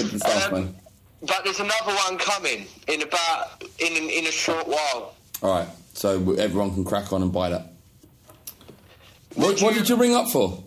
Good 0.04 0.20
stuff, 0.20 0.48
Um, 0.48 0.54
man. 0.54 0.76
But 1.22 1.42
there's 1.44 1.60
another 1.60 1.94
one 2.08 2.18
coming 2.18 2.68
in 2.88 3.02
about 3.02 3.64
in 3.80 3.94
in 4.10 4.26
a 4.28 4.32
short 4.32 4.68
while. 4.68 5.16
All 5.42 5.50
right. 5.52 5.68
So 5.94 6.34
everyone 6.34 6.74
can 6.74 6.84
crack 6.86 7.12
on 7.12 7.22
and 7.24 7.32
buy 7.34 7.50
that. 7.50 7.74
What, 9.36 9.60
what 9.62 9.74
did 9.74 9.90
you 9.90 9.96
ring 9.96 10.16
up 10.16 10.28
for? 10.30 10.64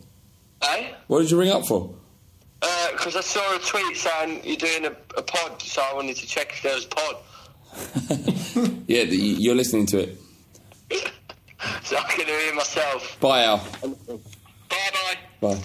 Eh? 0.62 0.89
What 1.07 1.20
did 1.22 1.31
you 1.31 1.39
ring 1.39 1.51
up 1.51 1.66
for? 1.66 1.95
Because 2.93 3.16
I 3.16 3.20
saw 3.20 3.57
a 3.57 3.59
tweet 3.61 3.97
saying 3.97 4.43
you're 4.45 4.57
doing 4.57 4.85
a, 4.87 4.95
a 5.16 5.22
pod, 5.22 5.62
so 5.62 5.83
I 5.83 5.95
wanted 5.95 6.16
to 6.16 6.26
check 6.26 6.51
if 6.53 6.62
there 6.62 6.74
was 6.74 6.85
a 6.85 6.89
pod. 6.89 7.16
Yeah, 8.89 9.05
the, 9.05 9.16
you're 9.16 9.55
listening 9.55 9.87
to 9.87 9.99
it. 10.01 10.18
So 11.85 11.97
I 11.97 12.03
can 12.05 12.26
hear 12.26 12.55
myself. 12.55 13.18
Bye, 13.20 13.45
Al. 13.45 13.59
Bye 13.59 13.97
bye. 14.68 15.16
Bye. 15.41 15.59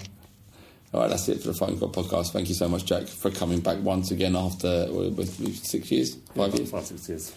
All 0.94 1.00
right, 1.00 1.10
that's 1.10 1.28
it 1.28 1.40
for 1.40 1.48
the 1.48 1.54
Fighting 1.54 1.78
Cock 1.78 1.92
podcast. 1.92 2.32
Thank 2.32 2.48
you 2.48 2.54
so 2.54 2.68
much, 2.68 2.84
Jack, 2.84 3.06
for 3.06 3.30
coming 3.30 3.60
back 3.60 3.78
once 3.80 4.10
again 4.10 4.36
after 4.36 4.86
what, 4.86 5.12
what, 5.12 5.26
six 5.26 5.90
years, 5.90 6.16
five 6.34 6.54
years. 6.54 6.70
Five, 6.70 6.86
six 6.86 7.08
years. 7.08 7.34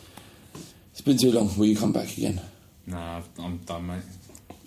It's 0.92 1.02
been 1.02 1.18
too 1.18 1.32
long. 1.32 1.56
Will 1.58 1.66
you 1.66 1.76
come 1.76 1.92
back 1.92 2.16
again? 2.18 2.40
Nah, 2.86 3.22
I'm 3.40 3.58
done, 3.58 3.88
mate. 3.88 4.04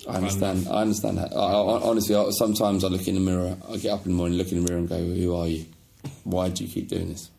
I 0.07 0.17
understand. 0.17 0.67
I 0.67 0.81
understand. 0.81 1.17
that. 1.17 1.33
I, 1.33 1.37
I, 1.37 1.81
honestly, 1.81 2.15
I, 2.15 2.29
sometimes 2.31 2.83
I 2.83 2.87
look 2.89 3.07
in 3.07 3.15
the 3.15 3.21
mirror. 3.21 3.57
I 3.69 3.77
get 3.77 3.91
up 3.91 4.05
in 4.05 4.11
the 4.11 4.17
morning, 4.17 4.37
look 4.37 4.51
in 4.51 4.63
the 4.63 4.69
mirror, 4.69 4.79
and 4.79 4.89
go, 4.89 4.97
"Who 4.97 5.35
are 5.35 5.47
you? 5.47 5.65
Why 6.25 6.49
do 6.49 6.65
you 6.65 6.69
keep 6.69 6.89
doing 6.89 7.09
this?" 7.09 7.29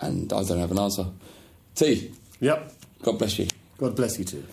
And 0.00 0.32
I 0.32 0.42
don't 0.42 0.58
have 0.58 0.70
an 0.72 0.78
answer. 0.78 1.06
T. 1.74 2.12
Yep. 2.40 2.72
God 3.02 3.18
bless 3.18 3.38
you. 3.38 3.46
God 3.78 3.94
bless 3.94 4.18
you 4.18 4.24
too. 4.24 4.44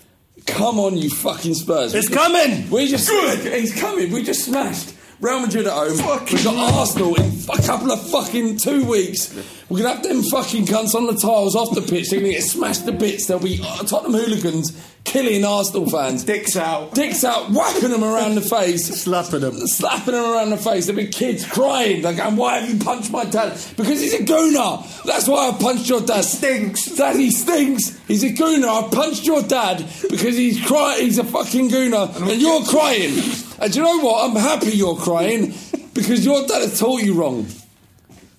Come 0.48 0.80
on, 0.80 0.98
you 0.98 1.10
fucking 1.10 1.54
Spurs. 1.54 1.94
It's 1.94 2.10
We 2.10 2.16
just- 2.16 2.26
coming! 2.26 2.70
We 2.70 2.88
just 2.88 3.10
good. 3.10 3.54
He's 3.54 3.74
coming. 3.74 4.12
We 4.12 4.24
just 4.24 4.46
smashed 4.46 4.94
Real 5.20 5.40
Madrid 5.42 5.68
at 5.68 5.74
home. 5.74 5.92
We've 6.32 6.44
got 6.44 6.56
Arsenal 6.74 7.16
in 7.16 7.32
a 7.50 7.62
couple 7.62 7.92
of 7.92 8.10
fucking 8.10 8.58
two 8.58 8.86
weeks. 8.86 9.34
We're 9.68 9.80
gonna 9.80 9.96
have 9.96 10.04
them 10.04 10.24
fucking 10.24 10.66
cunts 10.68 10.96
on 10.96 11.08
the 11.08 11.16
tiles 11.16 11.56
off 11.56 11.74
the 11.76 11.82
pitch. 11.82 12.10
They're 12.10 12.20
gonna 12.20 12.34
get 12.34 12.44
smashed 12.44 12.86
to 12.86 12.92
bits. 12.92 13.26
There'll 13.26 13.44
be 13.44 13.60
uh, 13.62 13.84
Tottenham 13.84 14.14
hooligans 14.22 14.72
killing 15.08 15.46
Arsenal 15.46 15.90
fans. 15.90 16.24
Dicks 16.24 16.56
out. 16.56 16.94
Dicks 16.94 17.24
out, 17.24 17.50
whacking 17.50 17.90
them 17.90 18.04
around 18.04 18.36
the 18.36 18.42
face. 18.42 18.86
Slapping 19.02 19.40
them. 19.40 19.56
Slapping 19.66 20.14
them 20.14 20.34
around 20.34 20.50
the 20.52 20.58
face. 20.58 20.86
There'll 20.86 21.02
be 21.02 21.08
kids 21.08 21.46
crying, 21.46 22.04
like, 22.04 22.20
and 22.20 22.38
why 22.38 22.60
have 22.60 22.70
you 22.70 22.78
punched 22.84 23.10
my 23.12 23.24
dad? 23.24 23.60
Because 23.78 24.02
he's 24.02 24.14
a 24.14 24.24
gooner. 24.24 25.04
That's 25.04 25.28
why 25.28 25.50
I 25.50 25.58
punched 25.58 25.90
your 25.90 26.02
dad. 26.02 26.22
Stinks. 26.24 26.86
Daddy 26.96 27.32
stinks. 27.32 27.98
He's 28.08 28.24
a 28.24 28.30
gooner. 28.30 28.68
I 28.68 28.90
punched 28.90 29.26
your 29.26 29.42
dad 29.42 29.78
because 30.10 30.36
he's 30.36 30.64
crying. 30.66 31.06
He's 31.06 31.18
a 31.18 31.24
fucking 31.24 31.70
gooner, 31.70 32.14
and 32.30 32.42
you're 32.42 32.64
crying. 32.66 33.18
And 33.60 33.76
you 33.76 33.82
know 33.82 34.00
what? 34.00 34.30
I'm 34.30 34.36
happy 34.36 34.72
you're 34.72 34.98
crying 34.98 35.54
because 35.94 36.26
your 36.26 36.46
dad 36.46 36.62
has 36.62 36.80
taught 36.80 37.02
you 37.02 37.16
wrong. 37.16 37.48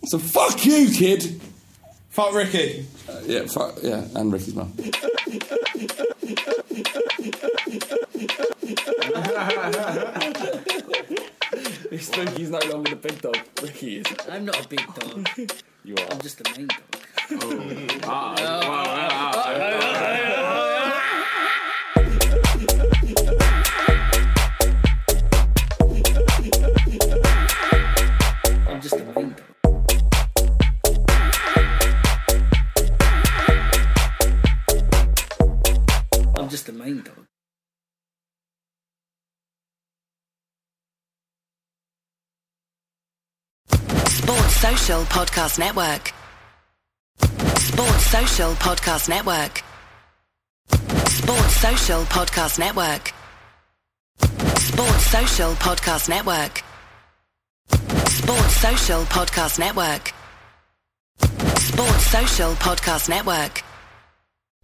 So 0.04 0.18
fuck 0.18 0.64
you, 0.64 0.90
kid. 0.90 1.40
Fuck 2.10 2.34
Ricky. 2.34 2.86
Uh, 3.08 3.20
yeah, 3.24 3.46
fuck 3.46 3.78
yeah, 3.82 4.04
and 4.14 4.32
Ricky's 4.32 4.54
mum. 4.54 4.72
Spooky's 11.98 12.50
no 12.50 12.58
longer 12.70 12.90
the 12.90 12.96
big 12.96 13.20
dog. 13.20 13.38
Ricky 13.62 13.98
is. 13.98 14.06
I'm 14.30 14.44
not 14.44 14.64
a 14.64 14.68
big 14.68 14.84
dog. 14.94 15.28
You 15.84 15.94
are. 15.96 16.06
I'm 16.10 16.20
just 16.20 16.40
a 16.40 16.44
main 16.56 16.68
dog. 16.68 16.80
Oh. 17.30 17.86
Ah, 18.04 18.34
I'm 18.34 18.44
ah, 18.44 19.32
ah, 19.34 20.37
Social 44.60 45.02
Podcast 45.04 45.56
Network. 45.60 46.12
Sports 47.58 48.06
Social 48.06 48.52
Podcast 48.54 49.08
Network. 49.08 49.62
Sports 51.08 51.56
Social 51.60 52.02
Podcast 52.06 52.58
Network. 52.58 53.12
Sports 54.58 55.06
Social 55.06 55.52
Podcast 55.52 56.08
Network. 56.08 56.64
Sports 58.08 58.56
Social 58.56 59.02
Podcast 59.04 59.58
Network. 59.60 60.12
Sports 61.58 62.06
Social 62.06 62.52
Podcast 62.54 63.08
Network. 63.08 63.62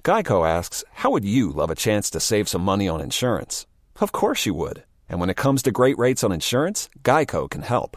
Geico 0.03 0.45
asks, 0.45 0.83
How 0.93 1.11
would 1.13 1.25
you 1.25 1.51
love 1.51 1.71
a 1.71 1.77
chance 1.77 2.11
to 2.11 2.19
save 2.19 2.49
some 2.49 2.63
money 2.63 2.89
on 2.89 3.01
insurance? 3.01 3.65
Of 4.01 4.11
course 4.11 4.45
you 4.45 4.55
would. 4.55 4.83
And 5.09 5.21
when 5.21 5.31
it 5.31 5.37
comes 5.37 5.63
to 5.63 5.71
great 5.71 5.97
rates 5.99 6.25
on 6.25 6.33
insurance, 6.33 6.89
Geico 7.05 7.49
can 7.49 7.63
help. 7.63 7.97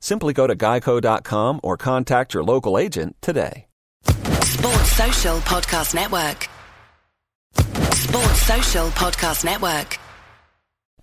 Simply 0.00 0.32
go 0.32 0.46
to 0.46 0.56
geico.com 0.56 1.60
or 1.62 1.76
contact 1.76 2.34
your 2.34 2.44
local 2.44 2.78
agent 2.78 3.16
today. 3.20 3.66
Sports 4.42 4.92
Social 4.92 5.36
Podcast 5.38 5.94
Network. 5.94 6.48
Sports 7.94 8.42
Social 8.42 8.88
Podcast 8.88 9.44
Network. 9.44 9.98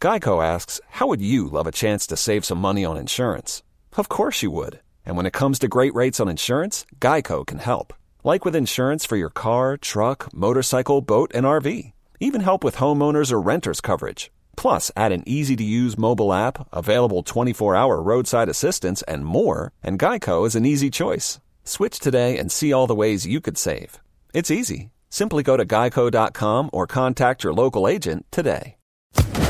Geico 0.01 0.43
asks, 0.43 0.81
How 0.89 1.07
would 1.07 1.21
you 1.21 1.47
love 1.47 1.67
a 1.67 1.71
chance 1.71 2.05
to 2.07 2.17
save 2.17 2.43
some 2.43 2.59
money 2.59 2.83
on 2.83 2.97
insurance? 2.97 3.63
Of 3.97 4.09
course 4.09 4.43
you 4.43 4.51
would. 4.51 4.79
And 5.05 5.15
when 5.15 5.25
it 5.25 5.33
comes 5.33 5.59
to 5.59 5.67
great 5.67 5.93
rates 5.93 6.19
on 6.19 6.27
insurance, 6.27 6.85
Geico 6.99 7.45
can 7.45 7.59
help. 7.59 7.93
Like 8.23 8.43
with 8.43 8.55
insurance 8.55 9.05
for 9.05 9.15
your 9.15 9.29
car, 9.29 9.77
truck, 9.77 10.33
motorcycle, 10.33 11.01
boat, 11.01 11.31
and 11.33 11.45
RV. 11.45 11.93
Even 12.19 12.41
help 12.41 12.63
with 12.63 12.77
homeowners 12.77 13.31
or 13.31 13.39
renters 13.39 13.81
coverage. 13.81 14.31
Plus, 14.55 14.91
add 14.95 15.11
an 15.11 15.23
easy 15.25 15.55
to 15.55 15.63
use 15.63 15.97
mobile 15.97 16.33
app, 16.33 16.67
available 16.71 17.23
24 17.23 17.75
hour 17.75 18.01
roadside 18.01 18.49
assistance, 18.49 19.01
and 19.03 19.25
more, 19.25 19.71
and 19.83 19.99
Geico 19.99 20.45
is 20.47 20.55
an 20.55 20.65
easy 20.65 20.89
choice. 20.89 21.39
Switch 21.63 21.99
today 21.99 22.37
and 22.37 22.51
see 22.51 22.71
all 22.71 22.87
the 22.87 22.95
ways 22.95 23.25
you 23.25 23.41
could 23.41 23.57
save. 23.57 23.99
It's 24.33 24.51
easy. 24.51 24.91
Simply 25.09 25.43
go 25.43 25.57
to 25.57 25.65
geico.com 25.65 26.69
or 26.73 26.87
contact 26.87 27.43
your 27.43 27.53
local 27.53 27.87
agent 27.87 28.25
today. 28.31 28.75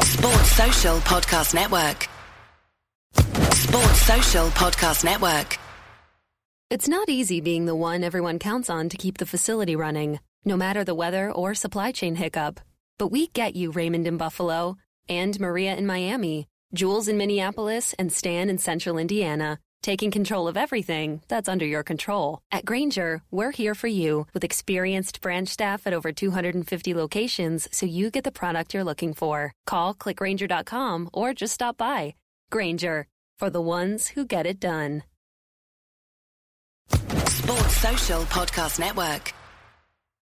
Sports 0.03 0.51
Social 0.51 0.97
Podcast 0.99 1.53
Network. 1.53 2.07
Sports 3.53 4.01
Social 4.01 4.47
Podcast 4.49 5.03
Network. 5.03 5.57
It's 6.69 6.87
not 6.87 7.09
easy 7.09 7.41
being 7.41 7.65
the 7.65 7.75
one 7.75 8.03
everyone 8.03 8.39
counts 8.39 8.69
on 8.69 8.89
to 8.89 8.97
keep 8.97 9.17
the 9.17 9.25
facility 9.25 9.75
running, 9.75 10.19
no 10.45 10.55
matter 10.55 10.83
the 10.83 10.95
weather 10.95 11.31
or 11.31 11.53
supply 11.53 11.91
chain 11.91 12.15
hiccup. 12.15 12.59
But 12.97 13.07
we 13.07 13.27
get 13.27 13.55
you, 13.55 13.71
Raymond 13.71 14.07
in 14.07 14.17
Buffalo, 14.17 14.77
and 15.09 15.39
Maria 15.39 15.75
in 15.75 15.85
Miami, 15.85 16.47
Jules 16.73 17.07
in 17.07 17.17
Minneapolis, 17.17 17.93
and 17.99 18.11
Stan 18.11 18.49
in 18.49 18.57
Central 18.57 18.97
Indiana, 18.97 19.59
taking 19.81 20.11
control 20.11 20.47
of 20.47 20.57
everything 20.57 21.21
that's 21.27 21.47
under 21.47 21.65
your 21.65 21.83
control. 21.83 22.39
At 22.51 22.65
Grainger, 22.65 23.21
we're 23.31 23.51
here 23.51 23.75
for 23.75 23.87
you 23.87 24.25
with 24.33 24.43
experienced 24.43 25.21
branch 25.21 25.49
staff 25.49 25.85
at 25.87 25.93
over 25.93 26.11
250 26.11 26.93
locations 26.93 27.67
so 27.71 27.85
you 27.85 28.09
get 28.09 28.23
the 28.23 28.31
product 28.31 28.73
you're 28.73 28.83
looking 28.83 29.13
for. 29.13 29.53
Call 29.65 29.93
clickgrainger.com 29.93 31.09
or 31.13 31.33
just 31.33 31.53
stop 31.53 31.77
by. 31.77 32.15
Grainger, 32.51 33.07
for 33.37 33.49
the 33.49 33.61
ones 33.61 34.09
who 34.09 34.25
get 34.25 34.45
it 34.45 34.59
done. 34.59 35.03
Sports 36.89 37.77
Social 37.77 38.21
Podcast 38.23 38.79
Network. 38.79 39.33